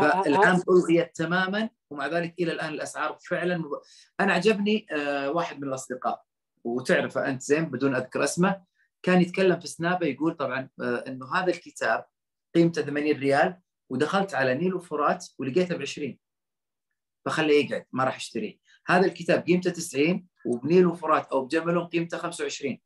فالعام 0.00 0.62
ألغيت 0.68 1.16
تماما 1.16 1.70
ومع 1.90 2.06
ذلك 2.06 2.34
إلى 2.38 2.52
الآن 2.52 2.72
الأسعار 2.74 3.18
فعلا 3.28 3.58
مب... 3.58 3.80
أنا 4.20 4.32
عجبني 4.32 4.86
آه 4.90 5.30
واحد 5.30 5.60
من 5.60 5.68
الأصدقاء. 5.68 6.22
وتعرفه 6.64 7.28
أنت 7.28 7.42
زين 7.42 7.64
بدون 7.64 7.94
أذكر 7.94 8.24
اسمه 8.24 8.62
كان 9.02 9.20
يتكلم 9.20 9.60
في 9.60 9.68
سنابه 9.68 10.06
يقول 10.06 10.34
طبعا 10.34 10.68
آه 10.80 11.04
إنه 11.08 11.34
هذا 11.34 11.50
الكتاب 11.50 12.04
قيمته 12.54 12.82
80 12.82 13.12
ريال 13.12 13.60
ودخلت 13.90 14.34
على 14.34 14.54
نيل 14.54 14.74
وفرات 14.74 15.26
ولقيته 15.38 15.76
ب 15.76 15.82
20 15.82 16.18
فخليه 17.24 17.66
يقعد 17.66 17.84
ما 17.92 18.04
راح 18.04 18.16
اشتريه 18.16 18.58
هذا 18.86 19.06
الكتاب 19.06 19.42
قيمته 19.46 19.70
90 19.70 20.26
وبنيل 20.46 20.86
وفرات 20.86 21.26
أو 21.26 21.44
بجملون 21.44 21.86
قيمته 21.86 22.18
25 22.18 22.78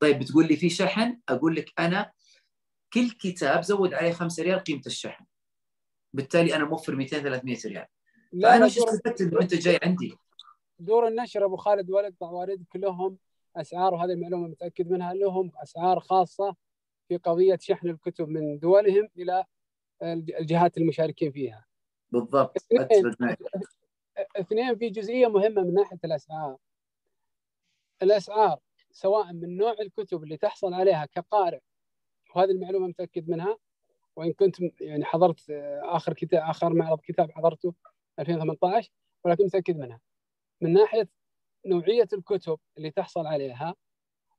طيب 0.00 0.18
بتقول 0.18 0.48
لي 0.48 0.56
في 0.56 0.70
شحن؟ 0.70 1.20
أقول 1.28 1.56
لك 1.56 1.72
أنا 1.78 2.12
كل 2.92 3.10
كتاب 3.10 3.62
زود 3.62 3.94
عليه 3.94 4.12
5 4.12 4.42
ريال 4.42 4.58
قيمة 4.58 4.82
الشحن. 4.86 5.24
بالتالي 6.12 6.56
أنا 6.56 6.64
موفر 6.64 6.94
200 6.94 7.18
300 7.18 7.58
ريال. 7.66 7.86
لا 8.32 8.58
دور, 8.58 8.66
استفدت 8.66 9.20
إنه 9.20 9.40
أنت 9.40 9.54
جاي 9.54 9.78
عندي؟ 9.82 10.16
دور 10.78 11.08
النشر 11.08 11.44
أبو 11.44 11.56
خالد 11.56 11.90
ولد 11.90 12.14
طوارد 12.20 12.64
كلهم 12.72 13.18
أسعار 13.56 13.94
وهذه 13.94 14.10
المعلومة 14.10 14.48
متأكد 14.48 14.90
منها 14.90 15.14
لهم 15.14 15.52
أسعار 15.62 16.00
خاصة 16.00 16.56
في 17.08 17.16
قضية 17.16 17.58
شحن 17.60 17.88
الكتب 17.88 18.28
من 18.28 18.58
دولهم 18.58 19.08
إلى 19.16 19.44
الجهات 20.40 20.78
المشاركين 20.78 21.32
فيها. 21.32 21.64
بالضبط 22.12 22.56
اثنين 22.56 22.80
اتفق 22.82 23.20
معك 23.20 23.38
اثنين 24.36 24.78
في 24.78 24.88
جزئية 24.90 25.26
مهمة 25.26 25.62
من 25.62 25.74
ناحية 25.74 25.98
الأسعار. 26.04 26.56
الأسعار 28.02 28.58
سواء 28.90 29.32
من 29.32 29.56
نوع 29.56 29.74
الكتب 29.80 30.22
اللي 30.22 30.36
تحصل 30.36 30.74
عليها 30.74 31.06
كقارئ 31.06 31.60
وهذه 32.34 32.50
المعلومة 32.50 32.86
متأكد 32.86 33.28
منها 33.28 33.58
وإن 34.16 34.32
كنت 34.32 34.56
يعني 34.80 35.04
حضرت 35.04 35.50
آخر 35.82 36.12
كتاب 36.12 36.42
آخر 36.42 36.74
معرض 36.74 37.00
كتاب 37.00 37.30
حضرته 37.30 37.74
2018 38.18 38.92
ولكن 39.24 39.44
متأكد 39.44 39.76
منها. 39.76 40.00
من 40.60 40.72
ناحية 40.72 41.08
نوعية 41.66 42.08
الكتب 42.12 42.58
اللي 42.78 42.90
تحصل 42.90 43.26
عليها 43.26 43.74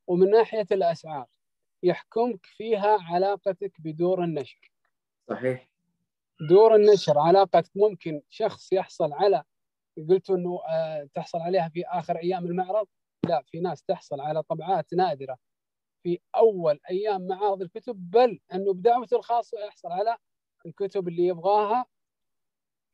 ومن 0.08 0.30
ناحية 0.30 0.68
الأسعار 0.72 1.28
يحكمك 1.84 2.46
فيها 2.46 2.98
علاقتك 3.02 3.72
بدور 3.80 4.24
النشر. 4.24 4.72
صحيح 5.30 5.73
دور 6.40 6.76
النشر 6.76 7.20
علاقتك 7.20 7.72
ممكن 7.76 8.22
شخص 8.30 8.74
يحصل 8.74 9.14
على 9.14 9.44
قلت 10.10 10.30
إنه 10.30 10.60
آه، 10.70 11.10
تحصل 11.14 11.38
عليها 11.38 11.70
في 11.70 11.84
آخر 11.86 12.18
أيام 12.18 12.46
المعرض؟ 12.46 12.88
لا 13.30 13.44
في 13.48 13.60
ناس 13.60 13.84
تحصل 13.84 14.22
على 14.22 14.44
طبعات 14.44 14.94
نادرة 14.94 15.38
في 16.04 16.20
أول 16.36 16.80
أيام 16.90 17.28
معارض 17.28 17.62
الكتب 17.62 18.12
بل 18.12 18.40
إنه 18.54 18.74
بدعوته 18.74 19.18
الخاصة 19.18 19.60
يحصل 19.60 19.88
على 19.92 20.18
الكتب 20.66 21.08
اللي 21.08 21.28
يبغاها 21.28 21.86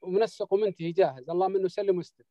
ومنسق 0.02 0.54
ومنتهي 0.54 0.92
جاهز. 0.92 1.30
الله 1.30 1.48
منه 1.48 1.68
سلم 1.68 1.98
واستلم 1.98 2.26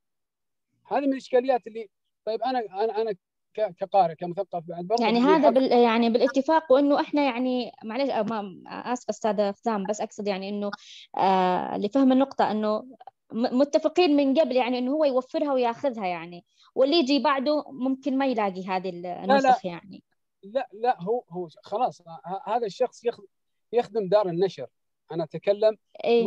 هذه 0.86 1.00
من 1.00 1.12
الإشكاليات 1.12 1.66
اللي 1.66 1.90
طيب 2.26 2.42
أنا 2.42 2.58
أنا 2.58 3.00
أنا 3.02 3.16
كقارئ 3.54 4.14
كمثقف 4.14 4.62
بعد 4.68 4.84
برضه 4.84 5.04
يعني 5.04 5.18
هذا 5.20 5.50
بال 5.50 5.72
يعني 5.72 6.10
بالاتفاق 6.10 6.72
وإنه 6.72 7.00
إحنا 7.00 7.22
يعني 7.22 7.72
معلش 7.84 8.10
ما 8.10 8.62
اسف 8.68 9.08
أستاذة 9.08 9.50
فزام 9.50 9.86
بس 9.86 10.00
أقصد 10.00 10.26
يعني 10.28 10.48
إنه 10.48 10.70
آه 11.16 11.76
لفهم 11.78 12.12
النقطة 12.12 12.50
إنه 12.50 12.84
متفقين 13.32 14.16
من 14.16 14.38
قبل 14.40 14.56
يعني 14.56 14.78
إنه 14.78 14.92
هو 14.92 15.04
يوفرها 15.04 15.52
وياخذها 15.52 16.06
يعني. 16.06 16.44
واللي 16.74 16.96
يجي 16.96 17.18
بعده 17.18 17.64
ممكن 17.70 18.18
ما 18.18 18.26
يلاقي 18.26 18.66
هذه 18.66 18.88
النسخ 18.88 19.64
يعني. 19.64 20.02
لا 20.42 20.68
لا 20.72 21.02
هو 21.02 21.24
هو 21.30 21.48
خلاص 21.62 22.02
هذا 22.46 22.66
الشخص 22.66 23.04
يخ- 23.04 23.20
يخدم 23.72 24.08
دار 24.08 24.28
النشر. 24.28 24.66
أنا 25.12 25.24
أتكلم 25.24 25.76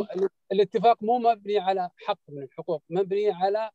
م- 0.00 0.06
الاتفاق 0.52 1.02
مو 1.02 1.18
مبني 1.18 1.58
على 1.58 1.90
حق 1.96 2.18
من 2.28 2.42
الحقوق 2.42 2.82
مبني 2.90 3.30
على 3.30 3.70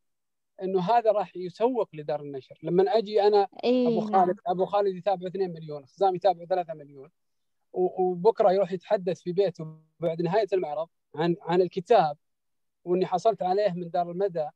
إنه 0.61 0.81
هذا 0.81 1.11
راح 1.11 1.37
يسوق 1.37 1.89
لدار 1.95 2.21
النشر. 2.21 2.59
لما 2.63 2.83
أجي 2.97 3.21
أنا 3.23 3.43
أبو 3.43 3.49
إيه 3.63 3.99
خالد 3.99 4.11
نعم 4.11 4.35
أبو 4.47 4.65
خالد 4.65 4.95
يتابع 4.95 5.27
2 5.27 5.53
مليون 5.53 5.85
خزام 5.85 6.15
يتابع 6.15 6.45
3 6.45 6.73
مليون 6.73 7.09
وبكرة 7.73 8.51
يروح 8.51 8.71
يتحدث 8.71 9.21
في 9.21 9.31
بيته 9.31 9.77
بعد 9.99 10.21
نهاية 10.21 10.47
المعرض 10.53 10.87
عن 11.15 11.35
عن 11.41 11.61
الكتاب 11.61 12.17
وإني 12.83 13.05
حصلت 13.05 13.41
عليه 13.41 13.71
من 13.73 13.89
دار 13.89 14.11
المدى. 14.11 14.47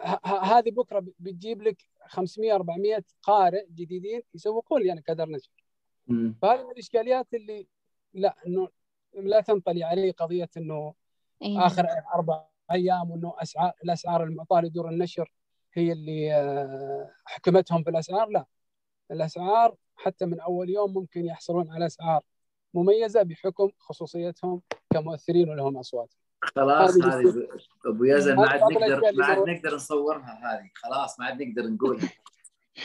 ه- 0.00 0.20
ه- 0.24 0.58
هذه 0.58 0.70
بكرة 0.70 1.04
بتجيب 1.18 1.62
لك 1.62 1.82
500 2.06 2.54
400 2.54 3.04
قارئ 3.22 3.66
جديدين 3.70 4.22
يسوقون 4.34 4.82
لي 4.82 4.92
أنا 4.92 5.00
كدار 5.00 5.28
نشر. 5.28 5.50
فهذه 6.42 6.64
من 6.64 6.70
الإشكاليات 6.70 7.34
اللي 7.34 7.66
لا 8.14 8.36
إنه 8.46 8.68
لا 9.14 9.40
تنطلي 9.40 9.84
علي 9.84 10.10
قضية 10.10 10.48
إنه 10.56 10.94
نعم. 11.42 11.56
آخر 11.58 11.86
أربع 12.14 12.44
أيام 12.72 13.10
وإنه 13.10 13.34
اسعار 13.38 13.72
الأسعار 13.84 14.24
المعطاة 14.24 14.60
لدور 14.60 14.88
النشر 14.88 15.32
هي 15.74 15.92
اللي 15.92 16.34
آه، 16.34 17.10
حكمتهم 17.24 17.82
في 17.82 17.90
الاسعار 17.90 18.28
لا. 18.28 18.44
الأسعار 19.10 19.74
حتى 19.96 20.26
من 20.26 20.40
أول 20.40 20.70
يوم 20.70 20.94
ممكن 20.94 21.24
يحصلون 21.24 21.70
على 21.70 21.86
أسعار 21.86 22.22
مميزة 22.74 23.22
بحكم 23.22 23.70
خصوصيتهم 23.78 24.62
كمؤثرين 24.90 25.50
ولهم 25.50 25.76
أصوات. 25.76 26.14
خلاص 26.40 26.96
هذه 27.04 27.48
أبو 27.86 28.04
يزن 28.04 28.36
ما 28.36 28.48
عاد 28.48 28.60
نقدر 28.60 29.12
ما 29.14 29.24
عاد 29.24 29.48
نقدر 29.48 29.74
نصورها 29.74 30.38
هذه. 30.42 30.70
خلاص 30.74 31.20
ما 31.20 31.26
عاد 31.26 31.42
نقدر 31.42 31.68
نقولها 31.68 32.08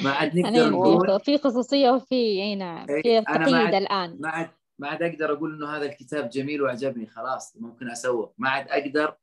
ما 0.03 0.11
عاد 0.11 0.35
يعني 0.35 0.57
نقدر 0.57 0.69
نقول. 0.69 1.19
في 1.19 1.37
خصوصية 1.37 1.89
وفي 1.89 2.15
اي 2.15 2.55
نعم 2.55 2.85
في 2.85 3.21
تقييد 3.21 3.53
عاد 3.53 3.73
الآن. 3.73 4.17
ما 4.19 4.29
عاد 4.29 4.49
ما 4.79 4.87
عاد 4.87 5.03
أقدر 5.03 5.33
أقول 5.33 5.55
إنه 5.55 5.77
هذا 5.77 5.85
الكتاب 5.85 6.29
جميل 6.29 6.61
وعجبني. 6.61 7.07
خلاص 7.07 7.57
ممكن 7.59 7.89
أسوق. 7.89 8.33
ما 8.37 8.49
عاد 8.49 8.67
أقدر. 8.69 9.15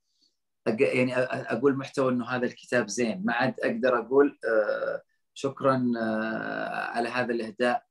يعني 0.66 1.16
أقول 1.16 1.77
محتوى 1.77 2.12
إنه 2.12 2.27
هذا 2.27 2.47
الكتاب 2.47 2.89
زين. 2.89 3.23
ما 3.24 3.32
عاد 3.32 3.55
أقدر 3.61 3.99
أقول 3.99 4.39
آه 4.45 5.03
شكرا 5.35 5.93
آه 5.99 6.85
على 6.91 7.09
هذا 7.09 7.32
الإهداء. 7.32 7.85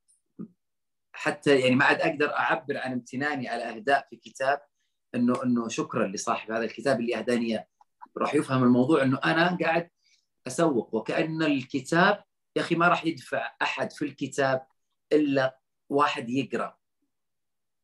حتى 1.14 1.60
يعني 1.60 1.76
ما 1.76 1.86
عاد 1.86 2.02
أقدر 2.02 2.34
أعبر 2.34 2.78
عن 2.78 2.92
امتناني 2.92 3.50
على 3.50 3.64
إهداء 3.64 4.08
في 4.10 4.16
كتاب 4.16 4.62
إنه 5.16 5.44
إنه 5.44 5.68
شكرا 5.68 6.08
لصاحب 6.08 6.52
هذا 6.52 6.64
الكتاب 6.64 7.00
اللي 7.00 7.18
أهداني 7.18 7.46
إياه. 7.46 7.68
راح 8.18 8.36
يفهم 8.36 8.64
الموضوع 8.64 9.04
إنه 9.04 9.20
أنا 9.26 9.58
قاعد 9.62 9.90
أسوق 10.48 10.96
وكأن 10.96 11.44
الكتاب 11.44 12.24
يا 12.56 12.62
أخي 12.62 12.76
ما 12.76 12.88
راح 12.88 13.06
يدفع 13.06 13.56
أحد 13.62 13.92
في 13.92 14.06
الكتاب 14.06 14.66
إلا 15.14 15.60
واحد 15.90 16.30
يقرأ. 16.30 16.78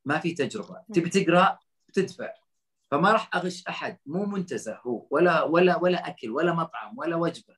ما 0.05 0.19
في 0.19 0.33
تجربة. 0.33 0.83
تبي 0.93 1.09
تقرأ 1.09 1.59
تدفع 1.93 2.33
فما 2.95 3.11
راح 3.11 3.35
أغش 3.35 3.67
أحد 3.67 3.97
مو 4.05 4.25
منتزه 4.25 4.79
هو 4.85 5.07
ولا 5.09 5.43
ولا 5.43 5.77
ولا 5.77 6.07
أكل 6.07 6.29
ولا 6.29 6.53
مطعم 6.53 6.97
ولا 6.97 7.15
وجبة. 7.15 7.55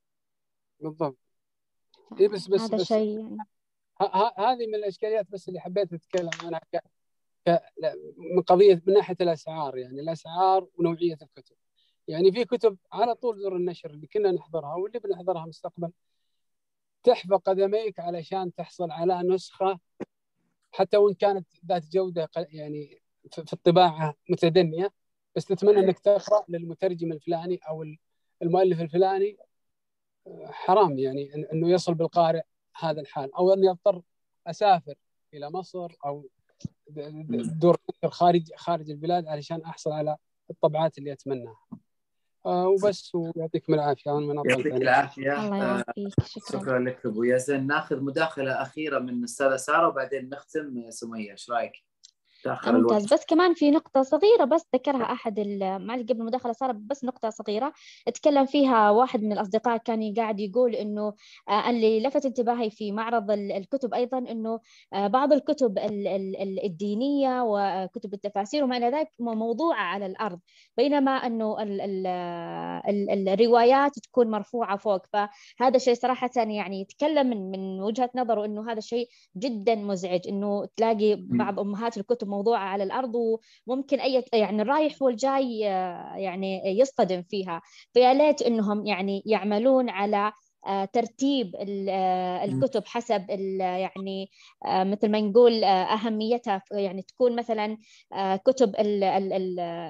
بالضبط. 0.80 1.18
اي 2.20 2.28
بس 2.28 2.48
بس 2.48 2.62
هذا 2.62 2.78
بس. 2.78 2.84
شيء 2.84 3.20
يعني. 3.20 3.38
ه- 4.02 4.04
ه- 4.04 4.34
هذه 4.52 4.68
من 4.68 4.76
الأشكاليات 4.76 5.32
بس 5.32 5.48
اللي 5.48 5.60
حبيت 5.60 5.94
أتكلم 5.94 6.30
عنها 6.44 6.60
ك... 6.60 6.78
ك... 7.48 7.62
لا، 7.78 7.96
من 8.18 8.42
قضية 8.42 8.84
من 8.88 8.94
ناحية 8.94 9.18
الأسعار 9.22 9.78
يعني. 9.78 10.02
الأسعار 10.02 10.68
ونوعية 10.76 11.18
الكتب. 11.22 11.56
يعني 12.08 12.32
في 12.32 12.46
كتب 12.46 12.78
على 12.92 13.16
طول 13.16 13.40
زر 13.40 13.56
النشر 13.56 13.90
اللي 13.90 14.08
كنا 14.08 14.32
نحضرها 14.32 14.76
واللي 14.76 15.00
بنحضرها 15.00 15.46
مستقبلا 15.46 15.92
تحفى 17.04 17.36
قدميك 17.46 18.00
علشان 18.00 18.54
تحصل 18.56 18.92
على 18.92 19.22
نسخة 19.24 19.80
حتى 20.72 20.98
وإن 20.98 21.14
كانت 21.14 21.48
ذات 21.66 21.86
جودة 21.86 22.30
يعني 22.36 23.02
في 23.32 23.46
في 23.46 23.54
الطباعة 23.54 24.16
متدنية. 24.30 24.94
بس 25.38 25.46
تتمنى 25.46 25.80
إنك 25.80 26.00
تقرأ 26.00 26.46
للمترجم 26.50 27.12
الفلاني 27.12 27.60
أو 27.70 27.86
المؤلف 28.42 28.82
الفلاني. 28.82 29.38
حرام 30.46 31.00
يعني 31.00 31.32
إن- 31.32 31.54
إنه 31.54 31.70
يصل 31.70 31.94
بالقارئ 31.94 32.42
هذا 32.80 33.02
الحال. 33.02 33.36
أو 33.36 33.54
إني 33.54 33.70
أضطر 33.70 34.02
أسافر 34.48 34.96
إلى 35.34 35.50
مصر 35.50 35.96
أو 36.06 36.30
دور 37.60 37.78
خارج 38.06 38.54
خارج 38.56 38.90
البلاد 38.90 39.28
علشان 39.28 39.62
أحصل 39.62 39.92
على 39.92 40.18
الطبعات 40.50 40.98
اللي 40.98 41.12
أتمناها. 41.12 41.58
آه 42.46 42.68
وبس 42.68 43.16
ويعطيكم 43.16 43.74
العافية. 43.74 44.12
من 44.20 44.36
يعطيك 44.36 44.68
أطلت 44.68 44.82
العافية. 44.82 45.34
الله 45.46 45.64
آه، 45.64 45.68
يعافيك. 45.68 46.14
شكرا. 46.26 46.62
شكرا 46.62 46.80
لك 46.80 47.06
أبو 47.06 47.24
يزن. 47.24 47.68
ناخذ 47.68 48.02
مداخلة 48.02 48.62
أخيرة 48.62 49.00
من 49.00 49.10
الأستاذة 49.10 49.56
سارة 49.56 49.88
وبعدين 49.88 50.30
نختم. 50.30 50.90
سمية 50.90 51.32
إيش 51.32 51.50
رأيك؟ 51.50 51.87
تاخر 52.48 52.76
الوقت. 52.76 52.94
ممتاز. 52.94 53.14
بس 53.14 53.26
كمان 53.26 53.54
في 53.54 53.72
نقطة 53.72 54.02
صغيرة 54.02 54.44
بس 54.46 54.68
ذكرها 54.76 55.04
أحد 55.12 55.40
ال- 55.40 55.88
معلش 55.88 56.04
قبل 56.04 56.22
المداخلة 56.22 56.54
صار 56.54 56.72
بس 56.72 57.04
نقطة 57.04 57.30
صغيرة. 57.30 57.74
اتكلم 58.08 58.46
فيها 58.46 58.90
واحد 58.92 59.24
من 59.24 59.32
الأصدقاء 59.32 59.78
كان 59.78 60.14
قاعد 60.14 60.40
يقول 60.40 60.76
إنه 60.76 61.14
آه، 61.50 61.70
اللي 61.70 62.00
لفت 62.00 62.26
انتباهي 62.26 62.70
في 62.70 62.92
معرض 62.92 63.32
ال- 63.32 63.52
الكتب 63.52 63.94
أيضا 63.94 64.18
إنه 64.18 64.60
آه، 64.94 65.08
بعض 65.08 65.34
الكتب 65.34 65.78
ال- 65.78 66.08
ال- 66.08 66.36
ال- 66.42 66.66
الدينية 66.66 67.44
وكتب 67.44 68.14
التفاسير 68.14 68.64
وما 68.64 68.78
إلى 68.78 68.90
ذلك 68.90 69.08
م- 69.20 69.38
موضوعة 69.38 69.82
على 69.82 70.06
الأرض. 70.06 70.40
بينما 70.78 71.12
إنه 71.12 71.64
ال- 71.64 71.82
ال- 71.82 72.08
ال- 73.10 73.30
الروايات 73.30 74.00
تكون 74.00 74.32
مرفوعة 74.32 74.78
فوق. 74.78 75.06
فهذا 75.14 75.76
الشيء 75.76 75.94
صراحة 75.94 76.30
يعني 76.36 76.82
يتكلم 76.82 77.28
من 77.28 77.52
من 77.52 77.82
وجهة 77.82 78.10
نظره 78.16 78.46
إنه 78.46 78.72
هذا 78.72 78.78
الشيء 78.78 79.08
جدا 79.38 79.76
مزعج. 79.76 80.28
إنه 80.28 80.66
تلاقي 80.76 81.16
بعض 81.20 81.60
أمهات 81.60 81.98
الكتب 81.98 82.28
موضوعة 82.38 82.60
على 82.60 82.84
الأرض 82.84 83.14
وممكن 83.68 84.00
أي 84.00 84.24
يعني 84.34 84.62
الرايح 84.62 85.02
والجاي 85.02 85.70
آه، 85.70 86.16
يعني 86.16 86.80
يصطدم 86.80 87.22
فيها. 87.22 87.62
فيا 87.94 88.14
ليت 88.14 88.42
إنهم 88.42 88.86
يعني 88.86 89.24
يعملون 89.26 89.90
على 89.90 90.32
ترتيب 90.94 91.56
الكتب 92.44 92.84
حسب 92.86 93.26
يعني 93.60 94.30
مثل 94.66 95.10
ما 95.12 95.20
نقول 95.22 95.64
أهميتها. 95.64 96.62
يعني 96.72 97.02
تكون 97.02 97.36
مثلا 97.36 97.78
كتب 98.46 98.76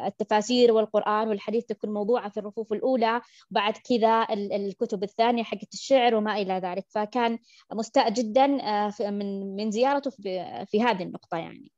التفاسير 0.08 0.72
والقرآن 0.74 1.28
والحديث 1.28 1.66
تكون 1.66 1.94
موضوعة 1.94 2.30
في 2.30 2.38
الرفوف 2.40 2.74
الأولى 2.74 3.22
بعد 3.52 3.74
كذا 3.78 4.28
الكتب 4.34 5.04
الثانية 5.04 5.44
حقت 5.44 5.74
الشعر 5.74 6.16
وما 6.16 6.42
إلى 6.42 6.54
ذلك. 6.54 6.86
فكان 6.90 7.40
مستاء 7.74 8.10
جدا 8.10 8.48
من 9.00 9.56
من 9.56 9.72
زيارته 9.72 10.12
في 10.66 10.82
هذه 10.82 11.04
النقطة 11.04 11.38
يعني. 11.38 11.77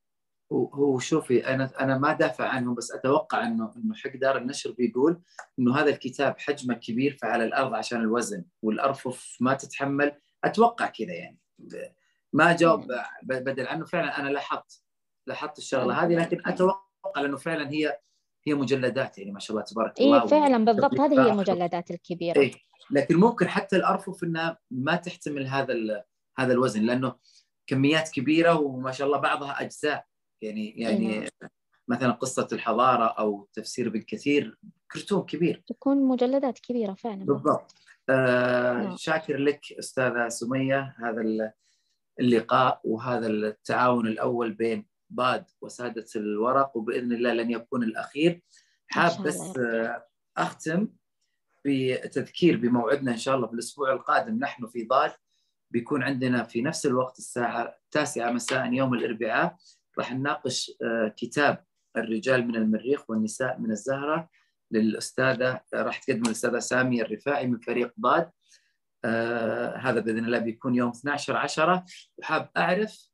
هو 0.52 1.00
شوفي 1.00 1.48
أنا 1.48 1.72
أنا 1.80 1.98
ما 1.98 2.14
دافع 2.14 2.48
عنهم 2.48 2.76
بس 2.76 2.92
أتوقع 2.92 3.48
إنه 3.48 3.74
إنه 3.78 3.94
حق 3.96 4.16
دار 4.16 4.38
النشر 4.38 4.72
بيقول 4.72 5.22
إنه 5.60 5.76
هذا 5.76 5.90
الكتاب 5.90 6.40
حجمه 6.40 6.74
كبير 6.74 7.18
فعلى 7.22 7.44
الأرض 7.44 7.74
عشان 7.74 8.02
الوزن 8.02 8.46
والأرفف 8.62 9.38
ما 9.40 9.54
تتحمل. 9.54 10.12
أتوقع 10.44 10.86
كذا 10.86 11.14
يعني. 11.14 11.40
ما 12.34 12.56
جاوب 12.56 12.88
بدل 13.24 13.68
عنه. 13.68 13.86
فعلا 13.86 14.20
أنا 14.20 14.30
لاحظت 14.30 14.84
لاحظت 15.28 15.58
الشغلة 15.58 16.04
هذه 16.04 16.16
لكن 16.16 16.42
أتوقع 16.46 17.22
لأنه 17.22 17.38
فعلا 17.38 17.70
هي 17.70 18.00
هي 18.48 18.54
مجلدات 18.54 19.18
يعني 19.18 19.32
ما 19.32 19.40
شاء 19.40 19.58
الله 19.58 19.66
تبارك 19.66 20.02
الله 20.02 20.24
اي 20.24 20.28
فعلا 20.28 20.66
بالضبط 20.66 21.00
هذه 21.00 21.26
هي 21.26 21.32
المجلدات 21.32 21.92
الكبيرة. 21.92 22.40
إيه 22.40 22.54
لكن 22.92 23.16
ممكن 23.16 23.48
حتى 23.48 23.76
الأرفف 23.76 24.24
إنها 24.24 24.58
ما 24.72 24.96
تحتمل 24.96 25.48
هذا 25.48 26.04
هذا 26.38 26.54
الوزن 26.54 26.82
لأنه 26.82 27.16
كميات 27.68 28.10
كبيرة 28.10 28.60
وما 28.60 28.92
شاء 28.92 29.08
الله 29.08 29.20
بعضها 29.20 29.62
أجزاء. 29.62 30.06
يعني 30.41 30.70
يعني 30.70 31.14
إيه. 31.14 31.30
مثلا 31.88 32.11
قصة 32.11 32.48
الحضارة 32.52 33.06
أو 33.06 33.48
تفسير 33.53 33.88
ابن 33.88 34.02
كثير 34.02 34.57
كرتون 34.91 35.22
كبير. 35.22 35.64
تكون 35.68 36.07
مجلدات 36.07 36.60
كبيرة 36.60 36.94
فعلا. 36.94 37.26
بالضبط. 37.26 37.76
آه 38.10 38.74
نعم. 38.74 38.98
شاكر 38.98 39.38
لك 39.38 39.61
أستاذة 39.80 40.28
سمية 40.28 40.95
هذا 40.98 41.52
اللقاء 42.20 42.82
وهذا 42.84 43.28
التعاون 43.28 44.07
الأول 44.07 44.53
بين 44.53 44.86
باد 45.10 45.45
وسادة 45.61 46.06
الورق 46.16 46.78
وبإذن 46.78 47.11
الله 47.11 47.34
لن 47.34 47.52
يكون 47.52 47.84
الأخير. 47.84 48.41
حاب 48.88 49.24
بس 49.24 49.57
آه 49.57 50.06
أختم 50.38 50.88
بتذكير 51.66 52.57
بموعدنا 52.57 53.11
إن 53.11 53.18
شاء 53.18 53.36
الله 53.36 53.48
في 53.48 53.53
الأسبوع 53.53 53.94
القادم. 53.94 54.40
نحن 54.40 54.68
في 54.68 54.84
ضاد 54.84 55.11
بيكون 55.72 56.03
عندنا 56.03 56.44
في 56.44 56.61
نفس 56.61 56.86
الوقت 56.86 57.18
الساعة 57.20 57.76
التاسعة 57.86 58.32
مساء 58.32 58.74
يوم 58.74 58.94
الأربعاء. 58.94 59.57
راح 60.00 60.14
نناقش 60.14 60.72
كتاب 61.18 61.64
الرجال 61.98 62.48
من 62.48 62.56
المريخ 62.56 63.10
والنساء 63.10 63.60
من 63.60 63.72
الزهرة 63.72 64.30
للأستاذة 64.72 65.62
راح 65.74 65.98
تقدم 65.98 66.22
الأستاذة 66.22 66.60
سامية 66.60 67.02
الرفاعي 67.02 67.48
من 67.48 67.60
فريق 67.60 67.94
ضاد 68.00 68.30
آه 69.06 69.76
هذا 69.78 70.00
بإذن 70.00 70.26
الله 70.26 70.40
بيكون 70.40 70.76
يوم 70.76 70.90
12 70.90 71.38
10 71.38 71.86
وحاب 72.18 72.50
أعرف 72.58 73.10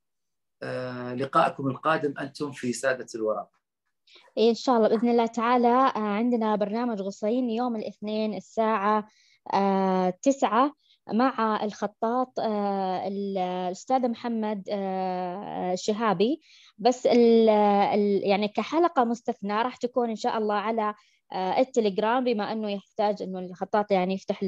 آه 0.63 1.13
لقائكم 1.13 1.67
القادم 1.67 2.13
أنتم 2.19 2.51
في 2.51 2.73
سادة 2.73 3.07
الورق. 3.15 3.49
إن 4.37 4.53
شاء 4.53 4.77
الله 4.77 4.87
بإذن 4.87 5.09
الله 5.09 5.25
تعالى 5.25 5.91
عندنا 5.95 6.55
برنامج 6.55 7.01
غصين 7.01 7.49
يوم 7.49 7.75
الاثنين 7.75 8.33
الساعة 8.33 9.07
آه 9.53 10.09
تسعة 10.21 10.73
مع 11.13 11.63
الخطاط 11.63 12.39
الأستاذ 13.07 14.07
محمد 14.07 14.63
شهابي. 15.75 16.41
بس 16.77 17.05
ال 17.07 17.49
ال 17.49 18.21
يعني 18.23 18.47
كحلقة 18.47 19.03
مستثنى 19.03 19.53
راح 19.53 19.75
تكون 19.75 20.09
إن 20.09 20.15
شاء 20.15 20.37
الله 20.37 20.55
على 20.55 20.93
التليجرام 21.33 22.23
بما 22.23 22.51
إنه 22.51 22.71
يحتاج 22.71 23.21
إنه 23.21 23.39
الخطاط 23.39 23.91
يعني 23.91 24.13
يفتح 24.13 24.39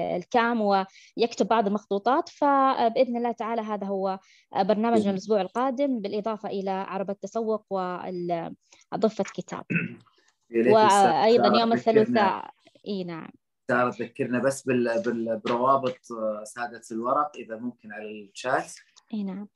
الكام 0.00 0.60
ويكتب 0.60 1.48
بعض 1.48 1.66
المخطوطات 1.66 2.28
فباذن 2.28 3.16
الله 3.16 3.32
تعالى 3.32 3.62
هذا 3.62 3.86
هو 3.86 4.18
برنامجنا 4.56 5.10
الأسبوع 5.10 5.40
القادم 5.40 6.00
بالإضافة 6.00 6.48
إلى 6.48 6.70
عرب 6.70 7.10
التسوق 7.10 7.66
وضفة 7.70 9.24
كتاب 9.34 9.64
وأيضا 10.72 11.60
يوم 11.60 11.72
الثلاثاء 11.72 12.50
إي 12.88 13.04
نعم. 13.04 13.30
ساره 13.70 13.90
تذكرنا 13.90 14.38
بس 14.38 14.62
بال... 14.62 15.02
بال... 15.02 15.40
بروابط 15.44 15.98
سادة 16.44 16.82
الورق 16.92 17.36
إذا 17.36 17.56
ممكن 17.56 17.92
على 17.92 18.10
الشات. 18.10 18.72
إي 19.14 19.22
نعم. 19.22 19.48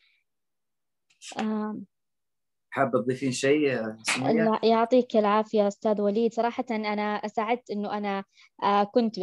حابة 2.74 3.02
تضيفين 3.02 3.32
شيء 3.32 3.82
لا 4.18 4.58
يعطيك 4.62 5.16
العافية 5.16 5.68
أستاذ 5.68 6.00
وليد. 6.00 6.32
صراحة 6.32 6.64
أنا 6.70 7.20
سعدت 7.26 7.70
إنه 7.70 7.96
أنا 7.96 8.24
كنت 8.84 9.20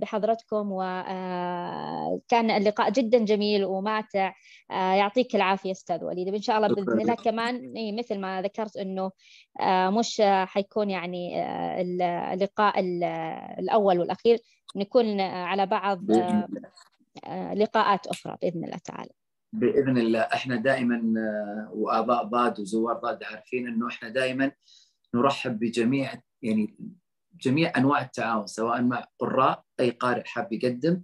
بحضرتكم 0.00 0.68
وكان 0.72 2.50
اللقاء 2.50 2.90
جدا 2.90 3.18
جميل 3.18 3.64
وماتع 3.64 4.32
يعطيك 4.70 5.36
العافية 5.36 5.70
أستاذ 5.70 6.04
وليد. 6.04 6.34
ان 6.34 6.42
شاء 6.42 6.56
الله 6.56 6.68
بإذن 6.68 7.00
الله 7.00 7.14
كمان 7.14 7.72
مثل 7.98 8.18
ما 8.18 8.42
ذكرت 8.42 8.76
إنه 8.76 9.10
مش 9.98 10.22
حيكون 10.24 10.90
يعني 10.90 11.44
اللقاء 12.32 12.80
الأول 13.58 13.98
والأخير 13.98 14.38
نكون 14.76 15.20
على 15.20 15.66
بعض 15.66 16.00
لقاءات 17.54 18.06
أخرى 18.06 18.36
بإذن 18.42 18.64
الله 18.64 18.78
تعالى. 18.84 19.10
بإذن 19.52 19.98
الله. 19.98 20.20
إحنا 20.20 20.56
دائما 20.56 21.02
وآباء 21.72 22.24
باد 22.24 22.60
وزوار 22.60 22.94
باد 22.94 23.24
عارفين 23.24 23.68
إنه 23.68 23.88
إحنا 23.88 24.08
دائما 24.08 24.52
نرحب 25.14 25.58
بجميع 25.58 26.22
يعني 26.42 26.76
جميع 27.40 27.72
أنواع 27.76 28.02
التعاون 28.02 28.46
سواء 28.46 28.82
مع 28.82 29.04
قراء 29.18 29.64
أي 29.80 29.90
قارئ 29.90 30.24
حاب 30.24 30.52
يقدم 30.52 31.02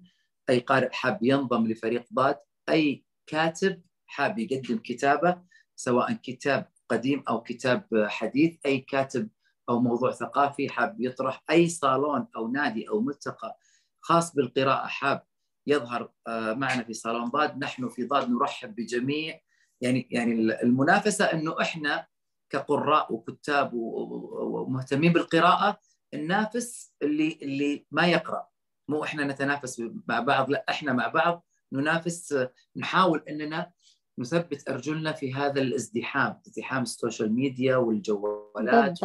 أي 0.50 0.58
قارئ 0.58 0.90
حاب 0.92 1.18
ينضم 1.22 1.66
لفريق 1.66 2.04
باد 2.10 2.38
أي 2.68 3.04
كاتب 3.26 3.82
حاب 4.06 4.38
يقدم 4.38 4.78
كتابة 4.78 5.42
سواء 5.76 6.12
كتاب 6.12 6.68
قديم 6.88 7.24
أو 7.28 7.42
كتاب 7.42 7.84
حديث 8.06 8.56
أي 8.66 8.78
كاتب 8.78 9.28
أو 9.68 9.80
موضوع 9.80 10.10
ثقافي 10.10 10.68
حاب 10.68 11.00
يطرح 11.00 11.44
أي 11.50 11.68
صالون 11.68 12.26
أو 12.36 12.48
نادي 12.48 12.88
أو 12.88 13.00
ملتقى 13.00 13.58
خاص 14.00 14.34
بالقراءة 14.34 14.86
حاب 14.86 15.22
يظهر 15.66 16.10
معنا 16.28 16.82
في 16.82 16.94
صالون 16.94 17.28
ضاد. 17.28 17.58
نحن 17.58 17.88
في 17.88 18.04
ضاد 18.04 18.30
نرحب 18.30 18.74
بجميع. 18.74 19.40
يعني 19.80 20.08
يعني 20.10 20.32
المنافسة 20.62 21.24
إنه 21.24 21.60
إحنا 21.60 22.06
كقراء 22.50 23.12
وكتاب 23.12 23.70
ومهتمين 23.74 25.12
بالقراءة 25.12 25.78
ننافس 26.14 26.94
اللي 27.02 27.38
اللي 27.42 27.86
ما 27.90 28.06
يقرأ. 28.06 28.46
مو 28.88 29.04
إحنا 29.04 29.24
نتنافس 29.24 29.82
مع 30.08 30.20
بعض 30.20 30.50
لا 30.50 30.64
إحنا 30.68 30.92
مع 30.92 31.08
بعض 31.08 31.44
ننافس. 31.72 32.46
نحاول 32.76 33.24
إننا 33.28 33.72
نثبت 34.18 34.68
أرجلنا 34.68 35.12
في 35.12 35.34
هذا 35.34 35.60
الازدحام 35.60 36.40
ازدحام 36.46 36.82
السوشيال 36.82 37.32
ميديا 37.32 37.76
والجوالات 37.76 38.98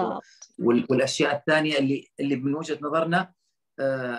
والأشياء 0.60 1.36
الثانية 1.36 1.78
اللي 1.80 2.08
اللي 2.20 2.36
من 2.36 2.56
وجهة 2.56 2.80
نظرنا 2.82 3.34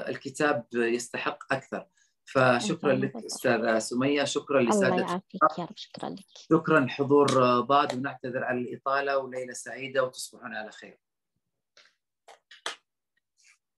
الكتاب 0.09 0.67
يستحق 0.75 1.53
أكثر. 1.53 1.87
فشكرا 2.33 2.93
لك 2.93 3.17
أستاذة 3.17 3.79
سمية 3.79 4.25
شكرا 4.25 4.61
لسادة 4.61 4.89
الله 4.89 5.01
يعافيك 5.01 5.41
يا 5.59 5.65
رب 5.65 5.77
شكرا 5.77 6.09
لك. 6.11 6.25
شكرا 6.53 6.87
حضور 6.89 7.27
ضاد 7.61 7.95
ونعتذر 7.95 8.45
على 8.45 8.59
الإطالة 8.59 9.19
وليله 9.19 9.53
سعيدة 9.53 10.05
وتصبحون 10.05 10.55
على 10.57 10.71
خير. 10.73 10.99